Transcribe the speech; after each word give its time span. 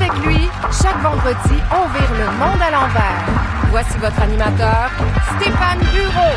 Avec 0.00 0.24
lui, 0.24 0.48
chaque 0.82 0.98
vendredi, 1.02 1.62
on 1.70 1.86
vire 1.88 2.10
le 2.18 2.24
monde 2.38 2.62
à 2.62 2.70
l'envers. 2.70 3.22
Voici 3.70 3.98
votre 3.98 4.18
animateur, 4.22 4.90
Stéphane 5.36 5.78
Bureau. 5.92 6.34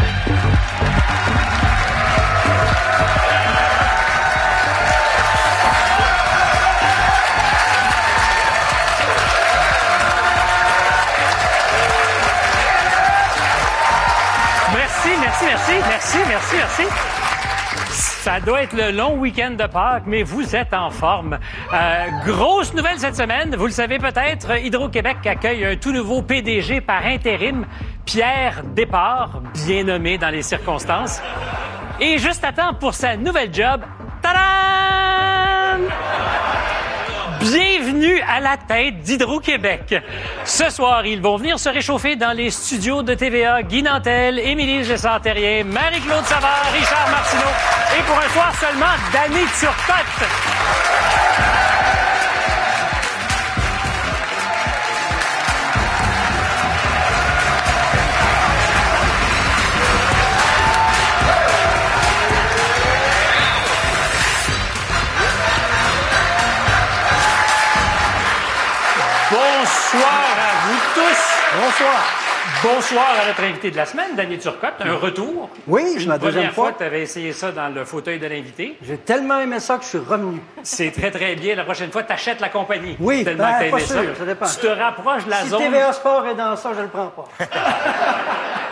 Merci, 14.73 15.09
merci, 15.21 15.45
merci, 15.45 15.71
merci, 15.87 16.17
merci, 16.27 16.55
merci. 16.57 17.12
Ça 18.23 18.39
doit 18.39 18.63
être 18.63 18.71
le 18.71 18.91
long 18.91 19.17
week-end 19.17 19.51
de 19.51 19.67
Pâques, 19.67 20.05
mais 20.05 20.23
vous 20.23 20.55
êtes 20.55 20.73
en 20.73 20.89
forme. 20.89 21.37
Euh, 21.73 22.05
grosse 22.25 22.73
nouvelle 22.73 22.97
cette 22.97 23.17
semaine, 23.17 23.53
vous 23.57 23.65
le 23.65 23.71
savez 23.73 23.99
peut-être, 23.99 24.59
Hydro-Québec 24.59 25.17
accueille 25.25 25.65
un 25.65 25.75
tout 25.75 25.91
nouveau 25.91 26.21
PDG 26.21 26.79
par 26.79 27.05
intérim, 27.05 27.65
Pierre 28.05 28.63
Départ, 28.63 29.41
bien 29.65 29.83
nommé 29.83 30.17
dans 30.17 30.29
les 30.29 30.41
circonstances. 30.41 31.21
Et 31.99 32.17
juste 32.17 32.45
à 32.45 32.53
temps 32.53 32.73
pour 32.73 32.93
sa 32.93 33.17
nouvelle 33.17 33.53
job, 33.53 33.81
tadam! 34.21 34.62
Bienvenue 37.43 38.21
à 38.21 38.39
la 38.39 38.55
tête 38.55 39.01
d'Hydro-Québec. 39.01 39.95
Ce 40.45 40.69
soir, 40.69 41.05
ils 41.05 41.21
vont 41.21 41.35
venir 41.35 41.59
se 41.59 41.67
réchauffer 41.67 42.15
dans 42.15 42.31
les 42.31 42.49
studios 42.49 43.03
de 43.03 43.15
TVA. 43.15 43.63
Guy 43.63 43.83
Nantel, 43.83 44.39
Émilie 44.39 44.85
Gessant-Terrien, 44.85 45.65
Marie-Claude 45.65 46.23
Savard, 46.23 46.71
Richard 46.71 47.09
Martineau 47.11 47.51
et 47.99 48.03
pour 48.03 48.17
un 48.17 48.29
soir 48.29 48.53
seulement, 48.61 48.95
Danny 49.11 49.43
Turcotte. 49.59 50.92
Bonsoir. 71.73 72.03
Bonsoir 72.61 73.07
à 73.23 73.27
notre 73.27 73.43
invité 73.43 73.71
de 73.71 73.77
la 73.77 73.87
semaine, 73.87 74.15
Danny 74.15 74.37
Turcotte. 74.37 74.75
Un 74.79 74.93
retour. 74.93 75.49
Oui, 75.65 75.95
c'est 75.97 76.05
ma 76.05 76.19
deuxième 76.19 76.51
fois 76.51 76.65
fois. 76.65 76.71
que 76.73 76.77
tu 76.77 76.83
avais 76.83 77.01
essayé 77.01 77.33
ça 77.33 77.51
dans 77.51 77.69
le 77.69 77.83
fauteuil 77.83 78.19
de 78.19 78.27
l'invité. 78.27 78.77
J'ai 78.83 78.97
tellement 78.97 79.39
aimé 79.39 79.59
ça 79.59 79.77
que 79.77 79.83
je 79.83 79.89
suis 79.89 79.97
revenu. 79.97 80.39
C'est 80.61 80.91
très, 80.91 81.09
très 81.09 81.35
bien. 81.35 81.55
La 81.55 81.63
prochaine 81.63 81.91
fois, 81.91 82.03
tu 82.03 82.13
achètes 82.13 82.41
la 82.41 82.49
compagnie. 82.49 82.95
Oui, 82.99 83.23
tellement 83.23 83.45
ben, 83.45 83.53
que 83.53 83.63
t'as 83.63 83.71
pas 83.71 83.77
aimé 83.79 83.87
sûr, 83.87 84.17
ça 84.17 84.25
dépend. 84.25 84.45
Tu 84.45 84.57
te 84.57 84.67
rapproches 84.67 85.25
de 85.25 85.29
la 85.31 85.41
Si 85.41 85.49
zone. 85.49 85.63
TVA 85.63 85.93
Sport 85.93 86.27
est 86.27 86.35
dans 86.35 86.55
ça, 86.55 86.73
je 86.75 86.81
le 86.81 86.89
prends 86.89 87.07
pas. 87.07 87.25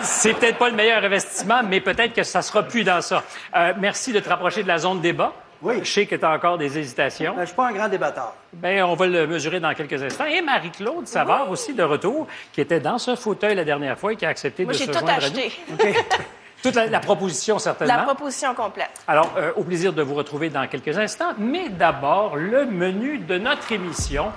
C'est 0.01 0.33
peut-être 0.33 0.59
pas 0.59 0.69
le 0.69 0.75
meilleur 0.75 1.03
investissement, 1.03 1.61
mais 1.67 1.79
peut-être 1.81 2.13
que 2.13 2.23
ça 2.23 2.43
sera 2.43 2.61
plus 2.61 2.83
dans 2.83 3.01
ça. 3.01 3.23
Euh, 3.55 3.73
merci 3.79 4.13
de 4.13 4.19
te 4.19 4.29
rapprocher 4.29 4.61
de 4.61 4.67
la 4.67 4.77
zone 4.77 5.01
débat. 5.01 5.33
Oui. 5.61 5.75
Je 5.83 5.91
sais 5.91 6.05
que 6.05 6.15
tu 6.15 6.25
as 6.25 6.31
encore 6.31 6.57
des 6.57 6.77
hésitations. 6.77 7.33
Ben, 7.35 7.41
je 7.41 7.45
suis 7.47 7.55
pas 7.55 7.67
un 7.67 7.73
grand 7.73 7.87
débatteur. 7.87 8.33
Ben, 8.53 8.83
on 8.83 8.95
va 8.95 9.07
le 9.07 9.27
mesurer 9.27 9.59
dans 9.59 9.73
quelques 9.73 10.01
instants. 10.01 10.25
Et 10.25 10.41
Marie-Claude 10.41 11.07
Savard 11.07 11.49
aussi 11.49 11.73
de 11.73 11.83
retour, 11.83 12.27
qui 12.51 12.61
était 12.61 12.79
dans 12.79 12.97
ce 12.97 13.15
fauteuil 13.15 13.55
la 13.55 13.63
dernière 13.63 13.97
fois 13.97 14.13
et 14.13 14.15
qui 14.15 14.25
a 14.25 14.29
accepté 14.29 14.63
Moi, 14.63 14.73
de 14.73 14.77
j'ai 14.77 14.85
se 14.85 14.91
tout 14.91 14.97
joindre 14.99 15.13
à 15.13 15.17
acheté. 15.17 15.51
nous. 15.69 15.77
Toute 16.61 16.75
la, 16.75 16.87
la 16.87 16.99
proposition, 16.99 17.57
certainement. 17.57 17.95
La 17.95 18.03
proposition 18.03 18.53
complète. 18.53 18.91
Alors, 19.07 19.33
euh, 19.37 19.51
au 19.55 19.63
plaisir 19.63 19.93
de 19.93 20.01
vous 20.01 20.13
retrouver 20.13 20.49
dans 20.49 20.67
quelques 20.67 20.97
instants, 20.97 21.33
mais 21.37 21.69
d'abord, 21.69 22.35
le 22.35 22.65
menu 22.65 23.17
de 23.17 23.37
notre 23.37 23.71
émission. 23.71 24.27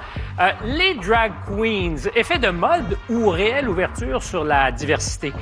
Euh, 0.41 0.50
les 0.64 0.94
drag 0.94 1.33
queens, 1.47 2.11
effet 2.16 2.39
de 2.39 2.48
mode 2.48 2.98
ou 3.08 3.28
réelle 3.28 3.69
ouverture 3.69 4.22
sur 4.22 4.42
la 4.42 4.72
diversité? 4.72 5.33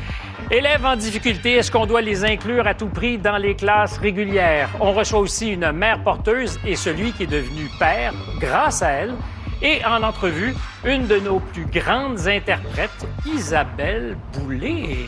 Élèves 0.50 0.84
en 0.84 0.96
difficulté, 0.96 1.52
est-ce 1.52 1.70
qu'on 1.70 1.86
doit 1.86 2.02
les 2.02 2.24
inclure 2.24 2.66
à 2.66 2.74
tout 2.74 2.88
prix 2.88 3.16
dans 3.16 3.38
les 3.38 3.54
classes 3.54 3.96
régulières? 3.98 4.68
On 4.80 4.92
reçoit 4.92 5.20
aussi 5.20 5.50
une 5.50 5.72
mère 5.72 6.02
porteuse 6.02 6.58
et 6.66 6.76
celui 6.76 7.12
qui 7.12 7.22
est 7.22 7.26
devenu 7.26 7.70
père 7.78 8.12
grâce 8.38 8.82
à 8.82 8.90
elle. 8.90 9.14
Et 9.62 9.84
en 9.84 10.02
entrevue, 10.02 10.54
une 10.84 11.06
de 11.06 11.20
nos 11.20 11.38
plus 11.38 11.66
grandes 11.66 12.26
interprètes, 12.26 13.06
Isabelle 13.24 14.16
Boulay. 14.32 15.06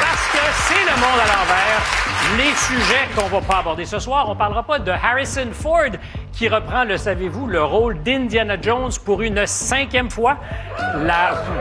Parce 0.00 0.28
que 0.32 0.44
c'est 0.66 0.84
le 0.84 1.00
monde 1.00 1.20
à 1.20 1.26
l'envers, 1.26 1.98
les 2.36 2.54
sujets 2.56 3.08
qu'on 3.16 3.28
va 3.28 3.40
pas 3.40 3.58
aborder 3.58 3.84
ce 3.84 3.98
soir, 3.98 4.28
on 4.28 4.36
parlera 4.36 4.62
pas 4.62 4.78
de 4.78 4.90
Harrison 4.90 5.48
Ford 5.52 5.90
qui 6.32 6.48
reprend, 6.48 6.84
le 6.84 6.96
savez-vous, 6.96 7.46
le 7.46 7.62
rôle 7.62 8.02
d'Indiana 8.02 8.56
Jones 8.60 8.92
pour 9.04 9.22
une 9.22 9.46
cinquième 9.46 10.10
fois. 10.10 10.36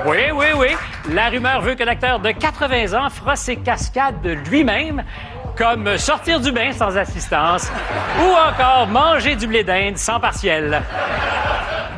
Oui, 0.05 0.31
oui, 0.33 0.45
oui. 0.55 0.67
La 1.11 1.29
rumeur 1.29 1.61
veut 1.61 1.75
que 1.75 1.83
l'acteur 1.83 2.19
de 2.19 2.31
80 2.31 2.93
ans 2.93 3.09
fera 3.09 3.35
ses 3.35 3.55
cascades 3.55 4.21
de 4.21 4.31
lui-même, 4.31 5.03
comme 5.57 5.97
sortir 5.97 6.39
du 6.39 6.51
bain 6.51 6.71
sans 6.71 6.97
assistance 6.97 7.71
ou 8.19 8.49
encore 8.49 8.88
manger 8.88 9.35
du 9.35 9.47
blé 9.47 9.63
d'Inde 9.63 9.97
sans 9.97 10.19
partiel. 10.19 10.81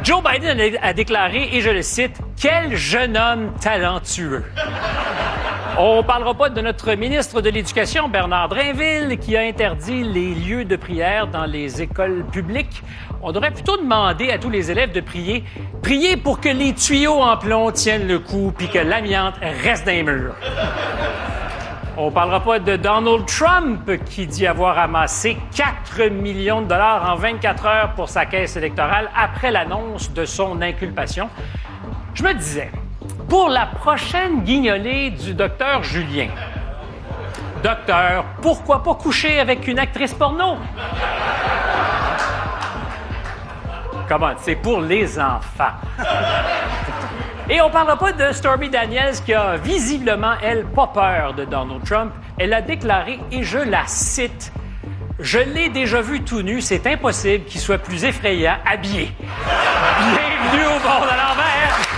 Joe 0.03 0.23
Biden 0.23 0.59
a 0.81 0.93
déclaré, 0.93 1.49
et 1.51 1.61
je 1.61 1.69
le 1.69 1.81
cite, 1.81 2.17
Quel 2.39 2.75
jeune 2.75 3.17
homme 3.17 3.51
talentueux. 3.59 4.45
On 5.81 6.03
parlera 6.03 6.33
pas 6.33 6.49
de 6.49 6.59
notre 6.59 6.93
ministre 6.95 7.39
de 7.39 7.49
l'Éducation, 7.49 8.09
Bernard 8.09 8.49
Drainville, 8.49 9.17
qui 9.17 9.37
a 9.37 9.43
interdit 9.43 10.03
les 10.03 10.35
lieux 10.35 10.65
de 10.65 10.75
prière 10.75 11.27
dans 11.27 11.45
les 11.45 11.81
écoles 11.81 12.25
publiques. 12.33 12.83
On 13.21 13.31
devrait 13.31 13.51
plutôt 13.51 13.77
demander 13.77 14.29
à 14.29 14.37
tous 14.37 14.49
les 14.49 14.71
élèves 14.71 14.91
de 14.91 14.99
prier, 14.99 15.45
prier 15.81 16.17
pour 16.17 16.41
que 16.41 16.49
les 16.49 16.73
tuyaux 16.73 17.21
en 17.21 17.37
plomb 17.37 17.71
tiennent 17.71 18.09
le 18.09 18.19
coup 18.19 18.53
puis 18.57 18.67
que 18.67 18.79
l'amiante 18.79 19.35
reste 19.63 19.85
dans 19.85 19.93
les 19.93 20.03
murs. 20.03 20.35
On 21.95 22.11
parlera 22.11 22.41
pas 22.41 22.59
de 22.59 22.75
Donald 22.75 23.25
Trump 23.25 23.89
qui 24.03 24.27
dit 24.27 24.47
avoir 24.47 24.77
amassé 24.77 25.37
4 25.55 26.09
millions 26.09 26.61
de 26.61 26.67
dollars 26.67 27.09
en 27.09 27.15
24 27.15 27.65
heures 27.65 27.93
pour 27.93 28.09
sa 28.09 28.25
caisse 28.25 28.57
électorale 28.57 29.09
après 29.15 29.49
l'annonce 29.49 30.11
de 30.11 30.25
son 30.25 30.61
inculpation. 30.61 31.29
Je 32.15 32.23
me 32.23 32.33
disais, 32.33 32.69
pour 33.29 33.47
la 33.47 33.67
prochaine 33.67 34.41
guignolée 34.41 35.11
du 35.11 35.35
docteur 35.35 35.83
Julien, 35.83 36.29
docteur, 37.61 38.25
pourquoi 38.41 38.81
pas 38.81 38.95
coucher 38.95 39.39
avec 39.39 39.67
une 39.67 39.77
actrice 39.77 40.15
porno? 40.15 40.57
Comment? 44.07 44.31
C'est 44.37 44.55
pour 44.55 44.81
les 44.81 45.19
enfants. 45.19 45.75
Et 47.47 47.61
on 47.61 47.69
parlera 47.69 47.97
pas 47.97 48.11
de 48.11 48.31
Stormy 48.31 48.69
Daniels 48.69 49.21
qui 49.23 49.33
a 49.35 49.57
visiblement, 49.57 50.33
elle, 50.41 50.65
pas 50.65 50.87
peur 50.87 51.33
de 51.35 51.45
Donald 51.45 51.83
Trump. 51.83 52.11
Elle 52.39 52.53
a 52.53 52.61
déclaré, 52.61 53.19
et 53.31 53.43
je 53.43 53.59
la 53.59 53.83
cite, 53.85 54.51
Je 55.19 55.39
l'ai 55.39 55.69
déjà 55.69 56.01
vu 56.01 56.21
tout 56.21 56.41
nu, 56.41 56.61
c'est 56.61 56.87
impossible 56.87 57.43
qu'il 57.43 57.59
soit 57.59 57.77
plus 57.77 58.05
effrayant 58.05 58.55
habillé. 58.65 59.11
Bienvenue 59.99 60.65
au 60.65 60.79
monde 60.79 61.09
à 61.09 61.17
l'envers! 61.17 61.88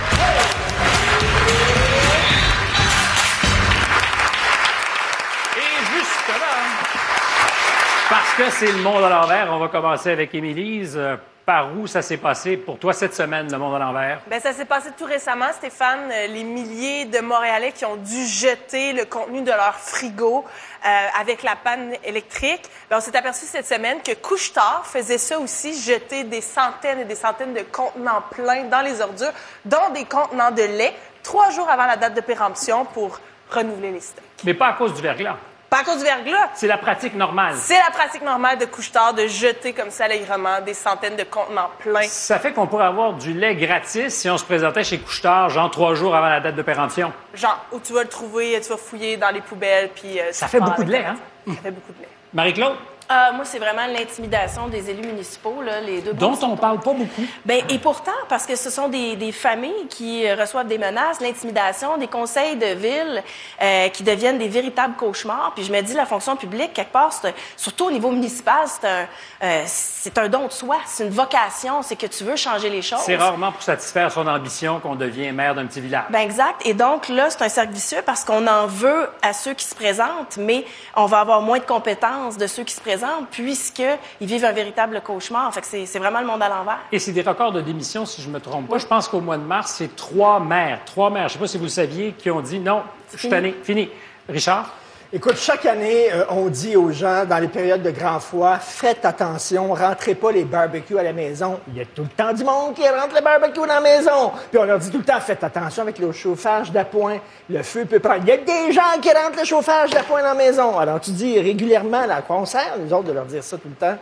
Que 8.36 8.50
c'est 8.50 8.72
le 8.72 8.78
monde 8.78 9.04
à 9.04 9.08
l'envers, 9.08 9.48
on 9.52 9.58
va 9.58 9.68
commencer 9.68 10.10
avec 10.10 10.34
Émilise. 10.34 10.96
Euh, 10.96 11.16
Par 11.44 11.76
où 11.76 11.88
ça 11.88 12.02
s'est 12.02 12.18
passé 12.18 12.56
pour 12.56 12.78
toi 12.78 12.92
cette 12.92 13.16
semaine, 13.16 13.50
le 13.50 13.58
monde 13.58 13.74
à 13.74 13.78
l'envers? 13.80 14.20
Ben, 14.28 14.40
ça 14.40 14.52
s'est 14.52 14.64
passé 14.64 14.90
tout 14.96 15.06
récemment, 15.06 15.52
Stéphane. 15.52 16.08
Euh, 16.12 16.28
Les 16.28 16.44
milliers 16.44 17.04
de 17.04 17.18
Montréalais 17.18 17.72
qui 17.72 17.84
ont 17.84 17.96
dû 17.96 18.26
jeter 18.26 18.92
le 18.92 19.04
contenu 19.06 19.42
de 19.42 19.50
leur 19.50 19.74
frigo 19.74 20.44
euh, 20.86 20.88
avec 21.20 21.42
la 21.42 21.56
panne 21.56 21.94
électrique. 22.04 22.62
Ben, 22.88 22.98
on 22.98 23.00
s'est 23.00 23.16
aperçu 23.16 23.44
cette 23.44 23.66
semaine 23.66 23.98
que 24.02 24.14
Couche-Tard 24.14 24.86
faisait 24.86 25.18
ça 25.18 25.38
aussi, 25.38 25.74
jeter 25.82 26.22
des 26.24 26.40
centaines 26.40 27.00
et 27.00 27.04
des 27.04 27.16
centaines 27.16 27.54
de 27.54 27.62
contenants 27.72 28.22
pleins 28.30 28.64
dans 28.64 28.80
les 28.82 29.00
ordures, 29.00 29.32
dont 29.64 29.90
des 29.92 30.04
contenants 30.04 30.52
de 30.52 30.62
lait, 30.62 30.94
trois 31.24 31.50
jours 31.50 31.68
avant 31.68 31.86
la 31.86 31.96
date 31.96 32.14
de 32.14 32.20
péremption 32.20 32.84
pour 32.84 33.18
renouveler 33.50 33.90
les 33.90 34.00
stocks. 34.00 34.22
Mais 34.44 34.54
pas 34.54 34.68
à 34.68 34.72
cause 34.74 34.94
du 34.94 35.02
verglas. 35.02 35.36
Pas 35.72 35.78
à 35.80 35.84
cause 35.84 35.98
du 36.00 36.04
verglas. 36.04 36.50
C'est 36.52 36.66
la 36.66 36.76
pratique 36.76 37.14
normale. 37.14 37.54
C'est 37.56 37.78
la 37.78 37.90
pratique 37.90 38.20
normale 38.20 38.58
de 38.58 38.66
Couche-Tard 38.66 39.14
de 39.14 39.26
jeter 39.26 39.72
comme 39.72 39.90
ça 39.90 40.04
allègrement 40.04 40.60
des 40.60 40.74
centaines 40.74 41.16
de 41.16 41.22
contenants 41.24 41.70
pleins. 41.78 42.02
Ça 42.02 42.38
fait 42.38 42.52
qu'on 42.52 42.66
pourrait 42.66 42.84
avoir 42.84 43.14
du 43.14 43.32
lait 43.32 43.54
gratis 43.56 44.14
si 44.14 44.28
on 44.28 44.36
se 44.36 44.44
présentait 44.44 44.84
chez 44.84 44.98
Couchetard, 44.98 45.48
genre 45.48 45.70
trois 45.70 45.94
jours 45.94 46.14
avant 46.14 46.28
la 46.28 46.40
date 46.40 46.56
de 46.56 46.62
péremption. 46.62 47.10
Genre, 47.32 47.58
où 47.72 47.80
tu 47.80 47.94
vas 47.94 48.02
le 48.02 48.08
trouver, 48.10 48.60
tu 48.62 48.68
vas 48.68 48.76
fouiller 48.76 49.16
dans 49.16 49.30
les 49.30 49.40
poubelles, 49.40 49.88
puis... 49.94 50.20
euh, 50.20 50.24
Ça 50.32 50.46
fait 50.46 50.60
beaucoup 50.60 50.84
de 50.84 50.92
lait, 50.92 51.04
ta- 51.04 51.52
Ça 51.54 51.60
fait 51.62 51.70
beaucoup 51.70 51.92
de 51.94 52.02
lait. 52.02 52.08
Marie-Claude? 52.34 52.74
Ah, 53.14 53.30
moi, 53.32 53.44
c'est 53.44 53.58
vraiment 53.58 53.86
l'intimidation 53.86 54.68
des 54.68 54.88
élus 54.88 55.06
municipaux, 55.06 55.60
là, 55.60 55.82
les 55.82 56.00
deux 56.00 56.14
Dont 56.14 56.38
on 56.42 56.56
parle 56.56 56.80
pas 56.80 56.94
beaucoup. 56.94 57.26
Ben, 57.44 57.62
et 57.68 57.78
pourtant, 57.78 58.10
parce 58.26 58.46
que 58.46 58.56
ce 58.56 58.70
sont 58.70 58.88
des, 58.88 59.16
des 59.16 59.32
familles 59.32 59.86
qui 59.90 60.26
euh, 60.26 60.34
reçoivent 60.34 60.66
des 60.66 60.78
menaces, 60.78 61.20
l'intimidation, 61.20 61.98
des 61.98 62.06
conseils 62.06 62.56
de 62.56 62.68
ville 62.68 63.22
euh, 63.60 63.88
qui 63.90 64.02
deviennent 64.02 64.38
des 64.38 64.48
véritables 64.48 64.94
cauchemars. 64.94 65.52
Puis 65.54 65.64
je 65.64 65.72
me 65.72 65.82
dis, 65.82 65.92
la 65.92 66.06
fonction 66.06 66.36
publique, 66.36 66.72
quelque 66.72 66.92
part, 66.92 67.12
surtout 67.54 67.86
au 67.86 67.90
niveau 67.90 68.10
municipal, 68.10 68.64
c'est 68.66 68.88
un, 68.88 69.06
euh, 69.42 69.62
c'est 69.66 70.16
un 70.16 70.28
don 70.28 70.46
de 70.46 70.52
soi, 70.52 70.78
c'est 70.86 71.04
une 71.04 71.10
vocation, 71.10 71.82
c'est 71.82 71.96
que 71.96 72.06
tu 72.06 72.24
veux 72.24 72.36
changer 72.36 72.70
les 72.70 72.80
choses. 72.80 73.00
C'est 73.04 73.16
rarement 73.16 73.52
pour 73.52 73.62
satisfaire 73.62 74.10
son 74.10 74.26
ambition 74.26 74.80
qu'on 74.80 74.94
devient 74.94 75.32
maire 75.32 75.54
d'un 75.54 75.66
petit 75.66 75.82
village. 75.82 76.04
Ben 76.08 76.20
exact. 76.20 76.62
Et 76.64 76.72
donc 76.72 77.10
là, 77.10 77.28
c'est 77.28 77.42
un 77.42 77.50
cercle 77.50 77.74
vicieux 77.74 78.00
parce 78.06 78.24
qu'on 78.24 78.46
en 78.46 78.66
veut 78.66 79.10
à 79.20 79.34
ceux 79.34 79.52
qui 79.52 79.66
se 79.66 79.74
présentent, 79.74 80.38
mais 80.38 80.64
on 80.96 81.04
va 81.04 81.20
avoir 81.20 81.42
moins 81.42 81.58
de 81.58 81.64
compétences 81.64 82.38
de 82.38 82.46
ceux 82.46 82.64
qui 82.64 82.72
se 82.72 82.80
présentent 82.80 83.01
puisqu'ils 83.30 84.26
vivent 84.26 84.44
un 84.44 84.52
véritable 84.52 85.00
cauchemar. 85.02 85.52
Fait 85.52 85.60
que 85.60 85.86
c'est 85.86 85.98
vraiment 85.98 86.20
le 86.20 86.26
monde 86.26 86.42
à 86.42 86.48
l'envers. 86.48 86.78
Et 86.90 86.98
c'est 86.98 87.12
des 87.12 87.22
records 87.22 87.52
de 87.52 87.60
démission, 87.60 88.06
si 88.06 88.22
je 88.22 88.28
me 88.28 88.40
trompe 88.40 88.68
pas. 88.68 88.78
Je 88.78 88.86
pense 88.86 89.08
qu'au 89.08 89.20
mois 89.20 89.36
de 89.36 89.44
mars, 89.44 89.74
c'est 89.78 89.94
trois 89.96 90.40
maires, 90.40 90.80
trois 90.84 91.10
maires, 91.10 91.28
je 91.28 91.34
sais 91.34 91.38
pas 91.38 91.46
si 91.46 91.58
vous 91.58 91.64
le 91.64 91.70
saviez, 91.70 92.12
qui 92.12 92.30
ont 92.30 92.40
dit 92.40 92.58
non, 92.58 92.82
je 93.12 93.18
suis 93.18 93.28
tanné, 93.28 93.54
fini. 93.62 93.88
Richard? 94.28 94.70
Écoute, 95.14 95.36
chaque 95.36 95.66
année, 95.66 96.10
euh, 96.10 96.24
on 96.30 96.46
dit 96.46 96.74
aux 96.74 96.90
gens, 96.90 97.26
dans 97.26 97.36
les 97.36 97.48
périodes 97.48 97.82
de 97.82 97.90
grand 97.90 98.18
froid, 98.18 98.56
faites 98.58 99.04
attention, 99.04 99.74
rentrez 99.74 100.14
pas 100.14 100.32
les 100.32 100.44
barbecues 100.44 100.98
à 100.98 101.02
la 101.02 101.12
maison. 101.12 101.60
Il 101.68 101.76
y 101.76 101.82
a 101.82 101.84
tout 101.84 102.00
le 102.00 102.08
temps 102.08 102.32
du 102.32 102.42
monde 102.42 102.72
qui 102.72 102.88
rentre 102.88 103.14
les 103.14 103.20
barbecues 103.20 103.60
dans 103.60 103.66
la 103.66 103.82
maison. 103.82 104.32
Puis 104.50 104.58
on 104.58 104.64
leur 104.64 104.78
dit 104.78 104.90
tout 104.90 104.96
le 104.96 105.04
temps, 105.04 105.20
faites 105.20 105.44
attention 105.44 105.82
avec 105.82 105.98
le 105.98 106.12
chauffage 106.12 106.72
d'appoint. 106.72 107.18
Le 107.50 107.62
feu 107.62 107.84
peut 107.84 108.00
prendre. 108.00 108.22
Il 108.22 108.28
y 108.28 108.32
a 108.32 108.38
des 108.38 108.72
gens 108.72 108.98
qui 109.02 109.10
rentrent 109.10 109.38
le 109.38 109.44
chauffage 109.44 109.90
d'appoint 109.90 110.22
dans 110.22 110.28
la 110.28 110.34
maison. 110.34 110.78
Alors 110.78 110.98
tu 110.98 111.10
dis 111.10 111.38
régulièrement, 111.38 112.08
à 112.08 112.22
quoi 112.22 112.36
on 112.36 112.46
sert, 112.46 112.78
nous 112.80 112.90
autres, 112.94 113.08
de 113.08 113.12
leur 113.12 113.26
dire 113.26 113.44
ça 113.44 113.58
tout 113.58 113.68
le 113.68 113.74
temps? 113.74 113.98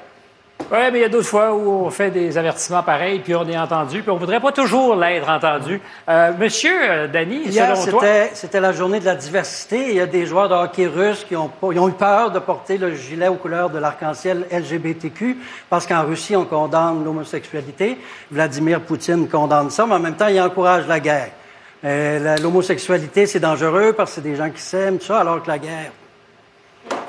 Oui, 0.72 0.78
mais 0.93 0.99
il 1.00 1.02
y 1.02 1.05
a 1.05 1.08
d'autres 1.08 1.26
fois 1.26 1.52
où 1.52 1.84
on 1.84 1.90
fait 1.90 2.12
des 2.12 2.38
avertissements 2.38 2.84
pareils, 2.84 3.19
puis 3.19 3.34
on 3.34 3.49
est 3.49 3.58
entendu, 3.58 4.02
puis 4.02 4.11
on 4.11 4.17
voudrait 4.17 4.38
pas 4.38 4.52
toujours 4.52 4.94
l'être 4.94 5.28
entendu. 5.28 5.81
Euh, 6.08 6.31
monsieur 6.38 6.70
euh, 6.88 7.08
Dany, 7.08 7.43
Hier, 7.49 7.76
selon 7.76 7.99
toi... 7.99 8.08
c'était, 8.34 8.61
la 8.61 8.70
journée 8.70 9.00
de 9.00 9.05
la 9.05 9.17
diversité. 9.17 9.88
Il 9.88 9.96
y 9.96 10.00
a 10.00 10.06
des 10.06 10.26
joueurs 10.26 10.49
de 10.49 10.55
hockey 10.55 10.87
russes 10.87 11.25
qui 11.28 11.34
ont, 11.34 11.49
pas- 11.49 11.69
ils 11.72 11.78
ont 11.81 11.88
eu 11.88 11.93
peur 11.93 12.31
de 12.31 12.38
porter 12.38 12.78
le 12.78 12.94
gilet 12.94 13.26
aux 13.26 13.34
couleurs 13.34 13.70
de 13.70 13.78
l'arc-en-ciel 13.81 14.46
LGBTQ 14.52 15.38
parce 15.69 15.88
qu'en 15.88 16.05
Russie, 16.05 16.37
on 16.37 16.44
condamne 16.44 17.02
l'homosexualité. 17.05 17.99
Vladimir 18.31 18.81
Poutine 18.82 19.28
condamne 19.28 19.70
ça, 19.70 19.87
mais 19.87 19.94
en 19.94 20.00
même 20.00 20.14
temps, 20.14 20.28
il 20.28 20.40
encourage 20.40 20.87
la 20.87 21.00
guerre. 21.00 21.31
Euh, 21.84 22.37
l'homosexualité, 22.37 23.26
c'est 23.26 23.40
dangereux 23.40 23.93
parce 23.93 24.11
que 24.11 24.14
c'est 24.17 24.20
des 24.20 24.37
gens 24.37 24.50
qui 24.50 24.61
s'aiment, 24.62 24.99
tout 24.99 25.06
ça, 25.06 25.19
alors 25.20 25.43
que 25.43 25.49
la 25.49 25.58
guerre. 25.58 25.90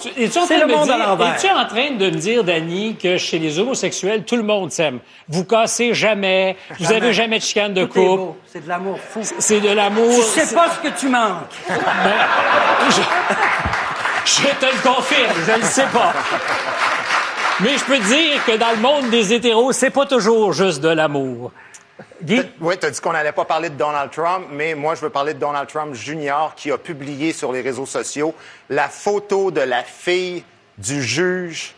Tu- 0.01 0.09
Es-tu 0.24 0.39
en, 0.39 0.45
C'est 0.45 0.56
train 0.57 0.65
le 0.65 0.68
de 0.68 0.71
me 0.74 0.77
monde 0.80 0.89
à 0.89 0.95
dire- 0.98 1.07
l'envers. 1.07 1.36
es-tu 1.36 1.48
en 1.51 1.65
train 1.65 1.92
de 1.92 2.06
me 2.06 2.12
dire, 2.18 2.44
Dany, 2.44 2.95
que 3.01 3.18
chez 3.18 3.39
les 3.39 3.59
homosexuels, 3.59 4.24
tout 4.24 4.36
le 4.36 4.44
monde 4.44 4.71
s'aime? 4.71 5.00
Vous 5.30 5.45
cassez 5.45 5.94
jamais, 5.94 6.56
vous 6.80 6.86
Jamais. 6.86 6.95
avez 6.98 7.13
jamais 7.13 7.38
de 7.39 7.44
chicane 7.44 7.74
de 7.74 7.86
Tout 7.86 7.94
couple. 7.94 8.38
C'est 8.48 8.63
de 8.63 8.69
l'amour 8.69 8.98
fou. 9.00 9.19
c'est 9.39 9.59
de 9.62 9.69
l'amour. 9.69 10.09
Tu 10.15 10.39
sais 10.42 10.56
pas 10.56 10.65
ce 10.69 10.88
que 10.89 11.00
tu 11.00 11.07
manques. 11.07 11.51
Je 14.25 14.44
te 14.44 14.65
le 14.65 14.81
confirme, 14.83 15.33
je 15.48 15.59
ne 15.59 15.63
sais 15.65 15.88
pas. 15.94 16.13
Mais 17.59 17.77
je 17.77 17.83
peux 17.83 17.97
te 17.97 18.04
dire 18.07 18.44
que 18.45 18.57
dans 18.57 18.71
le 18.71 18.77
monde 18.77 19.09
des 19.09 19.33
hétéros, 19.33 19.71
c'est 19.71 19.89
pas 19.89 20.06
toujours 20.06 20.54
juste 20.54 20.81
de 20.81 20.89
l'amour. 20.89 21.51
Oui, 22.59 22.77
tu 22.79 22.85
as 22.85 22.91
dit 22.91 23.00
qu'on 23.00 23.13
n'allait 23.13 23.31
pas 23.31 23.45
parler 23.45 23.69
de 23.69 23.75
Donald 23.75 24.12
Trump, 24.12 24.47
mais 24.51 24.75
moi, 24.75 24.95
je 24.95 25.01
veux 25.01 25.09
parler 25.09 25.33
de 25.33 25.39
Donald 25.39 25.68
Trump 25.68 25.94
Jr. 25.94 26.53
qui 26.56 26.71
a 26.71 26.77
publié 26.77 27.33
sur 27.33 27.51
les 27.51 27.62
réseaux 27.62 27.85
sociaux 27.85 28.35
la 28.69 28.89
photo 28.89 29.51
de 29.51 29.62
la 29.62 29.83
fille 29.83 30.44
du 30.77 31.01
juge 31.01 31.73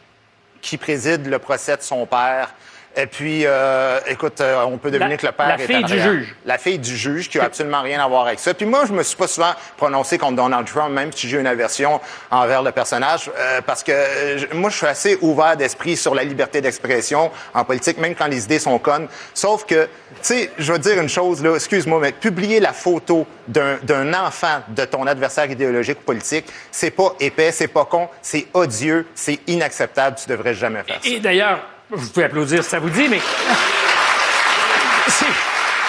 qui 0.61 0.77
préside 0.77 1.27
le 1.27 1.39
procès 1.39 1.77
de 1.77 1.81
son 1.81 2.05
père. 2.05 2.53
Et 2.95 3.07
puis, 3.07 3.41
euh, 3.45 3.99
écoute, 4.07 4.39
euh, 4.39 4.61
on 4.65 4.77
peut 4.77 4.91
deviner 4.91 5.11
La- 5.11 5.17
que 5.17 5.25
le 5.25 5.31
père 5.31 5.47
la 5.47 5.55
est 5.55 5.65
fille 5.65 5.83
du 5.83 5.99
juge. 5.99 6.35
La 6.45 6.57
fille 6.59 6.77
du 6.77 6.95
juge 6.95 7.27
qui 7.27 7.39
a 7.39 7.45
absolument 7.45 7.81
rien 7.81 8.03
à 8.03 8.07
voir 8.07 8.27
avec 8.27 8.37
ça. 8.39 8.53
Puis 8.53 8.67
moi, 8.67 8.83
je 8.87 8.93
me 8.93 9.01
suis 9.01 9.17
pas 9.17 9.27
souvent 9.27 9.53
prononcé 9.77 10.19
contre 10.19 10.35
Donald 10.35 10.67
Trump, 10.67 10.91
même 10.91 11.11
si 11.11 11.27
j'ai 11.27 11.39
une 11.39 11.47
aversion 11.47 11.99
envers 12.29 12.61
le 12.61 12.71
personnage, 12.71 13.31
euh, 13.35 13.61
parce 13.65 13.81
que 13.81 13.91
euh, 13.91 14.39
moi, 14.53 14.69
je 14.69 14.77
suis 14.77 14.85
assez 14.85 15.17
ouvert 15.21 15.57
d'esprit 15.57 15.97
sur 15.97 16.13
la 16.13 16.23
liberté 16.23 16.61
d'expression 16.61 17.31
en 17.55 17.65
politique, 17.65 17.97
même 17.97 18.13
quand 18.13 18.27
les 18.27 18.43
idées 18.43 18.59
sont 18.59 18.77
connes. 18.77 19.07
Sauf 19.33 19.65
que, 19.65 19.85
tu 19.85 19.89
sais, 20.21 20.51
je 20.59 20.71
veux 20.71 20.79
dire 20.79 21.01
une 21.01 21.09
chose, 21.09 21.43
là, 21.43 21.55
excuse-moi, 21.55 21.99
mais 21.99 22.11
publier 22.11 22.59
la 22.59 22.73
photo 22.73 23.25
d'un 23.47 23.77
d'un 23.81 24.13
enfant 24.13 24.61
de 24.67 24.85
ton 24.85 25.07
adversaire 25.07 25.49
idéologique 25.49 25.97
ou 26.01 26.03
politique, 26.03 26.45
c'est 26.71 26.91
pas 26.91 27.13
épais, 27.19 27.51
c'est 27.51 27.67
pas 27.67 27.85
con, 27.85 28.07
c'est 28.21 28.45
odieux, 28.53 29.07
c'est 29.15 29.39
inacceptable, 29.47 30.15
tu 30.21 30.29
devrais 30.29 30.53
jamais 30.53 30.83
faire 30.83 30.99
ça. 31.01 31.09
Et 31.09 31.19
d'ailleurs, 31.19 31.59
vous 31.91 32.09
pouvez 32.09 32.25
applaudir 32.25 32.63
si 32.63 32.69
ça 32.69 32.79
vous 32.79 32.89
dit, 32.89 33.07
mais 33.09 33.19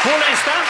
pour 0.02 0.12
l'instant, 0.12 0.60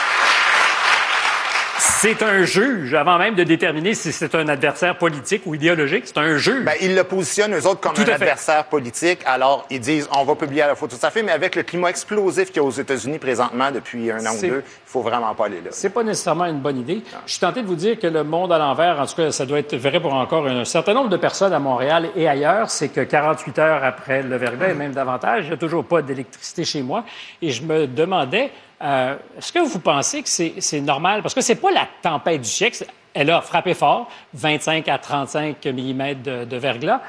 c'est 2.05 2.23
un 2.23 2.45
juge, 2.45 2.93
avant 2.93 3.17
même 3.17 3.35
de 3.35 3.45
déterminer 3.45 3.95
si 3.95 4.13
c'est 4.13 4.35
un 4.35 4.47
adversaire 4.49 4.99
politique 4.99 5.41
ou 5.47 5.55
idéologique, 5.55 6.03
c'est 6.05 6.19
un 6.19 6.37
juge. 6.37 6.63
Ben, 6.63 6.75
ils 6.83 6.95
le 6.95 7.03
positionnent, 7.03 7.55
eux 7.55 7.67
autres, 7.67 7.81
comme 7.81 7.95
Tout 7.95 8.03
un 8.03 8.05
à 8.05 8.07
fait. 8.09 8.13
adversaire 8.13 8.67
politique. 8.67 9.21
Alors, 9.25 9.65
ils 9.71 9.81
disent, 9.81 10.07
on 10.15 10.23
va 10.23 10.35
publier 10.35 10.65
la 10.67 10.75
photo 10.75 10.97
de 10.97 11.01
sa 11.01 11.11
fille, 11.11 11.23
mais 11.23 11.33
avec 11.33 11.57
le 11.57 11.63
climat 11.63 11.89
explosif 11.89 12.49
qu'il 12.49 12.57
y 12.57 12.59
a 12.59 12.63
aux 12.63 12.71
États-Unis 12.71 13.19
présentement 13.19 13.71
depuis 13.71 14.11
un 14.11 14.19
an 14.27 14.35
ou 14.37 14.41
deux, 14.43 14.63
il 14.67 14.85
faut 14.85 15.01
vraiment 15.01 15.35
pas 15.35 15.47
aller 15.47 15.63
là. 15.63 15.71
C'est 15.71 15.89
pas 15.89 16.03
nécessairement 16.03 16.45
une 16.45 16.61
bonne 16.61 16.79
idée. 16.79 17.03
Je 17.25 17.31
suis 17.31 17.41
tenté 17.41 17.63
de 17.63 17.67
vous 17.67 17.75
dire 17.75 17.99
que 17.99 18.07
le 18.07 18.23
monde 18.23 18.53
à 18.53 18.59
l'envers, 18.59 19.01
en 19.01 19.07
tout 19.07 19.17
cas, 19.17 19.33
ça 19.33 19.47
doit 19.47 19.61
être 19.61 19.75
vrai 19.75 19.99
pour 19.99 20.13
encore 20.13 20.47
un 20.47 20.67
certain 20.67 20.93
nombre 20.93 21.09
de 21.09 21.17
personnes 21.17 21.55
à 21.55 21.59
Montréal 21.59 22.11
et 22.17 22.29
ailleurs, 22.29 22.69
c'est 22.69 22.89
que 22.91 23.01
48 23.01 23.59
heures 23.61 23.83
après 23.83 24.23
le 24.23 24.37
verglas, 24.37 24.69
et 24.69 24.75
même 24.75 24.93
davantage, 24.93 25.45
il 25.45 25.49
n'y 25.49 25.55
a 25.55 25.57
toujours 25.57 25.87
pas 25.87 26.03
d'électricité 26.03 26.67
chez 26.67 26.83
moi. 26.83 27.05
Et 27.41 27.51
je 27.51 27.63
me 27.63 27.87
demandais, 27.87 28.51
euh, 28.85 29.17
est-ce 29.39 29.53
que 29.53 29.61
vous 29.61 29.79
pensez 29.79 30.23
que 30.23 30.29
c'est 30.29 30.81
normal? 30.81 31.23
Parce 31.23 31.35
que 31.35 31.41
c'est 31.41 31.55
pas 31.55 31.71
la 31.71 31.89
tempête 32.03 32.43
du 32.43 32.49
siècle. 32.49 32.85
Elle 33.15 33.31
a 33.31 33.41
frappé 33.41 33.75
fort, 33.75 34.11
25 34.35 34.89
à 34.89 34.99
35 34.99 35.65
mm 35.65 36.15
de, 36.23 36.57
verglas. 36.57 37.01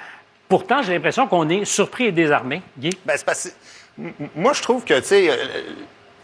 Pourtant, 0.47 0.83
j'ai 0.83 0.93
l'impression 0.93 1.27
qu'on 1.27 1.49
est 1.49 1.65
surpris 1.65 2.05
et 2.05 2.11
désarmé. 2.11 2.61
Guy? 2.77 2.91
C'est 3.07 3.25
parce 3.25 3.49
moi, 4.35 4.53
je 4.53 4.61
trouve 4.61 4.83
que, 4.83 4.99
tu 4.99 5.05
sais, 5.05 5.29
euh, 5.29 5.35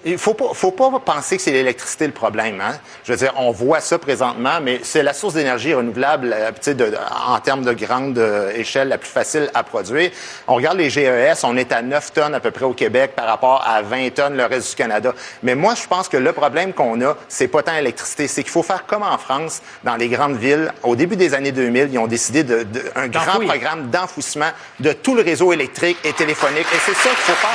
il 0.06 0.18
faut 0.18 0.34
pas, 0.34 0.54
faut 0.54 0.72
pas 0.72 0.90
penser 1.04 1.38
que 1.38 1.44
c'est 1.44 1.52
l'électricité 1.52 2.08
le 2.08 2.14
problème. 2.14 2.60
Hein? 2.62 2.74
Je 3.04 3.12
veux 3.12 3.18
dire, 3.18 3.34
on 3.38 3.52
voit 3.52 3.80
ça 3.80 4.00
présentement, 4.00 4.60
mais 4.62 4.80
c'est 4.84 5.04
la 5.04 5.14
source 5.14 5.34
d'énergie 5.36 5.74
renouvelable, 5.74 6.34
euh, 6.38 6.50
tu 6.52 6.58
sais, 6.62 6.74
de- 6.74 6.86
de- 6.90 6.98
en 7.28 7.40
termes 7.40 7.64
de 7.64 7.74
grande 7.74 8.18
euh, 8.18 8.52
échelle, 8.56 8.88
la 8.90 8.98
plus 8.98 9.10
facile 9.10 9.50
à 9.54 9.64
produire. 9.64 10.12
On 10.48 10.56
regarde 10.56 10.78
les 10.78 10.90
GES, 10.90 11.44
on 11.44 11.56
est 11.58 11.72
à 11.72 11.82
9 11.82 12.14
tonnes 12.14 12.34
à 12.36 12.40
peu 12.40 12.52
près 12.52 12.66
au 12.66 12.74
Québec 12.74 13.14
par 13.16 13.26
rapport 13.28 13.64
à 13.68 13.82
20 13.82 14.10
tonnes 14.14 14.38
le 14.38 14.46
reste 14.46 14.70
du 14.72 14.76
Canada. 14.76 15.14
Mais 15.44 15.56
moi, 15.56 15.74
je 15.76 15.88
pense 15.88 16.10
que 16.10 16.18
le 16.18 16.34
problème 16.34 16.74
qu'on 16.74 17.00
a, 17.02 17.16
c'est 17.28 17.48
pas 17.48 17.64
tant 17.64 17.74
l'électricité, 17.74 18.28
c'est 18.28 18.44
qu'il 18.44 18.52
faut 18.52 18.64
faire 18.64 18.86
comme 18.86 19.04
en 19.04 19.18
France, 19.18 19.62
dans 19.84 19.96
les 19.96 20.10
grandes 20.10 20.38
villes. 20.38 20.72
Au 20.84 20.96
début 20.96 21.16
des 21.16 21.34
années 21.34 21.52
2000, 21.52 21.90
ils 21.92 21.98
ont 22.00 22.08
décidé 22.08 22.44
de, 22.44 22.64
de- 22.64 22.84
un 22.96 23.08
grand 23.08 23.40
programme 23.48 23.90
d'enfouissement 23.90 24.50
de 24.80 24.94
tout 24.94 25.16
le 25.16 25.22
réseau 25.22 25.54
électrique 25.54 25.98
et 26.04 26.14
téléphonique. 26.14 26.66
Et 26.74 26.78
c'est 26.86 26.96
ça 26.96 27.10
qu'il 27.10 27.18
faut 27.18 27.34
faire. 27.34 27.50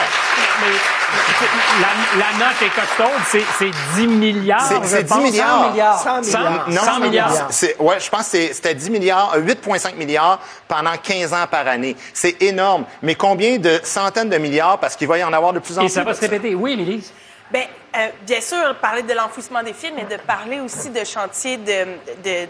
La, 1.81 2.19
la 2.19 2.36
costaude, 2.41 3.21
c'est 3.29 3.43
c'est 3.59 3.71
10 4.01 4.07
milliards. 4.07 4.67
C'est- 4.67 4.83
je 4.83 4.87
c'est 4.89 5.03
10 5.05 5.09
pense. 5.09 5.23
milliards. 5.23 5.49
100 5.65 5.71
milliards. 5.71 5.99
100 6.03 6.23
100 6.23 6.39
milliards. 6.39 6.69
Non, 6.71 6.81
100 6.83 7.01
milliards. 7.01 7.47
C'est, 7.51 7.77
ouais, 7.79 8.01
je 8.01 8.11
pense 8.11 8.29
que 8.31 8.53
c'était 8.53 8.75
10 8.75 8.91
milliards, 8.91 9.33
euh, 9.37 9.41
8,5 9.41 9.97
milliards 9.97 10.39
pendant 10.69 10.97
15 11.03 11.33
ans 11.33 11.47
par 11.51 11.67
année. 11.67 11.97
C'est 12.13 12.41
énorme. 12.43 12.85
Mais 13.03 13.15
combien 13.15 13.59
de 13.59 13.81
centaines 13.83 14.29
de 14.29 14.39
milliards 14.39 14.79
parce 14.79 14.97
qu'il 14.97 15.09
va 15.09 15.19
y 15.19 15.25
en 15.25 15.33
avoir 15.33 15.53
de 15.53 15.59
plus 15.61 15.79
en 15.79 15.83
Et 15.83 15.85
plus? 15.87 15.93
ça 15.95 16.05
va 16.05 16.15
se 16.15 16.21
répéter. 16.21 16.55
Oui, 16.55 16.73
Émilie? 16.73 17.05
Bien, 17.53 17.63
euh, 17.97 18.09
bien 18.27 18.41
sûr, 18.41 18.75
parler 18.81 19.03
de 19.03 19.13
l'enfouissement 19.13 19.63
des 19.63 19.73
fils, 19.73 19.93
mais 19.95 20.05
de 20.05 20.21
parler 20.21 20.61
aussi 20.61 20.91
de 20.91 21.05
chantiers 21.05 21.57
de, 21.57 22.47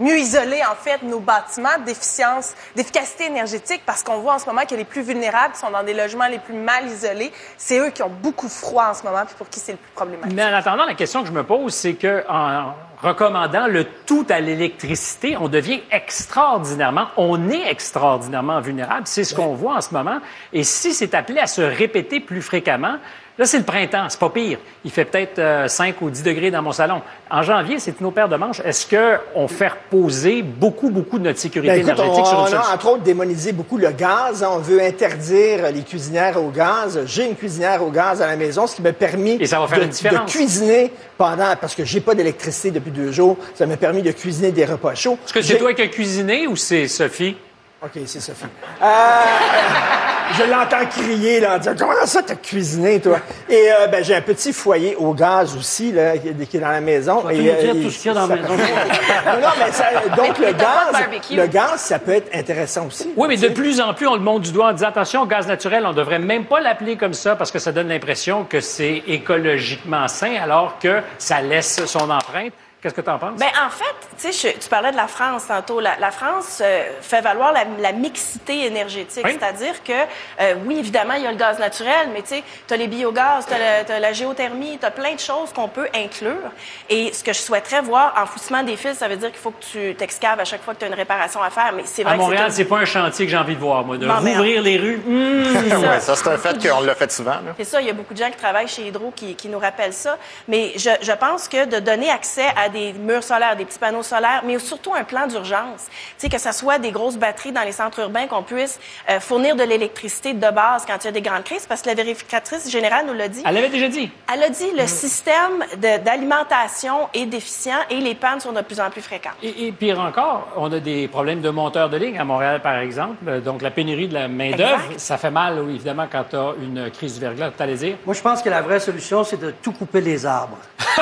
mieux 0.00 0.18
isoler, 0.18 0.60
en 0.70 0.74
fait, 0.74 1.02
nos 1.02 1.20
bâtiments, 1.20 1.78
d'efficience, 1.86 2.54
d'efficacité 2.74 3.26
énergétique, 3.26 3.82
parce 3.86 4.02
qu'on 4.02 4.18
voit 4.18 4.34
en 4.34 4.38
ce 4.38 4.46
moment 4.46 4.66
que 4.68 4.74
les 4.74 4.84
plus 4.84 5.02
vulnérables 5.02 5.54
sont 5.54 5.70
dans 5.70 5.82
des 5.82 5.94
logements 5.94 6.26
les 6.26 6.40
plus 6.40 6.54
mal 6.54 6.86
isolés, 6.86 7.32
c'est 7.56 7.78
eux 7.78 7.90
qui 7.90 8.02
ont 8.02 8.10
beaucoup 8.10 8.48
froid 8.48 8.88
en 8.90 8.94
ce 8.94 9.04
moment, 9.04 9.24
puis 9.24 9.34
pour 9.38 9.48
qui 9.48 9.60
c'est 9.60 9.72
le 9.72 9.78
plus 9.78 9.92
problématique. 9.92 10.34
Mais 10.34 10.44
en 10.44 10.54
attendant, 10.54 10.84
la 10.84 10.94
question 10.94 11.22
que 11.22 11.28
je 11.28 11.32
me 11.32 11.44
pose, 11.44 11.72
c'est 11.72 11.94
que 11.94 12.24
en 12.28 12.74
recommandant 13.02 13.66
le 13.66 13.84
tout 14.06 14.26
à 14.28 14.40
l'électricité, 14.40 15.36
on 15.36 15.48
devient 15.48 15.80
extraordinairement, 15.90 17.08
on 17.16 17.50
est 17.50 17.68
extraordinairement 17.68 18.60
vulnérable. 18.60 19.06
C'est 19.06 19.24
ce 19.24 19.34
qu'on 19.34 19.54
voit 19.54 19.76
en 19.76 19.80
ce 19.80 19.92
moment. 19.92 20.18
Et 20.52 20.64
si 20.64 20.94
c'est 20.94 21.14
appelé 21.14 21.40
à 21.40 21.46
se 21.46 21.62
répéter 21.62 22.20
plus 22.20 22.42
fréquemment, 22.42 22.98
là, 23.38 23.46
c'est 23.46 23.58
le 23.58 23.64
printemps, 23.64 24.06
c'est 24.08 24.18
pas 24.18 24.30
pire. 24.30 24.58
Il 24.84 24.90
fait 24.90 25.04
peut-être 25.04 25.38
euh, 25.38 25.68
5 25.68 26.00
ou 26.02 26.10
10 26.10 26.22
degrés 26.22 26.50
dans 26.50 26.62
mon 26.62 26.72
salon. 26.72 27.02
En 27.30 27.42
janvier, 27.42 27.78
c'est 27.78 27.98
une 28.00 28.12
paire 28.12 28.28
de 28.28 28.36
manches. 28.36 28.60
Est-ce 28.64 28.86
qu'on 28.86 29.48
fait 29.48 29.68
reposer 29.68 30.42
beaucoup, 30.42 30.90
beaucoup 30.90 31.18
de 31.18 31.24
notre 31.24 31.38
sécurité 31.38 31.82
Ben, 31.82 31.88
écoute, 31.88 31.94
on, 31.98 32.02
énergétique 32.02 32.26
sur 32.26 32.38
une 32.38 32.44
on 32.44 32.46
seule 32.46 32.58
a 32.58 32.74
entre 32.74 32.88
autres 32.88 33.02
démonisé 33.02 33.52
beaucoup 33.52 33.78
le 33.78 33.90
gaz. 33.90 34.46
On 34.48 34.58
veut 34.58 34.82
interdire 34.82 35.70
les 35.72 35.82
cuisinières 35.82 36.42
au 36.42 36.50
gaz. 36.50 37.00
J'ai 37.06 37.26
une 37.26 37.36
cuisinière 37.36 37.82
au 37.82 37.90
gaz 37.90 38.20
à 38.20 38.26
la 38.26 38.36
maison, 38.36 38.66
ce 38.66 38.76
qui 38.76 38.82
m'a 38.82 38.92
permis 38.92 39.38
Et 39.40 39.46
ça 39.46 39.60
va 39.60 39.66
faire 39.66 39.78
de, 39.78 39.84
une 39.84 39.90
différence. 39.90 40.26
de 40.26 40.30
cuisiner 40.30 40.92
pendant, 41.16 41.54
parce 41.60 41.74
que 41.74 41.84
j'ai 41.84 42.00
pas 42.00 42.14
d'électricité 42.14 42.70
depuis 42.70 42.90
deux 42.90 43.12
jours, 43.12 43.36
ça 43.54 43.66
m'a 43.66 43.76
permis 43.76 44.02
de 44.02 44.12
cuisiner 44.12 44.52
des 44.52 44.64
repas 44.64 44.94
chauds. 44.94 45.18
Est-ce 45.24 45.32
que 45.32 45.42
c'est 45.42 45.58
toi 45.58 45.72
qui 45.74 45.82
as 45.82 45.88
cuisiné 45.88 46.46
ou 46.46 46.56
c'est 46.56 46.88
Sophie? 46.88 47.36
OK, 47.84 48.00
c'est 48.06 48.20
Sophie. 48.20 48.44
Euh, 48.80 48.86
je 50.38 50.44
l'entends 50.48 50.86
crier, 50.86 51.40
là, 51.40 51.56
en 51.56 51.58
disant, 51.58 51.72
comment 51.76 52.06
ça 52.06 52.22
t'as 52.22 52.36
cuisiné, 52.36 53.00
toi? 53.00 53.18
Et, 53.48 53.72
euh, 53.72 53.88
ben, 53.88 54.04
j'ai 54.04 54.14
un 54.14 54.20
petit 54.20 54.52
foyer 54.52 54.94
au 54.94 55.12
gaz 55.12 55.56
aussi, 55.56 55.90
là, 55.90 56.16
qui 56.16 56.28
est 56.28 56.46
qui 56.46 56.58
est 56.58 56.60
dans 56.60 56.68
la 56.68 56.80
maison. 56.80 57.28
Et, 57.28 57.38
dire 57.38 57.54
euh, 57.74 57.82
tout 57.82 57.90
ce 57.90 57.98
qu'il 57.98 58.12
y 58.12 58.16
a 58.16 58.20
dans 58.20 58.28
la 58.28 58.36
maison. 58.36 58.48
non, 58.56 59.40
non, 59.40 59.48
mais 59.58 59.72
ça, 59.72 59.86
donc 60.16 60.38
le 60.38 60.46
Mais 60.46 60.52
gaz, 60.54 60.92
barbecue? 60.92 61.34
le 61.34 61.46
gaz, 61.48 61.80
ça 61.80 61.98
peut 61.98 62.12
être 62.12 62.32
intéressant 62.32 62.86
aussi. 62.86 63.12
Oui, 63.16 63.26
mais 63.28 63.36
de 63.36 63.48
sais. 63.48 63.50
plus 63.52 63.80
en 63.80 63.94
plus, 63.94 64.06
on 64.06 64.14
le 64.14 64.20
monte 64.20 64.42
du 64.42 64.52
doigt 64.52 64.68
en 64.68 64.72
disant 64.72 64.88
attention, 64.88 65.26
gaz 65.26 65.48
naturel, 65.48 65.84
on 65.84 65.92
devrait 65.92 66.20
même 66.20 66.44
pas 66.44 66.60
l'appeler 66.60 66.96
comme 66.96 67.14
ça 67.14 67.34
parce 67.34 67.50
que 67.50 67.58
ça 67.58 67.72
donne 67.72 67.88
l'impression 67.88 68.44
que 68.44 68.60
c'est 68.60 69.02
écologiquement 69.08 70.06
sain 70.06 70.36
alors 70.40 70.78
que 70.78 71.00
ça 71.18 71.40
laisse 71.40 71.84
son 71.86 72.08
empreinte. 72.10 72.52
Qu'est-ce 72.82 72.94
que 72.94 73.00
tu 73.00 73.10
en 73.10 73.18
penses? 73.18 73.38
Ben 73.38 73.46
en 73.64 73.70
fait, 73.70 73.94
tu 74.20 74.32
sais, 74.32 74.50
je- 74.54 74.58
tu 74.58 74.68
parlais 74.68 74.90
de 74.90 74.96
la 74.96 75.06
France 75.06 75.46
tantôt. 75.46 75.78
La, 75.78 75.96
la 76.00 76.10
France 76.10 76.60
euh, 76.60 76.82
fait 77.00 77.20
valoir 77.20 77.52
la, 77.52 77.60
la 77.78 77.92
mixité 77.92 78.66
énergétique, 78.66 79.22
Oui. 79.24 79.36
c'est-à-dire 79.38 79.84
que 79.84 79.92
euh, 80.40 80.54
oui, 80.66 80.78
évidemment, 80.80 81.14
il 81.14 81.22
y 81.22 81.26
a 81.26 81.30
le 81.30 81.36
gaz 81.36 81.60
naturel, 81.60 82.08
mais 82.12 82.22
tu 82.22 82.42
as 82.74 82.76
les 82.76 82.88
biogaz, 82.88 83.46
tu 83.46 83.54
as, 83.92 84.00
la 84.00 84.12
géothermie, 84.12 84.78
tu 84.80 84.84
as 84.86 84.90
plein 84.90 85.14
de 85.14 85.20
choses 85.20 85.52
qu'on 85.54 85.68
peut 85.68 85.86
inclure. 85.94 86.50
Et 86.90 87.12
ce 87.12 87.22
que 87.22 87.32
je 87.32 87.38
souhaiterais 87.38 87.82
voir, 87.82 88.14
enfouissement 88.20 88.64
des 88.64 88.76
fils, 88.76 88.98
ça 88.98 89.06
veut 89.06 89.16
dire 89.16 89.30
qu'il 89.30 89.38
faut 89.40 89.52
que 89.52 89.62
tu 89.64 89.94
t'excaves 89.94 90.40
à 90.40 90.44
chaque 90.44 90.62
fois 90.64 90.74
que 90.74 90.80
tu 90.80 90.84
as 90.84 90.88
une 90.88 90.94
réparation 90.94 91.40
à 91.40 91.50
faire. 91.50 91.72
Mais 91.76 91.82
c'est 91.84 92.02
vrai 92.02 92.14
à 92.14 92.16
Montréal, 92.16 92.50
c'est 92.50 92.64
pas 92.64 92.78
un 92.78 92.84
chantier 92.84 93.26
que 93.26 93.30
j'ai 93.30 93.38
envie 93.38 93.54
de 93.54 93.60
voir, 93.60 93.84
moi, 93.84 93.96
de 93.96 94.06
Bon, 94.08 94.14
ben, 94.20 94.32
rouvrir 94.36 94.60
les 94.60 94.76
rues. 94.76 95.00
Ouais, 95.82 96.00
ça, 96.00 96.16
c'est 96.16 96.28
un 96.28 96.36
fait 96.38 96.68
qu'on 96.68 96.80
l'a 96.80 96.94
fait 96.96 97.10
souvent. 97.12 97.36
C'est 97.56 97.64
ça, 97.64 97.80
il 97.80 97.86
y 97.86 97.90
a 97.90 97.92
beaucoup 97.92 98.12
de 98.14 98.18
gens 98.18 98.30
qui 98.30 98.36
travaillent 98.36 98.66
chez 98.68 98.82
Hydro 98.88 99.12
qui, 99.14 99.34
qui 99.36 99.48
nous 99.48 99.58
rappellent 99.58 99.92
ça. 99.92 100.16
Mais 100.48 100.72
je, 100.76 100.90
je 101.00 101.12
pense 101.12 101.46
que 101.48 101.64
de 101.66 101.78
donner 101.78 102.10
accès 102.10 102.46
à 102.56 102.68
des 102.72 102.92
murs 102.92 103.22
solaires, 103.22 103.56
des 103.56 103.64
petits 103.64 103.78
panneaux 103.78 104.02
solaires, 104.02 104.42
mais 104.44 104.58
surtout 104.58 104.92
un 104.94 105.04
plan 105.04 105.26
d'urgence, 105.26 105.86
tu 105.88 105.92
sais, 106.18 106.28
que 106.28 106.38
ce 106.38 106.52
soit 106.52 106.78
des 106.78 106.90
grosses 106.90 107.16
batteries 107.16 107.52
dans 107.52 107.62
les 107.62 107.72
centres 107.72 108.00
urbains, 108.00 108.26
qu'on 108.26 108.42
puisse 108.42 108.80
euh, 109.08 109.20
fournir 109.20 109.54
de 109.56 109.62
l'électricité 109.62 110.32
de 110.34 110.50
base 110.50 110.84
quand 110.86 110.96
il 111.02 111.04
y 111.04 111.08
a 111.08 111.12
des 111.12 111.22
grandes 111.22 111.44
crises, 111.44 111.66
parce 111.66 111.82
que 111.82 111.88
la 111.88 111.94
vérificatrice 111.94 112.70
générale 112.70 113.06
nous 113.06 113.14
l'a 113.14 113.28
dit. 113.28 113.42
Elle 113.46 113.54
l'avait 113.54 113.68
déjà 113.68 113.88
dit. 113.88 114.10
Elle 114.32 114.42
a 114.42 114.48
dit 114.48 114.70
le 114.76 114.86
système 114.86 115.64
d'alimentation 116.04 117.08
est 117.14 117.26
déficient 117.26 117.78
et 117.90 117.96
les 117.96 118.14
pannes 118.14 118.40
sont 118.40 118.52
de 118.52 118.60
plus 118.60 118.80
en 118.80 118.90
plus 118.90 119.02
fréquentes. 119.02 119.32
Et, 119.42 119.66
et 119.68 119.72
pire 119.72 120.00
encore, 120.00 120.48
on 120.56 120.72
a 120.72 120.80
des 120.80 121.08
problèmes 121.08 121.40
de 121.40 121.50
monteurs 121.50 121.88
de 121.90 121.96
ligne 121.96 122.18
à 122.18 122.24
Montréal, 122.24 122.60
par 122.62 122.76
exemple. 122.78 123.16
Euh, 123.28 123.40
Donc, 123.40 123.62
la 123.62 123.70
pénurie 123.70 124.08
de 124.08 124.14
la 124.14 124.28
main-d'œuvre, 124.28 124.82
ça 124.96 125.18
fait 125.18 125.30
mal, 125.30 125.58
oui, 125.60 125.74
évidemment, 125.74 126.06
quand 126.10 126.24
tu 126.30 126.36
as 126.36 126.52
une 126.62 126.90
crise 126.90 127.14
du 127.14 127.20
verglas. 127.20 127.50
Tu 127.56 127.62
allais 127.62 127.74
dire? 127.74 127.96
Moi, 128.06 128.14
je 128.14 128.20
pense 128.22 128.42
que 128.42 128.48
la 128.50 128.62
vraie 128.62 128.80
solution, 128.80 129.24
c'est 129.24 129.40
de 129.40 129.50
tout 129.62 129.72
couper 129.72 130.00
les 130.00 130.24
arbres. 130.26 130.58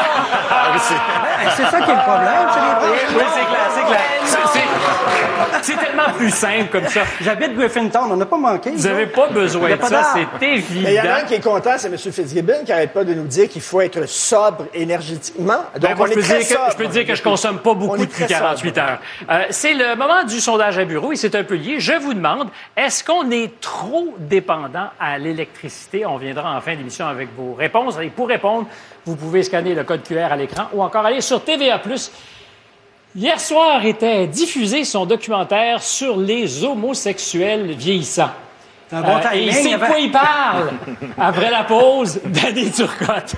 Ah, 0.53 0.73
oui, 0.75 0.81
c'est- 1.65 1.71
ça 1.71 1.81
qui 1.85 1.91
est 1.91 1.95
le 1.95 2.01
problème. 2.01 2.47
c'est 2.53 2.61
les- 2.61 3.19
Oui, 3.19 3.25
c'est 3.35 3.47
clair, 3.47 3.71
c'est 3.75 3.87
clair. 3.87 4.01
C'est- 5.63 5.77
tellement 5.77 6.11
plus 6.17 6.31
simple 6.31 6.67
comme 6.71 6.87
ça. 6.89 7.01
J'habite 7.21 7.55
Griffintown, 7.57 8.11
on 8.13 8.17
n'a 8.17 8.27
pas 8.27 8.37
manqué. 8.37 8.71
Vous 8.71 8.83
n'avez 8.89 9.07
pas 9.07 9.27
Il 9.31 9.37
y 9.37 9.41
besoin 9.41 9.69
a 9.69 9.73
de 9.73 9.77
pas 9.77 9.87
ça, 9.89 9.95
d'arbre. 10.03 10.11
c'est 10.41 10.47
Mais 10.49 10.59
il 10.71 10.81
y 10.81 10.85
en 10.85 10.87
a 10.87 10.91
évident. 11.05 11.15
un 11.19 11.25
qui 11.27 11.35
est 11.35 11.41
content, 11.45 11.71
c'est 11.77 11.89
M. 11.89 11.99
Fitzgibbon, 11.99 12.65
qui 12.65 12.71
n'arrête 12.71 12.93
pas 12.93 13.05
de 13.05 13.15
nous 13.15 13.27
dire 13.27 13.49
qu'il 13.49 13.61
faut 13.63 13.81
être 13.81 14.07
sobre 14.09 14.67
énergétiquement. 14.75 15.59
Donc, 15.75 15.83
Ben, 15.83 15.95
moi, 15.97 16.07
on 16.07 16.07
je, 16.07 16.13
est 16.13 16.15
peux 16.17 16.23
très 16.23 16.39
dire 16.39 16.49
que, 16.49 16.55
sobre. 16.55 16.71
je 16.71 16.77
peux 16.77 16.87
dire 16.87 17.07
que 17.07 17.15
je 17.15 17.23
consomme 17.23 17.59
pas 17.59 17.71
On 17.71 17.75
beaucoup 17.75 17.97
est 17.97 18.01
depuis 18.07 18.25
très 18.25 18.35
48 18.35 18.75
sobre. 18.75 18.89
heures. 18.89 18.99
Euh, 19.31 19.43
c'est 19.51 19.75
le 19.75 19.97
moment 19.97 20.25
du 20.25 20.41
sondage 20.41 20.79
à 20.79 20.85
bureau 20.85 21.13
et 21.13 21.17
c'est 21.17 21.35
un 21.35 21.45
peu 21.45 21.55
lié. 21.55 21.77
Je 21.79 21.93
vous 21.93 22.15
demande, 22.15 22.49
est-ce 22.77 23.05
qu'on 23.05 23.31
est 23.31 23.61
trop 23.61 24.15
dépendant 24.19 24.89
à 24.99 25.19
l'électricité? 25.19 26.07
On 26.07 26.17
viendra 26.17 26.57
en 26.57 26.61
fin 26.61 26.75
d'émission 26.75 27.07
avec 27.07 27.29
vos 27.37 27.55
réponses. 27.55 27.97
Et 28.03 28.09
pour 28.09 28.29
répondre, 28.29 28.67
vous 29.07 29.17
pouvez 29.17 29.43
scanner 29.43 29.75
le 29.75 29.85
code 29.85 30.03
QR 30.03 30.29
à 30.33 30.37
l'écran 30.37 30.65
ou 30.73 30.83
encore 30.83 31.05
aller 31.07 31.21
sur 31.21 31.43
TVA+. 31.43 31.81
Hier 33.17 33.41
soir 33.41 33.85
était 33.85 34.27
diffusé 34.29 34.85
son 34.85 35.05
documentaire 35.07 35.83
sur 35.83 36.17
les 36.17 36.63
homosexuels 36.65 37.73
vieillissants. 37.73 38.31
C'est 38.89 38.97
un 38.97 39.01
bon 39.03 39.17
Euh, 39.17 39.31
et 39.35 39.45
il 39.47 39.53
sait 39.55 39.71
de 39.71 39.75
avant- 39.75 39.87
quoi 39.87 39.99
il 39.99 40.11
parle. 40.13 40.71
Après 41.19 41.51
la 41.51 41.65
pause, 41.65 42.21
Danny 42.25 42.71
Turcotte. 42.71 43.35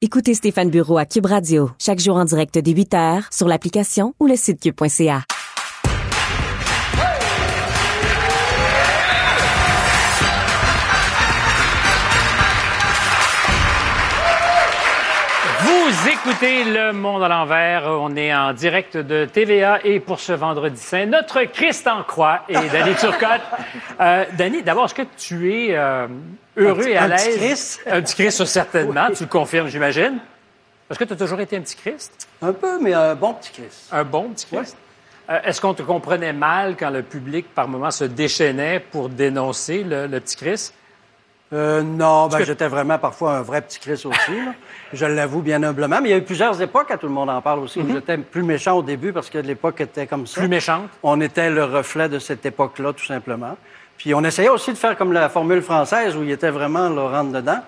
Écoutez 0.00 0.34
Stéphane 0.34 0.68
Bureau 0.70 0.98
à 0.98 1.06
Cube 1.06 1.26
Radio, 1.26 1.70
chaque 1.78 2.00
jour 2.00 2.16
en 2.16 2.24
direct 2.24 2.58
dès 2.58 2.72
8 2.72 2.94
heures 2.94 3.22
sur 3.30 3.46
l'application 3.46 4.14
ou 4.20 4.26
le 4.26 4.34
site 4.36 4.60
cube.ca. 4.60 5.22
écoutez 16.24 16.64
Le 16.64 16.92
Monde 16.92 17.22
à 17.22 17.28
l'envers. 17.28 17.84
On 17.86 18.14
est 18.16 18.34
en 18.34 18.52
direct 18.52 18.96
de 18.96 19.24
TVA 19.24 19.80
et 19.84 20.00
pour 20.00 20.20
ce 20.20 20.32
vendredi 20.32 20.80
saint, 20.80 21.06
notre 21.06 21.42
Christ 21.44 21.86
en 21.86 22.02
croix 22.02 22.42
et 22.48 22.54
Danny 22.72 22.94
Turcotte. 22.94 23.40
Euh, 24.00 24.24
Danny, 24.38 24.62
d'abord, 24.62 24.84
est-ce 24.86 24.94
que 24.94 25.02
tu 25.16 25.52
es 25.52 25.76
euh, 25.76 26.06
heureux 26.56 26.84
Un 26.84 26.88
et 26.88 26.96
à 26.96 27.04
un 27.04 27.08
petit 27.10 27.28
l'aise? 27.30 27.36
Christ? 27.38 27.82
Un 27.90 28.02
petit 28.02 28.14
Christ, 28.14 28.44
certainement. 28.44 29.08
Tu 29.14 29.24
le 29.24 29.28
confirmes, 29.28 29.68
j'imagine. 29.68 30.18
Est-ce 30.90 30.98
que 30.98 31.04
tu 31.04 31.12
as 31.12 31.16
toujours 31.16 31.40
été 31.40 31.56
un 31.56 31.60
petit 31.62 31.76
Christ? 31.76 32.28
Un 32.40 32.52
peu, 32.52 32.78
mais 32.80 32.92
un 32.92 33.14
bon 33.14 33.34
petit 33.34 33.50
Christ. 33.52 33.88
Un 33.90 34.04
bon 34.04 34.28
petit 34.30 34.46
Christ? 34.46 34.76
Euh, 35.30 35.40
Est-ce 35.44 35.60
qu'on 35.60 35.74
te 35.74 35.82
comprenait 35.82 36.32
mal 36.32 36.76
quand 36.78 36.90
le 36.90 37.02
public, 37.02 37.52
par 37.54 37.66
moments, 37.68 37.90
se 37.90 38.04
déchaînait 38.04 38.80
pour 38.80 39.08
dénoncer 39.08 39.82
le, 39.82 40.06
le 40.06 40.20
petit 40.20 40.36
Christ? 40.36 40.74
Euh, 41.52 41.82
non, 41.82 42.28
ben, 42.28 42.42
j'étais 42.44 42.66
vraiment 42.68 42.98
parfois 42.98 43.36
un 43.36 43.42
vrai 43.42 43.60
petit 43.60 43.78
Christ 43.78 44.06
aussi. 44.06 44.30
là. 44.30 44.52
Je 44.92 45.04
l'avoue 45.06 45.42
bien 45.42 45.62
humblement. 45.62 46.00
Mais 46.00 46.08
il 46.08 46.12
y 46.12 46.14
a 46.14 46.18
eu 46.18 46.22
plusieurs 46.22 46.60
époques, 46.62 46.90
à 46.90 46.96
tout 46.96 47.06
le 47.06 47.12
monde 47.12 47.28
en 47.30 47.40
parle 47.42 47.60
aussi, 47.60 47.80
où 47.80 47.86
j'étais 47.92 48.16
plus 48.16 48.42
méchant 48.42 48.76
au 48.78 48.82
début 48.82 49.12
parce 49.12 49.28
que 49.28 49.38
l'époque 49.38 49.80
était 49.82 50.06
comme 50.06 50.26
ça. 50.26 50.40
Plus 50.40 50.48
méchante? 50.48 50.88
On 51.02 51.20
était 51.20 51.50
le 51.50 51.64
reflet 51.64 52.08
de 52.08 52.18
cette 52.18 52.44
époque-là, 52.46 52.92
tout 52.94 53.04
simplement. 53.04 53.56
Puis 53.98 54.14
on 54.14 54.24
essayait 54.24 54.48
aussi 54.48 54.72
de 54.72 54.78
faire 54.78 54.96
comme 54.96 55.12
la 55.12 55.28
formule 55.28 55.62
française 55.62 56.16
où 56.16 56.22
il 56.22 56.30
était 56.30 56.50
vraiment 56.50 56.88
le 56.88 57.02
rentre 57.02 57.32
dedans. 57.32 57.60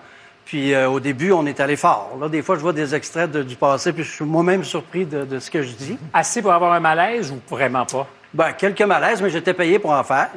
Puis 0.45 0.73
euh, 0.73 0.89
au 0.89 0.99
début, 0.99 1.31
on 1.31 1.45
est 1.45 1.59
allé 1.59 1.75
fort. 1.75 2.17
Là, 2.19 2.27
des 2.29 2.41
fois, 2.41 2.55
je 2.55 2.61
vois 2.61 2.73
des 2.73 2.93
extraits 2.93 3.31
de- 3.31 3.43
du 3.43 3.55
passé, 3.55 3.93
puis 3.93 4.03
je 4.03 4.11
suis 4.11 4.25
moi-même 4.25 4.63
surpris 4.63 5.05
de, 5.05 5.23
de 5.25 5.39
ce 5.39 5.49
que 5.49 5.61
je 5.63 5.71
dis. 5.71 5.97
Assez 6.13 6.41
pour 6.41 6.53
avoir 6.53 6.73
un 6.73 6.79
malaise 6.79 7.31
ou 7.31 7.39
vraiment 7.49 7.85
pas? 7.85 8.07
Ben, 8.33 8.51
quelques 8.53 8.81
malaises, 8.81 9.21
mais 9.21 9.29
j'étais 9.29 9.53
payé 9.53 9.79
pour 9.79 9.91
en 9.91 10.03
faire. 10.03 10.29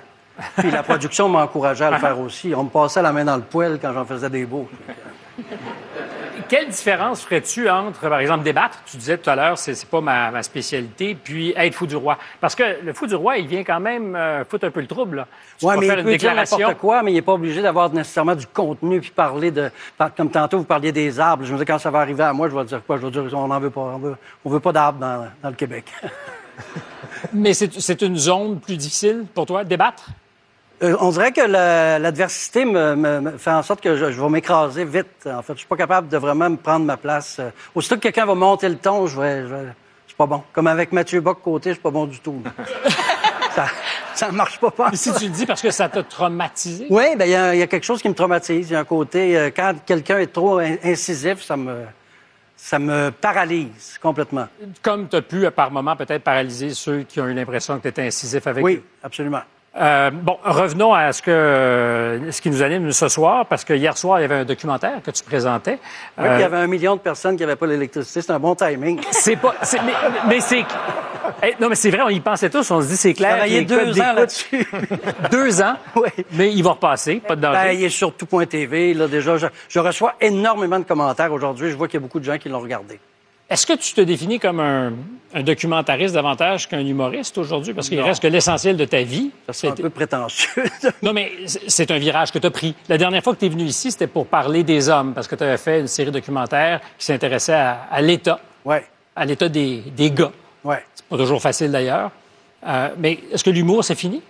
Puis 0.58 0.70
la 0.70 0.82
production 0.82 1.28
m'encourageait 1.28 1.84
à 1.86 1.90
le 1.90 1.98
faire 1.98 2.18
aussi. 2.20 2.54
On 2.54 2.64
me 2.64 2.68
passait 2.70 3.02
la 3.02 3.12
main 3.12 3.24
dans 3.24 3.36
le 3.36 3.42
poêle 3.42 3.78
quand 3.80 3.92
j'en 3.92 4.04
faisais 4.04 4.30
des 4.30 4.44
beaux. 4.46 4.68
Quelle 6.48 6.68
différence 6.68 7.22
ferais-tu 7.24 7.68
entre, 7.68 8.08
par 8.08 8.20
exemple, 8.20 8.42
débattre, 8.42 8.78
tu 8.86 8.96
disais 8.96 9.18
tout 9.18 9.28
à 9.28 9.36
l'heure, 9.36 9.58
c'est, 9.58 9.74
c'est 9.74 9.88
pas 9.88 10.00
ma, 10.00 10.30
ma 10.30 10.42
spécialité, 10.42 11.14
puis 11.14 11.52
être 11.54 11.74
fou 11.74 11.86
du 11.86 11.96
roi? 11.96 12.16
Parce 12.40 12.54
que 12.54 12.62
le 12.82 12.92
fou 12.94 13.06
du 13.06 13.14
roi, 13.16 13.36
il 13.36 13.46
vient 13.46 13.62
quand 13.64 13.80
même 13.80 14.16
euh, 14.16 14.44
foutre 14.46 14.64
un 14.64 14.70
peu 14.70 14.80
le 14.80 14.86
trouble. 14.86 15.26
Oui, 15.62 15.74
mais 15.78 15.86
faire 15.86 15.96
il 15.96 16.00
une 16.00 16.04
peut 16.06 16.10
dire 16.16 16.30
déclaration. 16.30 16.58
n'importe 16.58 16.78
quoi, 16.80 17.02
mais 17.02 17.10
il 17.10 17.14
n'est 17.16 17.22
pas 17.22 17.32
obligé 17.34 17.60
d'avoir 17.60 17.92
nécessairement 17.92 18.34
du 18.34 18.46
contenu 18.46 19.00
puis 19.00 19.10
parler 19.10 19.50
de. 19.50 19.70
par- 19.98 20.14
Comme 20.14 20.30
tantôt, 20.30 20.56
vous 20.58 20.64
parliez 20.64 20.90
des 20.92 21.20
arbres. 21.20 21.44
Je 21.44 21.52
me 21.52 21.58
dis, 21.58 21.64
quand 21.66 21.78
ça 21.78 21.90
va 21.90 21.98
arriver 22.00 22.22
à 22.24 22.32
moi, 22.32 22.48
je 22.48 22.56
vais 22.56 22.64
dire 22.64 22.80
quoi? 22.86 22.96
Je 22.96 23.06
vais 23.06 23.10
dire, 23.10 23.24
on 23.38 23.48
n'en 23.48 23.60
veut 23.60 23.70
pas. 23.70 23.80
On 23.82 23.98
veut, 23.98 24.16
on 24.44 24.48
veut 24.50 24.60
pas 24.60 24.72
d'arbres 24.72 25.00
dans, 25.00 25.26
dans 25.42 25.48
le 25.50 25.54
Québec. 25.56 25.84
Mais 27.34 27.52
c'est, 27.52 27.78
c'est 27.78 28.00
une 28.00 28.16
zone 28.16 28.58
plus 28.60 28.76
difficile 28.76 29.26
pour 29.34 29.44
toi, 29.44 29.64
débattre? 29.64 30.06
Euh, 30.82 30.96
on 31.00 31.10
dirait 31.10 31.32
que 31.32 31.40
la- 31.40 31.98
l'adversité 31.98 32.64
me, 32.64 32.94
me- 32.94 33.20
me 33.20 33.30
fait 33.38 33.50
en 33.50 33.62
sorte 33.64 33.80
que 33.80 33.96
je, 33.96 34.12
je 34.12 34.20
vais 34.22 34.28
m'écraser 34.28 34.84
vite. 34.84 35.26
En 35.26 35.42
fait, 35.42 35.54
je 35.54 35.58
suis 35.58 35.66
pas 35.66 35.76
capable 35.76 36.08
de 36.08 36.16
vraiment 36.16 36.48
me 36.50 36.56
prendre 36.56 36.84
ma 36.86 36.96
place. 36.96 37.38
Euh, 37.40 37.50
Aussitôt 37.74 37.96
que 37.96 38.02
quelqu'un 38.02 38.26
va 38.26 38.34
monter 38.36 38.68
le 38.68 38.76
ton, 38.76 39.06
je 39.08 39.20
vais, 39.20 39.42
je 39.42 39.46
vais- 39.46 39.64
je 40.06 40.10
suis 40.12 40.16
pas 40.16 40.26
bon. 40.26 40.42
Comme 40.52 40.68
avec 40.68 40.92
Mathieu 40.92 41.20
Bock 41.20 41.42
côté, 41.42 41.70
je 41.70 41.74
suis 41.74 41.82
pas 41.82 41.90
bon 41.90 42.06
du 42.06 42.20
tout. 42.20 42.40
ça, 43.56 43.66
ça 44.14 44.30
marche 44.30 44.60
pas. 44.60 44.70
pas. 44.70 44.88
Puis 44.88 44.98
si 44.98 45.12
tu 45.14 45.24
le 45.24 45.30
dis 45.30 45.46
parce 45.46 45.60
que 45.62 45.70
ça 45.72 45.88
t'a 45.88 46.02
traumatisé? 46.04 46.86
Oui, 46.90 47.16
ben 47.16 47.24
il 47.24 47.30
y, 47.32 47.34
a- 47.34 47.54
il 47.54 47.58
y 47.58 47.62
a 47.62 47.66
quelque 47.66 47.84
chose 47.84 48.00
qui 48.00 48.08
me 48.08 48.14
traumatise. 48.14 48.70
Il 48.70 48.72
y 48.72 48.76
a 48.76 48.80
un 48.80 48.84
côté 48.84 49.36
euh, 49.36 49.50
quand 49.54 49.74
quelqu'un 49.84 50.18
est 50.18 50.32
trop 50.32 50.58
in- 50.58 50.76
incisif, 50.84 51.42
ça 51.42 51.56
me 51.56 51.74
ça 52.56 52.78
me 52.80 53.10
paralyse 53.10 53.98
complètement. 54.02 54.46
Comme 54.82 55.08
tu 55.08 55.14
as 55.16 55.22
pu, 55.22 55.48
par 55.52 55.70
moment, 55.70 55.94
peut-être 55.94 56.24
paralyser 56.24 56.70
ceux 56.70 57.02
qui 57.02 57.20
ont 57.20 57.26
eu 57.28 57.34
l'impression 57.34 57.76
que 57.78 57.82
tu 57.82 57.88
étais 57.88 58.02
incisif 58.06 58.46
avec 58.48 58.64
Oui, 58.64 58.74
eux. 58.76 58.82
absolument. 59.02 59.42
Euh, 59.76 60.10
bon, 60.10 60.36
revenons 60.44 60.92
à 60.92 61.12
ce, 61.12 61.22
que, 61.22 62.20
ce 62.32 62.40
qui 62.40 62.50
nous 62.50 62.62
anime 62.62 62.90
ce 62.90 63.06
soir, 63.08 63.46
parce 63.46 63.64
que 63.64 63.74
hier 63.74 63.96
soir, 63.96 64.18
il 64.18 64.22
y 64.22 64.24
avait 64.24 64.36
un 64.36 64.44
documentaire 64.44 65.00
que 65.04 65.10
tu 65.10 65.22
présentais. 65.22 65.78
Oui, 66.18 66.24
Euh, 66.26 66.36
il 66.36 66.40
y 66.40 66.44
avait 66.44 66.56
un 66.56 66.66
million 66.66 66.96
de 66.96 67.00
personnes 67.00 67.36
qui 67.36 67.42
n'avaient 67.42 67.54
pas 67.54 67.66
l'électricité. 67.66 68.22
C'est 68.22 68.32
un 68.32 68.40
bon 68.40 68.54
timing. 68.54 69.00
C'est 69.12 69.36
pas. 69.36 69.54
mais 69.84 69.92
mais 70.28 70.40
c'est. 70.40 70.64
Non, 71.60 71.68
mais 71.68 71.74
c'est 71.74 71.90
vrai, 71.90 72.00
on 72.04 72.08
y 72.08 72.20
pensait 72.20 72.50
tous. 72.50 72.68
On 72.70 72.80
se 72.80 72.86
dit, 72.88 72.96
c'est 72.96 73.12
clair. 73.14 73.32
Travaillé 73.36 73.62
deux 73.64 74.00
ans 74.00 74.12
là-dessus. 74.14 74.66
Deux 75.30 75.62
ans? 75.62 75.74
Oui. 75.96 76.08
Mais 76.32 76.52
il 76.52 76.62
va 76.62 76.70
repasser, 76.72 77.16
pas 77.16 77.36
de 77.36 77.40
danger. 77.42 77.58
Ben, 77.60 77.72
il 77.72 77.84
est 77.84 77.88
sur 77.90 78.14
tout.tv. 78.14 78.94
Là, 78.94 79.06
déjà, 79.08 79.36
je, 79.36 79.46
je 79.68 79.78
reçois 79.78 80.14
énormément 80.20 80.78
de 80.78 80.84
commentaires 80.84 81.32
aujourd'hui. 81.32 81.70
Je 81.70 81.76
vois 81.76 81.86
qu'il 81.88 82.00
y 82.00 82.02
a 82.02 82.06
beaucoup 82.06 82.20
de 82.20 82.24
gens 82.24 82.38
qui 82.38 82.48
l'ont 82.48 82.60
regardé. 82.60 82.98
Est-ce 83.50 83.66
que 83.66 83.72
tu 83.72 83.94
te 83.94 84.02
définis 84.02 84.38
comme 84.38 84.60
un, 84.60 84.92
un 85.32 85.42
documentariste 85.42 86.14
davantage 86.14 86.68
qu'un 86.68 86.80
humoriste 86.84 87.38
aujourd'hui? 87.38 87.72
Parce 87.72 87.88
qu'il 87.88 88.00
reste 88.00 88.20
que 88.20 88.26
l'essentiel 88.26 88.76
de 88.76 88.84
ta 88.84 89.02
vie. 89.02 89.30
C'est 89.50 89.68
un 89.68 89.72
peu 89.72 89.88
prétentieux. 89.88 90.64
non, 91.02 91.14
mais 91.14 91.32
c'est 91.46 91.90
un 91.90 91.98
virage 91.98 92.30
que 92.30 92.38
tu 92.38 92.46
as 92.46 92.50
pris. 92.50 92.74
La 92.90 92.98
dernière 92.98 93.22
fois 93.22 93.34
que 93.34 93.40
tu 93.40 93.46
es 93.46 93.48
venu 93.48 93.64
ici, 93.64 93.90
c'était 93.90 94.06
pour 94.06 94.26
parler 94.26 94.64
des 94.64 94.90
hommes, 94.90 95.14
parce 95.14 95.26
que 95.26 95.34
tu 95.34 95.44
avais 95.44 95.56
fait 95.56 95.80
une 95.80 95.86
série 95.88 96.10
documentaire 96.10 96.80
qui 96.98 97.06
s'intéressait 97.06 97.54
à, 97.54 97.86
à 97.90 98.02
l'État. 98.02 98.38
Ouais. 98.66 98.84
À 99.16 99.24
l'État 99.24 99.48
des, 99.48 99.78
des 99.96 100.10
gars. 100.10 100.32
Ouais. 100.62 100.84
C'est 100.94 101.06
pas 101.06 101.16
toujours 101.16 101.40
facile 101.40 101.72
d'ailleurs. 101.72 102.10
Euh, 102.66 102.90
mais 102.98 103.18
est-ce 103.32 103.44
que 103.44 103.50
l'humour, 103.50 103.82
c'est 103.82 103.94
fini? 103.94 104.20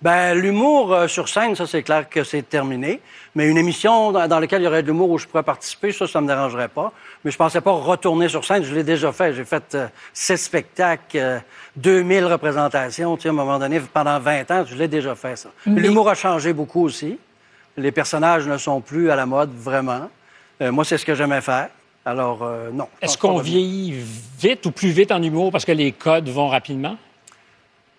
Ben, 0.00 0.34
l'humour 0.34 0.92
euh, 0.92 1.08
sur 1.08 1.28
scène, 1.28 1.56
ça, 1.56 1.66
c'est 1.66 1.82
clair 1.82 2.08
que 2.08 2.22
c'est 2.22 2.42
terminé. 2.42 3.00
Mais 3.34 3.48
une 3.48 3.58
émission 3.58 4.12
dans, 4.12 4.28
dans 4.28 4.38
laquelle 4.38 4.62
il 4.62 4.64
y 4.64 4.68
aurait 4.68 4.82
de 4.82 4.86
l'humour 4.86 5.10
où 5.10 5.18
je 5.18 5.26
pourrais 5.26 5.42
participer, 5.42 5.92
ça, 5.92 6.06
ça 6.06 6.20
me 6.20 6.26
dérangerait 6.26 6.68
pas. 6.68 6.92
Mais 7.24 7.30
je 7.30 7.36
pensais 7.36 7.60
pas 7.60 7.72
retourner 7.72 8.28
sur 8.28 8.44
scène. 8.44 8.62
Je 8.62 8.74
l'ai 8.74 8.84
déjà 8.84 9.12
fait. 9.12 9.34
J'ai 9.34 9.44
fait 9.44 9.74
euh, 9.74 9.88
six 10.12 10.36
spectacles, 10.36 11.16
euh, 11.16 11.38
2000 11.76 12.26
représentations. 12.26 13.16
Tu 13.16 13.22
sais, 13.22 13.28
à 13.28 13.32
un 13.32 13.34
moment 13.34 13.58
donné, 13.58 13.80
pendant 13.80 14.20
20 14.20 14.50
ans, 14.50 14.64
je 14.68 14.76
l'ai 14.76 14.88
déjà 14.88 15.14
fait, 15.14 15.36
ça. 15.36 15.50
L'humour 15.66 16.08
a 16.08 16.14
changé 16.14 16.52
beaucoup 16.52 16.84
aussi. 16.84 17.18
Les 17.76 17.92
personnages 17.92 18.46
ne 18.46 18.58
sont 18.58 18.80
plus 18.80 19.10
à 19.10 19.16
la 19.16 19.26
mode, 19.26 19.50
vraiment. 19.54 20.08
Euh, 20.60 20.72
moi, 20.72 20.84
c'est 20.84 20.98
ce 20.98 21.04
que 21.04 21.14
j'aimais 21.14 21.40
faire. 21.40 21.68
Alors, 22.04 22.42
euh, 22.42 22.70
non. 22.72 22.88
Est-ce 23.02 23.18
qu'on 23.18 23.38
vieillit 23.38 23.94
vite 24.38 24.66
ou 24.66 24.70
plus 24.70 24.90
vite 24.90 25.12
en 25.12 25.22
humour 25.22 25.52
parce 25.52 25.64
que 25.64 25.72
les 25.72 25.92
codes 25.92 26.28
vont 26.28 26.48
rapidement? 26.48 26.96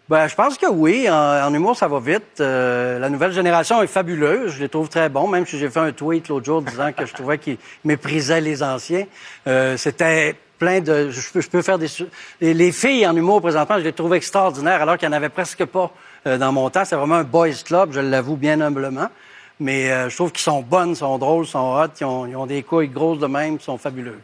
Ben, 0.10 0.28
je 0.28 0.34
pense 0.34 0.58
que 0.58 0.66
oui. 0.66 1.08
En, 1.08 1.13
en 1.13 1.54
humour, 1.54 1.78
ça 1.78 1.88
va 1.88 2.00
vite. 2.00 2.39
Euh, 2.39 2.98
la 2.98 3.10
nouvelle 3.10 3.32
génération 3.32 3.84
est 3.84 3.88
fabuleuse. 3.88 4.54
Je 4.54 4.60
les 4.60 4.70
trouve 4.70 4.89
très 4.89 5.08
bons, 5.08 5.28
même 5.28 5.46
si 5.46 5.60
j'ai 5.60 5.70
fait 5.70 5.80
un 5.80 5.92
tweet 5.92 6.30
l'autre 6.30 6.48
jour 6.48 6.63
disant 6.63 6.92
que 6.92 7.06
je 7.06 7.13
trouvais 7.13 7.38
qu'ils 7.38 7.60
méprisaient 7.86 8.42
les 8.42 8.63
anciens. 8.63 9.06
Euh, 9.46 9.78
C'était 9.78 10.36
plein 10.58 10.82
de... 10.82 11.12
Je 11.12 11.32
peux, 11.32 11.42
je 11.42 11.50
peux 11.50 11.62
faire 11.62 11.78
des... 11.78 11.88
Les, 12.42 12.56
les 12.56 12.72
filles 12.72 13.06
en 13.06 13.16
humour, 13.16 13.39
présentement, 13.39 13.78
je 13.78 13.84
les 13.84 13.94
trouve 13.94 14.16
extraordinaires, 14.16 14.82
alors 14.82 14.98
qu'il 14.98 15.08
n'y 15.08 15.13
en 15.13 15.18
avait 15.18 15.30
presque 15.30 15.63
pas 15.66 15.92
euh, 16.25 16.39
dans 16.39 16.51
mon 16.51 16.72
temps. 16.72 16.86
C'est 16.86 16.96
vraiment 16.96 17.16
un 17.16 17.24
boys 17.24 17.50
club, 17.63 17.92
je 17.92 18.00
l'avoue 18.00 18.36
bien 18.36 18.60
humblement. 18.62 19.10
Mais 19.60 20.10
je 20.10 20.16
trouve 20.16 20.32
qu'ils 20.32 20.42
sont 20.42 20.62
bonnes, 20.62 20.96
sont 20.96 21.18
drôles, 21.18 21.46
sont 21.46 21.75
hot, 21.75 21.92
ils 22.00 22.06
ont, 22.06 22.25
ils 22.25 22.36
ont 22.38 22.46
des 22.46 22.63
couilles 22.63 22.88
grosses 22.88 23.20
de 23.20 23.28
même, 23.28 23.56
ils 23.56 23.62
sont 23.62 23.78
fabuleux. 23.78 24.18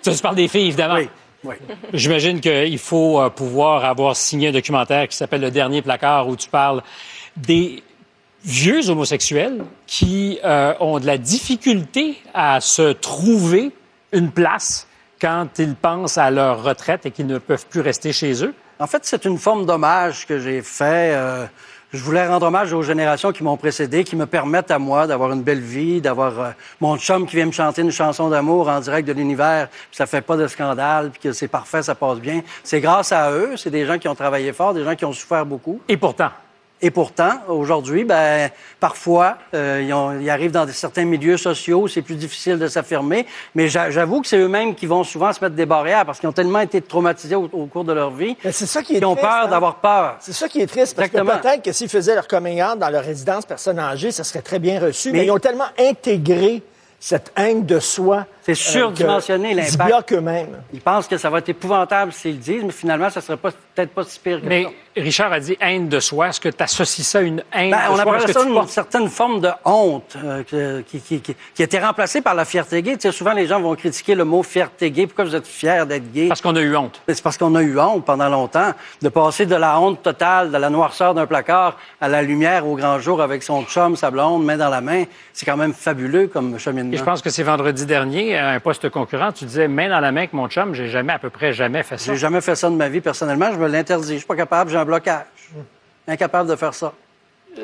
Ça, 0.00 0.14
tu 0.14 0.22
parles 0.22 0.34
des 0.34 0.48
filles, 0.48 0.68
évidemment? 0.68 0.94
Oui, 0.94 1.10
oui. 1.44 1.54
J'imagine 1.92 2.40
qu'il 2.40 2.78
faut 2.78 3.20
euh, 3.20 3.30
pouvoir 3.30 3.84
avoir 3.84 4.16
signé 4.16 4.48
un 4.48 4.52
documentaire 4.52 5.08
qui 5.08 5.16
s'appelle 5.16 5.40
Le 5.40 5.50
Dernier 5.50 5.82
Placard 5.82 6.28
où 6.28 6.36
tu 6.36 6.48
parles 6.48 6.82
des 7.36 7.82
vieux 8.44 8.90
homosexuels 8.90 9.64
qui 9.86 10.38
euh, 10.44 10.74
ont 10.80 10.98
de 10.98 11.06
la 11.06 11.18
difficulté 11.18 12.18
à 12.34 12.60
se 12.60 12.92
trouver 12.92 13.70
une 14.12 14.30
place 14.30 14.86
quand 15.20 15.48
ils 15.58 15.74
pensent 15.76 16.18
à 16.18 16.30
leur 16.30 16.62
retraite 16.62 17.06
et 17.06 17.10
qu'ils 17.10 17.26
ne 17.26 17.38
peuvent 17.38 17.66
plus 17.66 17.80
rester 17.80 18.12
chez 18.12 18.44
eux. 18.44 18.54
En 18.78 18.86
fait, 18.88 19.04
c'est 19.04 19.24
une 19.24 19.38
forme 19.38 19.64
d'hommage 19.64 20.26
que 20.26 20.40
j'ai 20.40 20.60
fait. 20.62 21.14
euh, 21.14 21.46
je 21.92 22.02
voulais 22.02 22.26
rendre 22.26 22.46
hommage 22.46 22.72
aux 22.72 22.82
générations 22.82 23.32
qui 23.32 23.42
m'ont 23.42 23.56
précédé, 23.56 24.02
qui 24.02 24.16
me 24.16 24.26
permettent 24.26 24.70
à 24.70 24.78
moi 24.78 25.06
d'avoir 25.06 25.32
une 25.32 25.42
belle 25.42 25.60
vie, 25.60 26.00
d'avoir 26.00 26.40
euh, 26.40 26.50
mon 26.80 26.96
chum 26.96 27.26
qui 27.26 27.36
vient 27.36 27.46
me 27.46 27.52
chanter 27.52 27.82
une 27.82 27.90
chanson 27.90 28.30
d'amour 28.30 28.68
en 28.68 28.80
direct 28.80 29.06
de 29.06 29.12
l'univers, 29.12 29.68
puis 29.68 29.96
ça 29.96 30.06
fait 30.06 30.22
pas 30.22 30.36
de 30.36 30.46
scandale, 30.46 31.10
puis 31.10 31.20
que 31.20 31.32
c'est 31.32 31.48
parfait, 31.48 31.82
ça 31.82 31.94
passe 31.94 32.18
bien. 32.18 32.42
C'est 32.64 32.80
grâce 32.80 33.12
à 33.12 33.30
eux, 33.32 33.56
c'est 33.56 33.70
des 33.70 33.84
gens 33.84 33.98
qui 33.98 34.08
ont 34.08 34.14
travaillé 34.14 34.52
fort, 34.52 34.72
des 34.72 34.84
gens 34.84 34.94
qui 34.94 35.04
ont 35.04 35.12
souffert 35.12 35.44
beaucoup. 35.44 35.80
Et 35.88 35.96
pourtant, 35.96 36.30
Et 36.84 36.90
pourtant, 36.90 37.34
aujourd'hui, 37.48 38.02
ben, 38.02 38.50
parfois, 38.80 39.38
euh, 39.54 39.80
ils, 39.86 39.92
ont- 39.94 40.18
ils 40.18 40.28
arrivent 40.28 40.50
dans 40.50 40.66
certains 40.66 41.04
milieux 41.04 41.36
sociaux, 41.36 41.86
c'est 41.86 42.02
plus 42.02 42.16
difficile 42.16 42.58
de 42.58 42.66
s'affirmer. 42.66 43.24
Mais 43.54 43.68
j'a- 43.68 43.90
j'avoue 43.90 44.20
que 44.20 44.26
c'est 44.26 44.36
eux-mêmes 44.38 44.74
qui 44.74 44.86
vont 44.86 45.04
souvent 45.04 45.32
se 45.32 45.42
mettre 45.44 45.54
des 45.54 45.64
barrières 45.64 46.04
parce 46.04 46.18
qu'ils 46.18 46.28
ont 46.28 46.32
tellement 46.32 46.58
été 46.58 46.80
traumatisés 46.82 47.36
au, 47.36 47.48
au 47.52 47.66
cours 47.66 47.84
de 47.84 47.92
leur 47.92 48.10
vie. 48.10 48.36
Mais 48.44 48.50
c'est 48.50 48.66
ça 48.66 48.82
qui 48.82 48.96
est 48.96 48.98
Ils 48.98 49.04
ont 49.04 49.14
triste, 49.14 49.28
peur 49.28 49.44
hein? 49.44 49.48
d'avoir 49.48 49.76
peur. 49.76 50.16
C'est 50.18 50.32
ça 50.32 50.48
qui 50.48 50.60
est 50.60 50.66
triste, 50.66 50.96
parce 50.96 51.06
Exactement. 51.06 51.38
que 51.38 51.42
peut-être 51.42 51.62
que 51.62 51.72
s'ils 51.72 51.88
faisaient 51.88 52.16
leur 52.16 52.26
coming 52.26 52.60
out 52.60 52.78
dans 52.78 52.90
leur 52.90 53.04
résidence 53.04 53.46
personne 53.46 53.78
âgée, 53.78 54.10
ça 54.10 54.24
serait 54.24 54.42
très 54.42 54.58
bien 54.58 54.80
reçu, 54.80 55.12
mais, 55.12 55.18
Mais- 55.20 55.26
ils 55.26 55.30
ont 55.30 55.38
tellement 55.38 55.68
intégré 55.78 56.62
cette 56.98 57.32
haine 57.36 57.64
de 57.64 57.78
soi. 57.80 58.26
C'est 58.44 58.54
surdimensionné, 58.54 59.48
qu'ils 59.50 59.56
l'impact. 59.58 59.84
bloquent 59.90 60.16
eux-mêmes. 60.16 60.62
Ils 60.72 60.80
pensent 60.80 61.06
que 61.06 61.16
ça 61.16 61.30
va 61.30 61.38
être 61.38 61.48
épouvantable 61.48 62.12
s'ils 62.12 62.32
le 62.32 62.38
disent, 62.38 62.64
mais 62.64 62.72
finalement, 62.72 63.08
ça 63.10 63.20
serait 63.20 63.36
pas- 63.36 63.50
peut-être 63.74 63.90
pas 63.90 64.04
si 64.04 64.18
pire 64.18 64.40
que 64.40 64.46
mais 64.46 64.64
ça. 64.64 64.70
Richard 64.96 65.32
a 65.32 65.40
dit 65.40 65.56
haine 65.60 65.88
de 65.88 66.00
soi. 66.00 66.28
Est-ce 66.28 66.40
que 66.40 66.48
tu 66.48 66.62
associes 66.62 67.04
ça 67.04 67.18
à 67.20 67.22
une 67.22 67.42
haine 67.52 67.70
Ben, 67.70 67.78
de 67.86 67.92
on 67.92 67.94
soi? 67.96 68.02
appelle 68.02 68.14
Est-ce 68.16 68.26
que 68.26 68.32
ça 68.32 68.44
une 68.46 68.54
portes- 68.54 68.68
certaine 68.68 69.08
forme 69.08 69.40
de 69.40 69.48
honte 69.64 70.16
euh, 70.22 70.82
qui, 70.82 71.00
qui, 71.00 71.20
qui, 71.20 71.34
qui 71.54 71.62
a 71.62 71.64
été 71.64 71.78
remplacée 71.78 72.20
par 72.20 72.34
la 72.34 72.44
fierté 72.44 72.82
gay. 72.82 72.94
Tu 72.96 73.02
sais, 73.02 73.12
souvent, 73.12 73.32
les 73.32 73.46
gens 73.46 73.60
vont 73.60 73.74
critiquer 73.76 74.14
le 74.14 74.24
mot 74.24 74.42
fierté 74.42 74.90
gay. 74.90 75.06
Pourquoi 75.06 75.24
vous 75.24 75.34
êtes 75.36 75.46
fier 75.46 75.86
d'être 75.86 76.12
gay? 76.12 76.28
Parce 76.28 76.40
qu'on 76.42 76.56
a 76.56 76.60
eu 76.60 76.76
honte. 76.76 77.00
Ben, 77.06 77.14
C'est 77.14 77.22
parce 77.22 77.38
qu'on 77.38 77.54
a 77.54 77.62
eu 77.62 77.78
honte 77.78 78.04
pendant 78.04 78.28
longtemps 78.28 78.72
de 79.00 79.08
passer 79.08 79.46
de 79.46 79.54
la 79.56 79.80
honte 79.80 80.02
totale, 80.02 80.50
de 80.50 80.58
la 80.58 80.68
noirceur 80.68 81.14
d'un 81.14 81.26
placard 81.26 81.78
à 82.00 82.08
la 82.08 82.20
lumière 82.22 82.66
au 82.66 82.74
grand 82.76 82.98
jour 82.98 83.22
avec 83.22 83.42
son 83.44 83.64
chum, 83.64 83.96
sa 83.96 84.10
blonde, 84.10 84.44
main 84.44 84.56
dans 84.58 84.68
la 84.68 84.80
main. 84.80 85.04
C'est 85.32 85.46
quand 85.46 85.56
même 85.56 85.72
fabuleux 85.72 86.26
comme 86.26 86.58
cheminement. 86.58 86.92
Et 86.92 86.96
je 86.98 87.04
pense 87.04 87.22
que 87.22 87.30
c'est 87.30 87.42
vendredi 87.44 87.86
dernier, 87.86 88.31
à 88.36 88.50
un 88.50 88.60
poste 88.60 88.88
concurrent, 88.90 89.32
tu 89.32 89.44
disais 89.44 89.68
main 89.68 89.88
dans 89.88 90.00
la 90.00 90.12
main 90.12 90.20
avec 90.22 90.32
mon 90.32 90.48
chum, 90.48 90.74
j'ai 90.74 90.88
jamais, 90.88 91.12
à 91.12 91.18
peu 91.18 91.30
près 91.30 91.52
jamais 91.52 91.82
fait 91.82 91.98
ça. 91.98 92.12
J'ai 92.12 92.18
jamais 92.18 92.40
fait 92.40 92.54
ça 92.54 92.68
de 92.70 92.74
ma 92.76 92.88
vie 92.88 93.00
personnellement. 93.00 93.50
Je 93.52 93.58
me 93.58 93.68
l'interdis. 93.68 94.12
Je 94.14 94.18
suis 94.18 94.26
pas 94.26 94.36
capable. 94.36 94.70
J'ai 94.70 94.76
un 94.78 94.84
blocage. 94.84 95.24
Incapable 96.08 96.48
de 96.50 96.56
faire 96.56 96.74
ça. 96.74 96.92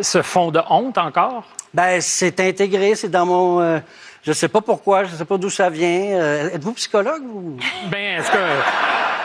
Ce 0.00 0.20
fond 0.22 0.50
de 0.50 0.60
honte 0.68 0.98
encore? 0.98 1.44
Ben, 1.74 2.00
c'est 2.00 2.38
intégré. 2.40 2.94
C'est 2.94 3.08
dans 3.08 3.26
mon. 3.26 3.60
euh, 3.60 3.78
je 4.22 4.32
sais 4.32 4.48
pas 4.48 4.60
pourquoi. 4.60 5.04
Je 5.04 5.14
sais 5.16 5.24
pas 5.24 5.38
d'où 5.38 5.50
ça 5.50 5.70
vient. 5.70 6.18
Euh, 6.20 6.50
Êtes-vous 6.54 6.72
psychologue 6.74 7.22
ou 7.24 7.56
Ben, 7.90 8.20
est-ce 8.20 8.30
que 8.30 8.36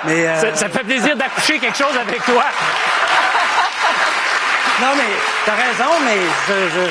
Mais 0.05 0.27
euh, 0.27 0.35
ça, 0.39 0.55
ça 0.55 0.67
me 0.67 0.73
fait 0.73 0.83
plaisir 0.83 1.15
d'accoucher 1.17 1.59
quelque 1.59 1.77
chose 1.77 1.95
avec 1.99 2.23
toi? 2.23 2.43
non, 4.81 4.87
mais 4.97 5.03
t'as 5.45 5.53
raison, 5.55 5.91
mais 6.05 6.17
je, 6.47 6.53
je, 6.69 6.85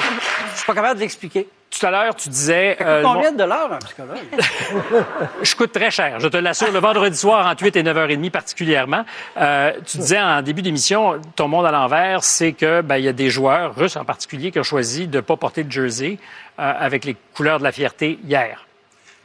je 0.53 0.57
suis 0.57 0.67
pas 0.67 0.75
capable 0.75 0.97
de 0.97 1.01
l'expliquer. 1.01 1.49
Tout 1.79 1.87
à 1.87 1.91
l'heure, 1.91 2.15
tu 2.15 2.29
disais... 2.29 2.77
euh, 2.83 3.03
Combien 3.03 3.31
mon- 3.31 3.37
de 3.39 3.45
l'heure 3.45 3.73
un 3.73 3.79
psychologue? 3.79 4.19
Je 5.43 5.57
coûte 5.57 5.73
très 5.73 5.91
cher, 5.91 6.21
je 6.21 6.29
te 6.29 6.37
l'assure, 6.37 6.71
le 6.71 6.79
vendredi 6.79 7.17
soir 7.17 7.47
entre 7.47 7.63
8 7.65 7.77
et 7.77 7.83
9h30 7.83 8.31
particulièrement. 8.31 9.05
Euh, 9.39 9.73
tu 9.87 9.97
disais 9.99 10.21
en 10.21 10.43
début 10.43 10.61
d'émission, 10.63 11.21
ton 11.35 11.49
monde 11.49 11.65
à 11.67 11.71
l'envers, 11.71 12.23
c'est 12.25 12.53
que 12.53 12.83
ben, 12.83 12.97
il 12.99 13.05
y 13.05 13.09
a 13.09 13.13
des 13.13 13.31
joueurs, 13.31 13.75
russes 13.75 13.97
en 13.97 14.05
particulier, 14.05 14.51
qui 14.51 14.59
ont 14.61 14.63
choisi 14.65 15.09
de 15.09 15.17
ne 15.17 15.21
pas 15.23 15.37
porter 15.37 15.65
de 15.65 15.73
jersey 15.73 16.19
euh, 16.59 16.73
avec 16.79 17.05
les 17.05 17.17
couleurs 17.35 17.59
de 17.59 17.65
la 17.65 17.73
fierté 17.73 18.19
hier. 18.25 18.67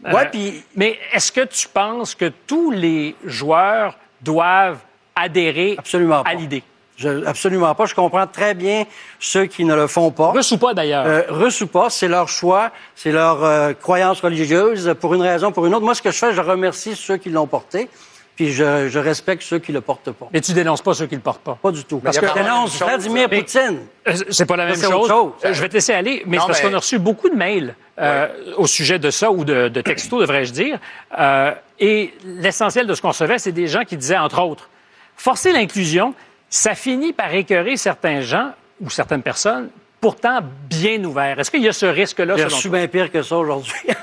Euh, 0.05 0.11
Ouais, 0.13 0.27
puis 0.29 0.63
Mais 0.75 0.97
est-ce 1.11 1.31
que 1.31 1.41
tu 1.41 1.67
penses 1.67 2.15
que 2.15 2.31
tous 2.45 2.71
les 2.71 3.15
joueurs 3.25 3.95
doivent 4.21 4.79
adhérer 5.15 5.75
Absolument 5.77 6.21
à 6.23 6.33
l'idée? 6.33 6.63
Je, 6.97 7.23
absolument 7.25 7.73
pas. 7.75 7.85
Je 7.85 7.95
comprends 7.95 8.27
très 8.27 8.53
bien 8.55 8.85
ceux 9.19 9.45
qui 9.45 9.63
ne 9.63 9.75
le 9.75 9.87
font 9.87 10.11
pas. 10.11 10.31
Russe 10.31 10.51
ou 10.51 10.57
pas, 10.57 10.73
d'ailleurs? 10.73 11.05
Euh, 11.05 11.21
russe 11.29 11.61
ou 11.61 11.67
pas, 11.67 11.89
c'est 11.89 12.07
leur 12.07 12.27
choix, 12.27 12.71
c'est 12.95 13.11
leur 13.11 13.43
euh, 13.43 13.73
croyance 13.73 14.19
religieuse, 14.21 14.93
pour 14.99 15.13
une 15.13 15.21
raison, 15.21 15.51
pour 15.51 15.65
une 15.65 15.73
autre. 15.75 15.85
Moi, 15.85 15.95
ce 15.95 16.01
que 16.01 16.11
je 16.11 16.17
fais, 16.17 16.33
je 16.33 16.41
remercie 16.41 16.95
ceux 16.95 17.17
qui 17.17 17.29
l'ont 17.29 17.47
porté, 17.47 17.87
puis 18.35 18.51
je, 18.51 18.87
je 18.89 18.99
respecte 18.99 19.41
ceux 19.43 19.59
qui 19.59 19.71
le 19.71 19.81
portent 19.81 20.11
pas. 20.11 20.27
Mais 20.33 20.41
tu 20.41 20.53
dénonces 20.53 20.81
pas 20.81 20.93
ceux 20.93 21.05
qui 21.07 21.15
le 21.15 21.21
portent 21.21 21.41
pas? 21.43 21.57
Pas 21.61 21.71
du 21.71 21.83
tout. 21.85 21.99
Parce 21.99 22.17
que 22.19 22.25
même 22.25 22.33
dénonce 22.35 22.77
Vladimir 22.77 23.27
mais- 23.31 23.39
Poutine. 23.39 23.79
Euh, 24.07 24.13
C'est 24.29 24.45
pas 24.45 24.55
la 24.57 24.65
même 24.65 24.75
c'est 24.75 24.85
chose. 24.85 24.93
autre 24.95 25.07
chose. 25.43 25.53
Je 25.55 25.61
vais 25.61 25.69
te 25.69 25.73
laisser 25.73 25.93
aller, 25.93 26.23
mais 26.25 26.37
Non, 26.37 26.43
c'est 26.43 26.47
parce 26.47 26.63
mais- 26.63 26.69
qu'on 26.69 26.75
a 26.75 26.79
reçu 26.79 26.99
beaucoup 26.99 27.29
de 27.29 27.35
mails 27.35 27.75
euh, 27.99 28.27
au 28.57 28.67
sujet 28.67 28.99
de 28.99 29.09
ça 29.11 29.31
ou 29.31 29.43
de, 29.43 29.69
de 29.69 29.81
textos, 29.81 30.21
devrais-je 30.21 30.51
dire. 30.51 30.77
Euh, 31.19 31.51
et 31.79 32.13
l'essentiel 32.25 32.85
de 32.87 32.93
ce 32.93 33.01
qu'on 33.01 33.09
recevait, 33.09 33.39
c'est 33.39 33.51
des 33.51 33.67
gens 33.67 33.83
qui 33.83 33.97
disaient, 33.97 34.17
entre 34.17 34.39
autres, 34.41 34.69
forcer 35.15 35.51
l'inclusion, 35.51 36.13
ça 36.49 36.75
finit 36.75 37.13
par 37.13 37.33
écœurer 37.33 37.77
certains 37.77 38.21
gens 38.21 38.51
ou 38.81 38.89
certaines 38.89 39.21
personnes 39.23 39.69
pourtant 39.99 40.39
bien 40.69 41.03
ouverts. 41.03 41.39
Est-ce 41.39 41.49
qu'il 41.51 41.63
y 41.63 41.67
a 41.67 41.73
ce 41.73 41.87
risque-là, 41.87 42.35
reçu 42.35 42.69
toi? 42.69 42.77
bien 42.79 42.87
pire 42.87 43.11
que 43.11 43.21
ça 43.23 43.37
aujourd'hui. 43.37 43.73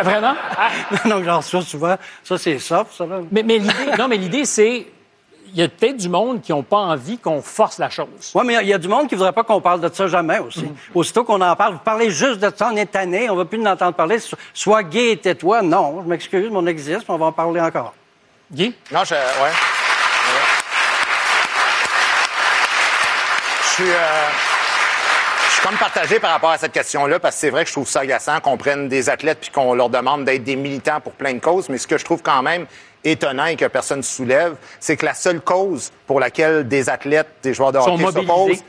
Ah, 0.00 0.02
Vraiment? 0.04 0.34
Ah, 0.56 0.70
Donc, 1.08 1.24
j'en 1.24 1.38
reçois 1.38 1.62
souvent. 1.62 1.96
Ça, 2.22 2.38
c'est 2.38 2.60
soft, 2.60 2.92
ça, 2.96 3.04
là. 3.04 3.18
mais 3.32 3.42
mais 3.42 3.58
l'idée, 3.58 3.96
non, 3.98 4.06
mais 4.06 4.16
l'idée, 4.16 4.44
c'est, 4.44 4.86
il 5.52 5.58
y 5.58 5.60
a 5.60 5.68
peut-être 5.68 5.96
du 5.96 6.08
monde 6.08 6.40
qui 6.40 6.52
n'ont 6.52 6.62
pas 6.62 6.76
envie 6.76 7.18
qu'on 7.18 7.42
force 7.42 7.78
la 7.78 7.90
chose. 7.90 8.30
Oui, 8.32 8.42
mais 8.46 8.58
il 8.62 8.68
y 8.68 8.72
a- 8.72 8.78
du 8.78 8.86
monde 8.86 9.08
qui 9.08 9.16
voudrait 9.16 9.32
pas 9.32 9.42
qu'on 9.42 9.60
parle 9.60 9.80
de 9.80 9.92
ça 9.92 10.06
jamais 10.06 10.38
aussi. 10.38 10.62
Mm. 10.66 10.74
Aussitôt 10.94 11.24
qu'on 11.24 11.40
en 11.40 11.56
parle, 11.56 11.72
vous 11.72 11.78
parlez 11.80 12.10
juste 12.12 12.38
de 12.38 12.48
ça, 12.56 12.70
on 12.72 12.76
est 12.76 12.86
tanné, 12.86 13.28
on 13.28 13.34
va 13.34 13.44
plus 13.44 13.60
en 13.60 13.66
entendre 13.72 13.94
parler. 13.94 14.20
So- 14.20 14.36
Sois 14.54 14.84
gay 14.84 15.10
et 15.12 15.16
tais-toi. 15.16 15.62
Non, 15.62 16.00
je 16.04 16.08
m'excuse, 16.08 16.48
mais 16.48 16.56
on 16.58 16.66
existe, 16.68 17.00
mais 17.08 17.14
on 17.16 17.18
va 17.18 17.26
en 17.26 17.32
parler 17.32 17.60
encore. 17.60 17.92
Guy? 18.52 18.72
Non, 18.92 19.02
je. 19.04 19.14
Ouais. 19.14 19.50
Suis. 23.82 23.90
euh, 23.90 24.28
je 25.46 25.52
suis 25.54 25.62
comme 25.62 25.76
partagé 25.76 26.20
par 26.20 26.30
rapport 26.30 26.50
à 26.50 26.58
cette 26.58 26.72
question-là, 26.72 27.18
parce 27.18 27.34
que 27.34 27.40
c'est 27.40 27.50
vrai 27.50 27.64
que 27.64 27.68
je 27.68 27.74
trouve 27.74 27.88
ça 27.88 28.00
agaçant 28.00 28.40
qu'on 28.40 28.56
prenne 28.56 28.88
des 28.88 29.08
athlètes 29.08 29.38
puis 29.40 29.50
qu'on 29.50 29.74
leur 29.74 29.88
demande 29.88 30.24
d'être 30.24 30.44
des 30.44 30.56
militants 30.56 31.00
pour 31.00 31.12
plein 31.12 31.34
de 31.34 31.40
causes. 31.40 31.68
Mais 31.68 31.78
ce 31.78 31.86
que 31.86 31.98
je 31.98 32.04
trouve 32.04 32.22
quand 32.22 32.42
même 32.42 32.66
étonnant 33.04 33.46
et 33.46 33.56
que 33.56 33.64
personne 33.64 33.98
ne 33.98 34.02
soulève, 34.02 34.54
c'est 34.80 34.96
que 34.96 35.06
la 35.06 35.14
seule 35.14 35.40
cause 35.40 35.92
pour 36.06 36.20
laquelle 36.20 36.66
des 36.68 36.88
athlètes, 36.90 37.28
des 37.42 37.54
joueurs 37.54 37.72
de 37.72 37.78
Sont 37.78 37.94
hockey 37.94 38.12
s'opposent, 38.12 38.64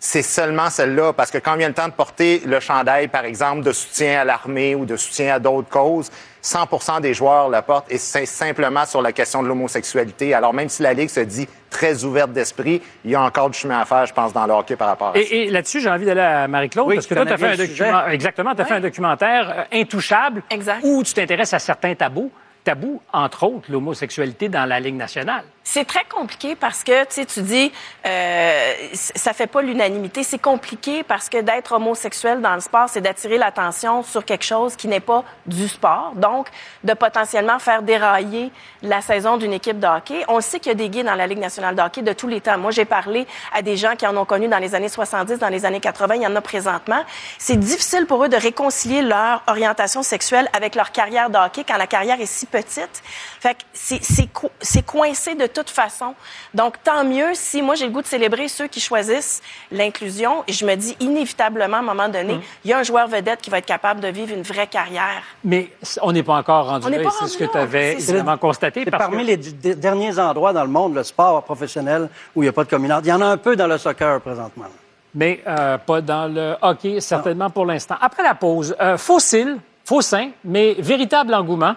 c'est 0.00 0.22
seulement 0.22 0.70
celle-là. 0.70 1.12
Parce 1.12 1.30
que 1.30 1.38
quand 1.38 1.54
vient 1.56 1.68
le 1.68 1.74
temps 1.74 1.86
de 1.86 1.92
porter 1.92 2.42
le 2.46 2.58
chandail, 2.58 3.08
par 3.08 3.24
exemple, 3.24 3.62
de 3.62 3.70
soutien 3.70 4.22
à 4.22 4.24
l'armée 4.24 4.74
ou 4.74 4.86
de 4.86 4.96
soutien 4.96 5.34
à 5.34 5.38
d'autres 5.38 5.68
causes, 5.68 6.10
100% 6.42 7.02
des 7.02 7.12
joueurs 7.12 7.50
le 7.50 7.60
portent 7.60 7.92
et 7.92 7.98
c'est 7.98 8.24
simplement 8.24 8.86
sur 8.86 9.02
la 9.02 9.12
question 9.12 9.42
de 9.42 9.48
l'homosexualité. 9.48 10.32
Alors, 10.32 10.54
même 10.54 10.70
si 10.70 10.82
la 10.82 10.94
Ligue 10.94 11.10
se 11.10 11.20
dit 11.20 11.46
très 11.68 12.02
ouverte 12.04 12.32
d'esprit, 12.32 12.80
il 13.04 13.10
y 13.10 13.14
a 13.14 13.20
encore 13.20 13.50
du 13.50 13.58
chemin 13.58 13.78
à 13.78 13.84
faire, 13.84 14.06
je 14.06 14.14
pense, 14.14 14.32
dans 14.32 14.46
le 14.46 14.54
hockey 14.54 14.74
par 14.74 14.88
rapport 14.88 15.08
à 15.08 15.12
ça. 15.14 15.20
Et, 15.20 15.42
et 15.44 15.50
là-dessus, 15.50 15.80
j'ai 15.80 15.90
envie 15.90 16.06
d'aller 16.06 16.20
à 16.22 16.48
Marie-Claude, 16.48 16.86
Oui, 16.88 16.94
parce 16.94 17.06
que 17.06 17.14
toi, 17.14 17.26
tu 17.26 17.32
as 17.32 17.36
fait 17.36 17.82
un 17.82 18.08
exactement, 18.08 18.54
tu 18.54 18.62
as 18.62 18.64
fait 18.64 18.74
un 18.74 18.80
documentaire 18.80 19.50
euh, 19.50 19.80
intouchable, 19.80 20.42
Exact. 20.48 20.80
où 20.82 21.02
tu 21.02 21.12
t'intéresses 21.12 21.52
à 21.52 21.58
certains 21.58 21.94
tabous, 21.94 22.32
tabous, 22.64 23.02
entre 23.12 23.44
autres, 23.44 23.70
l'homosexualité 23.70 24.48
dans 24.48 24.64
la 24.64 24.80
Ligue 24.80 24.96
nationale. 24.96 25.44
C'est 25.72 25.84
très 25.84 26.02
compliqué 26.04 26.56
parce 26.56 26.82
que, 26.82 27.04
tu 27.04 27.14
sais, 27.14 27.26
tu 27.26 27.42
dis, 27.42 27.70
euh, 28.04 28.72
ça 28.92 29.32
fait 29.32 29.46
pas 29.46 29.62
l'unanimité. 29.62 30.24
C'est 30.24 30.40
compliqué 30.40 31.04
parce 31.04 31.28
que 31.28 31.40
d'être 31.40 31.70
homosexuel 31.70 32.40
dans 32.40 32.54
le 32.56 32.60
sport, 32.60 32.88
c'est 32.88 33.00
d'attirer 33.00 33.38
l'attention 33.38 34.02
sur 34.02 34.24
quelque 34.24 34.42
chose 34.44 34.74
qui 34.74 34.88
n'est 34.88 34.98
pas 34.98 35.22
du 35.46 35.68
sport. 35.68 36.10
Donc, 36.16 36.48
de 36.82 36.92
potentiellement 36.94 37.60
faire 37.60 37.82
dérailler 37.82 38.50
la 38.82 39.00
saison 39.00 39.36
d'une 39.36 39.52
équipe 39.52 39.78
de 39.78 39.86
hockey. 39.86 40.24
On 40.26 40.40
sait 40.40 40.58
qu'il 40.58 40.70
y 40.70 40.74
a 40.74 40.74
des 40.74 40.88
gays 40.88 41.04
dans 41.04 41.14
la 41.14 41.28
Ligue 41.28 41.38
nationale 41.38 41.76
de 41.76 41.82
hockey 41.82 42.02
de 42.02 42.12
tous 42.14 42.26
les 42.26 42.40
temps. 42.40 42.58
Moi, 42.58 42.72
j'ai 42.72 42.84
parlé 42.84 43.28
à 43.54 43.62
des 43.62 43.76
gens 43.76 43.94
qui 43.94 44.08
en 44.08 44.16
ont 44.16 44.24
connu 44.24 44.48
dans 44.48 44.58
les 44.58 44.74
années 44.74 44.88
70, 44.88 45.38
dans 45.38 45.48
les 45.50 45.64
années 45.64 45.78
80. 45.78 46.16
Il 46.16 46.22
y 46.22 46.26
en 46.26 46.34
a 46.34 46.40
présentement. 46.40 47.04
C'est 47.38 47.60
difficile 47.60 48.06
pour 48.06 48.24
eux 48.24 48.28
de 48.28 48.36
réconcilier 48.36 49.02
leur 49.02 49.44
orientation 49.46 50.02
sexuelle 50.02 50.48
avec 50.52 50.74
leur 50.74 50.90
carrière 50.90 51.30
de 51.30 51.36
hockey 51.38 51.62
quand 51.62 51.76
la 51.76 51.86
carrière 51.86 52.20
est 52.20 52.26
si 52.26 52.46
petite. 52.46 53.02
Fait 53.38 53.54
que 53.54 53.60
c'est- 53.72 54.02
c'est 54.02 54.26
co- 54.32 54.50
c'est 54.60 54.84
coincé 54.84 55.36
de 55.36 55.46
toute 55.62 55.70
façon. 55.70 56.14
Donc, 56.54 56.82
tant 56.82 57.04
mieux 57.04 57.30
si 57.34 57.62
moi, 57.62 57.74
j'ai 57.74 57.86
le 57.86 57.92
goût 57.92 58.02
de 58.02 58.06
célébrer 58.06 58.48
ceux 58.48 58.66
qui 58.66 58.80
choisissent 58.80 59.42
l'inclusion. 59.70 60.44
Et 60.46 60.52
je 60.52 60.64
me 60.64 60.74
dis, 60.74 60.96
inévitablement, 61.00 61.76
à 61.78 61.80
un 61.80 61.82
moment 61.82 62.08
donné, 62.08 62.34
Hum. 62.34 62.42
il 62.64 62.70
y 62.70 62.72
a 62.74 62.78
un 62.78 62.82
joueur 62.82 63.08
vedette 63.08 63.40
qui 63.40 63.50
va 63.50 63.58
être 63.58 63.66
capable 63.66 64.00
de 64.00 64.08
vivre 64.08 64.34
une 64.34 64.42
vraie 64.42 64.66
carrière. 64.66 65.22
Mais 65.44 65.70
on 66.02 66.12
n'est 66.12 66.22
pas 66.22 66.34
encore 66.34 66.66
rendu 66.66 66.86
On 66.86 66.90
n'est 66.90 67.02
là, 67.02 67.10
c'est 67.18 67.28
ce 67.28 67.38
que 67.38 67.44
tu 67.44 67.56
avais 67.58 67.96
constaté. 68.40 68.82
C'est 68.84 68.90
parmi 68.90 69.18
que- 69.24 69.26
les 69.62 69.74
derniers 69.74 70.18
endroits 70.18 70.52
dans 70.52 70.64
le 70.64 70.70
monde, 70.70 70.94
le 70.94 71.02
sport 71.02 71.42
professionnel, 71.44 72.08
où 72.34 72.42
il 72.42 72.46
n'y 72.46 72.48
a 72.48 72.52
pas 72.52 72.64
de 72.64 72.70
communauté. 72.70 73.06
Il 73.06 73.10
y 73.10 73.12
en 73.12 73.20
a 73.20 73.26
un 73.26 73.36
peu 73.36 73.56
dans 73.56 73.66
le 73.66 73.78
soccer 73.78 74.20
présentement. 74.20 74.66
mais 75.12 75.42
euh, 75.46 75.76
pas 75.78 76.00
dans 76.00 76.32
le 76.32 76.54
hockey, 76.62 77.00
certainement 77.00 77.50
pour 77.50 77.66
l'instant. 77.66 77.96
Après 78.00 78.22
la 78.22 78.34
pause, 78.34 78.76
euh, 78.80 78.96
fossile, 78.96 79.56
faux 79.84 80.02
sein, 80.02 80.30
mais 80.44 80.76
véritable 80.78 81.34
engouement. 81.34 81.74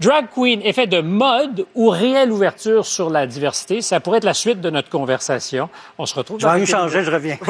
Drag 0.00 0.28
queen, 0.34 0.62
effet 0.62 0.86
de 0.86 1.02
mode 1.02 1.66
ou 1.74 1.90
réelle 1.90 2.32
ouverture 2.32 2.86
sur 2.86 3.10
la 3.10 3.26
diversité, 3.26 3.82
ça 3.82 4.00
pourrait 4.00 4.16
être 4.16 4.24
la 4.24 4.32
suite 4.32 4.62
de 4.62 4.70
notre 4.70 4.88
conversation. 4.88 5.68
On 5.98 6.06
se 6.06 6.14
retrouve 6.14 6.40
Je 6.40 6.46
vais 6.46 6.64
changer, 6.64 7.04
je 7.04 7.10
reviens. 7.10 7.36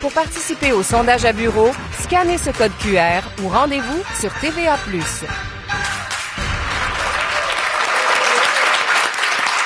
Pour 0.00 0.12
participer 0.12 0.72
au 0.72 0.82
sondage 0.82 1.26
à 1.26 1.34
bureau, 1.34 1.70
scannez 2.00 2.38
ce 2.38 2.50
code 2.50 2.72
QR 2.80 3.22
ou 3.42 3.48
rendez-vous 3.48 4.02
sur 4.18 4.32
TVA+. 4.40 4.76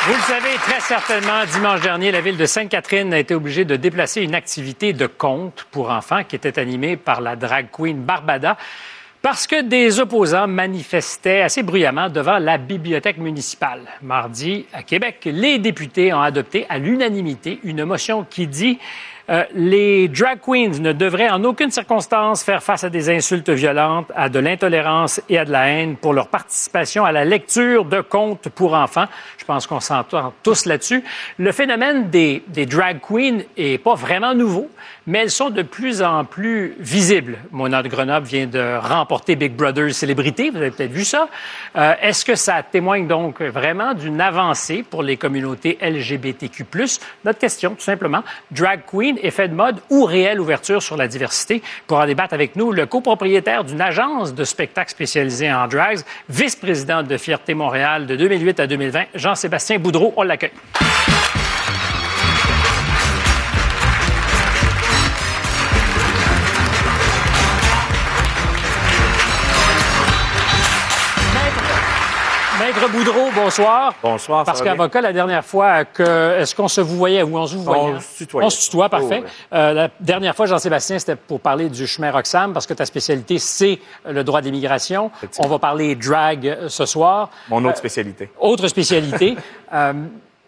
Vous 0.08 0.14
le 0.14 0.20
savez 0.20 0.54
très 0.62 0.80
certainement, 0.80 1.44
dimanche 1.52 1.82
dernier, 1.82 2.10
la 2.10 2.22
ville 2.22 2.38
de 2.38 2.46
Sainte-Catherine 2.46 3.12
a 3.12 3.18
été 3.18 3.34
obligée 3.34 3.66
de 3.66 3.76
déplacer 3.76 4.22
une 4.22 4.34
activité 4.34 4.94
de 4.94 5.06
conte 5.06 5.66
pour 5.70 5.90
enfants 5.90 6.24
qui 6.24 6.34
était 6.34 6.58
animée 6.58 6.96
par 6.96 7.20
la 7.20 7.36
drag 7.36 7.66
queen 7.70 8.02
Barbada 8.04 8.56
parce 9.20 9.46
que 9.46 9.60
des 9.60 10.00
opposants 10.00 10.46
manifestaient 10.48 11.42
assez 11.42 11.62
bruyamment 11.62 12.08
devant 12.08 12.38
la 12.38 12.56
bibliothèque 12.56 13.18
municipale. 13.18 13.82
Mardi, 14.00 14.64
à 14.72 14.82
Québec, 14.82 15.28
les 15.30 15.58
députés 15.58 16.14
ont 16.14 16.22
adopté 16.22 16.64
à 16.70 16.78
l'unanimité 16.78 17.60
une 17.62 17.84
motion 17.84 18.24
qui 18.24 18.46
dit 18.46 18.78
euh, 19.30 19.44
les 19.54 20.08
drag 20.08 20.38
queens 20.40 20.80
ne 20.80 20.92
devraient 20.92 21.30
en 21.30 21.44
aucune 21.44 21.70
circonstance 21.70 22.42
faire 22.42 22.62
face 22.62 22.84
à 22.84 22.90
des 22.90 23.10
insultes 23.10 23.50
violentes, 23.50 24.10
à 24.16 24.28
de 24.28 24.38
l'intolérance 24.38 25.20
et 25.28 25.38
à 25.38 25.44
de 25.44 25.52
la 25.52 25.68
haine 25.68 25.96
pour 25.96 26.14
leur 26.14 26.28
participation 26.28 27.04
à 27.04 27.12
la 27.12 27.24
lecture 27.24 27.84
de 27.84 28.00
contes 28.00 28.48
pour 28.48 28.74
enfants. 28.74 29.06
Je 29.36 29.44
pense 29.44 29.66
qu'on 29.66 29.80
s'entend 29.80 30.32
tous 30.42 30.64
là-dessus. 30.64 31.04
Le 31.38 31.52
phénomène 31.52 32.08
des, 32.10 32.42
drag 32.66 33.00
queens 33.00 33.40
est 33.56 33.78
pas 33.78 33.94
vraiment 33.94 34.34
nouveau, 34.34 34.70
mais 35.06 35.20
elles 35.20 35.30
sont 35.30 35.50
de 35.50 35.62
plus 35.62 36.02
en 36.02 36.24
plus 36.24 36.74
visibles. 36.78 37.38
Mona 37.50 37.82
de 37.82 37.88
Grenoble 37.88 38.26
vient 38.26 38.46
de 38.46 38.78
remporter 38.78 39.36
Big 39.36 39.52
Brother 39.52 39.92
Célébrité. 39.92 40.50
Vous 40.50 40.58
avez 40.58 40.70
peut-être 40.70 40.92
vu 40.92 41.04
ça. 41.04 41.28
Euh, 41.76 41.94
Est-ce 42.00 42.24
que 42.24 42.34
ça 42.34 42.62
témoigne 42.62 43.06
donc 43.06 43.42
vraiment 43.42 43.94
d'une 43.94 44.20
avancée 44.20 44.82
pour 44.82 45.02
les 45.02 45.16
communautés 45.16 45.78
LGBTQ+. 45.82 46.64
Notre 47.24 47.38
question, 47.38 47.74
tout 47.74 47.82
simplement, 47.82 48.22
drag 48.50 48.80
queen, 48.86 49.17
effet 49.22 49.48
de 49.48 49.54
mode 49.54 49.80
ou 49.90 50.04
réelle 50.04 50.40
ouverture 50.40 50.82
sur 50.82 50.96
la 50.96 51.08
diversité? 51.08 51.62
Pour 51.86 51.98
en 51.98 52.06
débattre 52.06 52.34
avec 52.34 52.56
nous, 52.56 52.72
le 52.72 52.86
copropriétaire 52.86 53.64
d'une 53.64 53.80
agence 53.80 54.34
de 54.34 54.44
spectacles 54.44 54.90
spécialisée 54.90 55.52
en 55.52 55.66
drags, 55.66 56.00
vice-président 56.28 57.02
de 57.02 57.16
Fierté 57.16 57.54
Montréal 57.54 58.06
de 58.06 58.16
2008 58.16 58.60
à 58.60 58.66
2020, 58.66 59.04
Jean-Sébastien 59.14 59.78
Boudreau. 59.78 60.12
On 60.16 60.22
l'accueille. 60.22 60.52
Maître 72.68 72.90
Boudreau, 72.90 73.30
bonsoir. 73.34 73.94
Bonsoir, 74.02 74.44
Parce 74.44 74.60
qu'avocat, 74.60 75.00
la 75.00 75.14
dernière 75.14 75.42
fois, 75.42 75.86
que, 75.86 76.38
est-ce 76.38 76.54
qu'on 76.54 76.68
se 76.68 76.82
vous 76.82 76.96
voyait 76.96 77.22
ou 77.22 77.38
on 77.38 77.46
se 77.46 77.56
vous 77.56 77.62
voyait? 77.62 77.94
On 77.96 77.98
se 78.00 78.16
tutoyait. 78.18 78.46
On 78.46 78.50
se 78.50 78.62
tutoie, 78.62 78.90
parfait. 78.90 79.22
Oh. 79.24 79.54
Euh, 79.54 79.72
la 79.72 79.88
dernière 80.00 80.36
fois, 80.36 80.44
Jean-Sébastien, 80.44 80.98
c'était 80.98 81.16
pour 81.16 81.40
parler 81.40 81.70
du 81.70 81.86
chemin 81.86 82.10
Roxham, 82.10 82.52
parce 82.52 82.66
que 82.66 82.74
ta 82.74 82.84
spécialité, 82.84 83.38
c'est 83.38 83.78
le 84.06 84.22
droit 84.22 84.42
d'immigration. 84.42 85.10
On 85.38 85.48
va 85.48 85.58
parler 85.58 85.94
drag 85.94 86.46
euh, 86.46 86.68
ce 86.68 86.84
soir. 86.84 87.30
Mon 87.48 87.64
Euh, 87.64 87.68
autre 87.68 87.78
spécialité. 87.78 88.28
Autre 88.38 88.68
spécialité. 88.68 89.36
Euh, 89.70 89.92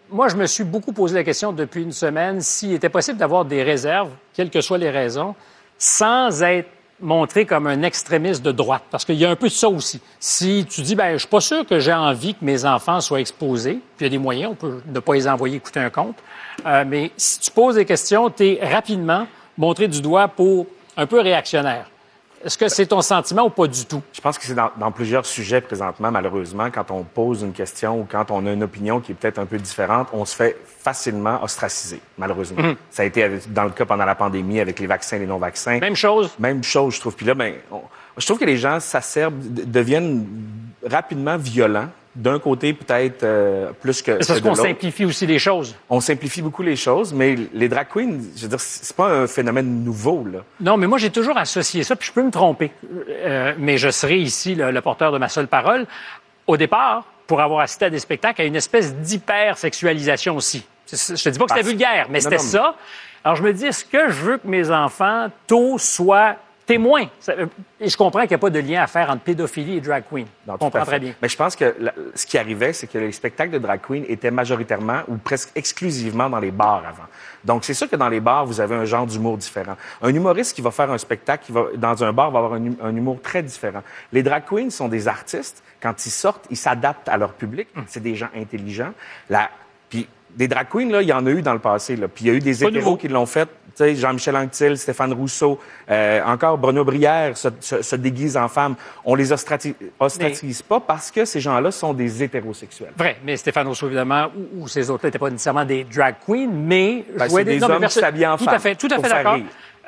moi, 0.09 0.29
je 0.29 0.35
me 0.35 0.47
suis 0.47 0.63
beaucoup 0.63 0.93
posé 0.93 1.13
la 1.13 1.23
question 1.23 1.51
depuis 1.51 1.83
une 1.83 1.91
semaine 1.91 2.41
s'il 2.41 2.73
était 2.73 2.89
possible 2.89 3.19
d'avoir 3.19 3.45
des 3.45 3.61
réserves, 3.61 4.09
quelles 4.33 4.49
que 4.49 4.61
soient 4.61 4.79
les 4.79 4.89
raisons, 4.89 5.35
sans 5.77 6.41
être 6.41 6.67
montré 7.01 7.45
comme 7.45 7.67
un 7.67 7.81
extrémiste 7.83 8.43
de 8.43 8.51
droite. 8.51 8.83
Parce 8.91 9.05
qu'il 9.05 9.15
y 9.15 9.25
a 9.25 9.29
un 9.29 9.35
peu 9.35 9.47
de 9.47 9.53
ça 9.53 9.69
aussi. 9.69 10.01
Si 10.19 10.65
tu 10.69 10.81
dis, 10.81 10.95
ben, 10.95 11.13
je 11.13 11.19
suis 11.19 11.27
pas 11.27 11.41
sûr 11.41 11.65
que 11.65 11.79
j'ai 11.79 11.93
envie 11.93 12.33
que 12.33 12.43
mes 12.45 12.65
enfants 12.65 13.01
soient 13.01 13.19
exposés, 13.19 13.79
puis 13.97 14.01
il 14.01 14.03
y 14.03 14.07
a 14.07 14.09
des 14.09 14.17
moyens, 14.17 14.51
on 14.51 14.55
peut 14.55 14.81
ne 14.85 14.99
pas 14.99 15.13
les 15.13 15.27
envoyer 15.27 15.57
écouter 15.57 15.79
un 15.79 15.89
compte, 15.89 16.17
euh, 16.65 16.83
mais 16.87 17.11
si 17.17 17.39
tu 17.39 17.51
poses 17.51 17.75
des 17.75 17.85
questions, 17.85 18.29
tu 18.29 18.53
es 18.53 18.59
rapidement 18.65 19.27
montré 19.57 19.87
du 19.87 20.01
doigt 20.01 20.27
pour 20.27 20.67
un 20.97 21.05
peu 21.05 21.19
réactionnaire. 21.19 21.89
Est-ce 22.43 22.57
que 22.57 22.67
c'est 22.69 22.87
ton 22.87 23.01
sentiment 23.01 23.43
ou 23.45 23.49
pas 23.49 23.67
du 23.67 23.85
tout? 23.85 24.01
Je 24.13 24.21
pense 24.21 24.37
que 24.37 24.45
c'est 24.45 24.55
dans, 24.55 24.71
dans 24.77 24.91
plusieurs 24.91 25.25
sujets 25.25 25.61
présentement, 25.61 26.11
malheureusement, 26.11 26.69
quand 26.71 26.89
on 26.91 27.03
pose 27.03 27.43
une 27.43 27.53
question 27.53 27.99
ou 27.99 28.07
quand 28.09 28.31
on 28.31 28.45
a 28.47 28.51
une 28.51 28.63
opinion 28.63 28.99
qui 28.99 29.11
est 29.11 29.15
peut-être 29.15 29.39
un 29.39 29.45
peu 29.45 29.57
différente, 29.57 30.07
on 30.13 30.25
se 30.25 30.35
fait 30.35 30.57
facilement 30.65 31.43
ostraciser, 31.43 32.01
malheureusement. 32.17 32.61
Mhm. 32.63 32.75
Ça 32.89 33.03
a 33.03 33.05
été 33.05 33.23
avec- 33.23 33.51
dans 33.53 33.65
le 33.65 33.69
cas 33.71 33.85
pendant 33.85 34.05
la 34.05 34.15
pandémie 34.15 34.59
avec 34.59 34.79
les 34.79 34.87
vaccins 34.87 35.17
et 35.17 35.19
les 35.19 35.27
non-vaccins. 35.27 35.79
Même 35.79 35.95
chose? 35.95 36.31
Même 36.39 36.63
chose, 36.63 36.95
je 36.95 36.99
trouve. 36.99 37.15
Puis 37.15 37.25
là, 37.25 37.33
ben, 37.35 37.53
on- 37.71 37.81
je 38.17 38.25
trouve 38.25 38.39
que 38.39 38.45
les 38.45 38.57
gens 38.57 38.79
s'acerbent, 38.79 39.39
deviennent 39.41 40.25
rapidement 40.85 41.37
violents. 41.37 41.89
D'un 42.13 42.39
côté, 42.39 42.73
peut-être 42.73 43.23
euh, 43.23 43.71
plus 43.79 44.01
que, 44.01 44.17
C'est 44.21 44.27
parce 44.27 44.41
qu'on 44.41 44.53
simplifie 44.55 45.05
aussi 45.05 45.25
les 45.25 45.39
choses. 45.39 45.75
On 45.89 46.01
simplifie 46.01 46.41
beaucoup 46.41 46.61
les 46.61 46.75
choses, 46.75 47.13
mais 47.13 47.35
les 47.53 47.69
drag 47.69 47.87
queens, 47.87 48.17
je 48.35 48.41
veux 48.43 48.49
dire, 48.49 48.59
c'est 48.59 48.93
pas 48.95 49.07
un 49.07 49.27
phénomène 49.27 49.83
nouveau, 49.85 50.25
là. 50.29 50.39
Non, 50.59 50.75
mais 50.75 50.87
moi, 50.87 50.97
j'ai 50.97 51.09
toujours 51.09 51.37
associé 51.37 51.83
ça, 51.83 51.95
puis 51.95 52.07
je 52.07 52.11
peux 52.13 52.23
me 52.23 52.31
tromper, 52.31 52.71
Euh, 53.09 53.53
mais 53.57 53.77
je 53.77 53.89
serai 53.89 54.17
ici 54.17 54.55
le, 54.55 54.71
le 54.71 54.81
porteur 54.81 55.13
de 55.13 55.17
ma 55.17 55.29
seule 55.29 55.47
parole. 55.47 55.85
Au 56.47 56.57
départ, 56.57 57.05
pour 57.27 57.39
avoir 57.39 57.61
assisté 57.61 57.85
à 57.85 57.89
des 57.89 57.99
spectacles, 57.99 58.41
à 58.41 58.45
une 58.45 58.57
espèce 58.57 58.93
d'hypersexualisation 58.93 60.35
aussi. 60.35 60.65
Je 60.91 60.97
te 61.23 61.29
dis 61.29 61.39
pas 61.39 61.45
que 61.45 61.51
c'était 61.55 61.65
vulgaire, 61.67 62.07
mais 62.09 62.19
c'était 62.19 62.35
mais- 62.35 62.41
ça. 62.41 62.75
Alors, 63.23 63.35
je 63.37 63.43
me 63.43 63.53
dis, 63.53 63.67
est-ce 63.67 63.85
que 63.85 64.09
je 64.09 64.21
veux 64.21 64.37
que 64.37 64.47
mes 64.47 64.69
enfants, 64.71 65.27
tôt, 65.47 65.77
soient 65.77 66.35
témoins? 66.71 67.05
Ça- 67.19 67.33
euh, 67.33 67.45
Et 67.79 67.89
je 67.89 67.97
comprends 67.97 68.21
qu'il 68.21 68.29
n'y 68.29 68.35
a 68.35 68.39
pas 68.39 68.49
de 68.49 68.59
lien 68.59 68.81
à 68.83 68.87
faire 68.87 69.09
entre 69.09 69.21
pédophilie 69.23 69.77
et 69.77 69.81
drag 69.81 70.03
queen. 70.09 70.25
Non, 70.47 70.53
je 70.53 70.59
comprends 70.59 70.85
très 70.85 70.99
bien. 70.99 71.13
Mais 71.21 71.29
je 71.29 71.37
pense 71.37 71.55
que 71.55 71.75
la- 71.79 71.93
ce 72.15 72.25
qui 72.25 72.37
arrivait, 72.37 72.73
c'est 72.73 72.87
que 72.87 72.97
les 72.97 73.11
spectacles 73.11 73.51
de 73.51 73.57
drag 73.59 73.79
queen 73.81 74.05
étaient 74.07 74.31
majoritairement 74.31 75.01
ou 75.07 75.17
presque 75.17 75.49
exclusivement 75.55 76.29
dans 76.29 76.39
les 76.39 76.51
bars 76.51 76.83
avant. 76.87 77.07
Donc, 77.43 77.63
c'est 77.63 77.73
sûr 77.73 77.89
que 77.89 77.95
dans 77.95 78.09
les 78.09 78.19
bars, 78.19 78.45
vous 78.45 78.61
avez 78.61 78.75
un 78.75 78.85
genre 78.85 79.05
d'humour 79.07 79.37
différent. 79.37 79.75
Un 80.01 80.13
humoriste 80.13 80.55
qui 80.55 80.61
va 80.61 80.69
faire 80.71 80.91
un 80.91 80.97
spectacle 80.97 81.45
qui 81.45 81.51
va, 81.51 81.65
dans 81.75 82.03
un 82.03 82.13
bar 82.13 82.29
va 82.31 82.39
avoir 82.39 82.53
un, 82.53 82.65
hum- 82.65 82.77
un 82.83 82.95
humour 82.95 83.19
très 83.21 83.41
différent. 83.41 83.81
Les 84.13 84.21
drag 84.23 84.43
queens 84.49 84.69
sont 84.69 84.87
des 84.87 85.07
artistes. 85.07 85.63
Quand 85.81 86.05
ils 86.05 86.11
sortent, 86.11 86.45
ils 86.51 86.57
s'adaptent 86.57 87.09
à 87.09 87.17
leur 87.17 87.33
public. 87.33 87.67
Hum. 87.75 87.83
C'est 87.87 88.03
des 88.03 88.15
gens 88.15 88.29
intelligents. 88.35 88.93
La 89.29 89.49
Puis 89.89 90.07
des 90.35 90.47
drag 90.47 90.67
queens, 90.69 90.89
là, 90.89 91.01
il 91.01 91.07
y 91.09 91.13
en 91.13 91.25
a 91.25 91.29
eu 91.31 91.41
dans 91.41 91.51
le 91.53 91.59
passé. 91.59 91.95
Là. 91.97 92.07
Puis 92.07 92.23
il 92.23 92.27
y 92.27 92.31
a 92.31 92.33
eu 92.33 92.39
des 92.39 92.63
hétéros 92.63 92.95
qui 92.95 93.07
l'ont 93.09 93.25
fait. 93.25 93.49
Jean-Michel 93.79 94.35
Anctil, 94.35 94.77
Stéphane 94.77 95.13
Rousseau, 95.13 95.59
euh, 95.89 96.21
encore 96.25 96.57
Bruno 96.57 96.83
Brière 96.83 97.35
se, 97.37 97.49
se, 97.59 97.81
se 97.81 97.95
déguise 97.95 98.37
en 98.37 98.47
femme. 98.47 98.75
On 99.05 99.15
les 99.15 99.31
ostratilise 99.31 100.61
pas 100.61 100.79
parce 100.79 101.11
que 101.11 101.25
ces 101.25 101.39
gens-là 101.39 101.71
sont 101.71 101.93
des 101.93 102.23
hétérosexuels. 102.23 102.91
Vrai, 102.97 103.17
mais 103.23 103.37
Stéphane 103.37 103.67
Rousseau, 103.67 103.87
évidemment, 103.87 104.27
ou, 104.35 104.63
ou 104.63 104.67
ces 104.67 104.89
autres-là 104.89 105.07
n'étaient 105.07 105.19
pas 105.19 105.29
nécessairement 105.29 105.65
des 105.65 105.83
drag 105.83 106.15
queens, 106.25 106.49
mais 106.51 107.05
Ben, 107.17 107.27
des 107.43 107.59
non, 107.59 107.67
mais 107.67 107.75
hommes 107.75 107.85
qui 107.85 107.93
s'habillent 107.93 108.27
en 108.27 108.37
Tout 108.37 108.45
femme 108.45 108.53
à 108.55 108.59
fait, 108.59 108.75
tout 108.75 108.89
à 108.91 108.99
fait 108.99 109.09
d'accord. 109.09 109.37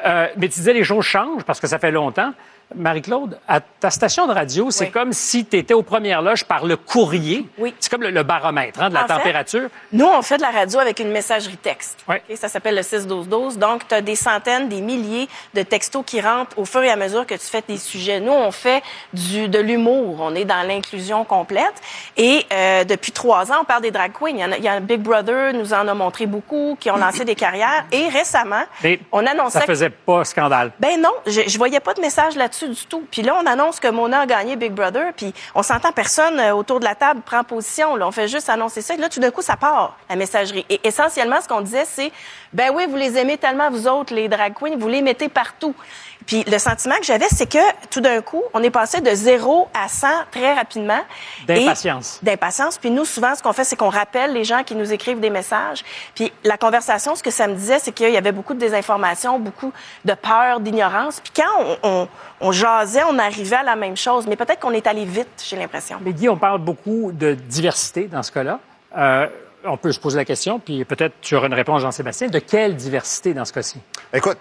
Euh, 0.06 0.28
mais 0.38 0.50
tu 0.50 0.56
disais 0.60 0.74
les 0.74 0.84
choses 0.84 1.06
changent 1.06 1.44
parce 1.44 1.60
que 1.60 1.68
ça 1.68 1.80
fait 1.80 1.92
longtemps. 1.92 2.34
Marie-Claude, 2.76 3.40
à 3.48 3.60
ta 3.62 3.90
station 3.90 4.28
de 4.28 4.34
radio, 4.34 4.72
c'est 4.72 4.86
Oui. 4.86 4.92
comme 4.92 5.14
si 5.14 5.46
tu 5.46 5.58
étais 5.58 5.74
aux 5.74 5.84
premières 5.84 6.22
loges 6.22 6.44
par 6.46 6.66
le 6.66 6.78
courrier. 6.78 7.46
Oui. 7.58 7.74
C'est 7.80 7.90
comme 7.92 8.04
le, 8.04 8.10
le 8.12 8.24
baromètre 8.24 8.82
hein, 8.82 8.90
de 8.90 8.94
la 8.94 9.04
En 9.04 9.08
fait, 9.08 9.14
température. 9.16 9.70
Nous, 9.92 10.06
on 10.06 10.22
fait 10.22 10.38
de 10.38 10.42
la 10.42 10.52
radio 10.52 10.80
avec 10.80 11.00
une 11.00 11.12
messagerie 11.12 11.58
texte. 11.58 12.00
Ouais. 12.08 12.22
OK? 12.30 12.38
Ça 12.38 12.48
s'appelle 12.48 12.76
le 12.76 12.82
6-12-12. 12.82 13.58
Donc, 13.58 13.88
tu 13.88 13.96
as 13.96 14.02
des 14.02 14.16
centaines, 14.16 14.70
des 14.70 14.82
milliers 14.82 15.28
de 15.54 15.62
textos 15.64 16.04
qui 16.06 16.22
rentrent 16.22 16.58
au 16.58 16.66
fur 16.66 16.82
et 16.84 16.90
à 16.90 16.96
mesure 16.96 17.26
que 17.26 17.36
tu 17.36 17.46
fais 17.46 17.62
tes 17.62 17.78
sujets. 17.78 18.20
Nous, 18.20 18.32
on 18.32 18.52
fait 18.52 18.82
du, 19.14 19.48
de 19.48 19.60
l'humour. 19.60 20.18
On 20.22 20.34
est 20.36 20.46
dans 20.46 20.66
l'inclusion 20.68 21.24
complète. 21.26 21.74
Et 22.18 22.46
euh, 22.52 22.84
depuis 22.84 23.12
trois 23.12 23.52
ans, 23.52 23.58
on 23.62 23.66
parle 23.66 23.82
des 23.84 23.92
drag 23.92 24.12
queens. 24.12 24.30
Il 24.30 24.40
y, 24.40 24.46
en 24.46 24.52
a, 24.52 24.58
il 24.58 24.64
y 24.64 24.68
a 24.68 24.80
Big 24.80 25.00
Brother 25.02 25.54
nous 25.54 25.74
en 25.74 25.88
a 25.88 25.94
montré 25.94 26.26
beaucoup, 26.26 26.78
qui 26.80 26.90
ont 26.90 26.98
lancé 26.98 27.26
des 27.26 27.36
carrières. 27.36 27.86
Et 27.92 28.08
récemment, 28.10 28.64
Mais 28.84 29.00
on 29.12 29.26
annonçait... 29.26 29.60
ça 29.60 29.66
faisait 29.66 29.90
pas 29.90 30.24
scandale. 30.26 30.72
Ben 30.80 31.00
non, 31.02 31.12
je, 31.26 31.42
je 31.48 31.58
voyais 31.58 31.80
pas 31.80 31.94
de 31.94 32.02
message 32.02 32.36
là-dessus 32.36 32.63
du 32.68 32.86
tout. 32.86 33.04
Puis 33.12 33.22
là, 33.22 33.38
on 33.42 33.46
annonce 33.46 33.80
que 33.80 33.88
Mona 33.88 34.22
a 34.22 34.26
gagné 34.26 34.56
Big 34.56 34.72
Brother, 34.72 35.14
puis 35.16 35.34
on 35.56 35.64
s'entend 35.64 35.92
personne 35.92 36.40
euh, 36.40 36.54
autour 36.54 36.80
de 36.80 36.86
la 36.86 36.96
table 36.96 37.22
prend 37.22 37.44
position. 37.44 37.96
Là, 37.96 38.08
on 38.08 38.12
fait 38.12 38.28
juste 38.28 38.50
annoncer 38.50 38.82
ça. 38.82 38.94
Et 38.94 38.98
là, 38.98 39.10
tout 39.10 39.20
d'un 39.20 39.32
coup, 39.32 39.42
ça 39.42 39.58
part 39.58 39.98
la 40.10 40.16
messagerie. 40.16 40.66
Et 40.70 40.80
essentiellement, 40.84 41.42
ce 41.42 41.48
qu'on 41.48 41.62
disait, 41.62 41.86
c'est 41.86 42.12
ben 42.54 42.72
oui, 42.74 42.86
vous 42.88 42.96
les 42.96 43.18
aimez 43.18 43.38
tellement 43.38 43.70
vous 43.72 43.88
autres, 43.88 44.14
les 44.14 44.28
drag 44.28 44.54
queens, 44.54 44.76
vous 44.78 44.88
les 44.88 45.02
mettez 45.02 45.30
partout. 45.30 45.76
Puis 46.26 46.44
le 46.46 46.58
sentiment 46.58 46.96
que 46.96 47.06
j'avais, 47.06 47.28
c'est 47.30 47.50
que 47.50 47.60
tout 47.90 48.02
d'un 48.02 48.22
coup, 48.22 48.44
on 48.54 48.62
est 48.64 48.70
passé 48.70 49.02
de 49.02 49.14
0 49.14 49.68
à 49.74 49.88
100 49.88 50.08
très 50.32 50.54
rapidement. 50.54 51.02
D'impatience. 51.48 52.20
D'impatience. 52.22 52.78
Puis 52.78 52.92
nous, 52.92 53.06
souvent, 53.06 53.36
ce 53.36 53.44
qu'on 53.44 53.54
fait, 53.54 53.64
c'est 53.64 53.76
qu'on 53.76 53.90
rappelle 53.90 54.34
les 54.34 54.44
gens 54.44 54.64
qui 54.64 54.76
nous 54.76 54.92
écrivent 54.92 55.20
des 55.20 55.30
messages. 55.30 55.84
Puis 56.16 56.32
la 56.44 56.58
conversation, 56.58 57.16
ce 57.16 57.24
que 57.24 57.32
ça 57.32 57.48
me 57.48 57.56
disait, 57.56 57.80
c'est 57.80 57.92
qu'il 57.92 58.12
y 58.12 58.18
avait 58.18 58.32
beaucoup 58.32 58.54
de 58.54 58.60
désinformation, 58.60 59.40
beaucoup 59.40 59.72
de 60.06 60.14
peur, 60.14 60.60
d'ignorance. 60.60 61.20
Puis 61.20 61.34
quand 61.36 61.78
on, 61.84 61.90
on, 61.90 62.08
on 62.42 62.52
jasait, 62.52 63.04
on 63.10 63.18
arrivait 63.20 63.58
à 63.58 63.64
la 63.64 63.76
même 63.76 63.98
chose. 63.98 64.28
Mais 64.28 64.36
peut-être 64.36 64.60
qu'on 64.60 64.72
est 64.72 64.88
allé 64.88 65.06
vite, 65.06 65.44
j'ai 65.48 65.56
l'impression. 65.56 65.98
Mais 66.02 66.14
Guy, 66.14 66.30
on 66.30 66.38
parle 66.38 66.60
beaucoup 66.60 67.12
de 67.12 67.34
diversité 67.34 68.08
dans 68.08 68.24
ce 68.24 68.32
cas-là. 68.32 68.60
Euh, 68.98 69.28
on 69.66 69.78
peut 69.78 69.92
se 69.92 70.00
poser 70.00 70.18
la 70.18 70.26
question, 70.26 70.60
puis 70.60 70.84
peut-être 70.86 71.14
tu 71.22 71.36
auras 71.36 71.48
une 71.48 71.54
réponse, 71.54 71.82
Jean-Sébastien. 71.82 72.28
De 72.28 72.40
quelle 72.40 72.76
diversité 72.76 73.34
dans 73.34 73.46
ce 73.46 73.54
cas-ci? 73.54 73.80
Écoute, 74.14 74.38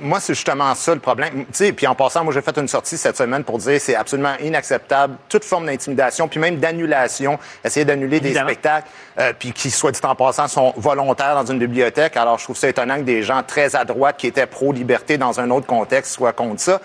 moi, 0.00 0.20
c'est 0.20 0.34
justement 0.34 0.74
ça 0.74 0.94
le 0.94 1.00
problème. 1.00 1.44
Tu 1.46 1.46
sais, 1.52 1.72
puis 1.72 1.86
en 1.86 1.94
passant, 1.94 2.24
moi, 2.24 2.32
j'ai 2.32 2.42
fait 2.42 2.56
une 2.56 2.68
sortie 2.68 2.96
cette 2.96 3.16
semaine 3.16 3.44
pour 3.44 3.58
dire 3.58 3.80
c'est 3.80 3.94
absolument 3.94 4.34
inacceptable 4.42 5.16
toute 5.28 5.44
forme 5.44 5.66
d'intimidation, 5.66 6.28
puis 6.28 6.40
même 6.40 6.56
d'annulation, 6.56 7.38
essayer 7.64 7.84
d'annuler 7.84 8.20
des 8.20 8.34
spectacles, 8.34 8.88
euh, 9.18 9.32
puis 9.38 9.52
qui, 9.52 9.70
soit 9.70 9.92
dit 9.92 10.00
en 10.02 10.14
passant, 10.14 10.48
sont 10.48 10.72
volontaires 10.76 11.34
dans 11.34 11.50
une 11.50 11.58
bibliothèque. 11.58 12.16
Alors, 12.16 12.38
je 12.38 12.44
trouve 12.44 12.56
ça 12.56 12.68
étonnant 12.68 12.96
que 12.96 13.02
des 13.02 13.22
gens 13.22 13.42
très 13.42 13.76
à 13.76 13.84
droite 13.84 14.16
qui 14.18 14.26
étaient 14.26 14.46
pro-liberté 14.46 15.18
dans 15.18 15.40
un 15.40 15.50
autre 15.50 15.66
contexte 15.66 16.12
soient 16.12 16.32
contre 16.32 16.60
ça. 16.60 16.80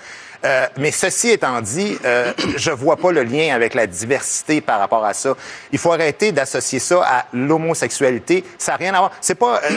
Euh, 0.46 0.68
mais 0.78 0.92
ceci 0.92 1.32
étant 1.32 1.60
dit, 1.62 1.98
euh, 2.06 2.32
je 2.58 2.72
vois 2.72 2.98
pas 2.98 3.12
le 3.12 3.24
lien 3.24 3.54
avec 3.56 3.74
la 3.74 3.88
diversité 3.88 4.62
par 4.62 4.80
rapport 4.80 5.04
à 5.04 5.14
ça. 5.14 5.36
Il 5.72 5.80
faut 5.80 5.92
arrêter 5.92 6.32
d'associer 6.32 6.80
ça 6.80 7.02
à 7.04 7.26
l'homosexualité. 7.34 8.44
Ça 8.58 8.74
n'a 8.74 8.78
rien 8.78 8.94
à 8.94 9.00
voir. 9.00 9.12
C'est 9.22 9.36
pas 9.36 9.56
euh, 9.56 9.70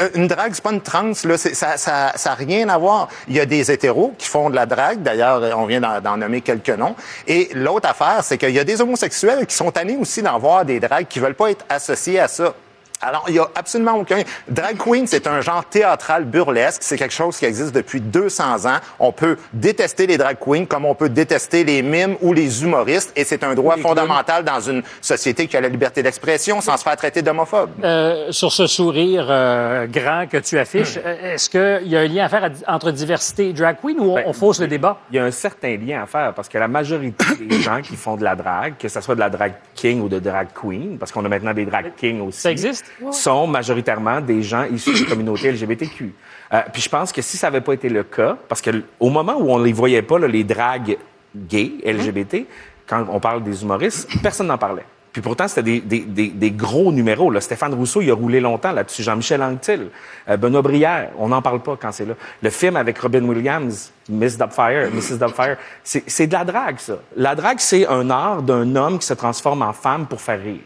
euh, 0.00 0.08
une 0.14 0.26
drague, 0.26 0.52
c'est 0.54 0.62
pas 0.62 0.72
une 0.72 0.80
trans. 0.80 1.12
Là. 1.24 1.38
Ça, 1.38 1.76
ça, 1.76 2.12
ça 2.14 2.32
a 2.32 2.34
rien 2.34 2.68
à 2.68 2.78
voir. 2.78 3.08
Il 3.28 3.34
y 3.34 3.40
a 3.40 3.46
des 3.46 3.70
hétéros 3.70 4.14
qui 4.18 4.26
font 4.26 4.50
de 4.50 4.56
la 4.56 4.66
drague. 4.66 5.02
D'ailleurs, 5.02 5.42
on 5.56 5.66
vient 5.66 5.80
d'en 5.80 6.16
nommer 6.16 6.40
quelques 6.40 6.70
noms. 6.70 6.96
Et 7.26 7.50
l'autre 7.54 7.88
affaire, 7.88 8.20
c'est 8.22 8.38
qu'il 8.38 8.50
y 8.50 8.58
a 8.58 8.64
des 8.64 8.80
homosexuels 8.80 9.46
qui 9.46 9.54
sont 9.54 9.70
tannés 9.70 9.96
aussi 9.96 10.22
d'en 10.22 10.38
voir 10.38 10.64
des 10.64 10.80
dragues 10.80 11.06
qui 11.06 11.20
veulent 11.20 11.34
pas 11.34 11.50
être 11.50 11.64
associés 11.68 12.18
à 12.18 12.28
ça. 12.28 12.54
Alors, 13.02 13.24
il 13.28 13.34
y 13.34 13.38
a 13.38 13.46
absolument 13.54 13.94
aucun. 13.94 14.22
Drag 14.48 14.76
queen, 14.78 15.06
c'est 15.06 15.26
un 15.26 15.40
genre 15.40 15.64
théâtral 15.64 16.24
burlesque. 16.24 16.82
C'est 16.82 16.96
quelque 16.96 17.12
chose 17.14 17.36
qui 17.36 17.44
existe 17.44 17.74
depuis 17.74 18.00
200 18.00 18.64
ans. 18.66 18.78
On 18.98 19.12
peut 19.12 19.36
détester 19.52 20.06
les 20.06 20.16
drag 20.16 20.38
queens 20.38 20.64
comme 20.64 20.86
on 20.86 20.94
peut 20.94 21.08
détester 21.10 21.64
les 21.64 21.82
mimes 21.82 22.16
ou 22.22 22.32
les 22.32 22.62
humoristes. 22.62 23.12
Et 23.14 23.24
c'est 23.24 23.44
un 23.44 23.54
droit 23.54 23.76
fondamental 23.76 24.44
dans 24.44 24.60
une 24.60 24.82
société 25.00 25.46
qui 25.46 25.56
a 25.56 25.60
la 25.60 25.68
liberté 25.68 26.02
d'expression 26.02 26.60
sans 26.60 26.76
se 26.76 26.82
faire 26.82 26.96
traiter 26.96 27.22
d'homophobe. 27.22 27.70
Euh, 27.84 28.32
sur 28.32 28.50
ce 28.52 28.66
sourire 28.66 29.26
euh, 29.28 29.86
grand 29.86 30.26
que 30.26 30.38
tu 30.38 30.58
affiches, 30.58 30.96
euh, 31.04 31.34
est-ce 31.34 31.50
qu'il 31.50 31.88
y 31.88 31.96
a 31.96 32.00
un 32.00 32.08
lien 32.08 32.24
à 32.24 32.28
faire 32.28 32.50
entre 32.66 32.90
diversité 32.92 33.50
et 33.50 33.52
drag 33.52 33.76
queen 33.82 34.00
ou 34.00 34.12
on, 34.12 34.14
Ben, 34.14 34.24
on 34.26 34.32
fausse 34.32 34.60
le 34.60 34.68
débat? 34.68 34.98
Il 35.10 35.16
y 35.16 35.18
a 35.18 35.24
un 35.24 35.30
certain 35.30 35.76
lien 35.76 36.02
à 36.02 36.06
faire 36.06 36.32
parce 36.34 36.48
que 36.48 36.56
la 36.56 36.68
majorité 36.68 37.24
des 37.40 37.60
gens 37.60 37.82
qui 37.82 37.94
font 37.96 38.16
de 38.16 38.24
la 38.24 38.34
drague, 38.34 38.74
que 38.78 38.88
ce 38.88 39.00
soit 39.00 39.14
de 39.14 39.20
la 39.20 39.28
drag 39.28 39.52
king 39.74 40.00
ou 40.00 40.08
de 40.08 40.18
drag 40.18 40.48
queen, 40.54 40.96
parce 40.98 41.12
qu'on 41.12 41.24
a 41.24 41.28
maintenant 41.28 41.52
des 41.52 41.66
drag 41.66 41.92
kings 41.96 42.20
aussi, 42.20 42.40
Ça 42.40 42.50
existe? 42.50 42.85
Sont 43.10 43.46
majoritairement 43.46 44.20
des 44.20 44.42
gens 44.42 44.64
issus 44.64 44.92
des 44.92 45.04
communautés 45.04 45.52
LGBTQ. 45.52 46.12
Euh, 46.52 46.60
puis 46.72 46.82
je 46.82 46.88
pense 46.88 47.12
que 47.12 47.22
si 47.22 47.36
ça 47.36 47.48
n'avait 47.48 47.60
pas 47.60 47.74
été 47.74 47.88
le 47.88 48.02
cas, 48.02 48.36
parce 48.48 48.60
que 48.60 48.70
au 49.00 49.10
moment 49.10 49.36
où 49.38 49.50
on 49.50 49.58
les 49.58 49.72
voyait 49.72 50.02
pas, 50.02 50.18
là, 50.18 50.28
les 50.28 50.44
dragues 50.44 50.96
gays, 51.34 51.72
LGBT, 51.84 52.46
quand 52.86 53.06
on 53.10 53.20
parle 53.20 53.42
des 53.42 53.62
humoristes, 53.62 54.08
personne 54.22 54.46
n'en 54.46 54.58
parlait. 54.58 54.84
Puis 55.16 55.22
pourtant, 55.22 55.48
c'était 55.48 55.62
des, 55.62 55.80
des, 55.80 56.00
des, 56.00 56.28
des 56.28 56.50
gros 56.50 56.92
numéros. 56.92 57.30
Là. 57.30 57.40
Stéphane 57.40 57.72
Rousseau, 57.72 58.02
il 58.02 58.10
a 58.10 58.14
roulé 58.14 58.38
longtemps 58.38 58.70
là-dessus. 58.70 59.02
Jean-Michel 59.02 59.42
Anctil, 59.42 59.88
euh, 60.28 60.36
Benoît 60.36 60.60
Brière, 60.60 61.08
on 61.16 61.28
n'en 61.28 61.40
parle 61.40 61.62
pas 61.62 61.74
quand 61.80 61.90
c'est 61.90 62.04
là. 62.04 62.12
Le 62.42 62.50
film 62.50 62.76
avec 62.76 62.98
Robin 62.98 63.24
Williams, 63.24 63.92
Miss 64.10 64.36
Dubfire, 64.36 64.90
Mrs. 64.92 65.16
Dubfire, 65.18 65.56
c'est 65.82 66.04
c'est 66.06 66.26
de 66.26 66.34
la 66.34 66.44
drague, 66.44 66.78
ça. 66.78 66.98
La 67.16 67.34
drague, 67.34 67.60
c'est 67.60 67.86
un 67.86 68.10
art 68.10 68.42
d'un 68.42 68.76
homme 68.76 68.98
qui 68.98 69.06
se 69.06 69.14
transforme 69.14 69.62
en 69.62 69.72
femme 69.72 70.04
pour 70.06 70.20
faire 70.20 70.38
rire. 70.38 70.60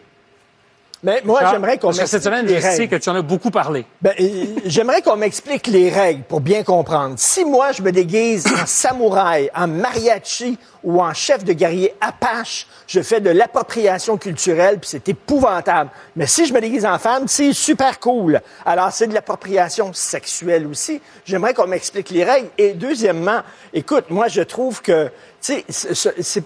Mais 1.02 1.22
moi, 1.24 1.40
j'aimerais 1.50 1.78
qu'on 1.78 1.88
Parce 1.88 2.00
que 2.00 2.06
cette 2.06 2.24
m'explique 2.24 2.34
semaine, 2.34 2.46
les 2.46 2.56
je 2.56 2.60
sais 2.60 2.68
règles. 2.82 2.88
que 2.88 3.02
tu 3.02 3.08
en 3.08 3.14
as 3.16 3.22
beaucoup 3.22 3.50
parlé. 3.50 3.86
Ben, 4.02 4.12
euh, 4.20 4.44
j'aimerais 4.66 5.00
qu'on 5.00 5.16
m'explique 5.16 5.66
les 5.66 5.88
règles 5.88 6.22
pour 6.24 6.40
bien 6.40 6.62
comprendre. 6.62 7.14
Si 7.16 7.44
moi, 7.44 7.72
je 7.72 7.80
me 7.80 7.90
déguise 7.90 8.46
en 8.46 8.66
samouraï, 8.66 9.50
en 9.54 9.66
mariachi 9.66 10.58
ou 10.84 11.00
en 11.00 11.14
chef 11.14 11.42
de 11.44 11.54
guerrier 11.54 11.94
apache, 12.02 12.66
je 12.86 13.00
fais 13.00 13.20
de 13.20 13.30
l'appropriation 13.30 14.18
culturelle, 14.18 14.78
puis 14.78 14.88
c'est 14.90 15.08
épouvantable. 15.08 15.90
Mais 16.16 16.26
si 16.26 16.44
je 16.44 16.52
me 16.52 16.60
déguise 16.60 16.84
en 16.84 16.98
femme, 16.98 17.28
c'est 17.28 17.52
super 17.54 17.98
cool. 17.98 18.40
Alors, 18.66 18.92
c'est 18.92 19.06
de 19.06 19.14
l'appropriation 19.14 19.92
sexuelle 19.94 20.66
aussi. 20.66 21.00
J'aimerais 21.24 21.54
qu'on 21.54 21.66
m'explique 21.66 22.10
les 22.10 22.24
règles. 22.24 22.48
Et 22.58 22.72
deuxièmement, 22.74 23.40
écoute, 23.72 24.06
moi, 24.10 24.28
je 24.28 24.42
trouve 24.42 24.82
que, 24.82 25.10
sais, 25.40 25.64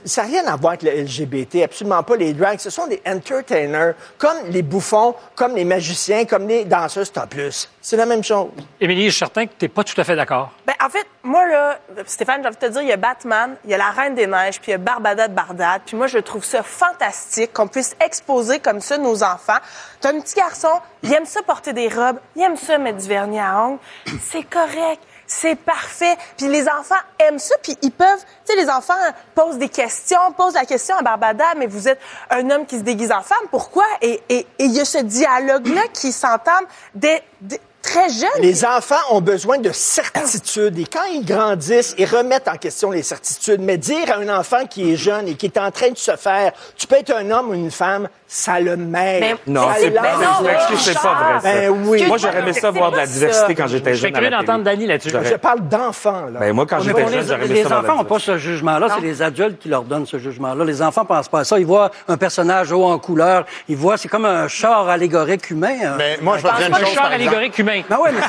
ça 0.05 0.23
n'a 0.23 0.29
rien 0.29 0.47
à 0.47 0.57
voir 0.57 0.75
avec 0.75 0.83
le 0.83 1.03
LGBT, 1.03 1.63
absolument 1.65 2.03
pas. 2.03 2.17
Les 2.17 2.33
drags, 2.33 2.59
ce 2.59 2.71
sont 2.71 2.87
des 2.87 3.03
entertainers, 3.07 3.95
comme 4.19 4.37
les 4.51 4.63
bouffons, 4.63 5.15
comme 5.35 5.55
les 5.57 5.65
magiciens, 5.65 6.25
comme 6.25 6.47
les 6.47 6.65
danseuses 6.65 7.13
top 7.13 7.31
plus. 7.31 7.69
C'est 7.81 7.97
la 7.97 8.07
même 8.07 8.23
chose. 8.23 8.49
Émilie, 8.81 9.07
je 9.07 9.11
suis 9.11 9.19
certain 9.19 9.47
que 9.47 9.53
tu 9.59 9.65
n'es 9.65 9.69
pas 9.69 9.85
tout 9.85 10.01
à 10.01 10.05
fait 10.05 10.17
d'accord. 10.17 10.53
Ben, 10.67 10.75
en 10.83 10.89
fait, 10.89 11.07
moi, 11.23 11.47
là, 11.47 11.79
Stéphane, 12.07 12.43
j'ai 12.43 12.49
envie 12.49 12.57
de 12.57 12.67
te 12.67 12.73
dire, 12.73 12.83
il 12.83 12.89
y 12.89 12.93
a 12.93 12.97
Batman, 12.97 13.57
il 13.65 13.71
y 13.71 13.75
a 13.75 13.79
la 13.79 13.91
Reine 13.91 14.15
des 14.15 14.27
Neiges, 14.27 14.61
puis 14.61 14.71
il 14.71 14.73
y 14.73 14.75
a 14.75 14.79
Barbada 14.79 15.29
de 15.29 15.35
Bardade. 15.35 15.83
Puis 15.85 15.97
moi, 15.97 16.07
je 16.07 16.19
trouve 16.19 16.45
ça 16.45 16.63
fantastique 16.63 17.53
qu'on 17.53 17.67
puisse 17.67 17.97
exposer 18.05 18.59
comme 18.61 18.81
ça 18.81 18.99
nos 18.99 19.23
enfants. 19.23 19.59
T'as 20.01 20.11
un 20.11 20.21
petit 20.21 20.37
garçon, 20.37 20.81
il 21.03 21.13
aime 21.13 21.27
ça 21.27 21.43
porter 21.43 21.73
des 21.73 21.89
robes, 21.89 22.19
il 22.37 22.43
aime 22.43 22.57
ça 22.57 22.79
mettre 22.79 22.99
du 22.99 23.09
vernis 23.09 23.41
à 23.41 23.59
ongles. 23.59 23.79
C'est 24.21 24.45
correct. 24.45 25.03
C'est 25.27 25.57
parfait. 25.57 26.17
Puis 26.37 26.49
les 26.49 26.69
enfants 26.69 26.95
aiment 27.19 27.39
ça, 27.39 27.55
puis 27.63 27.77
ils 27.83 27.91
peuvent... 27.93 28.25
Tu 28.47 28.55
sais, 28.55 28.61
les 28.61 28.69
enfants 28.69 28.95
posent 29.35 29.59
des 29.59 29.69
questions, 29.69 30.19
posent 30.37 30.55
la 30.55 30.65
question 30.67 30.97
à 30.97 31.03
Barbada, 31.03 31.55
mais 31.57 31.67
vous 31.67 31.89
êtes 31.89 32.01
un 32.31 32.49
homme 32.51 32.67
qui 32.67 32.79
se 32.79 32.83
déguise 32.85 33.11
en 33.13 33.23
femme, 33.23 33.47
pourquoi? 33.51 33.85
Et 34.03 34.23
et- 34.29 34.47
et 34.59 34.65
il 34.65 34.73
y 34.73 34.81
a 34.81 34.85
ce 34.85 34.99
dialogue-là 34.99 35.83
qui 35.93 36.13
s'entame 36.13 36.65
dès, 36.95 37.23
dès- 37.41 37.61
très 37.83 38.09
jeune. 38.09 38.31
Les 38.41 38.65
enfants 38.65 38.97
ont 39.11 39.21
besoin 39.21 39.59
de 39.59 39.71
certitude 39.73 40.79
et 40.79 40.87
quand 40.87 41.05
ils 41.05 41.25
grandissent, 41.25 41.95
ils 41.99 42.07
remettent 42.07 42.49
en 42.49 42.57
question 42.57 42.91
les 42.91 43.03
certitudes. 43.03 43.61
Mais 43.61 43.77
dire 43.77 44.11
à 44.11 44.17
un 44.17 44.29
enfant 44.39 44.67
qui 44.67 44.93
est 44.93 44.97
jeune 44.97 45.29
et 45.29 45.35
qui 45.35 45.47
est 45.47 45.59
en 45.59 45.71
train 45.71 45.91
de 45.91 45.99
se 45.99 46.17
faire, 46.17 46.53
tu 46.77 46.87
peux 46.87 46.97
être 46.97 47.15
un 47.15 47.31
homme 47.31 47.51
ou 47.51 47.55
une 47.55 47.71
femme, 47.71 48.09
ça 48.35 48.59
le 48.59 48.77
mêle. 48.77 49.37
Non, 49.47 49.68
Ça 49.68 49.75
c'est 49.79 49.90
pas, 49.92 50.03
pas 50.03 51.38
vrai. 51.38 51.38
Ben 51.42 51.70
oui. 51.87 52.05
Moi, 52.07 52.18
j'aurais 52.18 52.40
aimé 52.40 52.53
ça 52.53 52.73
voir 52.73 52.90
de 52.90 52.97
la 52.97 53.07
diversité 53.07 53.55
quand 53.55 53.68
j'étais 53.68 53.94
jeune. 53.94 54.12
curieux 54.12 54.29
la 54.29 54.40
d'entendre. 54.40 54.64
Dany 54.64 54.87
là-dessus. 54.87 55.11
Je 55.11 55.37
parle 55.37 55.61
d'enfants, 55.68 56.27
là. 56.33 56.40
Ben, 56.40 56.53
moi, 56.53 56.66
quand 56.68 56.81
j'étais 56.81 57.07
jeune, 57.07 57.20
les, 57.20 57.27
j'aurais 57.27 57.44
aimé 57.44 57.55
les 57.55 57.62
ça 57.62 57.68
la 57.68 57.79
enfants 57.79 57.97
n'ont 57.97 58.05
pas 58.05 58.18
ce 58.18 58.37
jugement-là, 58.37 58.88
c'est 58.92 59.03
les 59.03 59.23
adultes 59.23 59.61
qui 59.61 59.68
leur 59.68 59.85
donnent 59.85 60.07
ce 60.07 60.18
jugement-là. 60.18 60.64
Les 60.64 60.83
enfants 60.83 61.05
pensent 61.05 61.29
pas 61.29 61.40
à 61.40 61.44
ça. 61.44 61.61
Ils 61.61 61.66
voient 61.66 61.92
un 62.09 62.16
personnage 62.16 62.73
haut 62.73 62.85
en 62.85 62.99
couleur, 62.99 63.44
ils 63.68 63.77
voient, 63.77 63.97
c'est 63.97 64.09
comme 64.09 64.25
un 64.25 64.49
char 64.49 64.88
allégorique 64.88 65.49
humain. 65.51 65.77
hein. 65.85 65.94
Mais 65.97 66.18
moi, 66.20 66.38
je 66.38 66.42
vais 66.42 66.51
dire 66.59 66.68
une 66.68 66.87
chose, 66.87 66.94
char 66.94 67.07
allégorique 67.12 67.57
humain. 67.59 67.83
Ben 67.88 67.99
ouais, 68.03 68.11
mais 68.12 68.20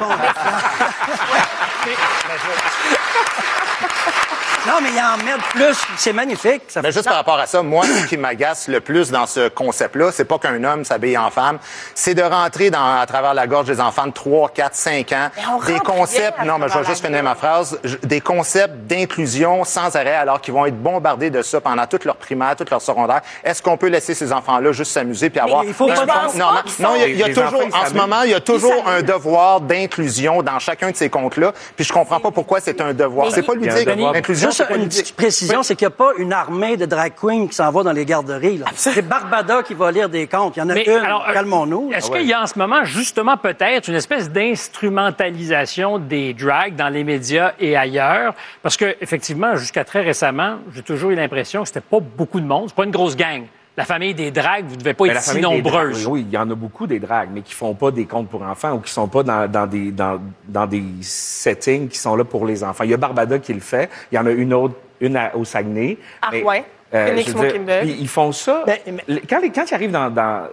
Non, 4.68 4.74
mais 4.82 4.90
ils 4.90 5.00
en 5.00 5.24
mettent 5.24 5.44
plus. 5.52 5.78
C'est 5.98 6.14
magnifique. 6.14 6.64
Ça 6.70 6.82
Mais 6.82 6.90
fait- 6.90 6.94
juste 6.96 7.06
par 7.08 7.18
rapport 7.18 7.38
à 7.40 7.46
ça, 7.46 7.62
moi, 7.62 7.86
ce 7.86 8.08
qui 8.08 8.18
m'agace 8.18 8.68
le 8.68 8.80
plus 8.82 9.12
dans 9.12 9.26
ce 9.28 9.48
concept-là, 9.50 10.12
c'est 10.12 10.26
pas 10.26 10.40
qu'un 10.40 10.64
homme 10.64 10.84
s'habille 10.84 11.18
en 11.18 11.30
femme, 11.30 11.60
c'est 11.94 12.16
de 12.16 12.24
rentrer 12.24 12.70
dans, 12.72 13.00
à 13.00 13.06
travers 13.06 13.34
la 13.34 13.46
gorge 13.48 13.68
des 13.68 13.80
enfants 13.80 14.08
de 14.08 14.12
3, 14.12 14.50
4, 14.50 14.74
5 14.76 15.12
ans, 15.12 15.30
Mais 15.68 15.74
des 15.74 15.80
concepts, 15.80 16.44
non, 16.44 16.58
mais 16.58 16.68
je 16.70 16.78
vais 16.80 16.86
juste 16.86 17.06
finir 17.06 17.22
ma 17.24 17.36
phrase, 17.36 17.80
des 18.04 18.22
concepts 18.22 18.76
d'inclusion 18.88 19.64
sans 19.64 19.96
arrêt 19.96 20.16
alors 20.16 20.42
qu'ils 20.42 20.54
vont 20.54 20.66
être 20.66 20.82
bombardés 20.82 21.30
de 21.30 21.42
ça 21.42 21.62
pendant 21.62 21.86
toute 21.86 22.06
leur 22.06 22.16
primaire, 22.16 22.56
toute 22.56 22.72
leur 22.72 22.82
secondaire. 22.82 23.22
Est-ce 23.44 23.62
qu'on 23.62 23.78
peut 23.78 23.88
laisser 23.88 24.14
ces 24.16 24.34
enfants-là 24.34 24.72
juste 24.72 24.92
s'amuser 24.92 25.30
puis 25.30 25.40
avoir... 25.40 25.64
il 25.64 25.74
faut 25.74 25.88
Mais 25.88 25.94
pas 25.94 26.06
pense 26.08 26.36
non, 26.36 26.48
mais- 26.54 26.72
qu'ils 26.72 26.84
non, 26.84 26.92
il 26.96 27.18
y 27.18 27.24
a, 27.24 27.28
il 27.28 27.34
toujours, 27.36 27.62
en 27.74 27.86
ce 27.86 27.94
moment, 27.94 28.22
il 28.24 28.32
y 28.32 28.34
a 28.34 28.40
toujours 28.40 28.88
un 28.88 29.02
devoir 29.04 29.62
d'inclusion 29.62 30.42
dans 30.42 30.58
chacun 30.60 30.92
de 30.92 30.96
ces 30.96 31.10
comptes-là, 31.10 31.52
puis 31.76 31.86
je 31.86 31.94
comprends 31.94 32.20
pas 32.20 32.32
pourquoi 32.32 32.60
c'est 32.60 32.82
un 32.82 32.94
devoir. 32.94 33.28
C'est 33.32 33.44
pas 33.44 33.54
Il 33.56 33.66
y 33.66 33.70
a 33.70 34.55
Juste 34.58 34.70
une 34.76 34.88
petite 34.88 35.16
précision, 35.16 35.64
c'est 35.64 35.76
qu'il 35.76 35.88
n'y 35.88 35.94
a 35.94 35.98
pas 35.98 36.12
une 36.18 36.34
armée 36.34 36.78
de 36.78 36.86
drag 36.86 37.14
queens 37.20 37.48
qui 37.48 37.56
s'en 37.56 37.72
va 37.72 37.84
dans 37.84 37.92
les 37.92 38.06
garderies. 38.06 38.58
là. 38.58 38.66
C'est 38.76 39.02
Barbada 39.02 39.64
qui 39.64 39.74
va 39.74 39.92
lire 39.92 40.10
des 40.10 40.28
contes. 40.28 40.56
Il 40.56 40.60
y 40.60 40.64
en 40.64 40.70
a 40.70 40.74
Mais 40.74 40.84
une. 40.84 40.92
euh, 40.94 41.34
Calmons-nous. 41.34 41.92
Est-ce 41.94 42.10
qu'il 42.12 42.26
y 42.26 42.34
a 42.34 42.42
en 42.42 42.48
ce 42.48 42.58
moment, 42.58 42.84
justement, 42.84 43.38
peut-être 43.38 43.88
une 43.90 43.96
espèce 43.96 44.30
d'instrumentalisation 44.30 46.00
des 46.00 46.34
drags 46.34 46.76
dans 46.76 46.90
les 46.90 47.04
médias 47.04 47.54
et 47.60 47.76
ailleurs? 47.76 48.34
Parce 48.62 48.78
que, 48.78 48.96
effectivement, 49.02 49.56
jusqu'à 49.56 49.84
très 49.84 50.02
récemment, 50.02 50.58
j'ai 50.74 50.82
toujours 50.84 51.12
eu 51.12 51.16
l'impression 51.16 51.62
que 51.62 51.68
c'était 51.68 51.82
pas 51.82 52.00
beaucoup 52.00 52.40
de 52.40 52.46
monde. 52.46 52.66
C'est 52.70 52.76
pas 52.76 52.84
une 52.86 52.92
grosse 52.92 53.16
gang. 53.16 53.44
La 53.78 53.84
famille 53.86 54.14
des 54.14 54.32
drags, 54.32 54.66
vous 54.68 54.78
devez 54.78 54.94
pas 54.94 55.04
Mais 55.04 55.10
être 55.10 55.16
la 55.16 55.22
si 55.22 55.42
dragues, 55.42 55.44
nombreuses. 55.44 56.08
Oui, 56.08 56.22
oui, 56.22 56.26
il 56.30 56.34
y 56.34 56.38
en 56.38 56.50
a 56.50 56.56
beaucoup 56.56 56.88
des 56.88 57.00
dragues, 57.00 57.30
mais 57.34 57.42
qui 57.42 57.54
font 57.54 57.74
pas 57.74 57.92
des 57.92 58.06
comptes 58.06 58.30
pour 58.30 58.42
enfants 58.44 58.74
ou 58.74 58.80
qui 58.80 58.92
sont 58.92 59.08
pas 59.10 59.22
dans, 59.24 59.52
dans 59.52 59.68
des 59.68 59.92
dans, 59.92 60.20
dans 60.48 60.66
des 60.66 60.84
settings 61.02 61.90
qui 61.90 61.98
sont 61.98 62.16
là 62.16 62.24
pour 62.24 62.46
les 62.46 62.64
enfants. 62.64 62.84
Il 62.86 62.92
y 62.92 62.94
a 62.94 62.98
Barbada 62.98 63.40
qui 63.40 63.54
le 63.54 63.60
fait. 63.60 63.90
Il 64.12 64.16
y 64.16 64.18
en 64.20 64.26
a 64.26 64.32
une 64.32 64.54
autre, 64.54 64.76
une 65.02 65.18
à- 65.18 65.36
au 65.36 65.44
Saguenay. 65.44 65.98
Ah, 66.22 66.30
Mais, 66.32 66.44
ouais. 66.44 66.64
Veux 66.94 67.16
dire, 67.16 67.84
ils 67.84 68.08
font 68.08 68.32
ça. 68.32 68.64
Mais- 68.66 68.82
mais- 68.88 69.04
Le- 69.08 69.22
quand, 69.30 69.40
les- 69.42 69.50
quand 69.50 69.66
ils 69.70 69.74
arrivent 69.74 69.92
dans, 69.92 70.10
dans, 70.10 70.48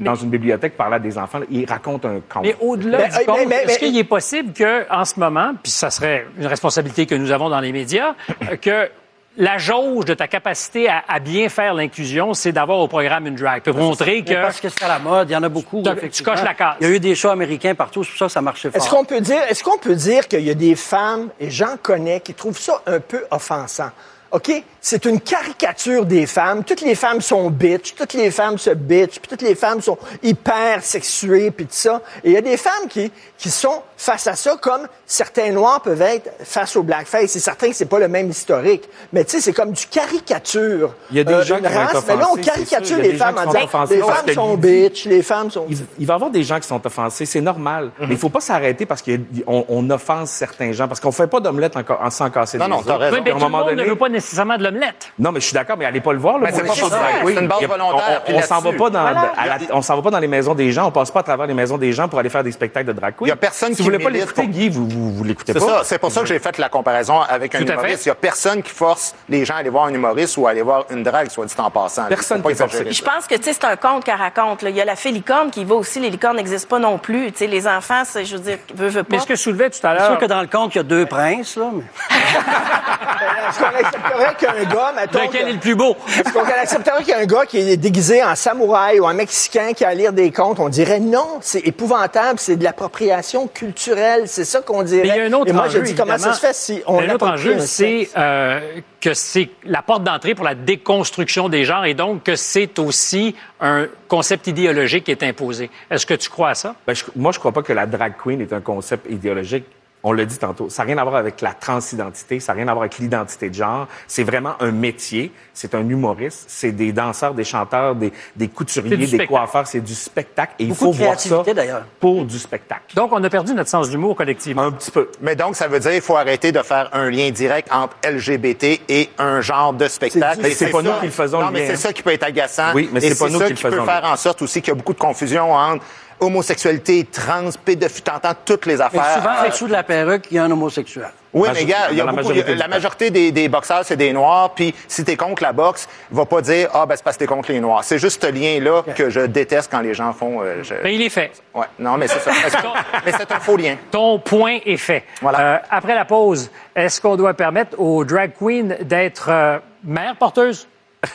dans 0.00 0.14
une 0.16 0.30
bibliothèque 0.30 0.76
parler 0.76 0.96
à 0.96 0.98
des 0.98 1.16
enfants, 1.16 1.38
là, 1.38 1.46
ils 1.48 1.64
racontent 1.66 2.08
un 2.08 2.20
conte. 2.28 2.42
Mais 2.42 2.56
au-delà 2.60 2.98
Mais, 2.98 3.08
du 3.08 3.30
euh, 3.30 3.44
mais- 3.48 3.54
est-ce 3.64 3.78
qu'il 3.78 3.96
est 3.96 4.02
possible 4.04 4.52
que, 4.52 4.90
en 4.92 5.04
ce 5.04 5.20
moment, 5.20 5.52
puis 5.62 5.70
ça 5.70 5.90
serait 5.90 6.26
une 6.38 6.46
responsabilité 6.46 7.06
que 7.06 7.14
nous 7.14 7.30
avons 7.30 7.48
dans 7.48 7.60
les 7.60 7.70
médias, 7.70 8.14
euh, 8.50 8.56
que 8.56 8.88
la 9.36 9.58
jauge 9.58 10.04
de 10.04 10.14
ta 10.14 10.28
capacité 10.28 10.88
à, 10.88 11.04
à 11.08 11.18
bien 11.18 11.48
faire 11.48 11.74
l'inclusion, 11.74 12.34
c'est 12.34 12.52
d'avoir 12.52 12.78
au 12.78 12.88
programme 12.88 13.26
une 13.26 13.34
drag. 13.34 13.62
Pour 13.62 13.74
montrer 13.74 14.22
que... 14.24 14.34
Parce 14.34 14.60
que 14.60 14.68
c'est 14.68 14.84
à 14.84 14.88
la 14.88 14.98
mode, 14.98 15.28
il 15.30 15.32
y 15.32 15.36
en 15.36 15.42
a 15.42 15.48
beaucoup. 15.48 15.82
Tu- 16.10 16.22
coches 16.22 16.42
la 16.42 16.54
case. 16.54 16.76
Il 16.80 16.86
y 16.86 16.90
a 16.90 16.94
eu 16.94 17.00
des 17.00 17.14
shows 17.14 17.30
américains 17.30 17.74
partout, 17.74 18.02
c'est 18.02 18.10
pour 18.10 18.18
ça 18.18 18.26
que 18.26 18.32
ça 18.32 18.40
marchait 18.40 18.70
fort. 18.70 18.80
Est-ce 18.82 18.90
qu'on 18.90 19.04
peut 19.04 19.20
dire, 19.20 19.42
est-ce 19.48 19.62
qu'on 19.62 19.78
peut 19.78 19.94
dire 19.94 20.26
qu'il 20.26 20.40
y 20.42 20.50
a 20.50 20.54
des 20.54 20.74
femmes, 20.74 21.28
et 21.38 21.50
j'en 21.50 21.76
connais, 21.82 22.20
qui 22.20 22.34
trouvent 22.34 22.58
ça 22.58 22.80
un 22.86 23.00
peu 23.00 23.24
offensant? 23.30 23.90
OK? 24.32 24.50
C'est 24.88 25.04
une 25.04 25.20
caricature 25.20 26.06
des 26.06 26.26
femmes. 26.26 26.62
Toutes 26.62 26.80
les 26.82 26.94
femmes 26.94 27.20
sont 27.20 27.50
bitch, 27.50 27.96
toutes 27.96 28.12
les 28.14 28.30
femmes 28.30 28.56
se 28.56 28.70
bitch, 28.70 29.18
puis 29.18 29.28
toutes 29.28 29.42
les 29.42 29.56
femmes 29.56 29.80
sont 29.82 29.98
hyper 30.22 30.80
sexuées, 30.84 31.50
puis 31.50 31.64
tout 31.66 31.72
ça. 31.72 32.00
Et 32.22 32.28
il 32.30 32.32
y 32.34 32.36
a 32.36 32.40
des 32.40 32.56
femmes 32.56 32.86
qui, 32.88 33.10
qui 33.36 33.50
sont 33.50 33.82
face 33.96 34.28
à 34.28 34.36
ça 34.36 34.56
comme 34.62 34.86
certains 35.04 35.50
noirs 35.50 35.80
peuvent 35.82 36.02
être 36.02 36.30
face 36.44 36.76
au 36.76 36.84
blackface. 36.84 37.32
C'est 37.32 37.40
certain 37.40 37.70
que 37.70 37.74
c'est 37.74 37.86
pas 37.86 37.98
le 37.98 38.06
même 38.06 38.30
historique. 38.30 38.88
Mais 39.12 39.24
tu 39.24 39.32
sais, 39.32 39.40
c'est 39.40 39.52
comme 39.52 39.72
du 39.72 39.86
caricature. 39.86 40.94
Il 41.10 41.16
y 41.16 41.20
a 41.20 41.24
des 41.24 41.32
euh, 41.32 41.42
gens 41.42 41.58
qui 41.58 41.66
race. 41.66 42.04
Mais 42.06 42.14
là, 42.14 42.28
on 42.30 42.34
offensés, 42.34 42.40
caricature 42.42 42.98
les 42.98 43.14
femmes 43.14 43.38
en 43.38 43.42
sont 43.42 43.50
disant 43.50 43.64
offensés 43.64 43.96
les 43.96 44.02
femmes 44.02 44.24
que 44.26 44.34
sont 44.34 44.54
l'idée- 44.54 44.88
bitch, 44.88 45.04
les 45.06 45.22
femmes 45.22 45.50
sont... 45.50 45.66
Il, 45.68 45.78
il 45.98 46.06
va 46.06 46.12
y 46.12 46.14
avoir 46.14 46.30
des 46.30 46.44
gens 46.44 46.60
qui 46.60 46.68
sont 46.68 46.86
offensés, 46.86 47.26
c'est 47.26 47.40
normal. 47.40 47.90
Mais 47.98 48.06
il 48.10 48.16
faut 48.18 48.28
pas 48.28 48.38
s'arrêter 48.40 48.86
parce 48.86 49.02
qu'on 49.02 49.64
on 49.68 49.90
offense 49.90 50.30
certains 50.30 50.70
gens, 50.70 50.86
parce 50.86 51.00
qu'on 51.00 51.10
fait 51.10 51.26
pas 51.26 51.40
d'omelette 51.40 51.76
encore, 51.76 52.00
en 52.00 52.10
sans 52.10 52.30
casser 52.30 52.56
Non, 52.58 52.66
des 52.66 52.70
non, 52.70 52.76
autres. 52.78 52.86
t'as 52.86 52.96
raison. 52.98 53.16
Oui, 53.16 53.22
mais 53.24 53.32
tout 53.32 53.38
le 53.40 53.48
monde 53.48 53.70
ne 53.72 53.82
veut 53.82 53.96
pas 53.96 54.08
nécessairement 54.08 54.56
de 54.56 54.75
Non, 55.18 55.32
mais 55.32 55.40
je 55.40 55.46
suis 55.46 55.54
d'accord, 55.54 55.76
mais 55.76 55.84
allez 55.84 56.00
pas 56.00 56.12
le 56.12 56.18
voir. 56.18 56.38
Là, 56.38 56.46
Ben, 56.46 56.54
c'est 56.54 56.62
pas 56.62 56.74
pour. 56.74 56.90
C'est 57.26 57.40
une 57.40 57.48
base 57.48 57.60
y 57.62 57.64
volontaire, 57.66 58.22
On, 58.28 58.34
on 58.34 58.42
s'en 58.42 58.60
va 58.60 58.72
pas 58.72 58.90
dans, 58.90 59.00
Voilà. 59.02 59.32
à 59.36 59.46
la- 59.46 59.58
on 59.72 59.82
s'en 59.82 59.96
va 59.96 60.02
pas 60.02 60.10
dans 60.10 60.18
les 60.18 60.26
maisons 60.28 60.54
des 60.54 60.72
gens. 60.72 60.86
On 60.86 60.90
passe 60.90 61.10
pas 61.10 61.20
à 61.20 61.22
travers 61.22 61.46
les 61.46 61.54
maisons 61.54 61.78
des 61.78 61.92
gens 61.92 62.08
pour 62.08 62.18
aller 62.18 62.28
faire 62.30 62.42
des 62.44 62.52
spectacles 62.52 62.86
de 62.88 62.92
drag 62.92 63.14
queen. 63.16 63.26
Il 63.26 63.30
y 63.30 63.32
a 63.32 63.36
personne 63.36 63.70
si 63.70 63.76
qui 63.76 63.82
vous 63.82 63.86
voulez 63.90 64.02
pas 64.02 64.10
l'écouter, 64.10 64.42
pour- 64.42 64.50
Guy, 64.50 64.68
vous, 64.68 64.88
vous, 64.88 65.12
vous 65.14 65.24
l'écoutez 65.24 65.52
C'est 65.52 65.58
pas. 65.60 65.78
ça. 65.78 65.84
C'est 65.84 65.98
pour 65.98 66.10
ça 66.12 66.20
que 66.20 66.26
j'ai 66.26 66.38
fait 66.38 66.58
la 66.58 66.68
comparaison 66.68 67.20
avec 67.20 67.54
un 67.54 67.58
Tout 67.60 67.72
humoriste. 67.72 68.04
Il 68.06 68.08
n'y 68.08 68.12
a 68.12 68.16
personne 68.16 68.62
qui 68.62 68.70
force 68.70 69.14
les 69.28 69.44
gens 69.44 69.54
à 69.54 69.58
aller 69.58 69.70
voir 69.70 69.86
un 69.86 69.94
humoriste 69.94 70.36
ou 70.36 70.46
à 70.46 70.50
aller 70.50 70.62
voir 70.62 70.84
une 70.90 71.02
drague, 71.02 71.28
soit 71.30 71.46
dit 71.46 71.54
en 71.58 71.70
passant. 71.70 72.04
Personne 72.08 72.42
qui 72.42 72.48
exagérer 72.50 72.92
Je 72.92 73.02
pense 73.02 73.26
que 73.26 73.34
tu 73.36 73.42
sais, 73.44 73.52
c'est 73.52 73.64
un 73.64 73.76
conte 73.76 74.04
qu'elle 74.04 74.16
raconte. 74.16 74.62
Il 74.62 74.70
y 74.76 74.80
a 74.80 74.84
la 74.84 74.96
fée 74.96 75.10
licorne 75.10 75.50
qui 75.50 75.64
va 75.64 75.74
aussi. 75.76 76.00
Les 76.00 76.10
licornes 76.10 76.36
n'existent 76.36 76.68
pas 76.68 76.78
non 76.78 76.98
plus. 76.98 77.32
Tu 77.32 77.38
sais, 77.38 77.46
les 77.46 77.66
enfants, 77.66 78.02
c'est- 78.04 78.24
je 78.24 78.36
veux 78.36 78.42
dire, 78.42 78.58
veut, 78.74 78.88
veut 78.88 79.02
pas. 79.02 79.16
Mais 79.16 79.18
ce 79.20 79.26
que 79.26 79.34
je 79.36 79.40
soulevais 79.42 79.70
tout 79.70 79.78
à 79.86 79.92
C'est 79.96 80.00
sûr 80.02 80.10
l'heure... 80.10 80.18
que 80.18 80.26
dans 80.26 80.40
le 80.40 80.46
conte, 80.46 80.74
il 80.74 80.78
y 80.78 80.80
a 80.80 80.84
deux 80.84 81.06
princes, 81.06 81.56
là. 81.56 81.66
mais- 81.72 81.82
accepterait 83.86 84.34
qu'un 84.38 84.64
gars, 84.74 84.92
mettons... 84.94 85.18
Lequel 85.26 85.44
que- 85.44 85.48
est 85.48 85.52
le 85.52 85.58
plus 85.58 85.74
beau? 85.74 85.96
Est-ce 86.08 86.32
qu'on 86.32 86.40
accepterait 86.44 86.98
qu'il 87.02 87.08
y 87.10 87.12
a 87.14 87.18
un 87.18 87.26
gars 87.26 87.46
qui 87.46 87.58
est 87.58 87.76
déguisé 87.76 88.22
en 88.22 88.34
samouraï 88.34 89.00
ou 89.00 89.04
en 89.06 89.14
mexicain 89.14 89.72
qui 89.74 89.84
a 89.84 89.88
à 89.88 89.94
lire 89.94 90.12
des 90.12 90.30
contes? 90.32 90.58
On 90.60 90.68
dirait 90.68 91.00
non, 91.00 91.38
c'est 91.40 91.60
épouvantable, 91.66 92.38
c'est 92.38 92.56
de 92.56 92.64
l'appropriation 92.64 93.48
culturelle, 93.48 94.22
c'est 94.26 94.44
ça 94.44 94.60
qu'on 94.60 94.82
dirait. 94.82 95.02
Mais 95.02 95.08
il 95.08 95.16
y 95.16 95.20
a 95.20 95.24
un 95.24 95.32
autre 95.32 95.48
Et 95.48 95.52
moi, 95.52 95.64
enjeu, 95.66 95.80
je 95.80 95.84
dis 95.86 95.94
comment 95.94 96.18
ça 96.18 96.32
se 96.32 96.40
fait 96.40 96.54
si 96.54 96.82
on 96.86 96.98
Un 97.00 97.10
autre 97.10 97.26
enjeu, 97.26 97.58
c'est 97.60 98.08
euh, 98.16 98.60
que 99.00 99.14
c'est 99.14 99.50
la 99.64 99.82
porte 99.82 100.02
d'entrée 100.04 100.34
pour 100.34 100.44
la 100.44 100.54
déconstruction 100.54 101.48
des 101.48 101.64
genres 101.64 101.84
et 101.84 101.94
donc 101.94 102.22
que 102.24 102.36
c'est 102.36 102.78
aussi 102.78 103.34
un 103.60 103.86
concept 104.08 104.46
idéologique 104.46 105.04
qui 105.04 105.10
est 105.10 105.22
imposé. 105.22 105.70
Est-ce 105.90 106.06
que 106.06 106.14
tu 106.14 106.28
crois 106.30 106.50
à 106.50 106.54
ça? 106.54 106.74
Ben, 106.86 106.94
je- 106.94 107.04
moi, 107.14 107.32
je 107.32 107.38
crois 107.38 107.52
pas 107.52 107.62
que 107.62 107.72
la 107.72 107.86
drag 107.86 108.14
queen 108.22 108.40
est 108.40 108.52
un 108.52 108.60
concept 108.60 109.06
idéologique. 109.10 109.64
On 110.02 110.12
l'a 110.12 110.24
dit 110.24 110.38
tantôt, 110.38 110.70
ça 110.70 110.82
n'a 110.84 110.86
rien 110.88 110.98
à 110.98 111.02
voir 111.02 111.16
avec 111.16 111.40
la 111.40 111.52
transidentité, 111.52 112.38
ça 112.38 112.52
n'a 112.52 112.58
rien 112.58 112.68
à 112.68 112.72
voir 112.74 112.82
avec 112.84 112.98
l'identité 112.98 113.48
de 113.50 113.54
genre. 113.54 113.88
C'est 114.06 114.22
vraiment 114.22 114.54
un 114.60 114.70
métier, 114.70 115.32
c'est 115.52 115.74
un 115.74 115.80
humoriste, 115.88 116.44
c'est 116.46 116.70
des 116.70 116.92
danseurs, 116.92 117.34
des 117.34 117.42
chanteurs, 117.42 117.96
des, 117.96 118.10
des 118.36 118.44
C'est 118.46 118.48
couturiers, 118.54 118.90
du 118.90 118.96
des 118.98 119.06
spectacle. 119.08 119.28
coiffeurs, 119.30 119.66
c'est 119.66 119.80
du 119.80 119.94
spectacle. 119.94 120.52
Et 120.60 120.64
il 120.64 120.68
Beaucoup 120.68 120.84
faut 120.84 120.90
de 120.92 120.96
voir 120.98 121.18
ça 121.18 121.28
créativité, 121.28 121.54
d'ailleurs. 121.54 121.82
pour 121.98 122.24
du 122.24 122.38
spectacle. 122.38 122.94
Donc, 122.94 123.10
on 123.12 123.24
a 123.24 123.28
perdu 123.30 123.52
notre 123.52 123.68
sens 123.70 123.90
d'humour 123.90 124.14
collectivement. 124.14 124.62
Un 124.62 124.70
petit 124.72 124.92
peu. 124.92 125.10
Mais 125.22 125.34
donc, 125.34 125.56
ça 125.56 125.66
veut 125.66 125.80
dire 125.80 125.90
qu'il 125.90 126.00
faut 126.02 126.16
arrêter 126.16 126.52
de 126.52 126.62
faire 126.62 126.88
un 126.92 127.10
lien 127.10 127.30
direct 127.30 127.68
entre 127.72 127.96
LGBT 128.08 128.80
et 128.88 129.10
un 129.18 129.40
genre 129.40 129.72
de 129.72 129.88
spectacle. 129.88 130.38
Mais 130.40 130.50
Et 130.50 130.54
c'est 130.54 130.70
pas 130.70 130.82
nous 130.82 130.92
qui 131.00 131.06
le 131.06 131.10
faisons, 131.10 131.40
Non, 131.40 131.46
le 131.48 131.52
mais 131.52 131.60
lien. 131.62 131.66
c'est 131.70 131.76
ça 131.76 131.92
qui 131.92 132.02
peut 132.04 132.12
être 132.12 132.22
agaçant. 132.22 132.72
Oui, 132.74 132.88
mais 132.92 133.04
Et 133.04 133.10
c'est 133.12 133.18
pas 133.18 133.28
nous 133.30 133.40
ça 133.40 133.46
qui 133.46 133.54
le 133.54 133.58
peut 133.58 133.70
faisons, 133.70 133.84
faire 133.84 134.02
le- 134.02 134.08
en 134.08 134.16
sorte 134.16 134.40
aussi 134.42 134.60
qu'il 134.62 134.68
y 134.68 134.72
a 134.72 134.76
beaucoup 134.76 134.92
de 134.94 134.98
confusion 135.00 135.52
entre 135.52 135.82
homosexualité, 136.20 137.04
trans, 137.10 137.50
pédophilie, 137.64 138.02
t'entends 138.02 138.32
toutes 138.44 138.66
les 138.66 138.76
Mais 138.76 138.82
affaires. 138.82 139.14
souvent, 139.16 139.30
Euh, 139.42 139.46
en 139.46 139.48
dessous 139.48 139.66
de 139.66 139.72
la 139.72 139.82
perruque, 139.82 140.26
il 140.30 140.36
y 140.36 140.38
a 140.38 140.44
un 140.44 140.50
homosexuel. 140.50 141.08
Oui, 141.34 141.48
Major- 141.48 141.54
mais 141.54 141.64
gars, 141.66 141.76
il 141.90 141.96
y 141.98 142.00
a 142.00 142.04
dans 142.04 142.06
la 142.06 142.12
beaucoup- 142.12 142.28
majorité 142.28 142.40
il 142.46 142.48
y 142.48 142.50
a- 142.50 142.54
du 142.54 142.58
la 142.58 142.64
temps. 142.64 142.70
majorité 142.70 143.10
des, 143.10 143.30
des 143.32 143.48
boxeurs, 143.50 143.84
c'est 143.84 143.96
des 143.96 144.12
noirs. 144.14 144.54
Puis 144.54 144.74
si 144.88 145.04
t'es 145.04 145.16
contre 145.16 145.42
la 145.42 145.52
boxe, 145.52 145.86
va 146.10 146.24
pas 146.24 146.40
dire 146.40 146.70
ah 146.72 146.86
ben 146.86 146.96
c'est 146.96 147.02
parce 147.04 147.16
que 147.16 147.24
t'es 147.24 147.26
contre 147.26 147.52
les 147.52 147.60
noirs. 147.60 147.84
C'est 147.84 147.98
juste 147.98 148.24
ce 148.24 148.30
lien-là 148.30 148.82
que 148.94 149.10
je 149.10 149.20
déteste 149.20 149.70
quand 149.70 149.80
les 149.80 149.92
gens 149.92 150.14
font. 150.14 150.40
euh, 150.40 150.62
je- 150.62 150.74
Mais 150.82 150.94
il 150.94 151.02
est 151.02 151.10
fait. 151.10 151.32
Ouais, 151.52 151.66
non, 151.78 151.98
mais 151.98 152.08
c'est 152.08 152.20
ça. 152.20 152.30
Mais 152.42 152.48
c'est- 152.48 152.56
mais 153.04 153.12
c'est 153.12 153.30
un 153.32 153.40
faux 153.40 153.58
lien. 153.58 153.76
Ton 153.90 154.18
point 154.18 154.58
est 154.64 154.78
fait. 154.78 155.04
Voilà. 155.20 155.40
Euh, 155.40 155.58
après 155.70 155.94
la 155.94 156.06
pause, 156.06 156.50
est-ce 156.74 157.00
qu'on 157.02 157.16
doit 157.16 157.34
permettre 157.34 157.78
aux 157.78 158.02
drag 158.06 158.32
queens 158.38 158.76
d'être 158.80 159.26
euh, 159.28 159.58
mères 159.84 160.16
porteuses? 160.16 160.66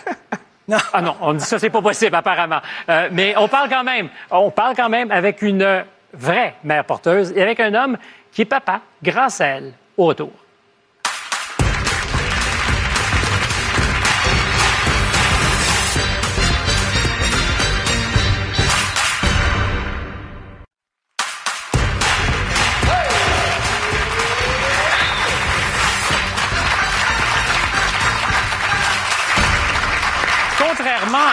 Ah 0.93 1.01
non, 1.01 1.15
on 1.21 1.33
dit 1.33 1.43
ça, 1.43 1.59
c'est 1.59 1.69
pas 1.69 1.81
possible 1.81 2.15
apparemment. 2.15 2.59
Euh, 2.89 3.09
mais 3.11 3.35
on 3.37 3.47
parle 3.47 3.69
quand 3.69 3.83
même, 3.83 4.09
on 4.29 4.51
parle 4.51 4.75
quand 4.75 4.89
même 4.89 5.11
avec 5.11 5.41
une 5.41 5.83
vraie 6.13 6.55
mère 6.63 6.85
porteuse 6.85 7.31
et 7.35 7.41
avec 7.41 7.59
un 7.59 7.73
homme 7.73 7.97
qui 8.31 8.41
est 8.43 8.45
papa 8.45 8.81
grâce 9.03 9.41
à 9.41 9.47
elle 9.47 9.73
au 9.97 10.05
retour. 10.05 10.31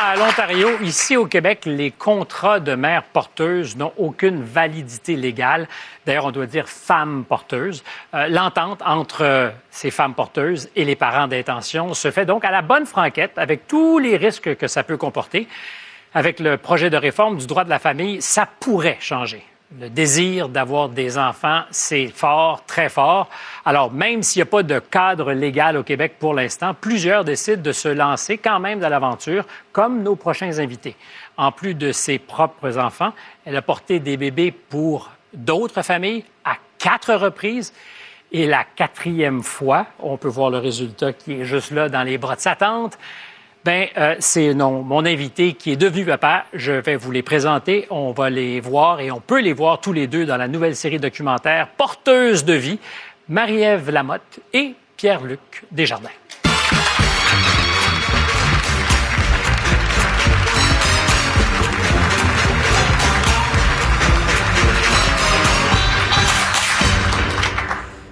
À 0.01 0.15
l'Ontario, 0.15 0.79
ici 0.81 1.17
au 1.17 1.27
Québec, 1.27 1.63
les 1.65 1.91
contrats 1.91 2.61
de 2.61 2.75
mères 2.75 3.03
porteuses 3.03 3.77
n'ont 3.77 3.93
aucune 3.97 4.43
validité 4.43 5.17
légale. 5.17 5.67
D'ailleurs, 6.07 6.27
on 6.27 6.31
doit 6.31 6.47
dire 6.47 6.69
femmes 6.69 7.25
porteuses. 7.29 7.83
Euh, 8.15 8.29
L'entente 8.29 8.81
entre 8.87 9.25
euh, 9.25 9.51
ces 9.71 9.91
femmes 9.91 10.15
porteuses 10.15 10.69
et 10.77 10.85
les 10.85 10.95
parents 10.95 11.27
d'intention 11.27 11.95
se 11.95 12.13
fait 12.13 12.27
donc 12.27 12.45
à 12.45 12.53
la 12.53 12.63
bonne 12.63 12.87
franquette, 12.87 13.33
avec 13.37 13.67
tous 13.67 13.99
les 13.99 14.17
risques 14.17 14.57
que 14.57 14.69
ça 14.69 14.85
peut 14.85 14.97
comporter. 14.97 15.49
Avec 16.15 16.39
le 16.39 16.57
projet 16.59 16.91
de 16.91 16.97
réforme 16.97 17.37
du 17.37 17.47
droit 17.47 17.65
de 17.65 17.71
la 17.71 17.81
famille, 17.81 18.23
ça 18.23 18.49
pourrait 18.61 18.99
changer. 19.01 19.45
Le 19.77 19.91
désir 19.91 20.49
d'avoir 20.49 20.89
des 20.89 21.19
enfants, 21.19 21.61
c'est 21.71 22.07
fort, 22.07 22.65
très 22.65 22.89
fort. 22.89 23.29
Alors, 23.67 23.93
même 23.93 24.23
s'il 24.23 24.41
n'y 24.41 24.45
a 24.45 24.51
pas 24.51 24.63
de 24.63 24.79
cadre 24.79 25.35
légal 25.35 25.77
au 25.77 25.83
Québec 25.83 26.15
pour 26.19 26.33
l'instant, 26.33 26.73
plusieurs 26.73 27.23
décident 27.23 27.61
de 27.61 27.73
se 27.73 27.89
lancer 27.89 28.39
quand 28.39 28.61
même 28.61 28.81
dans 28.81 28.89
l'aventure, 28.89 29.45
comme 29.71 30.03
nos 30.03 30.17
prochains 30.17 30.59
invités. 30.59 30.97
En 31.37 31.53
plus 31.53 31.75
de 31.75 31.93
ses 31.93 32.19
propres 32.19 32.79
enfants, 32.79 33.13
elle 33.45 33.57
a 33.57 33.63
porté 33.63 34.01
des 34.01 34.17
bébés 34.17 34.53
pour 34.53 35.11
d'autres 35.35 35.83
familles 35.83 36.25
à 36.47 36.57
quatre 36.79 37.13
reprises. 37.13 37.75
Et 38.33 38.47
la 38.47 38.65
quatrième 38.65 39.43
fois, 39.43 39.87
on 39.99 40.17
peut 40.17 40.29
voir 40.29 40.49
le 40.49 40.59
résultat 40.59 41.13
qui 41.13 41.43
est 41.43 41.45
juste 41.45 41.73
là 41.73 41.91
dans 41.91 42.05
les 42.05 42.17
bras 42.17 42.37
de 42.37 42.41
sa 42.41 42.57
tante. 42.57 42.99
Ben, 43.69 43.87
euh, 43.99 44.17
c'est 44.19 44.55
non, 44.55 44.83
mon 44.83 45.05
invité 45.05 45.53
qui 45.53 45.71
est 45.73 45.77
devenu 45.77 46.07
papa. 46.07 46.47
Je 46.55 46.73
vais 46.73 46.97
vous 46.97 47.11
les 47.11 47.23
présenter. 47.23 47.87
On 47.91 48.13
va 48.13 48.31
les 48.31 48.61
voir 48.61 49.01
et 49.01 49.11
on 49.11 49.21
peut 49.21 49.43
les 49.43 49.53
voir 49.53 49.79
tous 49.79 49.93
les 49.93 50.07
deux 50.07 50.25
dans 50.25 50.39
la 50.39 50.49
nouvelle 50.49 50.75
série 50.75 50.99
documentaire 50.99 51.69
Porteuse 51.77 52.47
de 52.47 52.55
vie. 52.55 52.79
Marie-Ève 53.29 53.91
Lamotte 53.91 54.41
et 54.55 54.75
Pierre-Luc 54.97 55.65
Desjardins. 55.71 56.09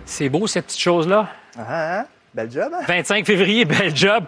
C'est 0.04 0.28
beau, 0.28 0.46
cette 0.46 0.66
petite 0.66 0.80
chose-là? 0.82 1.30
Ah, 1.58 2.00
hein? 2.00 2.06
Bel 2.34 2.52
job, 2.52 2.70
hein? 2.74 2.84
25 2.86 3.24
février, 3.24 3.64
bel 3.64 3.96
job. 3.96 4.24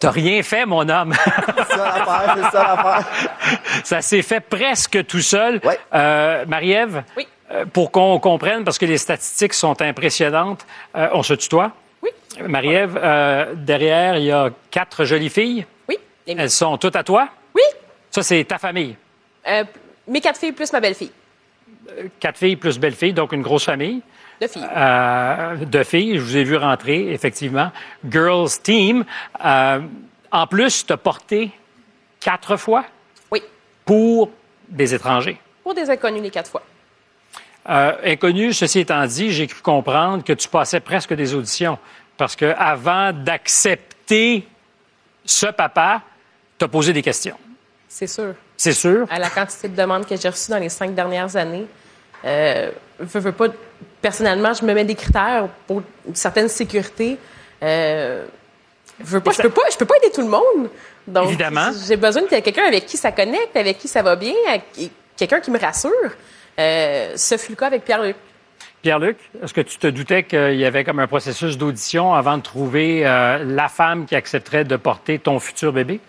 T'as 0.00 0.10
rien 0.10 0.42
fait, 0.42 0.64
mon 0.66 0.88
homme. 0.88 1.14
C'est 1.68 1.76
ça 1.76 1.76
l'affaire, 1.76 2.34
c'est 2.36 2.50
ça 2.56 2.74
l'affaire. 2.74 3.06
Ça 3.84 4.00
s'est 4.00 4.22
fait 4.22 4.40
presque 4.40 5.04
tout 5.06 5.20
seul. 5.20 5.60
Ouais. 5.62 5.78
Euh, 5.94 6.44
Marie-Ève, 6.46 7.04
Oui. 7.18 7.28
euh, 7.52 7.66
pour 7.70 7.90
qu'on 7.92 8.18
comprenne, 8.18 8.64
parce 8.64 8.78
que 8.78 8.86
les 8.86 8.96
statistiques 8.98 9.52
sont 9.52 9.80
impressionnantes, 9.82 10.66
euh, 10.96 11.08
on 11.12 11.22
se 11.22 11.34
tutoie? 11.34 11.72
Oui. 12.02 12.08
Marie-Ève, 12.48 12.98
euh, 13.00 13.52
derrière, 13.54 14.16
il 14.16 14.24
y 14.24 14.32
a 14.32 14.48
quatre 14.70 15.04
jolies 15.04 15.28
filles. 15.28 15.66
Oui. 15.88 15.98
Les- 16.26 16.34
Elles 16.38 16.50
sont 16.50 16.78
toutes 16.78 16.96
à 16.96 17.04
toi? 17.04 17.28
Oui. 17.54 17.62
Ça, 18.10 18.22
c'est 18.22 18.42
ta 18.44 18.56
famille. 18.56 18.96
Euh, 19.46 19.64
mes 20.08 20.20
quatre 20.22 20.38
filles 20.40 20.52
plus 20.52 20.72
ma 20.72 20.80
belle-fille. 20.80 21.12
Quatre 22.20 22.38
filles 22.38 22.56
plus 22.56 22.78
belle-fille, 22.78 23.12
donc 23.12 23.32
une 23.32 23.42
grosse 23.42 23.64
famille. 23.66 24.00
De 24.40 24.46
filles. 24.46 24.68
Euh, 24.74 25.56
de 25.56 25.82
filles. 25.82 26.16
Je 26.16 26.22
vous 26.22 26.36
ai 26.36 26.44
vu 26.44 26.56
rentrer, 26.56 27.12
effectivement. 27.12 27.70
Girls 28.08 28.50
Team. 28.62 29.04
Euh, 29.44 29.80
en 30.32 30.46
plus, 30.46 30.86
tu 30.86 30.92
as 30.92 30.96
porté 30.96 31.50
quatre 32.20 32.56
fois? 32.56 32.84
Oui. 33.30 33.42
pour 33.84 34.30
des 34.68 34.94
étrangers. 34.94 35.38
Pour 35.62 35.74
des 35.74 35.90
inconnus 35.90 36.22
les 36.22 36.30
quatre 36.30 36.50
fois. 36.50 36.62
Euh, 37.68 37.92
inconnu, 38.04 38.52
ceci 38.52 38.80
étant 38.80 39.04
dit, 39.06 39.32
j'ai 39.32 39.46
cru 39.46 39.60
comprendre 39.60 40.24
que 40.24 40.32
tu 40.32 40.48
passais 40.48 40.80
presque 40.80 41.12
des 41.12 41.34
auditions. 41.34 41.78
Parce 42.16 42.36
que 42.36 42.54
avant 42.56 43.12
d'accepter 43.12 44.46
ce 45.24 45.46
papa, 45.46 46.02
tu 46.58 46.64
as 46.64 46.68
posé 46.68 46.92
des 46.92 47.02
questions. 47.02 47.36
C'est 47.88 48.06
sûr. 48.06 48.34
C'est 48.56 48.72
sûr. 48.72 49.06
À 49.10 49.18
la 49.18 49.30
quantité 49.30 49.68
de 49.68 49.76
demandes 49.76 50.06
que 50.06 50.16
j'ai 50.16 50.28
reçues 50.28 50.50
dans 50.50 50.58
les 50.58 50.68
cinq 50.68 50.94
dernières 50.94 51.34
années, 51.36 51.66
euh, 52.24 52.70
veux, 52.98 53.20
veux 53.20 53.32
pas, 53.32 53.48
personnellement, 54.00 54.54
je 54.54 54.64
me 54.64 54.72
mets 54.74 54.84
des 54.84 54.94
critères 54.94 55.48
pour 55.66 55.82
une 56.06 56.14
certaine 56.14 56.48
sécurité. 56.48 57.18
Euh, 57.62 58.24
veux 59.00 59.20
pas, 59.20 59.32
je 59.32 59.42
peux 59.42 59.50
pas, 59.50 59.62
je 59.70 59.76
peux 59.76 59.86
pas 59.86 59.96
aider 60.02 60.12
tout 60.12 60.22
le 60.22 60.28
monde. 60.28 60.70
Donc, 61.06 61.28
Évidemment. 61.28 61.70
j'ai 61.86 61.96
besoin 61.96 62.22
de 62.22 62.28
quelqu'un 62.28 62.64
avec 62.64 62.86
qui 62.86 62.96
ça 62.96 63.12
connecte, 63.12 63.56
avec 63.56 63.78
qui 63.78 63.88
ça 63.88 64.02
va 64.02 64.16
bien, 64.16 64.34
quelqu'un 65.16 65.40
qui 65.40 65.50
me 65.50 65.58
rassure. 65.58 65.90
Euh, 66.58 67.12
ce 67.16 67.36
fut 67.36 67.52
le 67.52 67.56
cas 67.56 67.66
avec 67.66 67.84
Pierre-Luc. 67.84 68.16
Pierre-Luc, 68.82 69.18
est-ce 69.42 69.52
que 69.52 69.60
tu 69.60 69.78
te 69.78 69.86
doutais 69.86 70.22
qu'il 70.22 70.56
y 70.56 70.64
avait 70.64 70.84
comme 70.84 71.00
un 71.00 71.06
processus 71.06 71.58
d'audition 71.58 72.14
avant 72.14 72.38
de 72.38 72.42
trouver 72.42 73.06
euh, 73.06 73.44
la 73.44 73.68
femme 73.68 74.06
qui 74.06 74.14
accepterait 74.14 74.64
de 74.64 74.76
porter 74.76 75.18
ton 75.18 75.38
futur 75.38 75.72
bébé? 75.72 76.00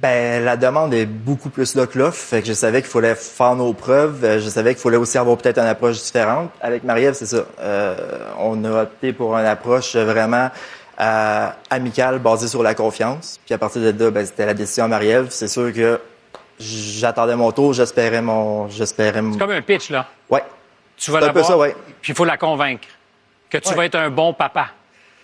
Ben, 0.00 0.42
la 0.44 0.56
demande 0.56 0.94
est 0.94 1.04
beaucoup 1.04 1.50
plus 1.50 1.74
là 1.74 1.86
que 1.86 1.98
l'offre. 1.98 2.16
Fait 2.18 2.40
que 2.40 2.46
je 2.48 2.52
savais 2.54 2.80
qu'il 2.80 2.90
fallait 2.90 3.14
faire 3.14 3.54
nos 3.54 3.72
preuves. 3.74 4.24
Euh, 4.24 4.40
Je 4.40 4.48
savais 4.48 4.74
qu'il 4.74 4.82
fallait 4.82 4.96
aussi 4.96 5.18
avoir 5.18 5.36
peut-être 5.36 5.58
une 5.58 5.66
approche 5.66 6.00
différente. 6.02 6.50
Avec 6.62 6.84
Marie-Ève, 6.84 7.12
c'est 7.14 7.26
ça. 7.26 7.44
Euh, 7.60 7.94
on 8.38 8.64
a 8.64 8.82
opté 8.84 9.12
pour 9.12 9.36
une 9.36 9.44
approche 9.44 9.96
vraiment 9.96 10.48
euh, 11.00 11.48
amicale, 11.68 12.18
basée 12.18 12.48
sur 12.48 12.62
la 12.62 12.74
confiance. 12.74 13.38
Puis 13.44 13.54
à 13.54 13.58
partir 13.58 13.82
de 13.92 14.04
là, 14.04 14.10
ben, 14.10 14.24
c'était 14.24 14.46
la 14.46 14.54
décision 14.54 14.84
à 14.84 14.88
Marie-Ève. 14.88 15.26
C'est 15.30 15.48
sûr 15.48 15.70
que 15.72 16.00
j'attendais 16.58 17.36
mon 17.36 17.52
tour, 17.52 17.72
j'espérais 17.74 18.22
mon... 18.22 18.68
J'espérais 18.68 19.20
mon... 19.22 19.32
C'est 19.34 19.38
comme 19.38 19.50
un 19.50 19.62
pitch, 19.62 19.90
là. 19.90 20.06
Ouais, 20.30 20.42
Tu 20.96 21.10
vas 21.10 21.20
C'est 21.20 21.28
un 21.28 21.32
peu 21.32 21.42
ça, 21.42 21.56
ouais. 21.58 21.74
puis 22.00 22.12
il 22.12 22.16
faut 22.16 22.24
la 22.24 22.36
convaincre 22.36 22.86
que 23.50 23.58
tu 23.58 23.68
Ouais. 23.70 23.74
vas 23.74 23.84
être 23.86 23.96
un 23.96 24.10
bon 24.10 24.32
papa. 24.32 24.68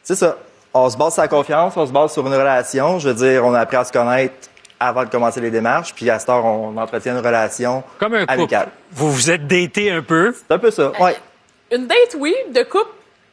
c'est 0.02 0.14
ça. 0.16 0.36
On 0.74 0.90
se 0.90 0.96
base 0.98 1.14
sur 1.14 1.22
la 1.22 1.28
confiance, 1.28 1.74
on 1.76 1.86
se 1.86 1.92
base 1.92 2.12
sur 2.12 2.26
une 2.26 2.34
relation. 2.34 2.98
Je 2.98 3.08
veux 3.08 3.14
dire, 3.14 3.44
on 3.46 3.54
a 3.54 3.60
appris 3.60 3.76
à 3.78 3.84
se 3.84 3.92
connaître 3.92 4.34
avant 4.78 5.04
de 5.04 5.08
commencer 5.10 5.40
les 5.40 5.50
démarches. 5.50 5.94
Puis 5.94 6.08
à 6.10 6.18
cette 6.18 6.28
heure, 6.28 6.44
on 6.44 6.76
entretient 6.76 7.12
une 7.18 7.24
relation 7.24 7.82
Comme 7.98 8.14
un 8.14 8.20
couple. 8.20 8.32
amicale. 8.32 8.68
Vous 8.92 9.10
vous 9.12 9.30
êtes 9.30 9.46
daté 9.46 9.90
un 9.90 10.02
peu? 10.02 10.34
C'est 10.34 10.54
un 10.54 10.58
peu 10.58 10.70
ça, 10.70 10.92
ouais. 11.00 11.16
Une 11.72 11.86
date, 11.86 12.16
oui. 12.18 12.34
De 12.52 12.62
couple, 12.62 12.90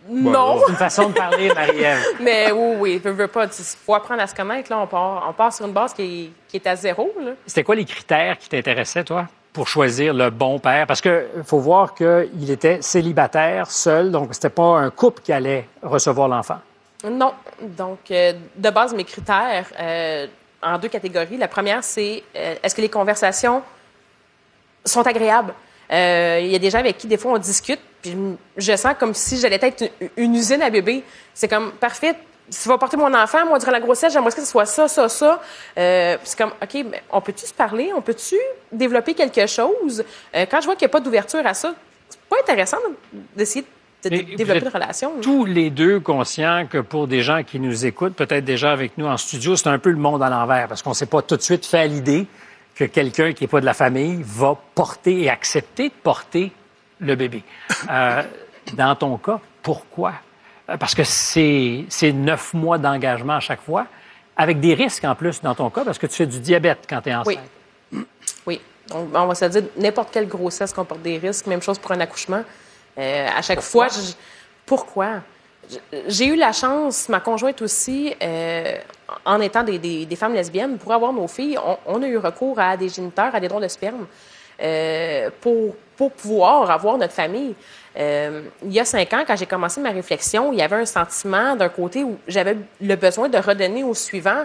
non. 0.09 0.59
C'est 0.65 0.71
une 0.71 0.77
façon 0.77 1.09
de 1.09 1.13
parler, 1.13 1.53
Marie-Ève. 1.53 2.03
Mais 2.19 2.51
oui, 2.51 2.75
oui, 2.79 2.97
veux, 3.03 3.11
veux 3.11 3.27
pas. 3.27 3.45
Il 3.45 3.63
faut 3.85 3.95
apprendre 3.95 4.21
à 4.21 4.27
se 4.27 4.35
connaître. 4.35 4.69
Là, 4.71 4.79
on 4.79 4.87
part, 4.87 5.25
on 5.29 5.33
part 5.33 5.53
sur 5.53 5.65
une 5.65 5.71
base 5.73 5.93
qui 5.93 6.01
est, 6.01 6.31
qui 6.49 6.57
est 6.57 6.67
à 6.67 6.75
zéro. 6.75 7.13
Là. 7.21 7.31
C'était 7.45 7.63
quoi 7.63 7.75
les 7.75 7.85
critères 7.85 8.37
qui 8.37 8.49
t'intéressaient, 8.49 9.03
toi, 9.03 9.27
pour 9.53 9.67
choisir 9.67 10.13
le 10.13 10.29
bon 10.29 10.59
père? 10.59 10.87
Parce 10.87 10.99
que 10.99 11.27
faut 11.45 11.59
voir 11.59 11.93
qu'il 11.93 12.49
était 12.49 12.81
célibataire, 12.81 13.69
seul, 13.71 14.11
donc 14.11 14.33
c'était 14.33 14.49
pas 14.49 14.77
un 14.79 14.89
couple 14.89 15.21
qui 15.21 15.31
allait 15.31 15.67
recevoir 15.81 16.27
l'enfant. 16.27 16.59
Non. 17.09 17.33
Donc, 17.61 17.99
euh, 18.11 18.33
de 18.55 18.69
base, 18.71 18.93
mes 18.93 19.03
critères, 19.03 19.65
euh, 19.79 20.27
en 20.63 20.77
deux 20.77 20.87
catégories. 20.89 21.37
La 21.37 21.47
première, 21.47 21.83
c'est 21.83 22.23
euh, 22.35 22.55
est-ce 22.63 22.73
que 22.75 22.81
les 22.81 22.89
conversations 22.89 23.61
sont 24.85 25.05
agréables? 25.05 25.53
Euh, 25.91 26.39
Il 26.41 26.47
y 26.51 26.55
a 26.55 26.59
des 26.59 26.69
gens 26.69 26.79
avec 26.79 26.97
qui, 26.97 27.07
des 27.07 27.17
fois, 27.17 27.33
on 27.33 27.37
discute, 27.37 27.79
puis 28.01 28.15
je- 28.57 28.75
sens 28.75 28.93
comme 28.99 29.13
si 29.13 29.37
j'allais 29.39 29.59
être 29.61 29.89
une, 30.17 30.35
usine 30.35 30.61
à 30.61 30.69
bébé. 30.69 31.03
C'est 31.33 31.47
comme, 31.47 31.71
parfait, 31.73 32.15
tu 32.51 32.67
vas 32.67 32.77
porter 32.77 32.97
mon 32.97 33.13
enfant, 33.13 33.45
moi, 33.45 33.59
durant 33.59 33.71
la 33.71 33.79
grossesse, 33.79 34.11
j'aimerais 34.13 34.31
que 34.31 34.39
ce 34.41 34.45
soit 34.45 34.65
ça, 34.65 34.87
ça, 34.87 35.07
ça. 35.07 35.41
Euh, 35.77 36.17
c'est 36.23 36.37
comme, 36.37 36.51
OK, 36.61 36.73
mais 36.89 37.03
on 37.11 37.21
peut-tu 37.21 37.45
se 37.45 37.53
parler? 37.53 37.91
On 37.95 38.01
peut-tu 38.01 38.35
développer 38.71 39.13
quelque 39.13 39.45
chose? 39.47 40.03
Quand 40.33 40.59
je 40.61 40.65
vois 40.65 40.75
qu'il 40.75 40.85
n'y 40.85 40.91
a 40.91 40.93
pas 40.93 40.99
d'ouverture 40.99 41.45
à 41.45 41.53
ça, 41.53 41.73
c'est 42.09 42.19
pas 42.21 42.37
intéressant 42.41 42.77
d'essayer 43.35 43.61
de, 43.61 43.67
de 44.09 44.15
Et 44.15 44.35
développer 44.35 44.65
une 44.65 44.71
relation. 44.71 45.11
Tous 45.21 45.45
les 45.45 45.69
deux 45.69 45.99
conscients 45.99 46.65
que 46.69 46.79
pour 46.79 47.07
des 47.07 47.21
gens 47.21 47.43
qui 47.43 47.59
nous 47.59 47.85
écoutent, 47.85 48.15
peut-être 48.15 48.45
déjà 48.45 48.71
avec 48.71 48.97
nous 48.97 49.05
en 49.05 49.17
studio, 49.17 49.55
c'est 49.55 49.67
un 49.67 49.79
peu 49.79 49.91
le 49.91 49.97
monde 49.97 50.21
à 50.23 50.29
l'envers 50.29 50.67
parce 50.67 50.81
qu'on 50.81 50.91
ne 50.91 50.95
s'est 50.95 51.05
pas 51.05 51.21
tout 51.21 51.37
de 51.37 51.41
suite 51.41 51.65
fait 51.65 51.79
à 51.79 51.87
l'idée 51.87 52.27
que 52.75 52.85
quelqu'un 52.85 53.33
qui 53.33 53.43
n'est 53.43 53.47
pas 53.47 53.61
de 53.61 53.65
la 53.65 53.73
famille 53.73 54.21
va 54.25 54.57
porter 54.75 55.21
et 55.21 55.29
accepter 55.29 55.89
de 55.89 55.93
porter 56.01 56.51
le 56.99 57.15
bébé. 57.15 57.43
Euh, 57.89 58.23
dans 58.73 58.95
ton 58.95 59.17
cas, 59.17 59.39
pourquoi? 59.61 60.13
Euh, 60.69 60.77
Parce 60.77 60.95
que 60.95 61.03
c'est 61.03 61.85
c'est 61.89 62.11
neuf 62.11 62.53
mois 62.53 62.77
d'engagement 62.77 63.33
à 63.33 63.39
chaque 63.39 63.61
fois, 63.61 63.87
avec 64.35 64.59
des 64.59 64.73
risques 64.73 65.03
en 65.03 65.15
plus 65.15 65.41
dans 65.41 65.53
ton 65.53 65.69
cas, 65.69 65.83
parce 65.83 65.97
que 65.97 66.07
tu 66.07 66.15
fais 66.15 66.25
du 66.25 66.39
diabète 66.39 66.85
quand 66.89 67.01
tu 67.01 67.09
es 67.09 67.15
enceinte. 67.15 67.37
Oui. 67.91 68.05
Oui. 68.45 68.61
Donc, 68.89 69.09
on 69.13 69.25
va 69.25 69.35
se 69.35 69.45
dire, 69.45 69.63
n'importe 69.77 70.09
quelle 70.11 70.27
grossesse 70.27 70.73
comporte 70.73 71.01
des 71.01 71.17
risques, 71.17 71.47
même 71.47 71.61
chose 71.61 71.79
pour 71.79 71.91
un 71.91 71.99
accouchement. 71.99 72.43
Euh, 72.97 73.27
à 73.35 73.41
chaque 73.41 73.61
fois, 73.61 73.87
je- 73.87 74.13
pourquoi? 74.65 75.21
J'ai 76.07 76.25
eu 76.27 76.35
la 76.35 76.51
chance, 76.51 77.07
ma 77.09 77.19
conjointe 77.21 77.61
aussi, 77.61 78.13
euh, 78.21 78.75
en 79.25 79.39
étant 79.39 79.63
des, 79.63 79.79
des- 79.79 80.05
des 80.05 80.15
femmes 80.15 80.33
lesbiennes, 80.33 80.77
pour 80.77 80.91
avoir 80.93 81.13
nos 81.13 81.27
filles, 81.27 81.57
on, 81.57 81.77
on 81.85 82.03
a 82.03 82.07
eu 82.07 82.17
recours 82.17 82.59
à 82.59 82.75
des 82.77 82.89
géniteurs, 82.89 83.33
à 83.33 83.39
des 83.39 83.47
dons 83.47 83.59
de 83.61 83.67
sperme, 83.67 84.05
euh, 84.61 85.29
pour, 85.41 85.75
pour 85.97 86.11
pouvoir 86.11 86.69
avoir 86.69 86.97
notre 86.97 87.13
famille. 87.13 87.55
Euh, 87.97 88.41
il 88.63 88.73
y 88.73 88.79
a 88.79 88.85
cinq 88.85 89.13
ans, 89.13 89.23
quand 89.25 89.35
j'ai 89.35 89.45
commencé 89.45 89.79
ma 89.79 89.91
réflexion, 89.91 90.51
il 90.51 90.59
y 90.59 90.61
avait 90.61 90.75
un 90.75 90.85
sentiment 90.85 91.55
d'un 91.55 91.69
côté 91.69 92.03
où 92.03 92.17
j'avais 92.27 92.57
le 92.81 92.95
besoin 92.95 93.29
de 93.29 93.37
redonner 93.37 93.83
au 93.83 93.93
suivant, 93.93 94.43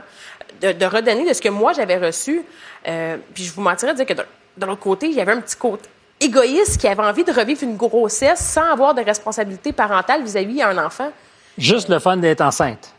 de, 0.60 0.72
de 0.72 0.86
redonner 0.86 1.28
de 1.28 1.32
ce 1.34 1.40
que 1.42 1.48
moi 1.48 1.72
j'avais 1.72 1.96
reçu. 1.98 2.42
Euh, 2.86 3.16
puis 3.34 3.44
je 3.44 3.52
vous 3.52 3.60
mentirais 3.62 3.92
de 3.92 3.96
dire 3.98 4.06
que 4.06 4.14
de, 4.14 4.22
de 4.56 4.66
l'autre 4.66 4.80
côté, 4.80 5.06
il 5.08 5.14
y 5.14 5.20
avait 5.20 5.32
un 5.32 5.40
petit 5.40 5.56
côté 5.56 5.88
égoïste 6.20 6.80
qui 6.80 6.88
avait 6.88 7.02
envie 7.02 7.24
de 7.24 7.32
revivre 7.32 7.62
une 7.62 7.76
grossesse 7.76 8.40
sans 8.40 8.70
avoir 8.72 8.94
de 8.94 9.02
responsabilité 9.02 9.72
parentale 9.72 10.22
vis-à-vis 10.22 10.56
d'un 10.58 10.78
enfant. 10.84 11.10
Juste 11.56 11.88
le 11.88 11.98
fun 11.98 12.16
d'être 12.16 12.40
enceinte. 12.40 12.92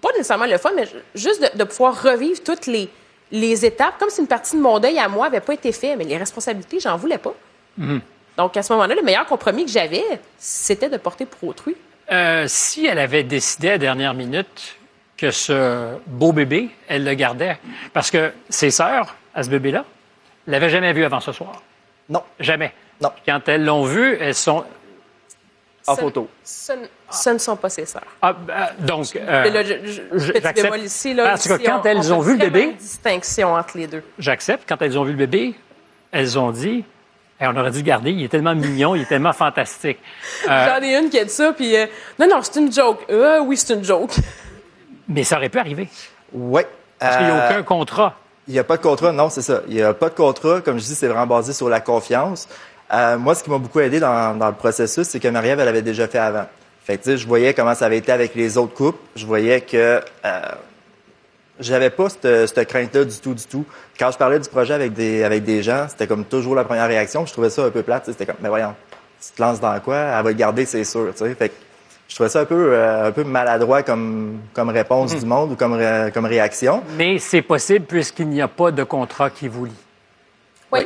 Pas 0.00 0.10
nécessairement 0.12 0.46
le 0.46 0.58
fun, 0.58 0.70
mais 0.74 0.86
ju- 0.86 0.92
juste 1.14 1.42
de, 1.42 1.58
de 1.58 1.64
pouvoir 1.64 2.02
revivre 2.02 2.42
toutes 2.42 2.66
les, 2.66 2.88
les 3.30 3.64
étapes, 3.66 3.98
comme 3.98 4.10
si 4.10 4.20
une 4.20 4.26
partie 4.26 4.56
de 4.56 4.60
mon 4.60 4.78
deuil 4.78 4.98
à 4.98 5.08
moi 5.08 5.26
n'avait 5.28 5.40
pas 5.40 5.54
été 5.54 5.72
faite. 5.72 5.96
Mais 5.98 6.04
les 6.04 6.16
responsabilités, 6.16 6.80
j'en 6.80 6.96
voulais 6.96 7.18
pas. 7.18 7.34
Donc, 8.36 8.56
à 8.56 8.62
ce 8.62 8.72
moment-là, 8.72 8.94
le 8.94 9.02
meilleur 9.02 9.26
compromis 9.26 9.64
que 9.66 9.70
j'avais, 9.70 10.04
c'était 10.38 10.88
de 10.88 10.96
porter 10.96 11.26
pour 11.26 11.48
autrui. 11.50 11.76
Euh, 12.10 12.44
si 12.48 12.86
elle 12.86 12.98
avait 12.98 13.22
décidé 13.22 13.68
à 13.68 13.72
la 13.72 13.78
dernière 13.78 14.14
minute 14.14 14.76
que 15.16 15.30
ce 15.30 15.94
beau 16.06 16.32
bébé, 16.32 16.70
elle 16.88 17.04
le 17.04 17.14
gardait, 17.14 17.58
parce 17.92 18.10
que 18.10 18.32
ses 18.48 18.70
sœurs, 18.70 19.14
à 19.34 19.42
ce 19.42 19.50
bébé-là, 19.50 19.84
l'avaient 20.46 20.70
jamais 20.70 20.92
vu 20.94 21.04
avant 21.04 21.20
ce 21.20 21.32
soir. 21.32 21.62
Non, 22.10 22.22
Jamais. 22.38 22.72
Non. 23.00 23.10
Quand 23.24 23.48
elles 23.48 23.64
l'ont 23.64 23.84
vu, 23.84 24.16
elles 24.20 24.34
sont. 24.34 24.62
en 25.86 25.94
Ce- 25.96 26.00
photo. 26.00 26.28
Ce, 26.44 27.30
ne 27.30 27.38
sont 27.38 27.56
pas 27.56 27.70
ses 27.70 27.86
sœurs. 27.86 28.02
Ah, 28.20 28.34
ben, 28.34 28.68
donc. 28.80 29.16
euh, 29.16 29.42
Mais 29.44 29.50
là, 29.50 29.62
je, 29.62 29.74
je, 30.18 30.32
petit 30.32 30.62
bémol 30.62 30.80
ici, 30.80 31.14
là, 31.14 31.24
Parce 31.24 31.48
que 31.48 31.54
quand 31.64 31.80
on- 31.80 31.84
elles 31.84 32.12
on 32.12 32.18
ont 32.18 32.20
vu 32.20 32.32
le 32.36 32.38
bébé- 32.38 32.64
une 32.64 32.74
distinction 32.76 33.54
entre 33.54 33.78
les 33.78 33.86
deux. 33.86 34.02
J'accepte. 34.18 34.64
Quand 34.68 34.80
elles 34.82 34.98
ont 34.98 35.04
vu 35.04 35.12
le 35.12 35.16
bébé, 35.16 35.54
elles 36.12 36.38
ont 36.38 36.50
dit 36.50 36.84
Eh, 37.40 37.46
on 37.46 37.56
aurait 37.56 37.70
dû 37.70 37.78
le 37.78 37.84
garder. 37.84 38.10
Il 38.10 38.22
est 38.22 38.28
tellement 38.28 38.54
mignon, 38.54 38.94
il 38.94 39.02
est 39.02 39.06
tellement 39.06 39.32
fantastique. 39.32 39.98
Euh, 40.48 40.66
J'en 40.68 40.82
ai 40.82 40.94
une 40.98 41.08
qui 41.08 41.18
a 41.18 41.24
dit 41.24 41.30
ça, 41.32 41.52
puis 41.54 41.74
euh, 41.74 41.86
non, 42.18 42.26
non, 42.28 42.40
c'est 42.42 42.60
une 42.60 42.70
joke. 42.72 43.00
Euh, 43.10 43.40
oui, 43.40 43.56
c'est 43.56 43.72
une 43.72 43.82
joke. 43.84 44.12
mais 45.08 45.24
ça 45.24 45.36
aurait 45.38 45.48
pu 45.48 45.58
arriver. 45.58 45.88
Oui. 46.34 46.62
Parce 46.98 47.16
qu'il 47.16 47.24
n'y 47.26 47.32
a 47.32 47.36
Euh, 47.46 47.50
aucun 47.50 47.62
contrat. 47.62 48.14
Il 48.48 48.54
n'y 48.54 48.58
a 48.58 48.64
pas 48.64 48.76
de 48.76 48.82
contrat, 48.82 49.12
non, 49.12 49.28
c'est 49.28 49.42
ça. 49.42 49.62
Il 49.68 49.74
n'y 49.74 49.82
a 49.82 49.94
pas 49.94 50.08
de 50.08 50.14
contrat. 50.14 50.60
Comme 50.60 50.78
je 50.78 50.84
dis, 50.84 50.94
c'est 50.94 51.06
vraiment 51.06 51.26
basé 51.26 51.52
sur 51.52 51.68
la 51.68 51.80
confiance. 51.80 52.48
Euh, 52.92 53.18
moi, 53.18 53.34
ce 53.34 53.44
qui 53.44 53.50
m'a 53.50 53.58
beaucoup 53.58 53.80
aidé 53.80 54.00
dans, 54.00 54.36
dans 54.36 54.48
le 54.48 54.54
processus, 54.54 55.06
c'est 55.08 55.20
que 55.20 55.28
Marie-Ève, 55.28 55.60
elle 55.60 55.68
avait 55.68 55.82
déjà 55.82 56.08
fait 56.08 56.18
avant. 56.18 56.46
Fait 56.84 56.98
que, 56.98 57.16
je 57.16 57.26
voyais 57.26 57.54
comment 57.54 57.74
ça 57.74 57.86
avait 57.86 57.98
été 57.98 58.10
avec 58.10 58.34
les 58.34 58.58
autres 58.58 58.74
couples. 58.74 58.98
Je 59.14 59.26
voyais 59.26 59.60
que 59.60 60.00
euh, 60.24 60.40
j'avais 61.60 61.90
pas 61.90 62.08
cette, 62.08 62.48
cette 62.48 62.68
crainte-là 62.68 63.04
du 63.04 63.16
tout, 63.18 63.34
du 63.34 63.44
tout. 63.44 63.64
Quand 63.98 64.10
je 64.10 64.18
parlais 64.18 64.40
du 64.40 64.48
projet 64.48 64.74
avec 64.74 64.94
des, 64.94 65.22
avec 65.22 65.44
des 65.44 65.62
gens, 65.62 65.86
c'était 65.88 66.06
comme 66.06 66.24
toujours 66.24 66.54
la 66.54 66.64
première 66.64 66.88
réaction. 66.88 67.26
Je 67.26 67.32
trouvais 67.32 67.50
ça 67.50 67.64
un 67.64 67.70
peu 67.70 67.82
plate. 67.82 68.06
C'était 68.06 68.26
comme, 68.26 68.36
mais 68.40 68.48
voyons, 68.48 68.74
tu 69.24 69.32
te 69.32 69.40
lances 69.40 69.60
dans 69.60 69.78
quoi? 69.80 69.96
Elle 69.96 70.24
va 70.24 70.30
le 70.30 70.32
garder, 70.32 70.64
c'est 70.64 70.82
sûr. 70.84 71.12
tu 71.12 71.18
sais. 71.18 71.34
Fait 71.34 71.50
que 71.50 71.54
je 72.10 72.14
trouvais 72.16 72.28
ça 72.28 72.40
un 72.40 72.44
peu, 72.44 72.74
euh, 72.74 73.06
un 73.06 73.12
peu 73.12 73.22
maladroit 73.24 73.82
comme, 73.84 74.40
comme 74.52 74.68
réponse 74.68 75.14
du 75.14 75.24
monde 75.24 75.52
ou 75.52 75.56
comme, 75.56 75.74
ré- 75.74 76.10
comme 76.12 76.24
réaction. 76.26 76.82
Mais 76.96 77.18
c'est 77.20 77.40
possible 77.40 77.86
puisqu'il 77.86 78.28
n'y 78.28 78.42
a 78.42 78.48
pas 78.48 78.72
de 78.72 78.82
contrat 78.84 79.30
qui 79.30 79.46
vous 79.48 79.66
lie. 79.66 79.72
Oui. 80.72 80.80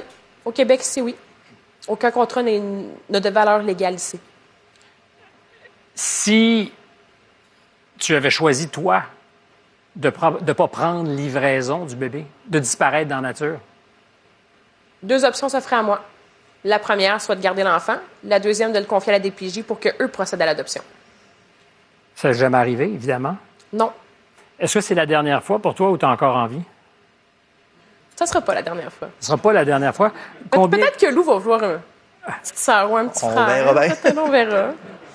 Au 0.45 0.53
Québec, 0.53 0.81
c'est 0.83 1.01
oui. 1.01 1.17
Aucun 1.89 2.11
contrat 2.11 2.43
n'a 2.43 3.21
de 3.21 3.29
valeur 3.31 3.59
légale 3.63 3.95
ici. 3.95 4.21
Si 5.95 6.73
tu 7.99 8.15
avais 8.15 8.31
choisi, 8.31 8.69
toi, 8.69 9.03
de 9.97 10.09
ne 10.47 10.53
pas 10.53 10.69
prendre 10.69 11.09
livraison 11.11 11.85
du 11.87 11.97
bébé, 11.97 12.27
de 12.47 12.59
disparaître 12.59 13.09
dans 13.09 13.17
la 13.17 13.29
nature, 13.29 13.59
Deux 15.03 15.25
options 15.25 15.49
s'offraient 15.49 15.77
à 15.77 15.83
moi. 15.83 16.03
La 16.65 16.79
première, 16.79 17.21
soit 17.21 17.35
de 17.37 17.43
garder 17.43 17.63
l'enfant. 17.63 17.97
La 18.25 18.41
deuxième, 18.41 18.73
de 18.73 18.79
le 18.79 18.87
confier 18.87 19.13
à 19.15 19.19
la 19.19 19.21
DPJ 19.21 19.63
pour 19.63 19.79
qu'eux 19.79 20.09
procèdent 20.09 20.43
à 20.43 20.47
l'adoption. 20.47 20.83
Ça 22.15 22.29
n'est 22.29 22.35
jamais 22.35 22.59
arrivé, 22.59 22.85
évidemment. 22.85 23.37
Non, 23.73 23.91
Est-ce 24.59 24.75
que 24.75 24.81
c'est 24.81 24.95
la 24.95 25.07
dernière 25.07 25.43
fois 25.43 25.59
pour 25.59 25.75
toi 25.75 25.91
ou 25.91 25.99
tu 25.99 26.05
as 26.05 26.09
encore 26.11 26.37
envie? 26.37 26.63
ça 28.17 28.25
ne 28.25 28.29
sera 28.29 28.41
pas 28.41 28.55
la 28.55 28.63
dernière 28.63 28.93
fois. 28.93 29.09
Ce 29.19 29.25
ne 29.25 29.27
sera 29.27 29.39
pas 29.39 29.53
la 29.53 29.65
dernière 29.65 29.95
fois. 29.95 30.11
Pe- 30.11 30.15
Combien... 30.57 30.79
Peut-être 30.79 30.99
que 30.99 31.13
Lou 31.13 31.25
va 31.25 31.37
vouloir 31.39 31.65
un 31.65 31.81
petit 32.43 32.53
sœur 32.55 32.91
ou 32.91 32.97
un 32.97 33.09
petit 33.09 33.25
On 33.25 33.31
frère. 33.31 33.47
verra 33.47 33.87
bien. 33.87 33.95
On 34.23 34.29
verra. 34.31 34.67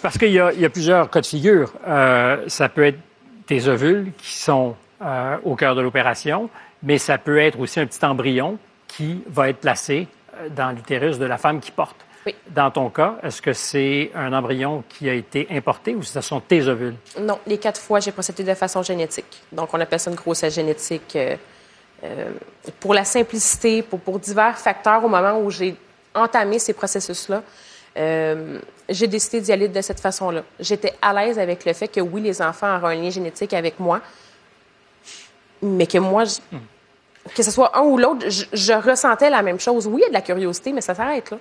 Parce 0.01 0.17
qu'il 0.17 0.31
y, 0.31 0.39
a- 0.39 0.51
il 0.51 0.59
y 0.59 0.65
a 0.65 0.69
plusieurs 0.69 1.09
cas 1.09 1.21
de 1.21 1.25
figure. 1.25 1.71
Euh, 1.87 2.43
ça 2.47 2.67
peut 2.67 2.85
être 2.85 2.99
tes 3.47 3.67
ovules 3.69 4.11
qui 4.17 4.33
sont 4.35 4.75
euh, 5.01 5.37
au 5.45 5.55
cœur 5.55 5.75
de 5.75 5.81
l'opération, 5.81 6.49
mais 6.83 6.97
ça 6.97 7.17
peut 7.17 7.37
être 7.39 7.57
aussi 7.59 7.79
un 7.79 7.85
petit 7.85 8.03
embryon 8.05 8.57
qui 8.87 9.23
va 9.27 9.47
être 9.49 9.59
placé 9.61 10.07
euh, 10.35 10.49
dans 10.49 10.71
l'utérus 10.71 11.17
de 11.19 11.25
la 11.25 11.37
femme 11.37 11.61
qui 11.61 11.71
porte. 11.71 11.95
Oui. 12.29 12.35
Dans 12.53 12.69
ton 12.71 12.89
cas, 12.89 13.15
est-ce 13.23 13.41
que 13.41 13.53
c'est 13.53 14.11
un 14.15 14.33
embryon 14.33 14.83
qui 14.89 15.09
a 15.09 15.13
été 15.13 15.47
importé 15.51 15.95
ou 15.95 16.03
ce 16.03 16.21
sont 16.21 16.39
tes 16.39 16.67
ovules? 16.67 16.95
Non, 17.19 17.39
les 17.47 17.57
quatre 17.57 17.79
fois, 17.81 17.99
j'ai 17.99 18.11
procédé 18.11 18.43
de 18.43 18.53
façon 18.53 18.83
génétique. 18.83 19.41
Donc, 19.51 19.69
on 19.73 19.79
appelle 19.79 19.99
ça 19.99 20.09
une 20.09 20.15
grossesse 20.15 20.53
génétique. 20.53 21.15
euh, 21.15 21.35
euh, 22.03 22.31
pour 22.79 22.93
la 22.93 23.03
simplicité, 23.03 23.81
pour, 23.83 23.99
pour 23.99 24.19
divers 24.19 24.57
facteurs, 24.57 25.03
au 25.03 25.09
moment 25.09 25.37
où 25.39 25.49
j'ai 25.49 25.75
entamé 26.15 26.57
ces 26.59 26.73
processus-là, 26.73 27.41
euh, 27.97 28.59
j'ai 28.87 29.07
décidé 29.07 29.41
d'y 29.41 29.51
aller 29.51 29.67
de 29.67 29.81
cette 29.81 29.99
façon-là. 29.99 30.43
J'étais 30.59 30.93
à 31.01 31.13
l'aise 31.13 31.37
avec 31.37 31.65
le 31.65 31.73
fait 31.73 31.87
que 31.89 31.99
oui, 31.99 32.21
les 32.21 32.41
enfants 32.41 32.77
auraient 32.77 32.95
un 32.97 33.01
lien 33.01 33.09
génétique 33.09 33.53
avec 33.53 33.79
moi, 33.79 33.99
mais 35.61 35.87
que 35.87 35.97
moi, 35.97 36.23
je- 36.23 36.39
que 37.35 37.43
ce 37.43 37.51
soit 37.51 37.77
un 37.77 37.81
ou 37.81 37.97
l'autre, 37.97 38.29
je, 38.29 38.45
je 38.53 38.73
ressentais 38.73 39.29
la 39.29 39.41
même 39.41 39.59
chose. 39.59 39.85
Oui, 39.87 39.97
il 40.01 40.03
y 40.03 40.05
a 40.05 40.09
de 40.09 40.13
la 40.13 40.21
curiosité, 40.21 40.71
mais 40.71 40.81
ça 40.81 40.95
s'arrête 40.95 41.31
là. 41.31 41.37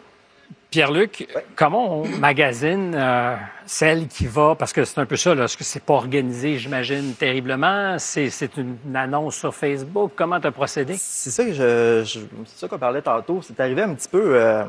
Pierre-Luc, 0.71 1.27
comment 1.57 2.01
on 2.03 2.07
magasine 2.19 2.95
euh, 2.95 3.37
celle 3.65 4.07
qui 4.07 4.27
va, 4.27 4.55
parce 4.55 4.75
que 4.75 4.85
c'est 4.85 4.99
un 5.01 5.07
peu 5.07 5.17
ça, 5.17 5.35
là, 5.35 5.45
est-ce 5.45 5.57
que 5.57 5.65
c'est 5.65 5.83
pas 5.83 5.95
organisé, 5.95 6.59
j'imagine, 6.59 7.15
terriblement? 7.15 7.99
C'est, 7.99 8.29
c'est 8.29 8.55
une, 8.59 8.77
annonce 8.95 9.37
sur 9.37 9.55
Facebook. 9.55 10.13
Comment 10.15 10.39
tu 10.39 10.47
as 10.47 10.51
procédé? 10.53 10.95
C'est 10.99 11.31
ça 11.31 11.43
que 11.45 11.53
je, 11.55 12.03
je- 12.05 12.21
c'est 12.45 12.59
ça 12.61 12.69
qu'on 12.69 12.79
parlait 12.79 13.01
tantôt. 13.01 13.41
C'est 13.43 13.59
arrivé 13.61 13.81
un 13.83 13.95
petit 13.95 14.09
peu. 14.09 14.35
Euh... 14.35 14.65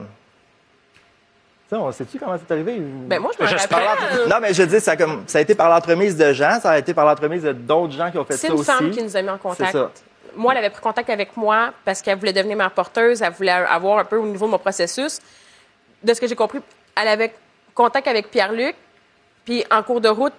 Tu 1.67 1.75
sais, 1.75 1.75
on 1.75 1.91
sait-tu 1.91 2.17
comment 2.17 2.37
c'est 2.37 2.51
arrivé? 2.53 2.77
Ben 2.79 3.19
moi, 3.19 3.31
je 3.37 3.43
me 3.43 3.49
J'espère. 3.49 3.79
rappelle. 3.85 4.29
Non, 4.29 4.37
mais 4.41 4.53
je 4.53 4.63
dis, 4.63 4.79
ça 4.79 4.91
a, 4.91 4.95
comme, 4.95 5.23
ça 5.27 5.39
a 5.39 5.41
été 5.41 5.53
par 5.53 5.69
l'entremise 5.69 6.15
de 6.15 6.31
gens, 6.31 6.59
ça 6.61 6.71
a 6.71 6.77
été 6.79 6.93
par 6.93 7.05
l'entremise 7.05 7.43
d'autres 7.43 7.93
gens 7.93 8.09
qui 8.09 8.17
ont 8.17 8.23
fait 8.23 8.37
C'est 8.37 8.47
ça 8.47 8.53
une 8.53 8.59
aussi. 8.59 8.71
femme 8.71 8.89
qui 8.91 9.03
nous 9.03 9.17
a 9.17 9.21
mis 9.21 9.29
en 9.29 9.37
contact. 9.37 9.71
C'est 9.73 9.77
ça. 9.77 9.91
Moi, 10.37 10.53
elle 10.53 10.59
avait 10.59 10.69
pris 10.69 10.81
contact 10.81 11.09
avec 11.09 11.35
moi 11.35 11.73
parce 11.83 12.01
qu'elle 12.01 12.17
voulait 12.17 12.31
devenir 12.31 12.55
mère 12.55 12.71
porteuse, 12.71 13.21
elle 13.21 13.33
voulait 13.33 13.51
avoir 13.51 13.99
un 13.99 14.05
peu 14.05 14.15
au 14.17 14.25
niveau 14.25 14.45
de 14.45 14.51
mon 14.51 14.57
processus. 14.59 15.19
De 16.03 16.13
ce 16.13 16.21
que 16.21 16.27
j'ai 16.27 16.35
compris, 16.35 16.59
elle 16.95 17.07
avait 17.07 17.33
contact 17.73 18.07
avec 18.07 18.29
Pierre-Luc, 18.31 18.75
puis 19.45 19.63
en 19.71 19.83
cours 19.83 20.01
de 20.01 20.09
route, 20.09 20.33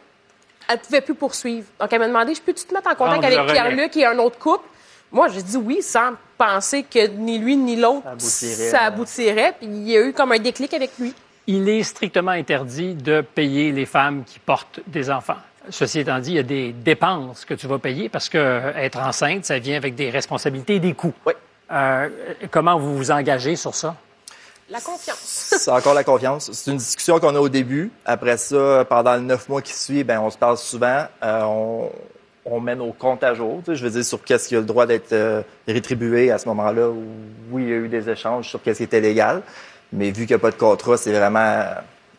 elle 0.68 0.76
ne 0.76 0.80
pouvait 0.80 1.00
plus 1.00 1.14
poursuivre. 1.14 1.66
Donc, 1.78 1.92
elle 1.92 1.98
m'a 1.98 2.08
demandé, 2.08 2.34
je 2.34 2.40
peux-tu 2.40 2.64
te 2.64 2.72
mettre 2.74 2.88
en 2.88 2.92
Ah, 2.92 2.94
contact 2.94 3.24
on 3.24 3.26
avec. 3.26 3.52
Pierre-Luc 3.52 3.96
et 3.96 4.06
un 4.06 4.18
autre 4.18 4.38
couple? 4.38 4.64
Moi, 5.12 5.28
j'ai 5.28 5.42
dit 5.42 5.56
oui, 5.56 5.82
sans 5.82 6.12
penser 6.38 6.84
que 6.84 7.08
ni 7.08 7.38
lui 7.38 7.56
ni 7.56 7.76
l'autre, 7.76 8.06
aboutirait, 8.06 8.70
ça 8.70 8.78
ouais. 8.78 8.84
aboutirait. 8.84 9.54
Puis 9.58 9.66
il 9.66 9.88
y 9.88 9.96
a 9.96 10.06
eu 10.06 10.12
comme 10.12 10.32
un 10.32 10.38
déclic 10.38 10.72
avec 10.72 10.92
lui. 10.98 11.12
Il 11.46 11.68
est 11.68 11.82
strictement 11.82 12.30
interdit 12.30 12.94
de 12.94 13.20
payer 13.22 13.72
les 13.72 13.86
femmes 13.86 14.22
qui 14.24 14.38
portent 14.38 14.78
des 14.86 15.10
enfants. 15.10 15.38
Ceci 15.68 16.00
étant 16.00 16.20
dit, 16.20 16.30
il 16.32 16.36
y 16.36 16.38
a 16.38 16.44
des 16.44 16.72
dépenses 16.72 17.44
que 17.44 17.54
tu 17.54 17.66
vas 17.66 17.78
payer 17.78 18.08
parce 18.08 18.28
que 18.28 18.38
euh, 18.38 18.72
être 18.76 18.98
enceinte, 19.00 19.44
ça 19.44 19.58
vient 19.58 19.76
avec 19.76 19.94
des 19.96 20.10
responsabilités 20.10 20.76
et 20.76 20.80
des 20.80 20.94
coûts. 20.94 21.12
Oui. 21.26 21.32
Euh, 21.72 22.08
comment 22.50 22.78
vous 22.78 22.96
vous 22.96 23.10
engagez 23.10 23.56
sur 23.56 23.74
ça? 23.74 23.96
La 24.70 24.80
confiance. 24.80 25.18
C'est 25.58 25.70
encore 25.70 25.94
la 25.94 26.04
confiance. 26.04 26.50
C'est 26.52 26.70
une 26.70 26.76
discussion 26.76 27.18
qu'on 27.18 27.34
a 27.34 27.40
au 27.40 27.48
début. 27.48 27.90
Après 28.04 28.36
ça, 28.36 28.84
pendant 28.88 29.16
les 29.16 29.22
neuf 29.22 29.48
mois 29.48 29.62
qui 29.62 29.72
suivent, 29.72 30.06
ben, 30.06 30.20
on 30.20 30.30
se 30.30 30.38
parle 30.38 30.56
souvent. 30.58 31.06
Euh, 31.24 31.42
on, 31.42 31.90
on 32.44 32.60
mène 32.60 32.80
au 32.80 32.92
compte 32.92 33.24
à 33.24 33.34
jour. 33.34 33.62
tu 33.64 33.72
sais, 33.72 33.76
Je 33.76 33.84
veux 33.84 33.90
dire, 33.90 34.04
sur 34.04 34.22
qu'est-ce 34.22 34.48
qui 34.48 34.54
a 34.54 34.60
le 34.60 34.64
droit 34.64 34.86
d'être 34.86 35.12
euh, 35.12 35.42
rétribué 35.66 36.30
à 36.30 36.38
ce 36.38 36.48
moment-là. 36.48 36.88
Où, 36.88 37.02
oui, 37.50 37.64
il 37.64 37.68
y 37.68 37.72
a 37.72 37.76
eu 37.76 37.88
des 37.88 38.08
échanges 38.08 38.48
sur 38.48 38.62
qu'est-ce 38.62 38.78
qui 38.78 38.84
était 38.84 39.00
légal. 39.00 39.42
Mais 39.92 40.12
vu 40.12 40.26
qu'il 40.26 40.34
n'y 40.34 40.34
a 40.34 40.38
pas 40.38 40.52
de 40.52 40.56
contrat, 40.56 40.96
c'est 40.96 41.12
vraiment 41.12 41.64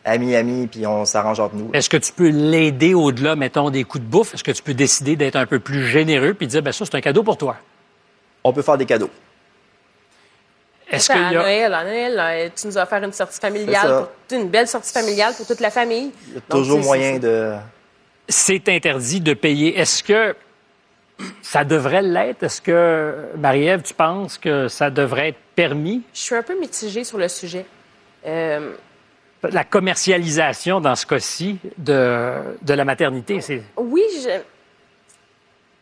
ami-ami, 0.04 0.66
puis 0.66 0.86
on 0.86 1.06
s'arrange 1.06 1.40
entre 1.40 1.54
nous. 1.54 1.70
Est-ce 1.72 1.88
que 1.88 1.96
tu 1.96 2.12
peux 2.12 2.28
l'aider 2.28 2.92
au-delà, 2.92 3.34
mettons, 3.34 3.70
des 3.70 3.84
coups 3.84 4.04
de 4.04 4.10
bouffe? 4.10 4.34
Est-ce 4.34 4.44
que 4.44 4.50
tu 4.52 4.62
peux 4.62 4.74
décider 4.74 5.16
d'être 5.16 5.36
un 5.36 5.46
peu 5.46 5.58
plus 5.58 5.86
généreux 5.86 6.34
puis 6.34 6.46
dire, 6.48 6.62
ben 6.62 6.72
ça, 6.72 6.84
c'est 6.84 6.96
un 6.96 7.00
cadeau 7.00 7.22
pour 7.22 7.38
toi? 7.38 7.56
On 8.44 8.52
peut 8.52 8.62
faire 8.62 8.76
des 8.76 8.84
cadeaux. 8.84 9.10
Est-ce 10.92 11.10
à 11.10 11.14
qu'il 11.14 11.22
y 11.22 11.26
a... 11.26 11.32
Noël, 11.32 11.74
à 11.74 11.84
Noël, 11.84 12.14
là, 12.14 12.50
tu 12.50 12.66
nous 12.66 12.78
as 12.78 12.82
offert 12.82 13.02
une 13.02 13.12
sortie 13.12 13.40
familiale, 13.40 14.06
pour- 14.28 14.38
une 14.38 14.48
belle 14.48 14.68
sortie 14.68 14.92
familiale 14.92 15.34
pour 15.36 15.46
toute 15.46 15.60
la 15.60 15.70
famille. 15.70 16.12
Il 16.28 16.34
y 16.34 16.38
a 16.38 16.40
toujours 16.48 16.78
c'est- 16.80 16.86
moyen 16.86 17.18
de... 17.18 17.54
c'est 18.28 18.68
interdit 18.68 19.20
de 19.20 19.34
payer. 19.34 19.78
Est-ce 19.78 20.02
que 20.02 20.34
ça 21.42 21.64
devrait 21.64 22.02
l'être? 22.02 22.42
Est-ce 22.42 22.60
que, 22.60 23.14
Marie-Ève, 23.36 23.82
tu 23.82 23.94
penses 23.94 24.38
que 24.38 24.68
ça 24.68 24.90
devrait 24.90 25.28
être 25.30 25.38
permis? 25.54 26.02
Je 26.14 26.20
suis 26.20 26.34
un 26.34 26.42
peu 26.42 26.58
mitigée 26.58 27.04
sur 27.04 27.18
le 27.18 27.28
sujet. 27.28 27.64
Euh, 28.26 28.72
La 29.50 29.64
commercialisation, 29.64 30.80
dans 30.80 30.94
ce 30.94 31.04
cas-ci, 31.06 31.58
de, 31.78 32.32
de 32.62 32.74
la 32.74 32.84
maternité, 32.84 33.40
c'est... 33.40 33.62
oui, 33.76 34.02
je 34.22 34.40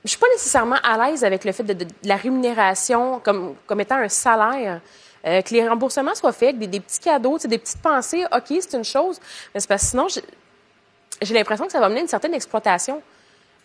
je 0.04 0.10
suis 0.10 0.18
pas 0.18 0.28
nécessairement 0.32 0.76
à 0.82 0.96
l'aise 1.10 1.24
avec 1.24 1.44
le 1.44 1.52
fait 1.52 1.62
de, 1.62 1.72
de- 1.74 1.84
de 1.84 1.90
la 2.04 2.16
rémunération 2.16 3.20
comme, 3.20 3.54
comme 3.66 3.80
étant 3.80 3.96
un 3.96 4.08
salaire. 4.08 4.80
Euh, 5.26 5.42
que 5.42 5.52
les 5.52 5.68
remboursements 5.68 6.14
soient 6.14 6.32
faits 6.32 6.48
avec 6.50 6.58
des, 6.60 6.66
des 6.66 6.80
petits 6.80 6.98
cadeaux, 6.98 7.36
des 7.36 7.58
petites 7.58 7.82
pensées. 7.82 8.24
OK, 8.34 8.44
c'est 8.48 8.72
une 8.72 8.84
chose, 8.84 9.20
mais 9.52 9.60
c'est 9.60 9.68
parce 9.68 9.82
que 9.82 9.88
sinon, 9.88 10.06
j'ai- 10.08 11.34
l'impression 11.34 11.66
que 11.66 11.72
ça 11.72 11.80
va 11.80 11.90
mener 11.90 11.98
à 12.00 12.02
une 12.04 12.08
certaine 12.08 12.32
exploitation. 12.32 13.02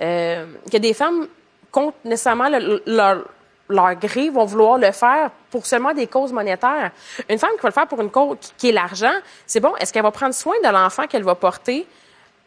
Euh, 0.02 0.46
que 0.70 0.76
des 0.76 0.94
femmes, 0.94 1.28
contre 1.72 1.96
nécessairement 2.04 2.50
le- 2.50 2.84
leur, 2.86 3.24
leur 3.70 3.96
gré, 3.96 4.30
vont 4.30 4.44
vouloir 4.44 4.78
le 4.78 4.92
faire 4.92 5.32
pour 5.50 5.66
seulement 5.66 5.94
des 5.94 6.08
causes 6.08 6.34
monétaires. 6.34 6.92
Une 7.30 7.40
femme 7.40 7.52
qui 7.56 7.62
va 7.62 7.70
le 7.70 7.74
faire 7.74 7.88
pour 7.88 8.02
une 8.02 8.12
cause 8.12 8.36
qui, 8.58 8.68
est 8.68 8.74
l'argent, 8.74 9.14
c'est 9.48 9.62
bon, 9.62 9.74
est-ce 9.78 9.94
qu'elle 9.94 10.04
va 10.04 10.12
prendre 10.12 10.34
soin 10.36 10.56
de 10.62 10.70
l'enfant 10.70 11.08
qu'elle 11.08 11.24
va 11.24 11.36
porter 11.36 11.88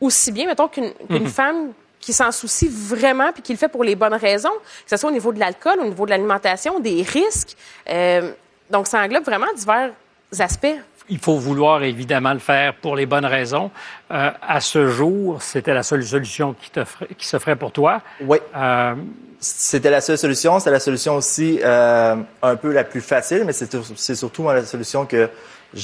aussi 0.03 0.33
bien, 0.33 0.45
mettons, 0.47 0.69
qu'une 0.69 0.93
qu'une 1.09 1.29
femme 1.29 1.73
qui 2.01 2.13
s'en 2.13 2.33
soucie 2.33 2.69
vraiment 2.71 3.33
puis 3.33 3.43
qui 3.43 3.53
le 3.53 3.59
fait 3.59 3.69
pour 3.69 3.85
les 3.85 3.95
bonnes 3.97 4.15
raisons, 4.15 4.53
que 4.85 4.91
ce 4.91 4.97
soit 4.97 5.11
au 5.11 5.13
niveau 5.13 5.33
de 5.33 5.39
l'alcool, 5.39 5.79
au 5.81 5.85
niveau 5.85 6.05
de 6.05 6.11
l'alimentation, 6.11 6.81
des 6.81 7.03
risques. 7.03 7.57
Euh, 7.91 8.33
donc, 8.71 8.87
ça 8.87 9.01
englobe 9.01 9.25
vraiment 9.25 9.47
divers 9.57 9.91
aspects. 10.39 10.77
Il 11.11 11.19
faut 11.19 11.39
vouloir 11.39 11.83
évidemment 11.83 12.35
le 12.35 12.39
faire 12.39 12.75
pour 12.75 12.95
les 12.95 13.07
bonnes 13.07 13.25
raisons. 13.25 13.71
Euh, 14.11 14.31
à 14.47 14.61
ce 14.61 14.89
jour, 14.89 15.41
c'était 15.41 15.73
la 15.73 15.83
seule 15.83 16.05
solution 16.05 16.55
qui, 16.55 16.71
qui 17.17 17.27
s'offrait 17.27 17.57
pour 17.57 17.73
toi. 17.73 18.03
Oui. 18.21 18.39
Euh, 18.55 18.95
C'était 19.41 19.91
la 19.91 20.03
seule 20.03 20.19
solution. 20.19 20.59
C'est 20.61 20.71
la 20.71 20.81
solution 20.81 21.15
aussi 21.17 21.61
euh, 21.65 22.17
un 22.43 22.57
peu 22.57 22.73
la 22.73 22.85
plus 22.85 23.01
facile, 23.01 23.45
mais 23.47 23.55
c'est 23.55 23.75
c'est 23.97 24.17
surtout 24.17 24.43
moi, 24.43 24.53
la 24.55 24.67
solution 24.67 25.07
que 25.07 25.31
je 25.73 25.81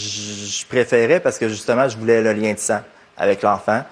je 0.47 0.67
préférais 0.67 1.21
parce 1.21 1.39
que 1.39 1.49
justement, 1.49 1.89
je 1.89 1.97
voulais 1.97 2.21
le 2.21 2.33
lien 2.33 2.53
de 2.53 2.59
sang 2.59 2.81
avec 3.17 3.43
l'enfant. 3.43 3.83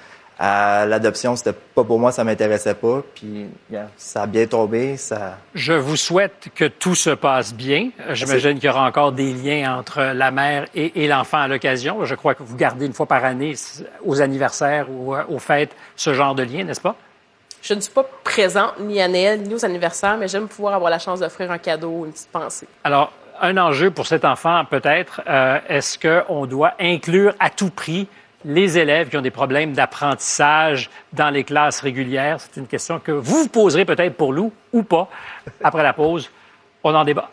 L'adoption, 0.45 1.36
c'était 1.36 1.53
pas 1.53 1.84
pour 1.84 1.99
moi, 1.99 2.11
ça 2.11 2.24
m'intéressait 2.24 2.74
pas. 2.74 3.03
Puis 3.14 3.47
yeah, 3.70 3.88
ça 3.97 4.22
a 4.22 4.26
bien 4.26 4.47
tombé. 4.47 4.97
Ça... 4.97 5.38
Je 5.55 5.72
vous 5.72 5.97
souhaite 5.97 6.49
que 6.55 6.64
tout 6.66 6.95
se 6.95 7.11
passe 7.11 7.55
bien. 7.55 7.90
J'imagine 8.11 8.55
qu'il 8.55 8.64
y 8.64 8.68
aura 8.68 8.86
encore 8.86 9.12
des 9.12 9.32
liens 9.32 9.78
entre 9.78 10.03
la 10.03 10.30
mère 10.30 10.66
et, 10.74 11.05
et 11.05 11.09
l'enfant 11.09 11.38
à 11.38 11.49
l'occasion. 11.49 12.05
Je 12.05 12.14
crois 12.14 12.34
que 12.34 12.43
vous 12.43 12.57
gardez 12.57 12.86
une 12.86 12.93
fois 12.93 13.07
par 13.07 13.24
année 13.24 13.55
aux 14.05 14.20
anniversaires 14.20 14.86
ou 14.90 15.14
euh, 15.14 15.22
aux 15.28 15.38
fêtes 15.38 15.76
ce 15.95 16.12
genre 16.12 16.34
de 16.34 16.43
lien, 16.43 16.64
n'est-ce 16.64 16.80
pas? 16.80 16.97
Je 17.62 17.74
ne 17.74 17.80
suis 17.80 17.93
pas 17.93 18.05
présente 18.24 18.80
ni 18.80 19.01
à 19.01 19.07
Noël 19.07 19.40
ni 19.43 19.55
aux 19.55 19.64
anniversaires, 19.64 20.16
mais 20.18 20.26
j'aime 20.26 20.49
pouvoir 20.49 20.74
avoir 20.74 20.90
la 20.90 20.99
chance 20.99 21.20
d'offrir 21.20 21.53
un 21.53 21.59
cadeau, 21.59 22.05
une 22.05 22.12
petite 22.12 22.32
pensée. 22.32 22.66
Alors, 22.82 23.12
un 23.40 23.57
enjeu 23.57 23.93
pour 23.93 24.07
cet 24.09 24.24
enfant, 24.24 24.64
peut-être, 24.64 25.20
euh, 25.28 25.59
est-ce 25.68 25.97
qu'on 25.99 26.47
doit 26.47 26.72
inclure 26.80 27.34
à 27.38 27.51
tout 27.51 27.70
prix 27.70 28.09
les 28.45 28.78
élèves 28.78 29.09
qui 29.09 29.16
ont 29.16 29.22
des 29.22 29.30
problèmes 29.30 29.72
d'apprentissage 29.72 30.90
dans 31.12 31.30
les 31.30 31.45
classes 31.45 31.80
régulières? 31.80 32.40
C'est 32.40 32.61
une 32.61 32.66
question 32.66 32.99
que 32.99 33.12
vous 33.12 33.43
vous 33.43 33.49
poserez 33.49 33.84
peut-être 33.84 34.16
pour 34.16 34.32
Lou 34.32 34.53
ou 34.72 34.82
pas. 34.82 35.09
Après 35.62 35.82
la 35.82 35.93
pause, 35.93 36.30
on 36.84 36.95
en 36.95 37.05
débat. 37.05 37.30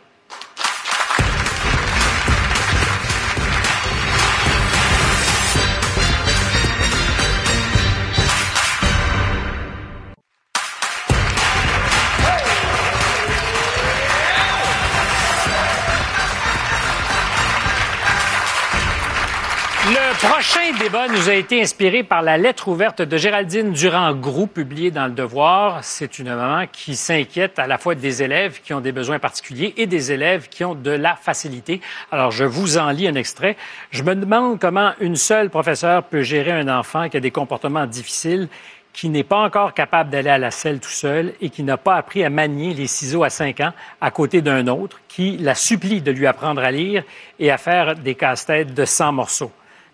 Prochain 20.21 20.73
débat 20.77 21.07
nous 21.07 21.29
a 21.29 21.33
été 21.33 21.61
inspiré 21.61 22.03
par 22.03 22.21
la 22.21 22.37
lettre 22.37 22.67
ouverte 22.67 23.01
de 23.01 23.17
Géraldine 23.17 23.71
Durand-Groux, 23.71 24.47
publiée 24.47 24.91
dans 24.91 25.05
Le 25.05 25.13
Devoir. 25.13 25.81
C'est 25.81 26.19
une 26.19 26.35
maman 26.35 26.65
qui 26.69 26.97
s'inquiète 26.97 27.57
à 27.57 27.67
la 27.67 27.77
fois 27.77 27.95
des 27.95 28.21
élèves 28.21 28.59
qui 28.61 28.73
ont 28.73 28.81
des 28.81 28.91
besoins 28.91 29.19
particuliers 29.19 29.73
et 29.77 29.87
des 29.87 30.11
élèves 30.11 30.49
qui 30.49 30.65
ont 30.65 30.75
de 30.75 30.91
la 30.91 31.15
facilité. 31.15 31.79
Alors, 32.11 32.31
je 32.31 32.43
vous 32.43 32.77
en 32.77 32.89
lis 32.89 33.07
un 33.07 33.15
extrait. 33.15 33.55
Je 33.91 34.03
me 34.03 34.13
demande 34.13 34.59
comment 34.59 34.91
une 34.99 35.15
seule 35.15 35.49
professeure 35.49 36.03
peut 36.03 36.21
gérer 36.21 36.51
un 36.51 36.67
enfant 36.67 37.07
qui 37.07 37.15
a 37.15 37.21
des 37.21 37.31
comportements 37.31 37.85
difficiles 37.85 38.49
qui 38.91 39.07
n'est 39.07 39.23
pas 39.23 39.39
encore 39.39 39.73
capable 39.73 40.09
d'aller 40.09 40.31
à 40.31 40.37
la 40.37 40.51
selle 40.51 40.81
tout 40.81 40.89
seul 40.89 41.33
et 41.39 41.49
qui 41.49 41.63
n'a 41.63 41.77
pas 41.77 41.95
appris 41.95 42.25
à 42.25 42.29
manier 42.29 42.73
les 42.73 42.87
ciseaux 42.87 43.23
à 43.23 43.29
cinq 43.29 43.61
ans 43.61 43.71
à 44.01 44.11
côté 44.11 44.41
d'un 44.41 44.67
autre 44.67 44.99
qui 45.07 45.37
la 45.37 45.55
supplie 45.55 46.01
de 46.01 46.11
lui 46.11 46.27
apprendre 46.27 46.61
à 46.61 46.71
lire 46.71 47.03
et 47.39 47.51
à 47.51 47.57
faire 47.57 47.95
des 47.95 48.15
casse-têtes 48.15 48.73
de 48.73 48.83
100 48.83 49.13
morceaux. 49.13 49.51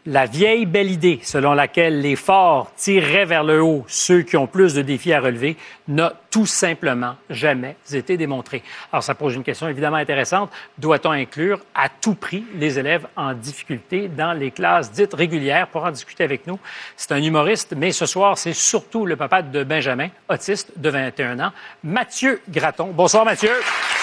La 0.08 0.28
vieille 0.28 0.68
belle 0.68 0.92
idée 0.92 1.20
selon 1.24 1.56
laquelle 1.56 2.00
les 2.00 2.16
forts 2.16 2.72
tireraient 2.76 3.26
vers 3.26 3.44
le 3.44 3.64
haut 3.64 3.84
ceux 3.88 4.22
qui 4.22 4.38
ont 4.38 4.46
plus 4.46 4.76
de 4.76 4.84
défis 4.84 5.14
à 5.14 5.20
relever 5.20 5.58
n'a 5.88 6.14
tout 6.30 6.46
simplement 6.46 7.16
jamais 7.32 7.76
été 7.92 8.16
démontrée. 8.16 8.62
Alors 8.92 9.02
ça 9.02 9.16
pose 9.16 9.34
une 9.34 9.44
question 9.44 9.68
évidemment 9.68 9.98
intéressante. 9.98 10.52
Doit-on 10.78 11.10
inclure 11.10 11.60
à 11.74 11.90
tout 11.90 12.14
prix 12.14 12.46
les 12.54 12.78
élèves 12.78 13.08
en 13.16 13.34
difficulté 13.34 14.08
dans 14.08 14.34
les 14.34 14.52
classes 14.52 14.92
dites 14.92 15.16
régulières? 15.16 15.70
Pour 15.70 15.84
en 15.86 15.92
discuter 15.92 16.24
avec 16.24 16.46
nous? 16.46 16.60
C'est 16.96 17.12
un 17.12 17.24
humoriste, 17.24 17.74
mais 17.76 17.92
ce 17.92 18.06
soir, 18.06 18.38
c'est 18.38 18.54
surtout 18.54 19.08
le 19.08 19.16
papa 19.16 19.42
de 19.42 19.64
Benjamin, 19.64 20.10
autiste 20.30 20.72
de 20.76 20.90
21 20.92 21.40
ans, 21.40 21.52
Mathieu 21.84 22.42
Graton. 22.48 22.92
Bonsoir 22.94 23.26
Mathieu. 23.26 23.54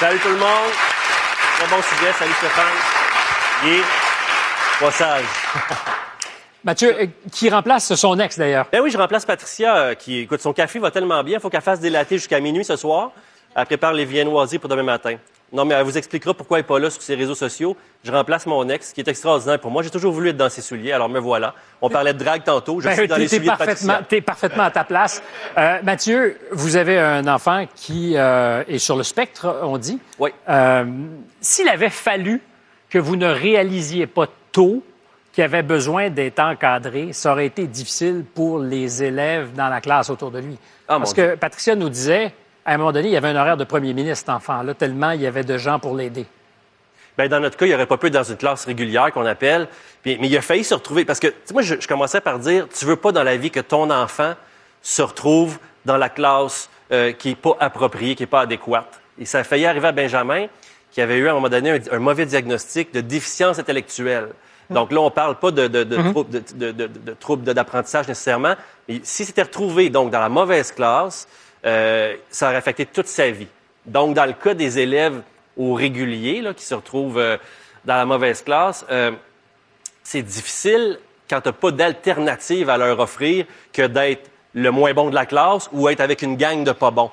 Salut 0.01 0.19
tout 0.19 0.31
le 0.31 0.39
monde. 0.39 0.73
Bon 1.71 1.81
sujet. 1.81 2.13
Salut 2.19 2.33
Stéphane. 2.33 2.73
Mathieu, 6.65 6.95
euh, 6.97 7.07
qui 7.31 7.51
remplace 7.51 7.95
son 7.95 8.19
ex 8.21 8.39
d'ailleurs? 8.39 8.67
Ben 8.73 8.81
oui, 8.81 8.91
je 8.91 8.99
remplace 8.99 9.25
Patricia, 9.25 9.77
euh, 9.77 9.95
qui, 9.95 10.21
écoute, 10.21 10.41
son 10.41 10.53
café 10.53 10.79
va 10.79 10.91
tellement 10.91 11.23
bien, 11.25 11.39
il 11.39 11.41
faut 11.41 11.51
qu'elle 11.51 11.61
fasse 11.61 11.81
des 11.81 11.91
latés 11.91 12.19
jusqu'à 12.19 12.41
minuit 12.41 12.65
ce 12.65 12.77
soir. 12.77 13.11
Elle 13.55 13.67
prépare 13.67 13.93
les 13.93 14.05
viennoiseries 14.05 14.59
pour 14.59 14.69
demain 14.71 14.83
matin. 14.83 15.17
Non, 15.53 15.67
mais 15.67 15.75
elle 15.75 15.85
vous 15.85 15.99
expliquera 15.99 16.33
pourquoi 16.33 16.59
elle 16.59 16.65
n'est 16.65 16.69
pas 16.69 16.79
là 16.79 16.89
sur 16.89 17.03
ses 17.03 17.15
réseaux 17.15 17.35
sociaux. 17.35 17.77
Je 18.03 18.11
remplace 18.11 18.47
mon 18.47 18.67
ex, 18.71 18.93
qui 18.93 19.03
est 19.03 19.09
extraordinaire 19.09 19.59
pour 19.61 19.71
moi. 19.71 19.83
J'ai 19.83 19.91
toujours 19.91 20.13
voulu 20.13 20.31
être 20.31 20.37
dans 20.37 20.49
ses 20.49 20.63
souliers, 20.63 20.93
alors 20.93 21.11
me 21.11 21.19
voilà. 21.19 21.55
On 21.83 21.91
parlait 21.91 22.15
de 22.15 22.19
drague 22.19 22.43
tantôt, 22.43 22.81
je 22.81 22.89
Ben, 22.89 22.97
suis 22.97 23.09
dans 23.09 23.17
les 23.17 23.29
souliers 23.29 23.43
de 23.43 23.47
parfaitement, 23.49 23.93
Patricia. 23.95 24.07
t'es 24.09 24.21
parfaitement 24.23 24.63
à 24.63 24.71
ta 24.71 24.85
place. 24.85 25.23
Euh, 25.59 25.79
Mathieu, 25.83 26.39
vous 26.53 26.77
avez 26.77 26.99
un 26.99 27.27
enfant 27.27 27.67
qui 27.75 28.15
euh, 28.17 28.65
est 28.67 28.79
sur 28.79 28.97
le 28.97 29.03
spectre, 29.03 29.61
on 29.63 29.77
dit. 29.77 29.99
Oui. 30.19 30.31
S'il 31.41 31.69
avait 31.69 31.91
fallu 31.91 32.41
que 32.93 32.99
vous 32.99 33.17
ne 33.17 33.27
réalisiez 33.27 34.07
pas 34.07 34.27
tôt 34.53 34.83
qu'il 35.33 35.43
avait 35.43 35.63
besoin 35.63 36.11
d'être 36.11 36.41
encadré, 36.41 37.15
ça 37.15 37.33
aurait 37.33 37.47
été 37.47 37.67
difficile 37.67 38.23
pour 38.35 38.59
les 38.59 39.03
élèves 39.03 39.55
dans 39.55 39.69
la 39.71 39.81
classe 39.81 40.11
autour 40.11 40.31
de 40.31 40.41
lui. 40.41 40.59
Ah, 40.87 40.99
Parce 40.99 41.15
que 41.15 41.37
Patricia 41.37 41.75
nous 41.75 41.89
disait, 41.89 42.35
à 42.67 42.75
un 42.75 42.77
moment 42.77 42.93
donné, 42.93 43.09
il 43.09 43.13
y 43.13 43.17
avait 43.17 43.29
un 43.29 43.37
horaire 43.37 43.57
de 43.57 43.65
premier 43.65 43.95
ministre, 43.95 44.19
cet 44.19 44.29
enfant-là, 44.29 44.75
tellement 44.75 45.13
il 45.13 45.23
y 45.23 45.27
avait 45.27 45.43
de 45.43 45.57
gens 45.57 45.79
pour 45.79 45.97
l'aider. 45.97 46.27
Ben, 47.17 47.29
dans 47.29 47.41
notre 47.41 47.57
cas, 47.57 47.65
il 47.65 47.75
aurait 47.75 47.87
pas 47.87 47.97
pu 47.97 48.09
être 48.09 48.13
dans 48.13 48.23
une 48.25 48.37
classe 48.37 48.67
régulière 48.67 49.11
qu'on 49.11 49.25
appelle. 49.25 49.69
Puis- 50.03 50.19
mais 50.21 50.29
il 50.29 50.37
a 50.37 50.43
failli 50.43 50.63
se 50.65 50.75
retrouver. 50.75 51.07
Parce 51.07 51.19
que, 51.21 51.33
moi, 51.53 51.63
je, 51.63 51.77
je 51.81 51.89
commençais 51.89 52.21
par 52.21 52.39
dire, 52.39 52.69
tu 52.69 52.85
veux 52.85 52.97
pas 52.97 53.11
dans 53.13 53.23
la 53.23 53.39
vie 53.39 53.51
que 53.51 53.61
ton 53.61 53.91
enfant 53.91 54.35
se 54.83 55.01
retrouve 55.01 55.59
dans 55.87 55.97
la 55.97 56.11
classe 56.11 56.69
euh, 56.91 57.13
qui 57.13 57.31
est 57.31 57.37
pas 57.37 57.57
appropriée, 57.59 58.15
qui 58.15 58.25
est 58.25 58.27
pas 58.27 58.43
adéquate. 58.43 59.01
Et 59.19 59.25
ça 59.25 59.39
a 59.39 59.45
failli 59.45 59.65
arriver 59.67 59.89
à 59.89 59.93
Benjamin, 59.93 60.47
qui 60.93 61.01
avait 61.01 61.17
eu 61.19 61.27
à 61.27 61.33
un 61.33 61.35
moment 61.35 61.49
donné 61.49 61.71
un, 61.73 61.79
un 61.91 61.99
mauvais 61.99 62.27
diagnostic 62.27 62.93
de 62.95 63.01
déficience 63.01 63.59
intellectuelle. 63.59 64.29
Donc 64.71 64.93
là, 64.93 65.01
on 65.01 65.11
parle 65.11 65.39
pas 65.39 65.51
de, 65.51 65.67
de, 65.67 65.85
de, 65.85 65.97
troubles 66.13 66.31
de, 66.31 66.43
de- 66.55 66.73
de- 66.73 66.87
de 66.87 67.13
troubles 67.15 67.45
d'apprentissage 67.53 68.07
nécessairement. 68.09 68.55
Mais 68.89 69.01
si 69.03 69.25
c'était 69.25 69.43
retrouvé 69.43 69.91
donc 69.91 70.11
dans 70.11 70.21
la 70.21 70.29
mauvaise 70.29 70.71
classe, 70.73 71.27
euh, 71.67 72.15
ça 72.31 72.47
aurait 72.49 72.57
affecté 72.57 72.87
toute 72.87 73.07
sa 73.09 73.31
vie. 73.31 73.49
Donc, 73.85 74.15
dans 74.15 74.25
le 74.27 74.33
cas 74.33 74.55
des 74.55 74.79
élèves 74.79 75.21
au 75.57 75.75
régulier 75.75 76.41
là, 76.41 76.55
qui 76.55 76.65
se 76.65 76.75
retrouvent 76.75 77.19
euh, 77.19 77.37
dans 77.85 77.97
la 77.97 78.05
mauvaise 78.07 78.43
classe, 78.43 78.87
euh, 78.91 79.11
c'est 80.03 80.23
difficile 80.23 80.99
quand 81.29 81.41
tu 81.41 81.49
n'as 81.49 81.53
pas 81.53 81.71
d'alternative 81.71 82.71
à 82.71 82.77
leur 82.79 82.99
offrir 83.01 83.45
que 83.73 83.87
d'être 83.87 84.31
le 84.55 84.71
moins 84.71 84.93
bon 84.95 85.09
de 85.11 85.15
la 85.15 85.27
classe 85.27 85.69
ou 85.73 85.89
être 85.89 86.01
avec 86.01 86.23
une 86.23 86.37
gang 86.37 86.63
de 86.65 86.73
pas 86.73 86.91
bons. 86.91 87.11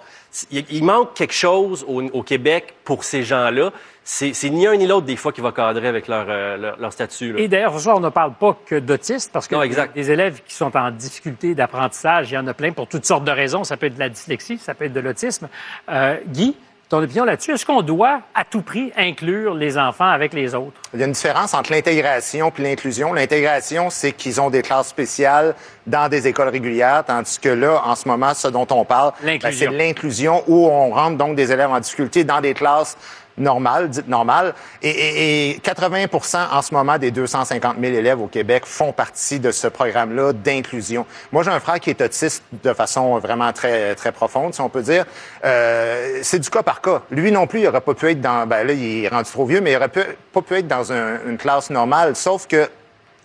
Il, 0.52 0.84
manque 0.84 1.16
quelque 1.16 1.34
chose 1.34 1.84
au, 1.88 2.04
au 2.04 2.24
Québec 2.24 2.76
pour 2.84 3.04
ces 3.04 3.24
gens-là. 3.24 3.72
C'est 4.04 4.50
ni 4.50 4.66
un 4.66 4.76
ni 4.76 4.88
l'autre 4.88 5.06
des 5.06 5.16
fois 5.16 5.32
qui 5.32 5.42
va 5.42 5.52
cadrer 5.52 5.88
avec 5.88 6.08
leur, 6.08 6.26
euh, 6.30 6.58
leur, 6.58 6.80
leur 6.80 6.94
statut. 6.94 7.34
là. 7.34 7.40
Et 7.40 7.48
d'ailleurs, 7.48 7.74
ce 7.76 7.84
soir, 7.84 7.98
on 7.98 8.00
ne 8.00 8.10
parle 8.10 8.34
pas 8.34 8.58
que 8.66 8.80
d'autistes, 8.80 9.32
parce 9.32 9.48
que 9.48 9.54
Non, 9.56 9.62
exact. 9.62 9.94
des 9.94 10.10
élèves 10.10 10.42
qui 10.48 10.56
sont 10.56 10.76
en 10.76 10.90
difficulté 10.92 11.54
d'apprentissage, 11.54 12.32
il 12.32 12.36
y 12.36 12.38
en 12.38 12.48
a 12.48 12.54
plein 12.54 12.72
pour 12.72 12.88
toutes 12.88 13.06
sortes 13.06 13.24
de 13.24 13.32
raisons. 13.32 13.64
Ça 13.64 13.78
peut 13.78 13.86
être 13.86 13.96
de 13.96 14.00
la 14.00 14.10
dyslexie, 14.10 14.58
ça 14.58 14.74
peut 14.74 14.86
être 14.86 14.94
de 14.94 15.00
l'autisme. 15.00 15.48
Euh, 15.90 16.18
Guy, 16.28 16.56
ton 16.90 17.04
opinion 17.04 17.24
là-dessus, 17.24 17.52
est-ce 17.52 17.66
qu'on 17.66 17.84
doit 17.84 18.22
à 18.34 18.44
tout 18.44 18.64
prix 18.64 18.92
inclure 18.98 19.54
les 19.54 19.78
enfants 19.78 20.10
avec 20.10 20.34
les 20.34 20.56
autres? 20.56 20.82
Il 20.94 21.00
y 21.00 21.04
a 21.04 21.06
une 21.06 21.12
différence 21.12 21.54
entre 21.54 21.72
l'intégration 21.72 22.52
et 22.58 22.62
l'inclusion. 22.64 23.14
L'intégration, 23.14 23.92
c'est 23.92 24.12
qu'ils 24.12 24.42
ont 24.42 24.50
des 24.50 24.64
classes 24.64 24.88
spéciales 24.88 25.54
dans 25.86 26.10
des 26.10 26.28
écoles 26.28 26.50
régulières, 26.50 27.04
tandis 27.06 27.40
que 27.40 27.50
là, 27.50 27.84
en 27.86 27.96
ce 27.96 28.08
moment, 28.08 28.34
ce 28.34 28.48
dont 28.48 28.68
on 28.72 28.86
parle, 28.86 29.14
ben, 29.24 29.40
c'est 29.52 29.68
l'inclusion 29.68 30.44
où 30.48 30.68
on 30.68 30.90
rentre 30.90 31.18
donc 31.18 31.36
des 31.36 31.52
élèves 31.52 31.70
en 31.70 31.80
difficulté 31.80 32.24
dans 32.24 32.42
des 32.42 32.56
classes 32.56 32.98
normales, 33.40 33.90
dites 33.90 34.08
normales. 34.08 34.54
Et, 34.82 34.90
et- 34.90 35.50
et 35.52 35.60
80% 35.60 36.38
en 36.52 36.62
ce 36.62 36.74
moment 36.74 36.98
des 36.98 37.12
250 37.12 37.78
000 37.82 37.94
élèves 37.94 38.22
au 38.22 38.28
Québec 38.28 38.64
font 38.66 38.92
partie 38.92 39.40
de 39.40 39.52
ce 39.52 39.68
programme-là 39.68 40.34
d'inclusion. 40.34 41.06
Moi, 41.32 41.44
j'ai 41.44 41.52
un 41.52 41.60
frère 41.60 41.80
qui 41.80 41.90
est 41.90 42.02
autiste 42.02 42.44
de 42.64 42.74
façon 42.74 43.18
vraiment 43.20 43.52
très 43.54 43.96
très 43.96 44.12
profonde, 44.12 44.54
si 44.54 44.62
on 44.62 44.70
peut 44.70 44.82
dire. 44.82 45.06
Euh, 45.46 46.20
c'est 46.22 46.40
du 46.40 46.50
cas 46.50 46.64
par 46.64 46.82
cas. 46.82 47.02
Lui 47.12 47.32
non 47.32 47.48
plus, 47.48 47.62
il 47.62 47.68
aurait 47.68 47.82
pas 47.82 47.94
pu 47.94 48.10
être 48.12 48.22
dans. 48.22 48.46
Ben 48.48 48.66
là, 48.66 48.74
il 48.74 49.06
est 49.06 49.08
rendu 49.08 49.30
trop 49.32 49.46
vieux, 49.46 49.62
mais 49.62 49.72
il 49.72 49.76
aurait 49.78 49.90
pu- 49.90 50.02
pas 50.34 50.42
pu 50.42 50.56
être 50.56 50.68
dans 50.68 50.92
un- 50.92 51.20
une 51.28 51.38
classe 51.38 51.70
normale. 51.70 52.16
Sauf 52.16 52.48
que 52.48 52.70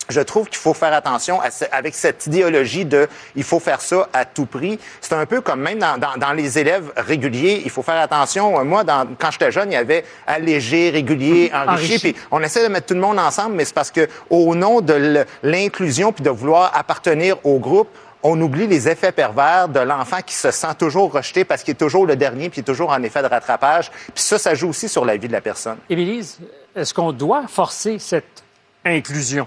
je 0.08 0.20
trouve 0.20 0.48
qu'il 0.48 0.58
faut 0.58 0.74
faire 0.74 0.92
attention 0.92 1.40
à 1.40 1.50
ce- 1.50 1.64
avec 1.72 1.94
cette 1.94 2.26
idéologie 2.26 2.84
de 2.84 3.08
il 3.36 3.42
faut 3.44 3.60
faire 3.60 3.80
ça 3.80 4.08
à 4.12 4.24
tout 4.24 4.46
prix. 4.46 4.78
C'est 5.00 5.14
un 5.14 5.26
peu 5.26 5.40
comme 5.40 5.60
même 5.60 5.78
dans, 5.78 5.98
dans- 5.98 6.16
dans 6.16 6.32
les 6.32 6.58
élèves 6.58 6.92
réguliers, 6.96 7.62
il 7.64 7.70
faut 7.70 7.82
faire 7.82 8.00
attention. 8.00 8.58
Euh, 8.60 8.64
Moi, 8.64 8.84
dans- 8.84 9.06
quand 9.18 9.30
j'étais 9.30 9.52
jeune, 9.52 9.70
il 9.70 9.74
y 9.74 9.78
avait 9.78 10.04
allégé, 10.26 10.90
régulier, 10.90 11.50
enrichi. 11.54 11.68
Enrichi. 11.94 11.98
Puis 12.12 12.16
on 12.30 12.42
essaie 12.42 12.62
de 12.62 12.72
mettre 12.72 12.86
tout 12.86 12.94
le 12.94 13.00
monde 13.00 13.18
ensemble, 13.18 13.54
mais 13.54 13.64
c'est 13.64 13.74
parce 13.74 13.90
que 13.90 14.08
au 14.30 14.54
nom 14.54 14.80
de 14.80 15.24
l'inclusion 15.42 16.12
puis 16.12 16.22
de 16.24 16.30
vouloir 16.30 16.76
appartenir 16.76 17.36
au 17.44 17.58
groupe, 17.58 17.88
on 18.26 18.40
oublie 18.40 18.66
les 18.66 18.88
effets 18.88 19.12
pervers 19.12 19.68
de 19.68 19.80
l'enfant 19.80 20.18
qui 20.24 20.34
se 20.34 20.50
sent 20.50 20.74
toujours 20.78 21.12
rejeté 21.12 21.44
parce 21.44 21.62
qu'il 21.62 21.72
est 21.72 21.78
toujours 21.78 22.06
le 22.06 22.16
dernier 22.16 22.48
puis 22.48 22.58
il 22.58 22.62
est 22.62 22.64
toujours 22.64 22.88
en 22.90 23.02
effet 23.02 23.20
de 23.22 23.26
rattrapage. 23.28 23.90
Puis 24.14 24.22
ça, 24.24 24.38
ça 24.38 24.54
joue 24.54 24.70
aussi 24.70 24.88
sur 24.88 25.04
la 25.04 25.16
vie 25.18 25.28
de 25.28 25.32
la 25.32 25.42
personne. 25.42 25.76
Émilise, 25.90 26.38
est-ce 26.74 26.94
qu'on 26.94 27.12
doit 27.12 27.46
forcer 27.48 27.98
cette 27.98 28.42
inclusion? 28.84 29.46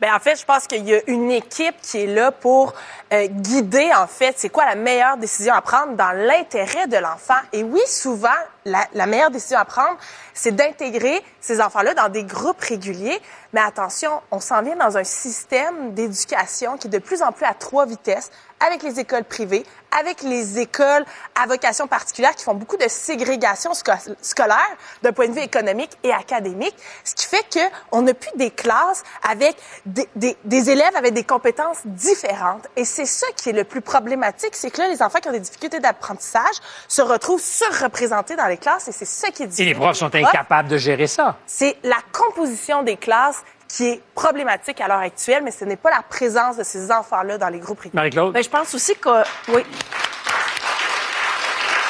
Ben, 0.00 0.14
en 0.14 0.20
fait, 0.20 0.36
je 0.36 0.44
pense 0.44 0.68
qu'il 0.68 0.88
y 0.88 0.94
a 0.94 1.00
une 1.08 1.30
équipe 1.32 1.74
qui 1.82 2.02
est 2.02 2.06
là 2.06 2.30
pour 2.30 2.72
euh, 3.12 3.26
guider, 3.26 3.90
en 3.96 4.06
fait, 4.06 4.34
c'est 4.36 4.48
quoi 4.48 4.64
la 4.64 4.76
meilleure 4.76 5.16
décision 5.16 5.52
à 5.54 5.60
prendre 5.60 5.96
dans 5.96 6.12
l'intérêt 6.12 6.86
de 6.86 6.98
l'enfant. 6.98 7.38
Et 7.52 7.64
oui, 7.64 7.80
souvent, 7.86 8.28
la, 8.64 8.86
la 8.94 9.06
meilleure 9.06 9.32
décision 9.32 9.58
à 9.58 9.64
prendre, 9.64 9.96
c'est 10.34 10.54
d'intégrer 10.54 11.20
ces 11.40 11.60
enfants-là 11.60 11.94
dans 11.94 12.08
des 12.08 12.22
groupes 12.22 12.60
réguliers. 12.60 13.20
Mais 13.52 13.60
attention, 13.60 14.20
on 14.30 14.38
s'en 14.38 14.62
vient 14.62 14.76
dans 14.76 14.96
un 14.96 15.04
système 15.04 15.94
d'éducation 15.94 16.76
qui 16.76 16.86
est 16.86 16.90
de 16.90 16.98
plus 16.98 17.22
en 17.22 17.32
plus 17.32 17.46
à 17.46 17.54
trois 17.54 17.84
vitesses, 17.84 18.30
avec 18.64 18.84
les 18.84 19.00
écoles 19.00 19.24
privées, 19.24 19.64
avec 19.96 20.22
les 20.22 20.58
écoles 20.58 21.04
à 21.40 21.46
vocation 21.46 21.86
particulière 21.86 22.34
qui 22.34 22.44
font 22.44 22.54
beaucoup 22.54 22.76
de 22.76 22.88
ségrégation 22.88 23.72
sco- 23.72 24.14
scolaire 24.22 24.76
d'un 25.02 25.12
point 25.12 25.28
de 25.28 25.32
vue 25.32 25.40
économique 25.40 25.90
et 26.02 26.12
académique, 26.12 26.74
ce 27.04 27.14
qui 27.14 27.26
fait 27.26 27.44
que 27.52 27.60
on 27.92 28.02
n'a 28.02 28.14
plus 28.14 28.30
des 28.36 28.50
classes 28.50 29.02
avec 29.28 29.56
des, 29.86 30.08
des- 30.16 30.36
des 30.44 30.70
élèves 30.70 30.94
avec 30.96 31.14
des 31.14 31.24
compétences 31.24 31.78
différentes. 31.84 32.66
Et 32.76 32.84
c'est 32.84 33.06
ça 33.06 33.26
qui 33.36 33.50
est 33.50 33.52
le 33.52 33.64
plus 33.64 33.80
problématique, 33.80 34.54
c'est 34.54 34.70
que 34.70 34.80
là, 34.80 34.88
les 34.88 35.02
enfants 35.02 35.18
qui 35.20 35.28
ont 35.28 35.32
des 35.32 35.40
difficultés 35.40 35.80
d'apprentissage 35.80 36.56
se 36.88 37.02
retrouvent 37.02 37.40
surreprésentés 37.40 38.36
dans 38.36 38.46
les 38.46 38.58
classes 38.58 38.88
et 38.88 38.92
c'est 38.92 39.04
ça 39.04 39.30
qui 39.30 39.42
est 39.42 39.46
Et 39.46 39.48
difficile. 39.48 39.66
les 39.68 39.74
profs 39.74 39.96
sont 39.96 40.14
incapables 40.14 40.68
de 40.68 40.76
gérer 40.76 41.06
ça. 41.06 41.36
C'est 41.46 41.76
la 41.82 41.96
composition 42.12 42.82
des 42.82 42.96
classes 42.96 43.42
qui 43.68 43.86
est 43.86 44.02
problématique 44.14 44.80
à 44.80 44.88
l'heure 44.88 44.98
actuelle, 44.98 45.42
mais 45.44 45.50
ce 45.50 45.64
n'est 45.64 45.76
pas 45.76 45.90
la 45.90 46.02
présence 46.02 46.56
de 46.56 46.64
ces 46.64 46.90
enfants-là 46.90 47.36
dans 47.36 47.50
les 47.50 47.58
groupes 47.58 47.80
réguliers. 47.80 47.96
Marie-Claude? 47.96 48.32
Ben, 48.32 48.42
je 48.42 48.48
pense 48.48 48.74
aussi 48.74 48.96
que, 48.96 49.22
oui. 49.48 49.62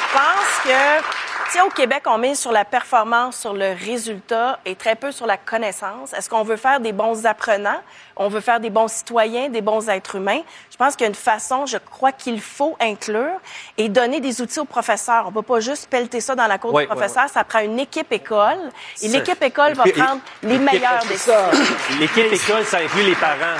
Je 0.01 0.17
pense 0.17 0.59
que, 0.63 1.18
sais, 1.53 1.61
au 1.61 1.69
Québec, 1.69 2.03
on 2.05 2.17
met 2.17 2.35
sur 2.35 2.51
la 2.51 2.65
performance, 2.65 3.37
sur 3.37 3.53
le 3.53 3.73
résultat 3.73 4.59
et 4.65 4.75
très 4.75 4.95
peu 4.95 5.11
sur 5.11 5.25
la 5.25 5.37
connaissance. 5.37 6.13
Est-ce 6.13 6.29
qu'on 6.29 6.43
veut 6.43 6.57
faire 6.57 6.79
des 6.79 6.91
bons 6.91 7.25
apprenants? 7.25 7.81
On 8.15 8.27
veut 8.27 8.41
faire 8.41 8.59
des 8.59 8.69
bons 8.69 8.87
citoyens, 8.87 9.49
des 9.49 9.61
bons 9.61 9.89
êtres 9.89 10.15
humains? 10.15 10.41
Je 10.69 10.77
pense 10.77 10.95
qu'il 10.95 11.05
y 11.05 11.05
a 11.05 11.09
une 11.09 11.15
façon, 11.15 11.65
je 11.65 11.77
crois 11.77 12.11
qu'il 12.11 12.39
faut 12.41 12.75
inclure 12.79 13.39
et 13.77 13.89
donner 13.89 14.19
des 14.19 14.41
outils 14.41 14.59
aux 14.59 14.65
professeurs. 14.65 15.25
On 15.27 15.31
peut 15.31 15.41
pas 15.41 15.59
juste 15.59 15.89
pelleter 15.89 16.21
ça 16.21 16.35
dans 16.35 16.47
la 16.47 16.57
cour 16.57 16.73
Oui, 16.73 16.83
du 16.83 16.89
oui, 16.89 16.95
professeur. 16.95 17.29
Ça 17.29 17.43
prend 17.43 17.59
une 17.59 17.79
équipe 17.79 18.11
école. 18.11 18.59
Et 19.01 19.07
l'équipe 19.07 19.41
école 19.41 19.73
va 19.73 19.83
prendre 19.95 20.21
les 20.43 20.57
meilleurs 20.57 21.03
des. 21.07 21.99
L'équipe 21.99 22.31
école, 22.31 22.65
ça 22.65 22.77
inclut 22.77 23.03
les 23.03 23.15
parents. 23.15 23.57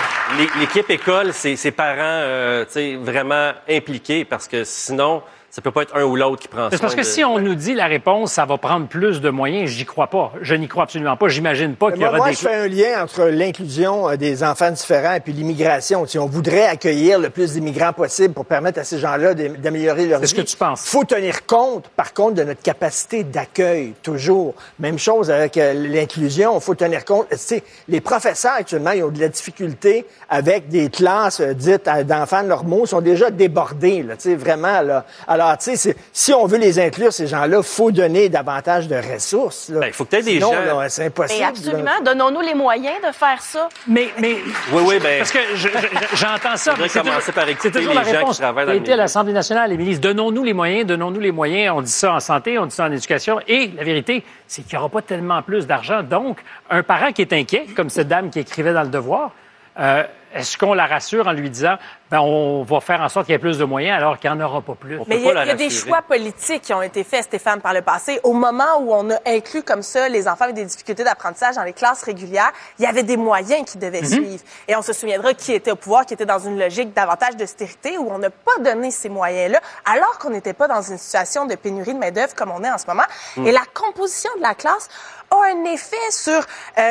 L'équipe 0.59 0.89
école, 0.89 1.33
c'est 1.33 1.55
ses 1.55 1.71
parents 1.71 1.97
euh, 1.99 2.65
tu 2.65 2.71
sais, 2.71 2.95
vraiment 2.95 3.51
impliqués 3.67 4.25
parce 4.25 4.47
que 4.47 4.63
sinon, 4.63 5.23
ça 5.51 5.61
peut 5.61 5.71
pas 5.71 5.81
être 5.83 5.95
un 5.95 6.03
ou 6.03 6.15
l'autre 6.15 6.41
qui 6.41 6.47
prend 6.47 6.69
C'est 6.71 6.79
parce 6.79 6.93
que 6.95 6.99
de- 7.01 7.05
si 7.05 7.23
on 7.23 7.39
nous 7.39 7.55
dit 7.55 7.73
la 7.73 7.87
réponse, 7.87 8.33
ça 8.33 8.45
va 8.45 8.57
prendre 8.57 8.87
plus 8.87 9.19
de 9.21 9.29
moyens, 9.29 9.69
j'y 9.69 9.85
crois 9.85 10.07
pas. 10.07 10.31
Je 10.41 10.53
n'y 10.55 10.67
crois 10.67 10.83
absolument 10.83 11.17
pas. 11.17 11.27
J'imagine 11.27 11.75
pas 11.75 11.87
qu'il 11.91 11.97
y 11.97 11.99
Moi, 12.01 12.09
aura 12.09 12.17
moi, 12.17 12.27
des... 12.29 12.33
je 12.35 12.39
fais 12.39 12.55
un 12.55 12.67
lien 12.67 13.03
entre 13.03 13.23
l'inclusion 13.25 14.09
euh, 14.09 14.15
des 14.15 14.43
enfants 14.43 14.71
différents 14.71 15.13
et 15.15 15.19
puis 15.19 15.33
l'immigration. 15.33 16.05
Si 16.05 16.19
on 16.19 16.27
voudrait 16.27 16.65
accueillir 16.67 17.19
le 17.19 17.29
plus 17.29 17.53
d'immigrants 17.53 17.93
possible 17.93 18.33
pour 18.33 18.45
permettre 18.45 18.79
à 18.79 18.83
ces 18.83 18.99
gens-là 18.99 19.33
d'am- 19.33 19.57
d'améliorer 19.57 20.05
leur 20.05 20.19
vie. 20.19 20.27
C'est 20.27 20.35
ce 20.35 20.41
que 20.41 20.45
tu 20.47 20.55
penses. 20.57 20.83
Il 20.85 20.89
faut 20.89 21.03
tenir 21.03 21.45
compte, 21.45 21.87
par 21.89 22.13
contre, 22.13 22.35
de 22.35 22.43
notre 22.43 22.61
capacité 22.61 23.23
d'accueil, 23.23 23.93
toujours. 24.03 24.53
Même 24.79 24.99
chose 24.99 25.31
avec 25.31 25.57
euh, 25.57 25.73
l'inclusion. 25.73 26.55
Il 26.57 26.61
faut 26.61 26.75
tenir 26.75 27.05
compte. 27.05 27.27
Tu 27.29 27.37
sais, 27.37 27.63
les 27.87 28.01
professeurs, 28.01 28.53
actuellement, 28.59 28.91
ils 28.91 29.03
ont 29.03 29.09
de 29.09 29.19
la 29.19 29.29
difficulté 29.29 30.05
avec 30.29 30.67
des 30.69 30.89
classes 30.89 31.39
euh, 31.39 31.53
dites 31.53 31.89
d'enfants 32.05 32.43
normaux, 32.43 32.85
sont 32.85 33.01
déjà 33.01 33.31
débordés, 33.31 34.03
là, 34.03 34.15
tu 34.15 34.29
sais, 34.29 34.35
vraiment. 34.35 34.81
Là. 34.81 35.05
Alors, 35.27 35.38
tu 35.57 35.65
sais, 35.71 35.75
c'est- 35.75 35.95
si 36.13 36.33
on 36.33 36.45
veut 36.45 36.57
les 36.57 36.79
inclure, 36.79 37.11
ces 37.13 37.27
gens-là, 37.27 37.61
faut 37.63 37.91
donner 37.91 38.29
davantage 38.29 38.87
de 38.87 38.95
ressources. 38.95 39.69
Ben, 39.71 39.87
il 39.87 39.93
faut 39.93 40.05
que 40.05 40.09
t'aies 40.11 40.21
des 40.21 40.33
Sinon, 40.35 40.51
gens- 40.51 40.85
c'est 40.89 41.05
impossible. 41.05 41.41
Là. 41.41 41.47
absolument. 41.49 41.91
Donnons-nous 42.03 42.41
les 42.41 42.53
moyens 42.55 42.95
de 43.07 43.11
faire 43.13 43.41
ça. 43.41 43.69
Mais, 43.87 44.09
mais 44.19 44.35
Oui, 44.71 44.83
oui, 44.85 44.99
ben. 44.99 45.19
Parce 45.19 45.31
que 45.31 45.39
je- 45.55 45.67
je- 45.67 46.15
j'entends 46.15 46.55
ça. 46.57 46.73
Mais 46.79 46.87
c'est 46.87 46.99
commencer 46.99 47.19
toujours- 47.19 47.33
par 47.33 47.49
écouter 47.49 47.69
C'est 47.69 47.79
toujours 47.79 47.89
les 47.93 47.95
la 47.99 48.03
gens 48.03 48.09
qui 48.11 48.17
réponse 48.17 48.37
travaillent 48.39 48.65
dans 48.65 48.71
qui 48.71 48.77
a 48.77 48.79
le 48.79 48.85
été 48.85 48.93
à 48.93 48.97
l'Assemblée 48.97 49.33
nationale. 49.33 49.69
Les 49.69 49.77
ministres, 49.77 50.01
donnons-nous 50.01 50.43
les 50.43 50.53
moyens, 50.53 50.85
donnons-nous 50.85 51.19
les 51.19 51.31
moyens. 51.31 51.73
On 51.77 51.81
dit 51.81 51.91
ça 51.91 52.13
en 52.13 52.19
santé, 52.19 52.57
on 52.59 52.65
dit 52.65 52.75
ça 52.75 52.85
en 52.85 52.91
éducation. 52.91 53.39
Et 53.47 53.71
la 53.75 53.83
vérité, 53.83 54.23
c'est 54.47 54.63
qu'il 54.63 54.73
n'y 54.73 54.79
aura 54.79 54.89
pas 54.89 55.01
tellement 55.01 55.41
plus 55.41 55.67
d'argent. 55.67 56.03
Donc, 56.03 56.39
un 56.69 56.83
parent 56.83 57.11
qui 57.11 57.21
est 57.21 57.33
inquiet, 57.33 57.65
comme 57.75 57.89
cette 57.89 58.07
dame 58.07 58.29
qui 58.29 58.39
écrivait 58.39 58.73
dans 58.73 58.83
le 58.83 58.89
devoir, 58.89 59.31
euh, 59.79 60.03
est-ce 60.33 60.57
qu'on 60.57 60.73
la 60.73 60.85
rassure 60.85 61.27
en 61.27 61.31
lui 61.31 61.49
disant, 61.49 61.75
ben, 62.11 62.19
on 62.19 62.63
va 62.63 62.79
faire 62.79 63.01
en 63.01 63.09
sorte 63.09 63.25
qu'il 63.25 63.33
y 63.33 63.35
ait 63.35 63.39
plus 63.39 63.57
de 63.57 63.65
moyens 63.65 63.97
alors 63.97 64.19
qu'il 64.19 64.31
n'y 64.31 64.41
en 64.41 64.45
aura 64.45 64.61
pas 64.61 64.75
plus? 64.75 64.99
Mais 65.07 65.17
il 65.17 65.25
y 65.25 65.29
a, 65.29 65.43
il 65.43 65.47
y 65.47 65.51
a 65.51 65.55
des 65.55 65.69
choix 65.69 66.01
politiques 66.01 66.63
qui 66.63 66.73
ont 66.73 66.81
été 66.81 67.03
faits, 67.03 67.25
Stéphane, 67.25 67.61
par 67.61 67.73
le 67.73 67.81
passé. 67.81 68.19
Au 68.23 68.33
moment 68.33 68.79
où 68.79 68.93
on 68.93 69.09
a 69.11 69.17
inclus 69.25 69.63
comme 69.63 69.81
ça 69.81 70.09
les 70.09 70.27
enfants 70.27 70.45
avec 70.45 70.55
des 70.55 70.65
difficultés 70.65 71.03
d'apprentissage 71.03 71.55
dans 71.55 71.63
les 71.63 71.73
classes 71.73 72.03
régulières, 72.03 72.51
il 72.77 72.85
y 72.85 72.87
avait 72.87 73.03
des 73.03 73.17
moyens 73.17 73.65
qui 73.65 73.77
devaient 73.77 74.05
suivre. 74.05 74.43
Et 74.67 74.75
on 74.75 74.81
se 74.81 74.93
souviendra 74.93 75.33
qui 75.33 75.53
était 75.53 75.71
au 75.71 75.75
pouvoir, 75.75 76.05
qui 76.05 76.13
était 76.13 76.25
dans 76.25 76.39
une 76.39 76.59
logique 76.59 76.93
davantage 76.93 77.35
d'austérité, 77.35 77.97
où 77.97 78.09
on 78.11 78.19
n'a 78.19 78.29
pas 78.29 78.57
donné 78.59 78.91
ces 78.91 79.09
moyens-là, 79.09 79.59
alors 79.85 80.17
qu'on 80.19 80.29
n'était 80.29 80.53
pas 80.53 80.67
dans 80.67 80.81
une 80.81 80.97
situation 80.97 81.45
de 81.45 81.55
pénurie 81.55 81.93
de 81.93 81.99
main-d'œuvre 81.99 82.35
comme 82.35 82.51
on 82.51 82.63
est 82.63 82.71
en 82.71 82.77
ce 82.77 82.87
moment. 82.87 83.05
Et 83.37 83.51
la 83.51 83.63
composition 83.73 84.31
de 84.37 84.41
la 84.41 84.55
classe 84.55 84.89
a 85.31 85.35
un 85.45 85.63
effet 85.65 85.95
sur 86.11 86.33
euh, 86.33 86.41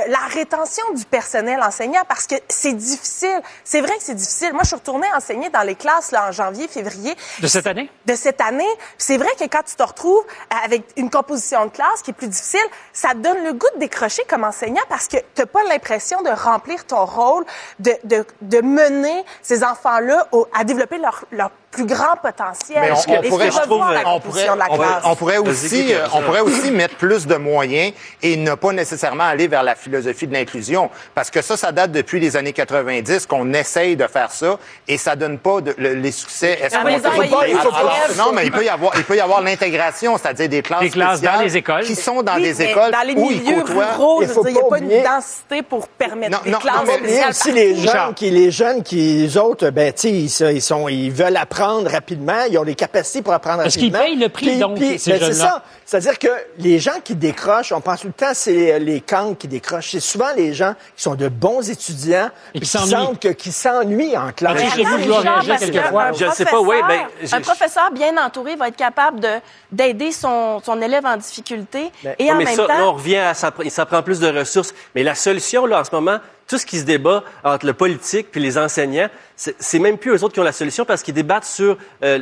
la 0.09 0.19
rétention 0.33 0.85
du 0.95 1.05
personnel 1.05 1.61
enseignant 1.63 2.03
parce 2.09 2.27
que 2.27 2.37
c'est 2.49 2.73
difficile. 2.75 3.41
C'est 3.65 3.81
vrai 3.81 3.97
que 3.97 4.03
c'est 4.03 4.15
difficile. 4.15 4.53
Moi, 4.53 4.63
je 4.63 4.69
suis 4.69 4.77
retournée 4.77 5.09
enseigner 5.15 5.49
dans 5.51 5.63
les 5.63 5.75
classes 5.75 6.11
là, 6.11 6.29
en 6.29 6.33
janvier, 6.33 6.69
février 6.69 7.15
De 7.41 7.47
cette 7.47 7.67
année? 7.67 7.91
de 8.07 8.15
cette 8.15 8.41
année. 8.41 8.69
C'est 8.97 9.17
vrai 9.17 9.31
que 9.39 9.45
quand 9.45 9.63
tu 9.65 9.75
te 9.77 9.83
retrouves 9.83 10.25
avec 10.65 10.83
une 10.97 11.11
composition 11.11 11.67
de 11.67 11.71
classe 11.71 12.03
qui 12.03 12.11
est 12.11 12.15
plus 12.15 12.29
difficile, 12.29 12.61
ça 12.93 13.11
te 13.11 13.19
donne 13.19 13.45
le 13.45 13.53
goût 13.53 13.67
de 13.75 13.81
décrocher 13.81 14.23
comme 14.29 14.45
enseignant 14.45 14.83
parce 14.89 15.09
que 15.09 15.17
tu 15.17 15.25
n'as 15.41 15.47
pas 15.47 15.63
l'impression 15.65 16.21
de 16.23 16.31
remplir 16.31 16.85
ton 16.87 17.05
rôle, 17.05 17.45
de, 17.79 17.93
de, 18.05 18.25
de 18.43 18.61
mener 18.61 19.25
ces 19.43 19.65
enfants-là 19.65 20.27
à 20.55 20.65
développer 20.65 20.99
leur, 20.99 21.25
leur 21.31 21.51
plus 21.71 21.85
grand 21.85 22.17
potentiel. 22.23 22.79
Mais 22.81 22.91
on, 22.93 22.95
on 22.95 23.29
pourrait, 23.29 23.49
trouve, 23.51 23.79
la 23.93 24.09
on 24.09 24.21
pourrait, 24.21 24.47
la 24.47 25.01
on 25.05 25.15
pourrait- 25.15 25.37
aussi, 25.39 25.93
euh, 25.93 26.07
on 26.15 26.23
pourrait 26.23 26.41
aussi 26.41 26.71
mettre 26.71 26.97
plus 26.97 27.27
de 27.27 27.35
moyens 27.37 27.93
et 28.23 28.37
ne 28.37 28.55
pas 28.55 28.73
nécessairement 28.73 29.25
aller 29.25 29.49
vers 29.49 29.63
la 29.63 29.75
philosophie 29.75 30.27
de 30.27 30.33
l'inclusion, 30.33 30.89
parce 31.15 31.31
que 31.31 31.43
ça, 31.43 31.57
ça 31.59 31.71
date 31.71 31.93
depuis 31.93 32.21
les 32.21 32.37
années 32.37 32.55
90 32.55 33.27
qu'on 33.27 33.53
essaye 33.53 33.97
de 33.97 34.07
faire 34.07 34.33
ça 34.33 34.59
et 34.89 34.97
ça 34.97 35.15
donne 35.15 35.39
pas 35.39 35.61
de- 35.61 35.75
le- 35.77 35.93
les 35.95 36.11
succès. 36.11 36.59
Est-ce 36.63 36.75
Ah, 36.75 36.79
qu'on 36.79 36.85
mais 36.87 36.97
les 36.97 37.01
peut- 37.01 37.09
pas- 37.11 37.47
il 37.49 37.57
faut 37.59 37.69
Alors, 37.75 37.97
non, 38.17 38.33
mais 38.33 38.47
il 38.47 38.51
peut 38.53 38.65
y 38.65 38.69
avoir, 38.71 38.93
il 38.97 39.05
peut 39.05 39.17
y 39.17 39.21
avoir 39.21 39.43
l'intégration, 39.43 40.17
c'est-à-dire 40.17 40.49
des 40.49 40.63
classes, 40.63 40.81
Des 40.81 40.91
classes 40.91 41.21
dans 41.21 41.41
les 41.41 41.57
écoles. 41.57 41.85
qui 41.85 41.95
sont 41.97 42.23
dans 42.23 42.37
Oui, 42.37 42.43
des 42.45 42.63
écoles 42.63 42.93
dans 42.93 43.07
les 43.07 43.15
où 43.15 43.31
ils 43.31 43.43
milieux 43.43 43.61
côtoient. 43.63 43.93
ruraux, 43.95 44.23
Il 44.23 44.29
je 44.29 44.33
faut 44.33 44.43
veux 44.43 44.51
dire, 44.53 44.61
il 44.61 44.63
n'y 44.81 44.87
a 44.87 44.89
pas 44.89 44.97
une 44.97 45.03
densité 45.05 45.63
pour 45.63 45.87
permettre 45.89 46.33
Non, 46.33 46.39
des 46.45 46.51
non, 46.51 46.59
classes 46.59 46.75
non, 46.77 46.93
mais 47.03 47.29
aussi 47.29 47.53
les 47.53 47.77
jeunes 47.77 48.15
qui, 48.17 48.31
les 48.31 48.51
jeunes 48.51 48.83
qui, 48.83 49.27
eux 49.27 49.39
autres, 49.41 49.69
ben, 49.69 49.93
ils 50.03 50.63
sont, 50.63 50.89
ils 50.89 51.13
veulent 51.13 51.37
apprendre 51.37 51.58
rapidement, 51.89 52.45
ils 52.51 52.59
ont 52.59 52.63
les 52.63 52.75
capacités 52.75 53.23
pour 53.23 53.33
apprendre 53.33 53.63
Est-ce 53.65 53.79
qu'ils 53.79 53.93
rapidement. 53.95 54.05
payent 54.15 54.17
le 54.25 54.29
prix, 54.29 54.59
donc, 54.59 54.79
ces 54.79 55.11
ben, 55.11 55.21
c'est 55.21 55.33
ça. 55.35 55.63
C'est-à-dire 55.85 56.19
que 56.19 56.29
les 56.59 56.79
gens 56.79 57.01
qui 57.03 57.15
décrochent, 57.15 57.73
on 57.73 57.81
pense 57.81 58.01
tout 58.01 58.07
le 58.09 58.13
temps, 58.13 58.33
c'est 58.35 58.53
les, 58.53 58.79
les 58.79 59.01
cancres 59.01 59.39
qui 59.39 59.49
décrochent. 59.49 59.91
C'est 59.93 60.01
souvent 60.01 60.29
les 60.37 60.53
gens 60.53 60.75
qui 60.97 61.03
sont 61.03 61.15
de 61.15 61.29
bons 61.29 61.69
étudiants 61.71 62.29
Et 62.55 62.55
qui 62.55 62.61
puis 62.61 62.69
s'ennuient. 62.69 62.91
sentent 62.91 63.21
que- 63.21 63.29
qui 63.29 63.51
s'ennuient 63.53 64.17
en 64.17 64.33
classe. 64.33 64.55
Mais 64.57 64.65
Mais 64.65 64.71
chez 64.71 64.85
vous, 64.85 65.13
attends, 65.13 65.41
je 65.43 65.49
parce 65.49 65.63
ne 65.63 66.31
sais 66.33 66.45
pas, 66.45 66.61
oui, 66.61 66.77
ben, 66.87 67.01
professeur- 67.07 67.39
un 67.39 67.43
professeur 67.43 67.91
bien 67.93 68.17
entouré 68.25 68.57
va 68.57 68.69
être 68.69 68.77
capable 68.77 69.21
de 69.21 69.29
d'aider 69.73 70.13
son, 70.13 70.61
son 70.65 70.81
élève 70.83 71.05
en 71.07 71.17
difficulté 71.17 71.91
Ben, 72.05 72.15
et 72.19 72.31
en 72.33 72.37
mais 72.37 72.45
même 72.45 72.55
ça, 72.57 72.67
temps 72.67 72.79
là, 72.79 72.85
on 72.89 72.93
revient 72.95 73.17
à 73.17 73.35
ça, 73.35 73.53
ça 73.69 73.87
prend 73.87 74.03
plus 74.03 74.21
de 74.21 74.29
ressources. 74.39 74.75
Mais 74.95 75.03
la 75.03 75.15
solution, 75.15 75.67
là, 75.67 75.81
en 75.81 75.85
ce 75.85 75.91
moment, 75.95 76.19
tout 76.49 76.59
ce 76.59 76.67
qui 76.67 76.79
se 76.79 76.85
débat 76.85 77.23
entre 77.45 77.67
le 77.67 77.75
politique 77.75 78.29
puis 78.33 78.41
les 78.41 78.59
enseignants, 78.59 79.09
c'est 79.37 79.79
même 79.79 79.99
plus 79.99 80.13
eux 80.13 80.25
autres 80.25 80.35
qui 80.35 80.41
ont 80.41 80.45
la 80.45 80.53
solution 80.53 80.85
parce 80.85 81.03
qu'ils 81.03 81.15
débattent 81.15 81.45
sur 81.45 81.77
euh, 82.03 82.21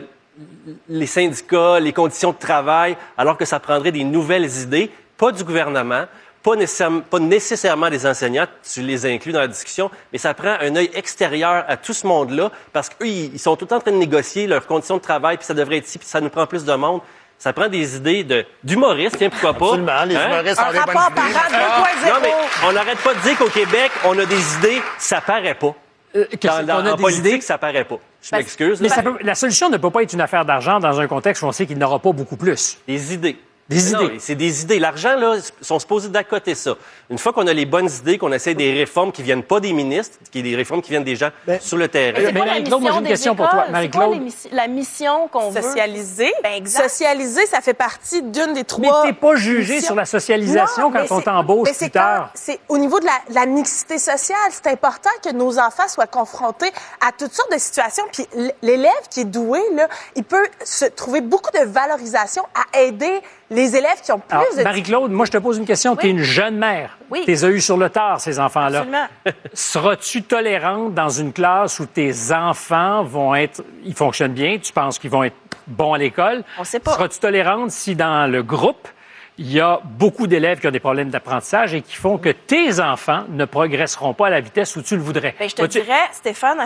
les 0.88 1.06
syndicats, 1.06 1.80
les 1.80 1.92
conditions 1.92 2.32
de 2.32 2.38
travail, 2.38 2.96
alors 3.16 3.38
que 3.38 3.44
ça 3.44 3.60
prendrait 3.60 3.92
des 3.92 4.04
nouvelles 4.04 4.50
idées, 4.60 4.90
pas 5.16 5.32
du 5.32 5.44
gouvernement, 5.44 6.04
pas 6.42 7.18
nécessairement, 7.18 7.90
des 7.90 8.06
enseignants, 8.06 8.46
tu 8.62 8.80
les 8.82 9.04
inclus 9.06 9.32
dans 9.32 9.40
la 9.40 9.48
discussion, 9.48 9.90
mais 10.12 10.18
ça 10.18 10.32
prend 10.32 10.56
un 10.60 10.76
œil 10.76 10.90
extérieur 10.94 11.64
à 11.66 11.76
tout 11.76 11.92
ce 11.92 12.06
monde-là, 12.06 12.52
parce 12.72 12.88
qu'eux, 12.88 13.06
ils 13.06 13.34
ils 13.34 13.38
sont 13.38 13.56
tout 13.56 13.64
le 13.64 13.70
temps 13.70 13.76
en 13.76 13.80
train 13.80 13.90
de 13.90 13.96
négocier 13.96 14.46
leurs 14.46 14.66
conditions 14.66 14.96
de 14.96 15.02
travail, 15.02 15.38
puis 15.38 15.46
ça 15.46 15.54
devrait 15.54 15.78
être 15.78 15.88
ici, 15.88 15.98
puis 15.98 16.06
ça 16.06 16.20
nous 16.20 16.28
prend 16.28 16.46
plus 16.46 16.64
de 16.64 16.74
monde. 16.74 17.00
Ça 17.38 17.52
prend 17.52 17.68
des 17.68 17.96
idées 17.96 18.24
de 18.24 18.44
d'humoristes, 18.64 19.16
tiens, 19.18 19.28
pourquoi 19.30 19.52
pas. 19.54 19.66
Absolument, 19.66 20.04
les 20.04 20.16
Hein? 20.16 20.26
humoristes 20.30 20.58
Un 20.60 20.68
ont 20.68 20.72
des 20.72 20.78
bonnes 20.78 20.88
rapport 20.96 21.10
idées. 21.10 21.32
parent 21.32 21.44
Ah, 21.52 21.84
2.0. 22.06 22.14
non, 22.14 22.20
mais 22.22 22.32
on 22.68 22.72
n'arrête 22.72 22.98
pas 22.98 23.14
de 23.14 23.20
dire 23.20 23.38
qu'au 23.38 23.48
Québec, 23.50 23.90
on 24.04 24.18
a 24.18 24.24
des 24.24 24.54
idées, 24.58 24.82
ça 24.98 25.20
paraît 25.20 25.54
pas. 25.54 25.74
Euh, 26.14 26.24
que 26.24 26.46
Dans, 26.46 26.56
c'est- 26.56 26.64
dans- 26.64 26.76
qu'on 26.80 26.86
a 26.86 26.92
en 26.92 26.96
des 26.96 27.02
politique, 27.02 27.26
idées? 27.26 27.40
ça 27.42 27.58
paraît 27.58 27.84
pas. 27.84 27.96
Je 28.22 28.30
Parce- 28.30 28.42
m'excuse. 28.42 28.80
Mais 28.80 28.88
là. 28.88 28.94
ça 28.94 29.02
peut- 29.02 29.18
la 29.20 29.34
solution 29.34 29.68
ne 29.68 29.76
peut 29.76 29.90
pas 29.90 30.02
être 30.02 30.14
une 30.14 30.20
affaire 30.22 30.44
d'argent 30.46 30.80
dans 30.80 30.98
un 30.98 31.06
contexte 31.06 31.42
où 31.42 31.46
on 31.46 31.52
sait 31.52 31.66
qu'il 31.66 31.76
n'aura 31.76 31.98
pas 31.98 32.12
beaucoup 32.12 32.36
plus. 32.36 32.78
Des 32.88 33.12
idées. 33.12 33.36
Des 33.68 33.76
Mais 33.82 33.90
non, 33.90 34.00
idées. 34.02 34.12
mais 34.14 34.18
C'est 34.20 34.34
des 34.36 34.62
idées. 34.62 34.78
L'argent, 34.78 35.16
là, 35.16 35.36
sont 35.60 35.80
supposés 35.80 36.08
d'accoter 36.08 36.54
ça. 36.54 36.74
Une 37.10 37.18
fois 37.18 37.32
qu'on 37.32 37.48
a 37.48 37.52
les 37.52 37.66
bonnes 37.66 37.90
idées, 37.90 38.16
qu'on 38.16 38.30
essaie 38.30 38.54
des 38.54 38.72
réformes 38.72 39.10
qui 39.10 39.22
viennent 39.24 39.42
pas 39.42 39.58
des 39.58 39.72
ministres, 39.72 40.18
qui 40.30 40.40
des 40.42 40.54
réformes 40.54 40.82
qui 40.82 40.90
viennent 40.90 41.02
des 41.02 41.16
gens 41.16 41.30
Ben, 41.48 41.58
sur 41.60 41.76
le 41.76 41.88
terrain. 41.88 42.20
mais 42.32 42.32
Marie-Claude, 42.32 42.80
moi, 42.80 42.92
j'ai 42.92 42.98
une 43.00 43.06
question 43.08 43.34
pour 43.34 43.48
toi. 43.48 43.64
écoles? 43.66 43.82
C'est 43.82 43.90
quoi 43.90 44.06
Marie-Claude? 44.06 44.52
la 44.52 44.68
mission 44.68 45.26
qu'on 45.28 45.50
veut? 45.50 45.62
Socialiser? 45.62 46.32
Ben, 46.44 46.52
exact. 46.54 46.88
Socialiser, 46.88 47.46
ça 47.46 47.60
fait 47.60 47.74
partie 47.74 48.22
d'une 48.22 48.52
des 48.52 48.60
Mais 48.60 48.64
trois. 48.64 49.02
t'es 49.04 49.12
pas 49.12 49.34
jugé 49.34 49.74
missions. 49.74 49.86
sur 49.88 49.94
la 49.96 50.04
socialisation 50.04 50.82
Non, 50.84 50.92
quand 50.92 51.00
mais 51.02 51.12
on 51.12 51.20
t'embauche 51.20 51.68
mais 51.68 51.74
c'est 51.74 51.86
plus 51.86 51.90
tard. 51.92 52.30
C'est 52.34 52.60
au 52.68 52.78
niveau 52.78 53.00
de 53.00 53.06
la, 53.06 53.18
la 53.30 53.46
mixité 53.46 53.98
sociale. 53.98 54.38
C'est 54.50 54.68
important 54.68 55.10
que 55.24 55.30
nos 55.32 55.58
enfants 55.58 55.88
soient 55.88 56.06
confrontés 56.06 56.70
à 57.00 57.10
toutes 57.10 57.32
sortes 57.32 57.52
de 57.52 57.58
situations. 57.58 58.04
Puis 58.12 58.26
l'élève 58.62 58.92
qui 59.10 59.20
est 59.22 59.24
doué, 59.24 59.60
là, 59.74 59.88
il 60.14 60.22
peut 60.22 60.46
se 60.64 60.84
trouver 60.84 61.20
beaucoup 61.20 61.50
de 61.50 61.64
valorisation 61.64 62.44
à 62.54 62.78
aider 62.80 63.20
les 63.50 63.76
élèves 63.76 64.00
qui 64.02 64.12
ont 64.12 64.18
plus 64.18 64.36
Alors, 64.36 64.56
de... 64.56 64.62
Marie-Claude, 64.62 65.10
moi, 65.12 65.26
je 65.26 65.30
te 65.30 65.38
pose 65.38 65.58
une 65.58 65.66
question. 65.66 65.94
Tu 65.96 66.06
es 66.06 66.10
une 66.10 66.22
jeune 66.22 66.56
mère. 66.56 66.98
Oui. 67.10 67.22
Tu 67.24 67.30
les 67.30 67.44
as 67.44 67.48
eus 67.48 67.60
sur 67.60 67.76
le 67.76 67.90
tard, 67.90 68.20
ces 68.20 68.40
enfants-là. 68.40 68.80
Absolument. 68.80 69.06
Seras-tu 69.54 70.22
tolérante 70.22 70.94
dans 70.94 71.08
une 71.08 71.32
classe 71.32 71.78
où 71.80 71.86
tes 71.86 72.32
enfants 72.32 73.04
vont 73.04 73.34
être. 73.34 73.62
Ils 73.84 73.94
fonctionnent 73.94 74.32
bien, 74.32 74.58
tu 74.58 74.72
penses 74.72 74.98
qu'ils 74.98 75.10
vont 75.10 75.24
être 75.24 75.36
bons 75.66 75.94
à 75.94 75.98
l'école? 75.98 76.42
On 76.58 76.64
sait 76.64 76.80
pas. 76.80 76.94
Seras-tu 76.94 77.18
tolérante 77.18 77.70
si 77.70 77.94
dans 77.94 78.30
le 78.30 78.42
groupe, 78.42 78.88
il 79.38 79.52
y 79.52 79.60
a 79.60 79.80
beaucoup 79.84 80.26
d'élèves 80.26 80.60
qui 80.60 80.66
ont 80.66 80.70
des 80.70 80.80
problèmes 80.80 81.10
d'apprentissage 81.10 81.74
et 81.74 81.82
qui 81.82 81.94
font 81.94 82.16
que 82.16 82.30
tes 82.30 82.80
enfants 82.80 83.24
ne 83.28 83.44
progresseront 83.44 84.14
pas 84.14 84.28
à 84.28 84.30
la 84.30 84.40
vitesse 84.40 84.74
où 84.76 84.82
tu 84.82 84.96
le 84.96 85.02
voudrais? 85.02 85.34
Ben, 85.38 85.48
je 85.48 85.54
te 85.54 85.66
dirais, 85.66 85.92
Stéphane, 86.12 86.58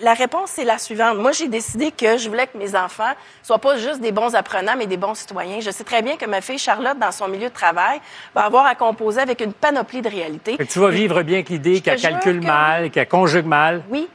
la 0.00 0.14
réponse, 0.14 0.50
c'est 0.50 0.64
la 0.64 0.78
suivante. 0.78 1.18
Moi, 1.18 1.32
j'ai 1.32 1.48
décidé 1.48 1.90
que 1.90 2.18
je 2.18 2.28
voulais 2.28 2.46
que 2.46 2.56
mes 2.56 2.76
enfants 2.76 3.12
soient 3.42 3.58
pas 3.58 3.76
juste 3.76 4.00
des 4.00 4.12
bons 4.12 4.36
apprenants, 4.36 4.76
mais 4.78 4.86
des 4.86 4.96
bons 4.96 5.14
citoyens. 5.14 5.58
Je 5.60 5.70
sais 5.70 5.82
très 5.82 6.00
bien 6.00 6.16
que 6.16 6.26
ma 6.26 6.40
fille 6.40 6.58
Charlotte, 6.58 6.98
dans 6.98 7.10
son 7.10 7.26
milieu 7.26 7.48
de 7.48 7.54
travail, 7.54 8.00
va 8.34 8.42
avoir 8.42 8.66
à 8.66 8.76
composer 8.76 9.20
avec 9.20 9.40
une 9.40 9.52
panoplie 9.52 10.00
de 10.00 10.08
réalités. 10.08 10.56
Que 10.56 10.62
tu 10.62 10.78
vas 10.78 10.90
vivre 10.90 11.22
bien 11.22 11.38
avec 11.38 11.48
l'idée 11.48 11.80
qu'elle 11.80 12.00
calcule 12.00 12.40
que 12.40 12.46
mal, 12.46 12.90
qu'elle 12.90 13.08
conjugue 13.08 13.46
mal. 13.46 13.82
Oui. 13.90 14.08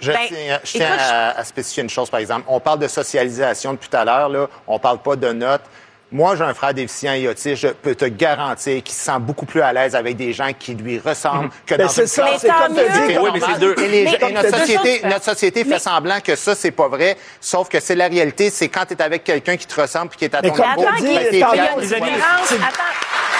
Je 0.00 0.12
Ben, 0.12 0.18
tiens, 0.28 0.60
je 0.62 0.70
tiens 0.70 0.94
écoute, 0.94 1.00
à, 1.10 1.30
à 1.40 1.44
spécifier 1.44 1.82
une 1.82 1.90
chose, 1.90 2.08
par 2.08 2.20
exemple. 2.20 2.44
On 2.46 2.60
parle 2.60 2.78
de 2.78 2.86
socialisation 2.86 3.72
depuis 3.72 3.88
tout 3.88 3.96
à 3.96 4.04
l'heure, 4.04 4.28
là. 4.28 4.46
On 4.68 4.78
parle 4.78 4.98
pas 4.98 5.16
de 5.16 5.32
notes. 5.32 5.64
Moi, 6.10 6.36
j'ai 6.36 6.44
un 6.44 6.54
frère 6.54 6.72
déficient 6.72 7.12
et 7.12 7.28
autiste. 7.28 7.56
Je 7.56 7.68
peux 7.68 7.94
te 7.94 8.06
garantir 8.06 8.82
qu'il 8.82 8.94
se 8.94 9.00
sent 9.04 9.18
beaucoup 9.20 9.44
plus 9.44 9.60
à 9.60 9.74
l'aise 9.74 9.94
avec 9.94 10.16
des 10.16 10.32
gens 10.32 10.50
qui 10.58 10.74
lui 10.74 10.98
ressemblent 10.98 11.50
que 11.66 11.74
Ben, 11.74 11.84
dans 11.84 11.88
c'est 11.90 12.00
une 12.02 12.06
ça, 12.06 12.22
classe 12.28 12.40
c'est 12.40 12.48
comme 12.48 12.74
de 12.74 12.80
tu 12.82 12.92
dis. 12.92 13.06
vie 13.12 13.18
Oui, 13.18 13.30
mais 13.34 13.40
c'est 13.40 13.60
deux. 13.60 13.74
Et, 13.78 13.88
les- 13.88 14.04
Mais- 14.04 14.12
et 14.14 14.18
comme 14.18 14.32
notre 14.32 14.58
société, 14.58 15.00
notre 15.04 15.24
société 15.24 15.64
fait 15.64 15.70
Mais- 15.70 15.78
semblant 15.78 16.20
que 16.20 16.34
ça, 16.34 16.54
c'est 16.54 16.70
pas 16.70 16.88
vrai. 16.88 17.18
Sauf 17.42 17.68
que 17.68 17.78
c'est 17.78 17.94
la 17.94 18.08
réalité. 18.08 18.48
C'est 18.48 18.68
quand 18.68 18.86
tu 18.86 18.94
es 18.94 19.02
avec 19.02 19.22
quelqu'un 19.22 19.58
qui 19.58 19.66
te 19.66 19.78
ressemble 19.78 20.08
puis 20.08 20.18
qui 20.18 20.24
est 20.24 20.34
à 20.34 20.40
ton 20.40 20.48
niveau, 20.48 20.62
ben, 20.62 20.94
dit, 20.96 21.28
c'est- 21.28 21.42
Attends. 21.44 21.52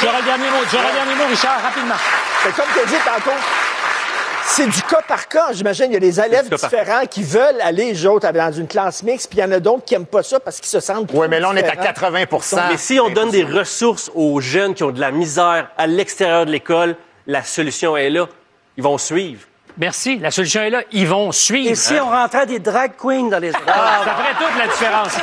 J'aurai 0.03 0.19
le 0.19 0.25
dernier 0.27 0.45
mot. 0.51 0.62
J'aurai 0.71 0.89
le 0.89 0.93
dernier 0.95 1.14
mot, 1.16 1.27
Richard, 1.31 1.62
rapidement. 1.62 1.95
Mais 2.45 2.53
comme 2.53 2.66
tu 2.75 2.87
dit 2.87 2.95
tantôt, 3.05 3.37
c'est 4.49 4.66
du 4.66 4.82
cas 4.82 5.03
par 5.07 5.28
cas. 5.28 5.53
J'imagine 5.53 5.86
qu'il 5.86 5.94
y 5.94 5.96
a 5.96 6.01
des 6.01 6.20
élèves 6.20 6.49
différents 6.49 7.07
qui 7.07 7.22
veulent 7.22 7.61
aller, 7.61 7.92
les 7.92 8.07
autres, 8.07 8.30
dans 8.32 8.53
une 8.53 8.66
classe 8.66 9.03
mixte, 9.03 9.28
puis 9.30 9.38
il 9.38 9.42
y 9.42 9.44
en 9.44 9.53
a 9.53 9.61
d'autres 9.61 9.84
qui 9.84 9.94
n'aiment 9.94 10.07
pas 10.07 10.22
ça 10.22 10.40
parce 10.40 10.59
qu'ils 10.59 10.68
se 10.68 10.80
sentent 10.80 11.11
Oui, 11.12 11.26
mais 11.28 11.40
là, 11.40 11.51
on 11.51 11.57
est 11.57 11.64
à 11.64 11.70
différents. 11.70 12.24
80 12.26 12.68
Mais 12.70 12.76
si 12.76 12.99
on 13.01 13.11
donne 13.11 13.30
des 13.30 13.44
ressources 13.44 14.11
aux 14.14 14.40
jeunes 14.40 14.74
qui 14.74 14.84
ont 14.84 14.90
de 14.90 15.01
la 15.01 15.11
misère 15.11 15.70
à 15.76 15.86
l'extérieur 15.86 16.46
de 16.46 16.51
l'école, 16.51 16.96
la 17.26 17.42
solution 17.42 17.96
est 17.96 18.11
là. 18.11 18.26
Ils 18.76 18.82
vont 18.82 18.99
suivre. 18.99 19.47
Merci. 19.79 20.18
La 20.18 20.31
solution 20.33 20.61
est 20.62 20.70
là. 20.70 20.83
Ils 20.93 21.07
vont 21.07 21.31
suivre. 21.31 21.70
Et 21.70 21.74
si 21.76 21.95
on 21.95 22.11
rentrait 22.11 22.47
des 22.47 22.59
drag 22.59 22.93
queens 22.97 23.29
dans 23.31 23.39
les? 23.39 23.53
Ah, 23.66 24.01
ça 24.05 24.14
ferait 24.14 24.35
toute 24.35 24.59
la 24.59 24.66
différence. 24.66 25.16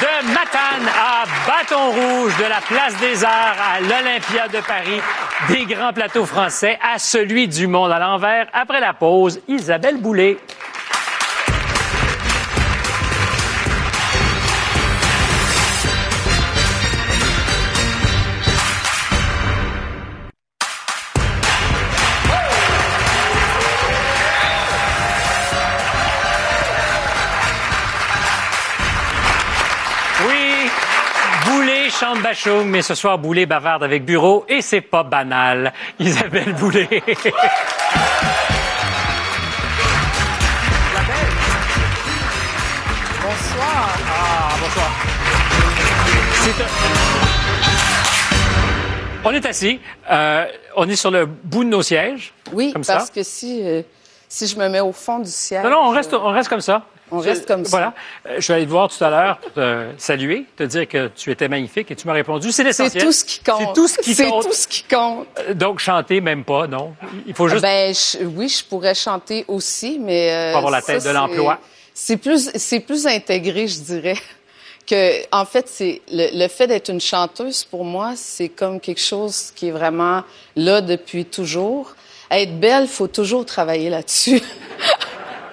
De 0.00 0.26
Matane 0.28 0.88
à 0.88 1.24
Bâton 1.46 1.90
Rouge, 1.90 2.32
de 2.38 2.44
la 2.44 2.60
Place 2.66 2.96
des 2.98 3.22
Arts 3.24 3.56
à 3.76 3.80
l'Olympia 3.80 4.48
de 4.48 4.64
Paris, 4.64 5.00
des 5.48 5.66
grands 5.66 5.92
plateaux 5.92 6.24
français 6.24 6.78
à 6.82 6.98
celui 6.98 7.46
du 7.48 7.66
monde 7.66 7.92
à 7.92 7.98
l'envers. 7.98 8.46
Après 8.52 8.80
la 8.80 8.94
pause, 8.94 9.40
Isabelle 9.48 9.98
Boulay. 9.98 10.38
Chante 32.00 32.22
Bachung, 32.22 32.66
mais 32.66 32.82
ce 32.82 32.94
soir, 32.94 33.18
Boulay 33.18 33.46
bavarde 33.46 33.84
avec 33.84 34.04
Bureau 34.04 34.44
et 34.48 34.62
c'est 34.62 34.80
pas 34.80 35.02
banal. 35.02 35.72
Isabelle 35.98 36.54
Boulay. 36.54 36.88
Bonsoir. 43.22 43.98
Ah, 44.08 44.48
bonsoir. 44.60 44.90
C'est 46.42 46.62
un- 46.62 46.68
On 49.24 49.30
est 49.32 49.44
assis. 49.46 49.78
Euh, 50.10 50.46
on 50.76 50.88
est 50.88 50.96
sur 50.96 51.10
le 51.10 51.26
bout 51.26 51.64
de 51.64 51.68
nos 51.68 51.82
sièges. 51.82 52.32
Oui, 52.52 52.72
Comme 52.72 52.84
ça? 52.84 52.94
parce 52.96 53.10
que 53.10 53.22
si, 53.22 53.60
euh, 53.62 53.82
si 54.30 54.46
je 54.46 54.56
me 54.56 54.68
mets 54.68 54.80
au 54.80 54.92
fond 54.92 55.18
du 55.18 55.28
ciel. 55.30 55.62
Non, 55.64 55.70
non, 55.70 55.78
on 55.82 55.90
reste, 55.90 56.14
on 56.14 56.30
reste 56.32 56.48
comme 56.48 56.60
ça. 56.62 56.84
On 57.10 57.18
reste 57.18 57.44
comme 57.46 57.64
ça. 57.64 57.70
Voilà. 57.70 57.92
Euh, 58.26 58.36
Je 58.36 58.40
suis 58.42 58.52
allé 58.52 58.64
te 58.64 58.70
voir 58.70 58.88
tout 58.88 59.02
à 59.02 59.10
l'heure 59.10 59.38
pour 59.38 59.52
te 59.52 59.86
saluer, 59.98 60.46
te 60.56 60.62
dire 60.62 60.86
que 60.86 61.08
tu 61.08 61.32
étais 61.32 61.48
magnifique 61.48 61.90
et 61.90 61.96
tu 61.96 62.06
m'as 62.06 62.12
répondu. 62.12 62.52
C'est 62.52 62.58
C'est 62.58 62.64
l'essentiel. 62.84 63.02
tout 63.02 63.10
ce 63.12 63.24
qui 63.24 63.40
compte. 63.40 63.58
C'est 63.60 63.72
tout 63.74 63.88
ce 63.88 63.98
qui 63.98 64.14
C'est 64.14 64.28
compte. 64.30 64.44
tout 64.46 64.52
ce 64.52 64.68
qui 64.68 64.84
compte. 64.84 65.26
Euh, 65.40 65.52
Donc, 65.54 65.80
chanter, 65.80 66.20
même 66.20 66.44
pas, 66.44 66.68
non? 66.68 66.94
Il 67.26 67.34
faut 67.34 67.48
juste. 67.48 67.62
Ben, 67.62 67.92
je- 67.92 68.24
oui, 68.24 68.48
je 68.48 68.64
pourrais 68.64 68.94
chanter 68.94 69.44
aussi, 69.48 69.98
mais. 70.00 70.30
euh, 70.32 70.52
Faut 70.52 70.58
avoir 70.58 70.70
la 70.72 70.80
ça, 70.80 70.86
tête 70.86 70.96
de 70.96 71.00
c'est- 71.08 71.12
l'emploi. 71.12 71.58
C'est 71.92 72.16
plus, 72.16 72.50
c'est 72.54 72.80
plus 72.80 73.06
intégré, 73.08 73.66
je 73.66 73.80
dirais. 73.80 74.16
Que, 74.86 75.20
en 75.30 75.44
fait, 75.44 75.68
c'est 75.68 76.02
le, 76.10 76.36
le 76.36 76.48
fait 76.48 76.66
d'être 76.66 76.88
une 76.88 77.00
chanteuse 77.00 77.62
pour 77.64 77.84
moi, 77.84 78.14
c'est 78.16 78.48
comme 78.48 78.80
quelque 78.80 79.00
chose 79.00 79.52
qui 79.54 79.68
est 79.68 79.70
vraiment 79.70 80.24
là 80.56 80.80
depuis 80.80 81.24
toujours. 81.26 81.94
Être 82.30 82.60
belle, 82.60 82.86
faut 82.86 83.08
toujours 83.08 83.44
travailler 83.44 83.90
là-dessus. 83.90 84.40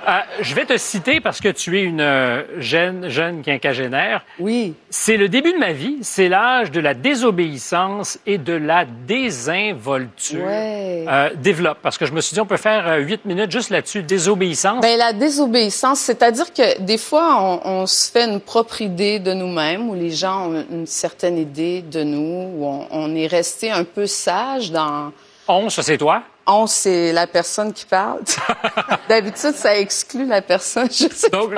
Euh, 0.08 0.12
je 0.42 0.54
vais 0.54 0.66
te 0.66 0.78
citer 0.78 1.20
parce 1.20 1.42
que 1.42 1.50
tu 1.50 1.80
es 1.80 1.82
une 1.82 2.02
euh, 2.02 2.44
jeune, 2.60 3.10
jeune 3.10 3.42
quinquagénaire. 3.42 4.24
Oui. 4.40 4.76
C'est 4.92 5.18
le 5.18 5.28
début 5.28 5.54
de 5.54 5.58
ma 5.58 5.74
vie. 5.74 5.98
C'est 6.04 6.30
l'âge 6.30 6.70
de 6.70 6.80
la 6.80 6.94
désobéissance 6.94 8.20
et 8.28 8.38
de 8.38 8.54
la 8.54 8.86
désinvolture. 8.86 10.46
Ouais. 10.46 11.06
Euh, 11.08 11.30
développe. 11.36 11.80
Parce 11.82 11.98
que 11.98 12.06
je 12.06 12.14
me 12.14 12.22
suis 12.22 12.36
dit, 12.36 12.40
on 12.40 12.46
peut 12.46 12.58
faire 12.58 12.88
euh, 12.88 12.98
huit 12.98 13.26
minutes 13.26 13.52
juste 13.52 13.72
là-dessus. 13.72 14.04
Désobéissance. 14.04 14.82
Ben 14.82 15.00
la 15.00 15.14
désobéissance, 15.14 16.00
c'est-à-dire 16.00 16.54
que 16.54 16.80
des 16.82 17.00
fois 17.00 17.42
on, 17.42 17.62
on 17.68 17.86
se 17.88 18.12
fait 18.12 18.26
une 18.26 18.40
propre 18.40 18.82
idée 18.82 19.18
de 19.18 19.34
nous-mêmes, 19.34 19.90
ou 19.90 19.96
les 19.96 20.12
gens 20.12 20.52
ont 20.52 20.66
une 20.70 20.86
certaine 20.86 21.40
idée 21.40 21.82
de 21.82 22.04
nous, 22.04 22.52
où 22.56 22.66
on, 22.66 22.88
on 22.92 23.16
est 23.16 23.28
resté 23.28 23.72
un 23.72 23.84
peu 23.84 24.06
sage 24.06 24.72
dans. 24.72 25.12
On, 25.48 25.70
ça 25.70 25.82
c'est 25.82 25.98
toi? 25.98 26.22
On, 26.48 26.66
c'est 26.66 27.12
la 27.12 27.28
personne 27.28 27.74
qui 27.74 27.86
parle. 27.86 28.22
D'habitude, 29.10 29.54
ça 29.56 29.76
exclut 29.78 30.26
la 30.26 30.42
personne. 30.42 30.88
Je 30.90 31.08
sais 31.14 31.30
Donc, 31.30 31.52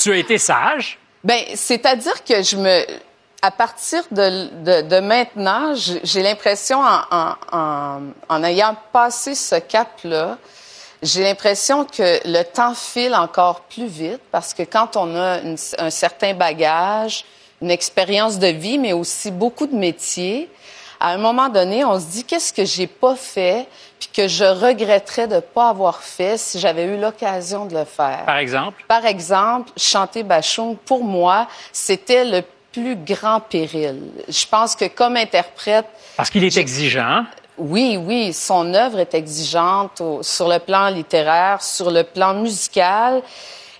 tu 0.00 0.12
as 0.12 0.16
été 0.16 0.38
sage? 0.38 0.98
Ben, 1.24 1.40
c'est-à-dire 1.54 2.22
que 2.24 2.42
je 2.42 2.56
me, 2.56 2.84
à 3.42 3.50
partir 3.50 4.04
de, 4.12 4.48
de, 4.62 4.82
de 4.82 5.00
maintenant, 5.00 5.74
j'ai 5.74 6.00
j'ai 6.04 6.22
l'impression, 6.22 6.78
en, 6.80 7.00
en, 7.10 7.34
en, 7.52 8.00
en 8.28 8.44
ayant 8.44 8.76
passé 8.92 9.34
ce 9.34 9.56
cap-là, 9.56 10.38
j'ai 11.02 11.24
l'impression 11.24 11.84
que 11.84 12.20
le 12.24 12.42
temps 12.44 12.74
file 12.74 13.14
encore 13.14 13.62
plus 13.62 13.86
vite 13.86 14.20
parce 14.30 14.54
que 14.54 14.62
quand 14.62 14.96
on 14.96 15.14
a 15.16 15.40
une- 15.40 15.56
un 15.78 15.90
certain 15.90 16.34
bagage, 16.34 17.24
une 17.60 17.70
expérience 17.70 18.38
de 18.38 18.46
vie, 18.48 18.78
mais 18.78 18.92
aussi 18.92 19.30
beaucoup 19.30 19.66
de 19.66 19.74
métiers, 19.74 20.48
à 21.00 21.10
un 21.10 21.18
moment 21.18 21.48
donné, 21.48 21.84
on 21.84 21.98
se 22.00 22.06
dit 22.06 22.24
qu'est-ce 22.24 22.52
que 22.52 22.64
j'ai 22.64 22.86
pas 22.86 23.16
fait, 23.16 23.66
puis 23.98 24.08
que 24.12 24.28
je 24.28 24.44
regretterais 24.44 25.26
de 25.28 25.40
pas 25.40 25.68
avoir 25.70 26.02
fait 26.02 26.36
si 26.38 26.58
j'avais 26.58 26.84
eu 26.84 26.98
l'occasion 26.98 27.66
de 27.66 27.74
le 27.76 27.84
faire? 27.84 28.22
Par 28.26 28.36
exemple? 28.38 28.84
Par 28.88 29.04
exemple, 29.06 29.70
chanter 29.76 30.22
Bachung, 30.22 30.76
pour 30.76 31.02
moi, 31.04 31.46
c'était 31.72 32.24
le 32.24 32.42
plus 32.72 32.96
grand 32.96 33.40
péril. 33.40 34.00
Je 34.28 34.46
pense 34.46 34.74
que 34.76 34.86
comme 34.86 35.16
interprète, 35.16 35.86
Parce 36.16 36.28
qu'il 36.30 36.44
est 36.44 36.56
exigeant. 36.58 37.24
oui, 37.56 37.96
oui, 37.98 38.32
son 38.34 38.74
œuvre 38.74 38.98
est 38.98 39.14
exigeante 39.14 40.00
au- 40.02 40.22
sur 40.22 40.46
le 40.48 40.58
plan 40.58 40.88
littéraire, 40.88 41.62
sur 41.62 41.90
le 41.90 42.02
plan 42.04 42.34
musical. 42.34 43.22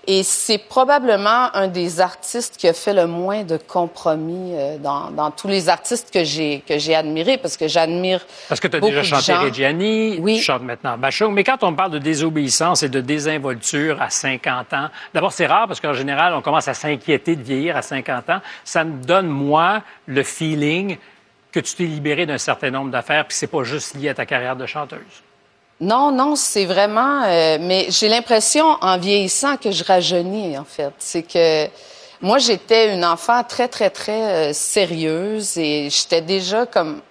Et 0.09 0.23
c'est 0.23 0.57
probablement 0.57 1.53
un 1.53 1.67
des 1.67 1.99
artistes 1.99 2.55
qui 2.57 2.67
a 2.69 2.73
fait 2.73 2.93
le 2.93 3.07
moins 3.07 3.43
de 3.43 3.57
compromis 3.57 4.53
euh, 4.55 4.77
dans, 4.77 5.11
dans 5.11 5.31
tous 5.31 5.49
les 5.49 5.67
artistes 5.67 6.11
que 6.13 6.23
j'ai 6.23 6.63
que 6.65 6.79
j'ai 6.79 6.95
admirés, 6.95 7.37
parce 7.37 7.57
que 7.57 7.67
j'admire 7.67 8.25
Parce 8.47 8.61
que 8.61 8.69
tu 8.69 8.77
as 8.77 8.79
beaucoup 8.79 8.93
déjà 8.93 9.19
chanté. 9.19 9.33
Reggiani, 9.33 10.17
Oui. 10.21 10.37
tu 10.37 10.43
chantes 10.43 10.61
maintenant 10.63 10.97
Bachung. 10.97 11.33
Mais 11.33 11.43
quand 11.43 11.61
on 11.63 11.73
parle 11.73 11.91
de 11.91 11.99
désobéissance 11.99 12.83
et 12.83 12.89
de 12.89 13.01
désinvolture 13.01 14.01
à 14.01 14.09
50 14.09 14.73
ans, 14.73 14.87
d'abord, 15.13 15.33
c'est 15.33 15.45
rare 15.45 15.67
parce 15.67 15.81
qu'en 15.81 15.93
général, 15.93 16.33
on 16.33 16.41
commence 16.41 16.69
à 16.69 16.73
s'inquiéter 16.73 17.35
de 17.35 17.43
vieillir 17.43 17.75
à 17.75 17.81
50 17.81 18.29
ans. 18.29 18.39
Ça 18.63 18.85
me 18.85 19.03
donne, 19.03 19.27
moi, 19.27 19.81
le 20.05 20.23
feeling 20.23 20.97
que 21.51 21.59
tu 21.59 21.75
t'es 21.75 21.83
libéré 21.83 22.25
d'un 22.25 22.37
certain 22.37 22.71
nombre 22.71 22.91
d'affaires 22.91 23.25
puis 23.25 23.35
c'est 23.35 23.47
pas 23.47 23.63
juste 23.63 23.95
lié 23.95 24.09
à 24.09 24.13
ta 24.13 24.25
carrière 24.25 24.55
de 24.55 24.65
chanteuse. 24.65 24.99
Non, 25.79 26.11
non, 26.11 26.35
c'est 26.35 26.65
vraiment. 26.65 27.23
euh, 27.25 27.57
mais 27.61 27.87
j'ai 27.89 28.07
l'impression, 28.07 28.65
en 28.81 28.97
vieillissant, 28.97 29.57
que 29.57 29.71
je 29.71 29.83
rajeunis, 29.83 30.57
en 30.57 30.65
fait. 30.65 30.91
C'est 30.97 31.21
que 31.23 31.67
moi, 32.21 32.39
j'étais 32.39 32.93
une 32.93 33.05
enfant 33.05 33.43
très, 33.43 33.67
très, 33.67 33.91
très 33.91 34.49
euh, 34.49 34.53
sérieuse 34.53 35.57
et 35.57 35.89
j'étais 35.89 36.21
déjà 36.21 36.65
comme. 36.65 37.01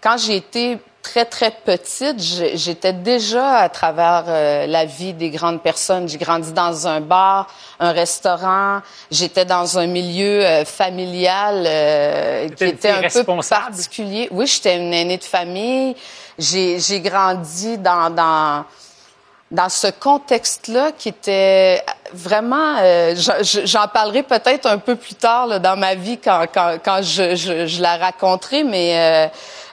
Quand 0.00 0.16
j'ai 0.18 0.36
été 0.36 0.78
très, 1.04 1.24
très 1.26 1.50
petite, 1.52 2.18
j'ai- 2.18 2.56
j'étais 2.56 2.92
déjà 2.94 3.58
à 3.58 3.68
travers 3.68 4.24
euh, 4.26 4.66
la 4.66 4.84
vie 4.86 5.12
des 5.12 5.30
grandes 5.30 5.62
personnes. 5.62 6.08
J'ai 6.08 6.18
grandi 6.18 6.52
dans 6.52 6.88
un 6.88 7.00
bar, 7.00 7.46
un 7.78 7.92
restaurant. 7.92 8.80
J'étais 9.10 9.44
dans 9.44 9.78
un 9.78 9.86
milieu 9.86 10.44
euh, 10.44 10.64
familial 10.64 11.64
euh, 11.66 12.48
qui 12.48 12.64
était 12.64 12.90
un 12.90 13.02
peu 13.02 13.24
particulier. 13.48 14.28
Oui, 14.32 14.46
j'étais 14.46 14.76
une 14.78 14.92
aînée 14.92 15.18
de 15.18 15.24
famille. 15.24 15.94
J'ai 16.38 16.80
j'ai 16.80 17.00
grandi 17.00 17.78
dans... 17.78 18.10
dans 18.10 18.64
dans 19.54 19.68
ce 19.68 19.86
contexte-là 19.86 20.90
qui 20.98 21.08
était 21.08 21.80
vraiment, 22.12 22.76
euh, 22.80 23.14
je- 23.14 23.44
je- 23.44 23.66
j'en 23.66 23.86
parlerai 23.86 24.24
peut-être 24.24 24.66
un 24.66 24.78
peu 24.78 24.96
plus 24.96 25.14
tard 25.14 25.46
là, 25.46 25.58
dans 25.60 25.76
ma 25.76 25.94
vie 25.94 26.18
quand, 26.18 26.44
quand, 26.52 26.76
quand 26.84 27.00
je, 27.02 27.36
je, 27.36 27.66
je 27.66 27.80
la 27.82 27.96
raconterai, 27.96 28.64
mais 28.64 28.90
euh, 28.98 29.26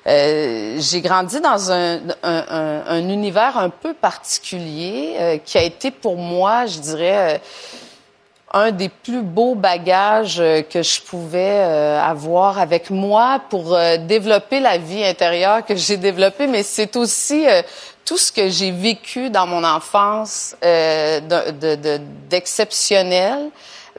euh, 0.08 0.76
j'ai 0.80 1.02
grandi 1.02 1.40
dans 1.42 1.72
un, 1.72 1.96
un, 2.22 2.44
un- 2.50 2.82
un 2.88 3.10
univers 3.10 3.58
un 3.58 3.70
peu 3.70 3.94
particulier 3.94 5.16
euh, 5.20 5.38
qui 5.44 5.58
a 5.58 5.64
été 5.64 5.90
pour 5.90 6.16
moi, 6.16 6.68
je 6.68 6.78
dirais, 6.80 7.36
euh, 7.36 7.38
un 8.54 8.72
des 8.72 8.90
plus 8.90 9.22
beaux 9.22 9.56
bagages 9.56 10.42
euh, 10.42 10.62
que 10.62 10.84
je 10.84 11.02
pouvais 11.02 11.62
avoir 11.62 12.60
avec 12.60 12.90
moi 12.90 13.40
pour 13.50 13.78
développer 14.00 14.60
la 14.60 14.78
vie 14.78 15.04
intérieure 15.06 15.66
que 15.66 15.76
j'ai 15.76 15.96
développée, 15.98 16.48
mais 16.48 16.62
c'est 16.62 16.96
aussi 16.98 17.46
tout 18.06 18.18
ce 18.18 18.32
que 18.32 18.50
j'ai 18.50 18.72
vécu 18.72 19.30
dans 19.30 19.48
mon 19.48 19.64
enfance 19.64 20.56
euh, 20.64 21.20
de- 21.20 21.52
de- 21.52 21.76
de- 21.76 22.02
d'exceptionnel, 22.30 23.50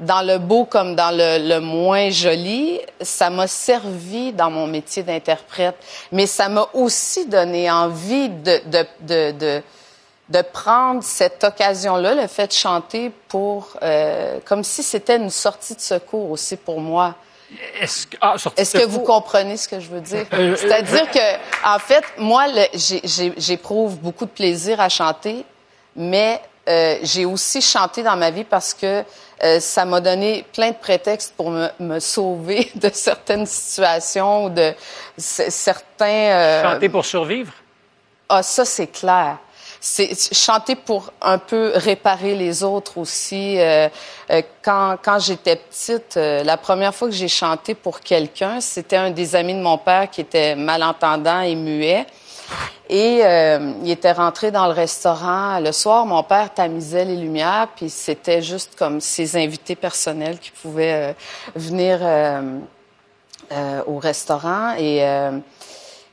dans 0.00 0.22
le 0.22 0.38
beau 0.38 0.64
comme 0.64 0.94
dans 0.96 1.14
le, 1.16 1.58
moins 1.60 2.10
joli. 2.10 2.80
Ça 3.00 3.30
m'a 3.30 3.46
servi 3.46 4.32
dans 4.32 4.50
mon 4.50 4.66
métier 4.66 5.02
d'interprète, 5.02 5.76
mais 6.10 6.26
ça 6.26 6.48
m'a 6.48 6.66
aussi 6.74 7.26
donné 7.26 7.70
envie 7.70 8.28
de 8.28 9.62
de 10.28 10.40
prendre 10.40 11.02
cette 11.02 11.44
occasion-là, 11.44 12.14
le 12.14 12.26
fait 12.26 12.46
de 12.46 12.52
chanter 12.52 13.12
pour, 13.28 13.68
euh, 13.82 14.38
comme 14.46 14.64
si 14.64 14.82
c'était 14.82 15.16
une 15.16 15.28
sortie 15.28 15.74
de 15.74 15.80
secours 15.80 16.30
aussi 16.30 16.56
pour 16.56 16.80
moi. 16.80 17.16
Est-ce 17.80 18.06
que, 18.06 18.16
ah, 18.20 18.34
que 18.36 18.84
vous 18.86 19.00
comprenez 19.00 19.56
ce 19.56 19.68
que 19.68 19.80
je 19.80 19.88
veux 19.88 20.00
dire? 20.00 20.26
Euh, 20.32 20.52
euh, 20.52 20.56
C'est-à-dire 20.56 21.10
que, 21.10 21.66
en 21.66 21.78
fait, 21.78 22.04
moi, 22.18 22.46
j'éprouve 23.36 23.98
beaucoup 23.98 24.24
de 24.24 24.30
plaisir 24.30 24.80
à 24.80 24.88
chanter, 24.88 25.44
mais 25.96 26.40
euh, 26.68 26.98
j'ai 27.02 27.24
aussi 27.24 27.60
chanté 27.60 28.02
dans 28.02 28.16
ma 28.16 28.30
vie 28.30 28.44
parce 28.44 28.72
que 28.72 29.02
euh, 29.42 29.58
ça 29.58 29.84
m'a 29.84 30.00
donné 30.00 30.44
plein 30.54 30.70
de 30.70 30.76
prétextes 30.76 31.34
pour 31.36 31.50
me, 31.50 31.68
me 31.80 31.98
sauver 31.98 32.70
de 32.76 32.90
certaines 32.92 33.46
situations 33.46 34.44
ou 34.44 34.50
de 34.50 34.72
certains... 35.16 36.06
euh, 36.06 36.62
Chanter 36.62 36.88
pour 36.88 37.04
survivre? 37.04 37.52
ah, 38.28 38.42
ça, 38.42 38.64
c'est 38.64 38.86
clair. 38.86 39.38
C'est 39.84 40.32
chanter 40.32 40.76
pour 40.76 41.12
un 41.20 41.38
peu 41.38 41.72
réparer 41.74 42.36
les 42.36 42.62
autres 42.62 42.98
aussi. 42.98 43.58
Euh, 43.58 43.88
euh, 44.30 44.42
quand 44.62 44.96
quand 45.02 45.18
j'étais 45.18 45.56
petite, 45.56 46.16
euh, 46.16 46.44
la 46.44 46.56
première 46.56 46.94
fois 46.94 47.08
que 47.08 47.14
j'ai 47.14 47.26
chanté 47.26 47.74
pour 47.74 47.98
quelqu'un, 47.98 48.60
c'était 48.60 48.96
un 48.96 49.10
des 49.10 49.34
amis 49.34 49.54
de 49.54 49.60
mon 49.60 49.78
père 49.78 50.08
qui 50.08 50.20
était 50.20 50.54
malentendant 50.54 51.40
et 51.40 51.56
muet. 51.56 52.06
Et 52.88 53.20
euh, 53.24 53.72
il 53.82 53.90
était 53.90 54.12
rentré 54.12 54.50
dans 54.50 54.66
le 54.66 54.72
restaurant 54.72 55.58
le 55.60 55.72
soir. 55.72 56.04
Mon 56.04 56.22
père 56.22 56.52
tamisait 56.52 57.04
les 57.04 57.16
lumières, 57.16 57.68
puis 57.74 57.88
c'était 57.88 58.42
juste 58.42 58.76
comme 58.76 59.00
ses 59.00 59.36
invités 59.36 59.76
personnels 59.76 60.38
qui 60.38 60.50
pouvaient 60.50 61.10
euh, 61.10 61.12
venir 61.56 61.98
euh, 62.02 62.58
euh, 63.50 63.82
au 63.86 63.98
restaurant. 63.98 64.74
Et 64.78 65.02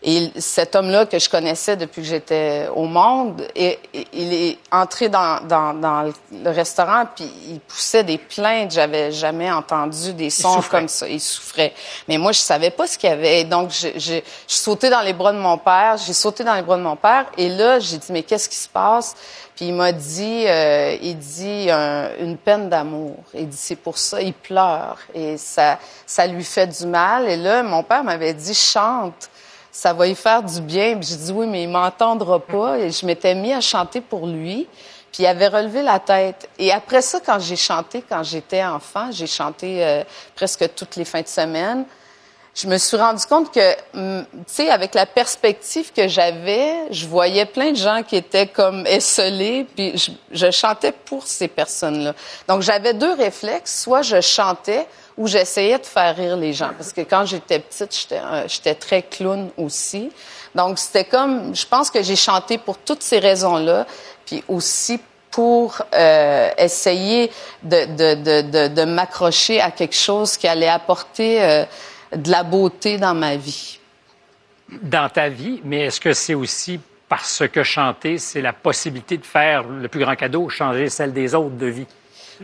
et 0.02 0.32
cet 0.38 0.76
homme-là 0.78 1.06
que 1.06 1.20
je 1.20 1.30
connaissais 1.30 1.76
depuis 1.76 2.02
que 2.02 2.08
j'étais 2.08 2.70
au 2.74 2.86
monde, 2.86 3.46
et, 3.54 3.78
et- 3.94 4.08
il 4.14 4.34
est 4.34 4.58
entré 4.72 5.10
dans, 5.10 5.46
dans, 5.46 5.74
dans 5.74 6.04
le 6.32 6.50
restaurant 6.52 7.04
puis 7.14 7.30
il 7.50 7.60
poussait 7.60 8.06
des 8.06 8.18
plaintes. 8.18 8.72
J'avais 8.72 9.12
jamais 9.12 9.52
entendu 9.52 10.14
des 10.14 10.30
sons 10.30 10.62
comme 10.72 10.88
ça. 10.88 11.06
Il 11.08 11.20
souffrait. 11.20 11.74
Mais 12.08 12.18
moi, 12.18 12.32
je 12.32 12.40
savais 12.40 12.70
pas 12.70 12.88
ce 12.88 12.98
qu'il 12.98 13.10
y 13.10 13.14
avait. 13.14 13.42
Et 13.42 13.44
donc, 13.44 13.72
je 13.72 14.22
sautais 14.48 14.90
dans 14.90 15.02
les 15.02 15.12
bras 15.12 15.34
de 15.34 15.38
mon 15.38 15.58
père. 15.58 15.98
J'ai 15.98 16.14
sauté 16.14 16.46
dans 16.46 16.56
les 16.56 16.62
bras 16.62 16.78
de 16.78 16.82
mon 16.84 16.96
père. 16.96 17.26
Et 17.38 17.50
là, 17.50 17.80
j'ai 17.80 17.98
dit, 17.98 18.12
mais 18.12 18.24
qu'est-ce 18.24 18.48
qui 18.48 18.56
se 18.56 18.70
passe? 18.70 19.16
Puis 19.56 19.66
il 19.68 19.74
m'a 19.74 19.92
dit, 19.92 20.46
euh, 20.48 20.96
il 21.02 21.18
dit 21.18 21.70
un- 21.70 22.12
une 22.22 22.38
peine 22.38 22.70
d'amour. 22.70 23.18
Il 23.34 23.50
dit, 23.50 23.58
c'est 23.60 23.76
pour 23.76 23.98
ça, 23.98 24.22
il 24.22 24.34
pleure. 24.34 24.98
Et 25.14 25.36
ça, 25.38 25.78
ça 26.06 26.26
lui 26.26 26.46
fait 26.46 26.68
du 26.68 26.86
mal. 26.88 27.28
Et 27.28 27.36
là, 27.36 27.64
mon 27.64 27.84
père 27.84 28.06
m'avait 28.06 28.34
dit, 28.34 28.54
chante 28.56 29.30
ça 29.80 29.94
va 29.94 30.08
y 30.08 30.16
faire 30.16 30.44
du 30.44 30.60
bien. 30.60 30.98
Puis 30.98 31.08
j'ai 31.10 31.16
dit 31.16 31.32
oui, 31.32 31.48
mais 31.48 31.64
il 31.64 31.70
m'entendra 31.70 32.38
pas. 32.38 32.80
Et 32.80 32.92
je 32.92 33.06
m'étais 33.06 33.34
mis 33.34 33.54
à 33.54 33.62
chanter 33.62 34.02
pour 34.02 34.28
lui. 34.28 34.68
Puis 35.10 35.24
il 35.24 35.26
avait 35.26 35.48
relevé 35.48 35.82
la 35.82 36.00
tête. 36.00 36.50
Et 36.60 36.74
après 36.74 37.02
ça, 37.02 37.22
quand 37.26 37.40
j'ai 37.40 37.56
chanté, 37.56 38.04
quand 38.08 38.22
j'étais 38.22 38.62
enfant, 38.62 39.10
j'ai 39.12 39.26
chanté 39.26 39.82
euh, 39.82 40.04
presque 40.36 40.76
toutes 40.76 40.98
les 40.98 41.06
fins 41.06 41.22
de 41.22 41.28
semaine. 41.30 41.86
Je 42.54 42.68
me 42.68 42.78
suis 42.78 42.98
rendu 42.98 43.26
compte 43.26 43.54
que, 43.54 43.74
hum, 43.94 44.26
tu 44.34 44.44
sais, 44.48 44.70
avec 44.70 44.94
la 44.96 45.06
perspective 45.06 45.94
que 45.94 46.10
j'avais, 46.10 46.92
je 46.92 47.08
voyais 47.08 47.46
plein 47.46 47.72
de 47.72 47.78
gens 47.78 48.04
qui 48.04 48.18
étaient 48.18 48.48
comme 48.48 48.86
esselés, 48.86 49.66
puis 49.76 49.98
je, 49.98 50.12
je 50.32 50.52
chantais 50.52 50.92
pour 50.92 51.26
ces 51.26 51.48
personnes-là. 51.48 52.14
Donc 52.50 52.64
j'avais 52.64 52.94
deux 52.94 53.14
réflexes, 53.14 53.84
soit 53.84 54.02
je 54.02 54.20
chantais 54.20 54.88
ou 55.20 55.28
j'essayais 55.28 55.78
de 55.78 55.86
faire 55.86 56.16
rire 56.16 56.38
les 56.38 56.54
gens, 56.54 56.72
parce 56.78 56.94
que 56.94 57.02
quand 57.02 57.26
j'étais 57.26 57.60
petite, 57.60 58.16
j'étais 58.48 58.76
très 58.76 59.04
clown 59.04 59.50
aussi. 59.58 60.12
Donc 60.56 60.80
c'était 60.80 61.04
comme, 61.04 61.54
je 61.54 61.66
pense 61.66 61.92
que 61.92 62.02
j'ai 62.02 62.16
chanté 62.16 62.58
pour 62.58 62.78
toutes 62.78 63.04
ces 63.04 63.20
raisons-là, 63.20 63.86
puis 64.26 64.44
aussi 64.48 64.98
pour 65.30 65.82
euh, 65.94 66.50
essayer 66.58 67.30
de 67.62 68.86
m'accrocher 68.86 69.60
à 69.60 69.72
quelque 69.72 69.96
chose 69.96 70.38
qui 70.38 70.48
allait 70.48 70.70
apporter 70.70 71.44
euh, 71.44 71.66
de 72.16 72.32
la 72.32 72.44
beauté 72.44 72.98
dans 72.98 73.14
ma 73.14 73.36
vie. 73.36 73.78
dans 74.82 75.10
ta 75.10 75.30
vie, 75.30 75.62
mais 75.64 75.82
est-ce 75.82 76.00
que 76.00 76.14
c'est 76.14 76.34
aussi 76.34 76.80
parce 77.08 77.44
que 77.48 77.64
chanter, 77.64 78.18
c'est 78.18 78.42
la 78.42 78.54
possibilité 78.54 79.18
de 79.18 79.26
faire 79.26 79.64
le 79.64 79.88
plus 79.88 80.00
grand 80.00 80.16
cadeau, 80.16 80.48
changer 80.50 80.90
celle 80.90 81.12
des 81.12 81.36
autres 81.36 81.58
de 81.58 81.66
vie? 81.66 81.88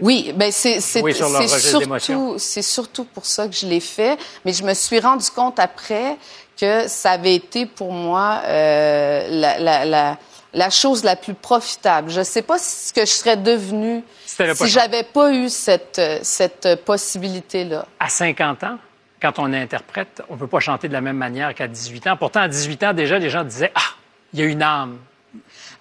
Oui, 0.02 0.34
ben 0.36 0.52
c'est 0.52 0.80
surtout 0.82 2.36
c'est 2.38 2.62
surtout 2.62 3.06
pour 3.06 3.26
ça 3.26 3.48
que 3.48 3.56
je 3.56 3.66
l'ai 3.66 3.80
fait, 3.80 4.18
mais 4.43 4.54
je 4.54 4.64
me 4.64 4.74
suis 4.74 5.00
rendu 5.00 5.30
compte 5.30 5.60
après 5.60 6.18
que 6.60 6.88
ça 6.88 7.12
avait 7.12 7.36
été 7.36 7.66
pour 7.66 7.91
moi 7.91 8.41
euh, 8.46 9.28
la, 9.30 9.60
la, 9.60 9.86
la 9.86 10.18
la 10.54 10.70
chose 10.70 11.04
la 11.04 11.18
plus 11.18 11.34
profitable. 11.34 12.10
Je 12.10 12.24
sais 12.24 12.41
pas 12.41 12.58
ce 12.58 12.93
que 12.93 13.02
je 13.02 13.12
serais 13.12 13.36
devenue 13.38 14.04
Si 14.26 14.68
j'avais 14.68 15.04
pas 15.04 15.34
eu 15.34 15.50
cette 15.50 16.02
cette 16.24 16.84
possibilité 16.86 17.66
là. 17.66 17.86
À 18.00 18.08
50 18.10 18.64
ans, 18.64 18.78
quand 19.22 19.39
on 19.39 19.52
est 19.52 19.60
interprète, 19.60 20.22
on 20.30 20.36
ne 20.36 20.39
peut 20.39 20.48
pas 20.48 20.60
chanter 20.60 20.88
de 20.88 20.93
la 20.93 21.02
même 21.02 21.18
manière 21.18 21.54
qu'à 21.54 21.68
18 21.68 22.08
ans. 22.08 22.18
Pourtant, 22.18 22.41
à 22.41 22.48
18 22.48 22.84
ans, 22.84 22.93
déjà, 22.93 23.18
les 23.20 23.30
gens 23.30 23.43
disaient 23.43 23.72
Ah, 23.76 23.82
il 24.34 24.39
y 24.39 24.43
a 24.43 24.46
une 24.46 24.62
âme. 24.62 24.98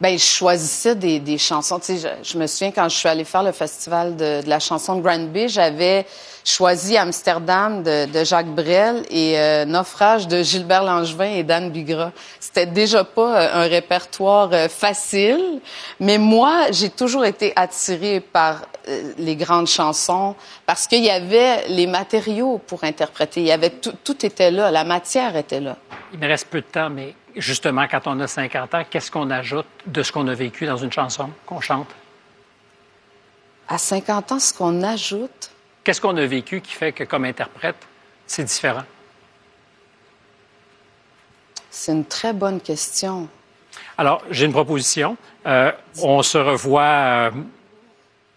Ben, 0.04 0.18
je 0.18 0.22
choisissais 0.22 0.94
des, 0.94 1.18
des 1.18 1.38
chansons. 1.38 1.78
Tu 1.78 1.96
sais, 1.96 2.18
je, 2.22 2.36
me 2.36 2.46
souviens 2.46 2.72
quand 2.72 2.90
je 2.90 2.94
suis 2.94 3.08
allée 3.08 3.24
faire 3.24 3.42
le 3.42 3.52
festival 3.52 4.14
de, 4.16 4.42
la 4.46 4.60
chanson 4.60 4.96
de 4.96 5.00
Granby, 5.00 5.48
j'avais 5.48 6.04
choisi 6.44 6.98
Amsterdam 6.98 7.82
de, 7.82 8.22
Jacques 8.22 8.54
Brel 8.54 9.06
et 9.08 9.40
euh, 9.40 9.64
Naufrage 9.64 10.28
de 10.28 10.42
Gilbert 10.42 10.82
Langevin 10.82 11.30
et 11.30 11.42
Dan 11.42 11.70
Bigra. 11.70 12.12
C'était 12.38 12.66
déjà 12.66 13.02
pas 13.02 13.40
euh, 13.40 13.64
un 13.64 13.66
répertoire 13.66 14.50
euh, 14.52 14.68
facile, 14.68 15.62
mais 15.98 16.18
moi, 16.18 16.66
j'ai 16.70 16.90
toujours 16.90 17.24
été 17.24 17.54
attirée 17.56 18.20
par 18.20 18.66
les 19.16 19.36
grandes 19.36 19.68
chansons 19.68 20.34
parce 20.66 20.86
qu'il 20.86 21.02
y 21.02 21.08
avait 21.08 21.66
les 21.68 21.86
matériaux 21.86 22.60
pour 22.66 22.84
interpréter. 22.84 23.40
Il 23.40 23.46
y 23.46 23.52
avait 23.52 23.70
tout 23.70 24.26
était 24.26 24.50
là, 24.50 24.70
la 24.70 24.84
matière 24.84 25.34
était 25.34 25.60
là. 25.60 25.78
Il 26.12 26.18
me 26.18 26.26
reste 26.26 26.48
peu 26.48 26.60
de 26.60 26.66
temps, 26.66 26.90
mais 26.90 27.14
justement, 27.36 27.86
quand 27.88 28.06
on 28.06 28.18
a 28.20 28.26
50 28.26 28.74
ans, 28.74 28.84
qu'est-ce 28.88 29.10
qu'on 29.10 29.30
ajoute 29.30 29.66
de 29.86 30.02
ce 30.02 30.12
qu'on 30.12 30.28
a 30.28 30.34
vécu 30.34 30.66
dans 30.66 30.76
une 30.76 30.92
chanson 30.92 31.30
qu'on 31.46 31.60
chante? 31.60 31.88
À 33.68 33.78
50 33.78 34.32
ans, 34.32 34.38
ce 34.38 34.52
qu'on 34.52 34.82
ajoute, 34.82 35.50
Qu'est-ce 35.84 36.00
qu'on 36.00 36.16
a 36.16 36.24
vécu 36.24 36.62
qui 36.62 36.72
fait 36.72 36.92
que, 36.92 37.04
comme 37.04 37.26
interprète, 37.26 37.76
c'est 38.26 38.44
différent? 38.44 38.84
c'est 41.70 41.92
une 41.92 42.04
très 42.04 42.32
bonne 42.32 42.60
question. 42.60 43.28
Alors, 43.98 44.22
j'ai 44.30 44.46
une 44.46 44.52
proposition. 44.52 45.16
Euh, 45.44 45.72
on 46.00 46.22
se 46.22 46.38
revoit 46.38 46.82
euh, 46.82 47.30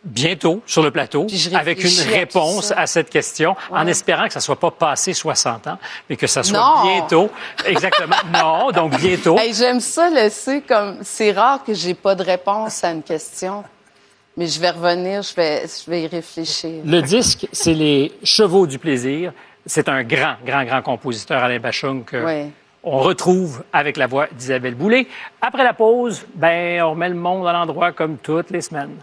bientôt 0.08 0.62
sur 0.66 0.82
le 0.82 0.92
plateau 0.92 1.28
avec 1.54 1.84
une 1.84 2.00
à 2.00 2.18
réponse 2.18 2.74
à 2.76 2.88
cette 2.88 3.10
question, 3.10 3.56
en 3.70 3.86
espérant 3.88 4.28
que 4.28 4.34
ça 4.34 4.40
soit 4.40 4.60
pas 4.60 4.72
passé 4.72 5.14
60 5.14 5.68
ans, 5.68 5.78
mais 6.10 6.16
que 6.16 6.28
ça 6.28 6.44
soit 6.44 6.58
Non. 6.58 6.84
bientôt. 6.84 7.30
Exactement. 7.66 8.16
non, 8.34 8.72
donc 8.72 8.98
bientôt. 8.98 9.38
Hey, 9.38 9.54
J'aime 9.54 9.80
ça 9.80 10.10
laisser 10.10 10.62
comme. 10.62 10.98
C'est 11.02 11.32
rare 11.32 11.64
que 11.64 11.74
j'ai 11.74 11.94
pas 11.94 12.16
de 12.16 12.24
réponse 12.24 12.84
à 12.84 12.92
une 12.92 13.04
question, 13.04 13.64
mais 14.36 14.48
je 14.48 14.60
vais 14.60 14.70
revenir, 14.70 15.22
je 15.22 15.36
vais, 15.36 15.64
je 15.68 15.90
vais 15.90 16.04
y 16.04 16.08
réfléchir. 16.08 16.82
Le 16.86 17.02
disque, 17.02 17.48
c'est 17.52 17.74
les 17.74 18.14
Chevaux 18.24 18.68
du 18.68 18.80
plaisir. 18.80 19.34
C'est 19.66 19.90
un 19.90 20.04
grand, 20.04 20.36
grand, 20.46 20.64
grand 20.64 20.82
compositeur, 20.82 21.44
Alain 21.44 21.60
Bachung, 21.60 22.06
que. 22.06 22.48
On 22.90 23.00
retrouve 23.00 23.64
avec 23.74 23.98
la 23.98 24.08
voix 24.08 24.28
d'Isabelle 24.32 24.76
Boulay. 24.76 25.08
Après 25.42 25.64
la 25.66 25.74
pause, 25.74 26.26
ben, 26.36 26.82
on 26.84 26.92
remet 26.92 27.10
le 27.10 27.16
monde 27.16 27.46
à 27.46 27.52
l'endroit 27.52 27.92
comme 27.92 28.18
toutes 28.18 28.50
les 28.52 28.62
semaines. 28.62 28.96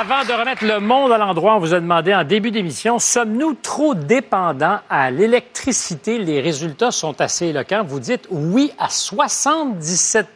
Avant 0.00 0.24
de 0.24 0.32
remettre 0.32 0.64
le 0.64 0.80
monde 0.80 1.12
à 1.12 1.18
l'endroit, 1.18 1.56
on 1.56 1.58
vous 1.58 1.74
a 1.74 1.80
demandé 1.80 2.14
en 2.14 2.24
début 2.24 2.50
d'émission, 2.50 2.98
sommes-nous 2.98 3.54
trop 3.54 3.94
dépendants 3.94 4.78
à 4.88 5.10
l'électricité? 5.10 6.16
Les 6.18 6.40
résultats 6.40 6.90
sont 6.90 7.20
assez 7.20 7.48
éloquents. 7.48 7.82
Vous 7.86 8.00
dites 8.00 8.26
oui 8.30 8.72
à 8.78 8.88
77 8.88 10.26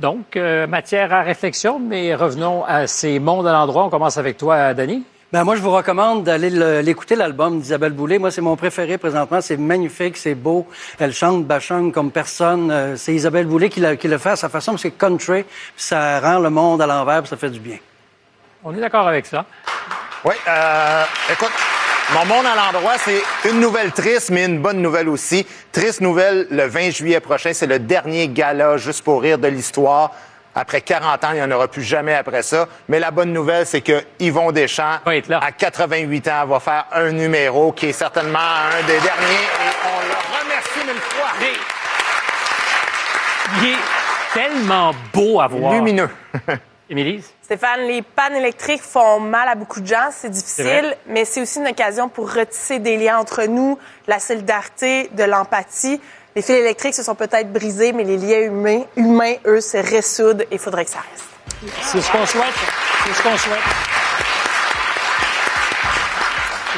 Donc, 0.00 0.36
euh, 0.36 0.66
matière 0.66 1.12
à 1.12 1.20
réflexion, 1.20 1.78
mais 1.78 2.14
revenons 2.14 2.64
à 2.64 2.86
ces 2.86 3.18
mondes 3.18 3.46
à 3.46 3.52
l'endroit. 3.52 3.84
On 3.84 3.90
commence 3.90 4.16
avec 4.16 4.38
toi, 4.38 4.72
Dani. 4.72 5.02
Ben 5.32 5.44
moi, 5.44 5.54
je 5.54 5.60
vous 5.60 5.70
recommande 5.72 6.24
d'aller 6.24 6.48
le- 6.50 6.80
l'écouter, 6.80 7.16
l'album 7.16 7.60
d'Isabelle 7.60 7.92
Boulay. 7.92 8.18
Moi, 8.18 8.30
c'est 8.30 8.40
mon 8.40 8.56
préféré 8.56 8.96
présentement. 8.96 9.40
C'est 9.42 9.58
magnifique, 9.58 10.16
c'est 10.16 10.34
beau. 10.34 10.66
Elle 10.98 11.12
chante 11.12 11.44
Bachung 11.44 11.92
comme 11.92 12.10
personne. 12.10 12.70
Euh, 12.70 12.96
c'est 12.96 13.12
Isabelle 13.14 13.46
Boulay 13.46 13.68
qui, 13.68 13.80
le 13.80 14.18
fait 14.18 14.30
à 14.30 14.36
sa 14.36 14.48
façon, 14.48 14.72
parce 14.72 14.82
que 14.84 14.88
c'est 14.88 14.96
country, 14.96 15.44
ça 15.76 16.20
rend 16.20 16.38
le 16.38 16.48
monde 16.48 16.80
à 16.80 16.86
l'envers, 16.86 17.26
ça 17.26 17.36
fait 17.36 17.50
du 17.50 17.60
bien. 17.60 17.76
On 18.62 18.76
est 18.76 18.80
d'accord 18.80 19.08
avec 19.08 19.24
ça. 19.24 19.46
Oui, 20.24 20.34
euh, 20.46 21.04
écoute, 21.32 21.52
mon 22.12 22.26
monde 22.26 22.44
à 22.44 22.54
l'endroit, 22.54 22.98
c'est 22.98 23.22
une 23.48 23.58
nouvelle 23.58 23.90
triste, 23.92 24.28
mais 24.30 24.44
une 24.44 24.60
bonne 24.60 24.82
nouvelle 24.82 25.08
aussi. 25.08 25.46
Triste 25.72 26.02
nouvelle, 26.02 26.46
le 26.50 26.66
20 26.66 26.90
juillet 26.90 27.20
prochain, 27.20 27.52
c'est 27.54 27.66
le 27.66 27.78
dernier 27.78 28.28
gala 28.28 28.76
juste 28.76 29.02
pour 29.02 29.22
rire 29.22 29.38
de 29.38 29.48
l'histoire. 29.48 30.10
Après 30.54 30.82
40 30.82 31.24
ans, 31.24 31.28
il 31.30 31.36
n'y 31.36 31.42
en 31.42 31.50
aura 31.52 31.68
plus 31.68 31.82
jamais 31.82 32.14
après 32.14 32.42
ça. 32.42 32.66
Mais 32.88 32.98
la 32.98 33.10
bonne 33.10 33.32
nouvelle, 33.32 33.64
c'est 33.64 33.80
que 33.80 34.02
Yvon 34.18 34.52
Deschamps, 34.52 34.98
à 35.06 35.52
88 35.52 36.28
ans, 36.28 36.46
va 36.46 36.60
faire 36.60 36.86
un 36.92 37.12
numéro 37.12 37.72
qui 37.72 37.86
est 37.86 37.92
certainement 37.92 38.38
un 38.38 38.86
des 38.86 38.98
derniers. 38.98 39.46
Et 39.46 39.70
on 39.86 40.00
le 40.06 40.42
remercie 40.44 40.86
mille 40.86 41.00
fois. 41.00 41.28
Il 43.62 43.68
est 43.68 44.34
tellement 44.34 44.92
beau 45.14 45.40
à 45.40 45.46
voir. 45.46 45.72
Lumineux. 45.72 46.10
Émilie? 46.90 47.22
Stéphane, 47.40 47.82
les 47.86 48.02
pannes 48.02 48.34
électriques 48.34 48.82
font 48.82 49.20
mal 49.20 49.48
à 49.48 49.54
beaucoup 49.54 49.80
de 49.80 49.86
gens, 49.86 50.08
c'est 50.10 50.28
difficile, 50.28 50.96
mais 51.06 51.24
c'est 51.24 51.40
aussi 51.40 51.60
une 51.60 51.68
occasion 51.68 52.08
pour 52.08 52.32
retisser 52.32 52.80
des 52.80 52.96
liens 52.96 53.18
entre 53.18 53.44
nous, 53.44 53.76
de 54.06 54.10
la 54.10 54.18
solidarité, 54.18 55.08
de 55.12 55.22
l'empathie. 55.22 56.00
Les 56.34 56.42
fils 56.42 56.56
électriques 56.56 56.94
se 56.94 57.04
sont 57.04 57.14
peut-être 57.14 57.52
brisés, 57.52 57.92
mais 57.92 58.02
les 58.02 58.16
liens 58.16 58.40
humains, 58.40 58.82
humains 58.96 59.34
eux, 59.46 59.60
se 59.60 59.76
ressoudent 59.76 60.42
et 60.42 60.48
il 60.54 60.58
faudrait 60.58 60.84
que 60.84 60.90
ça 60.90 60.98
reste. 60.98 61.72
C'est 61.82 62.00
ce 62.00 62.10
qu'on 62.10 62.26
souhaite. 62.26 62.54
C'est 63.06 63.14
ce 63.14 63.22
qu'on 63.22 63.36
souhaite. 63.36 63.99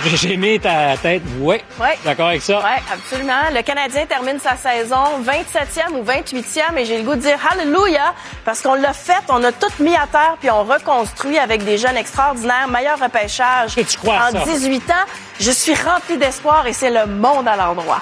J'ai 0.14 0.34
aimé 0.34 0.58
ta 0.58 0.96
tête. 0.96 1.22
Oui. 1.40 1.56
D'accord 2.04 2.28
avec 2.28 2.42
ça? 2.42 2.58
Oui, 2.58 2.82
absolument. 2.92 3.50
Le 3.54 3.62
Canadien 3.62 4.06
termine 4.06 4.38
sa 4.40 4.56
saison 4.56 5.22
27e 5.24 5.92
ou 5.92 6.04
28e 6.04 6.76
et 6.76 6.84
j'ai 6.84 6.98
le 6.98 7.04
goût 7.04 7.14
de 7.14 7.20
dire 7.20 7.38
Hallelujah 7.50 8.14
parce 8.44 8.62
qu'on 8.62 8.74
l'a 8.74 8.92
fait, 8.92 9.22
on 9.28 9.42
a 9.44 9.52
tout 9.52 9.70
mis 9.80 9.94
à 9.94 10.06
terre 10.10 10.36
puis 10.40 10.50
on 10.50 10.64
reconstruit 10.64 11.38
avec 11.38 11.64
des 11.64 11.78
jeunes 11.78 11.96
extraordinaires, 11.96 12.68
meilleur 12.68 12.98
repêchage. 12.98 13.76
crois 13.96 14.16
à 14.16 14.28
en 14.28 14.32
ça? 14.32 14.44
18 14.44 14.90
ans, 14.90 15.04
je 15.38 15.50
suis 15.50 15.74
rempli 15.74 16.16
d'espoir 16.16 16.66
et 16.66 16.72
c'est 16.72 16.90
le 16.90 17.06
monde 17.06 17.46
à 17.46 17.56
l'endroit. 17.56 18.00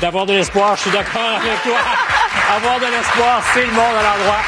D'avoir 0.00 0.26
de 0.26 0.34
l'espoir, 0.34 0.76
je 0.76 0.82
suis 0.82 0.90
d'accord 0.90 1.36
avec 1.36 1.62
toi. 1.62 1.78
Avoir 2.56 2.78
de 2.80 2.86
l'espoir, 2.86 3.42
c'est 3.54 3.64
le 3.64 3.72
monde 3.72 3.94
à 3.98 4.02
l'endroit. 4.02 4.40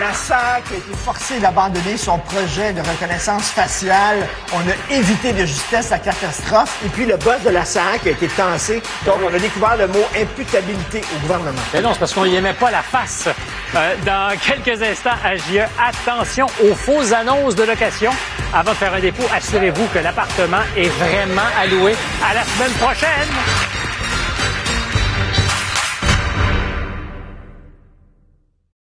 La 0.00 0.12
SAC 0.14 0.64
a 0.72 0.74
été 0.74 0.96
forcée 1.04 1.38
d'abandonner 1.38 1.96
son 1.98 2.18
projet 2.18 2.72
de 2.72 2.80
reconnaissance 2.80 3.50
faciale. 3.50 4.26
On 4.54 4.60
a 4.60 4.96
évité 4.96 5.32
de 5.32 5.44
justesse 5.44 5.90
la 5.90 5.98
catastrophe. 5.98 6.78
Et 6.84 6.88
puis, 6.88 7.04
le 7.04 7.16
boss 7.18 7.42
de 7.44 7.50
la 7.50 7.64
SAC 7.64 8.06
a 8.06 8.10
été 8.10 8.26
tassé. 8.28 8.82
Donc, 9.04 9.16
on 9.22 9.34
a 9.34 9.38
découvert 9.38 9.76
le 9.76 9.88
mot 9.88 10.04
imputabilité 10.18 11.02
au 11.14 11.18
gouvernement. 11.20 11.60
Non, 11.82 11.92
c'est 11.92 11.98
parce 11.98 12.14
qu'on 12.14 12.24
n'y 12.24 12.36
aimait 12.36 12.54
pas 12.54 12.70
la 12.70 12.82
face. 12.82 13.28
Euh, 13.74 13.94
dans 14.06 14.34
quelques 14.38 14.82
instants, 14.82 15.10
à 15.22 15.36
JE, 15.36 15.60
attention 15.78 16.46
aux 16.64 16.74
fausses 16.74 17.12
annonces 17.12 17.54
de 17.54 17.64
location. 17.64 18.12
Avant 18.54 18.72
de 18.72 18.76
faire 18.76 18.94
un 18.94 19.00
dépôt, 19.00 19.24
assurez-vous 19.34 19.86
que 19.88 19.98
l'appartement 19.98 20.62
est 20.76 20.88
vraiment 20.88 21.42
alloué. 21.60 21.94
À 22.28 22.34
la 22.34 22.44
semaine 22.44 22.72
prochaine! 22.80 23.91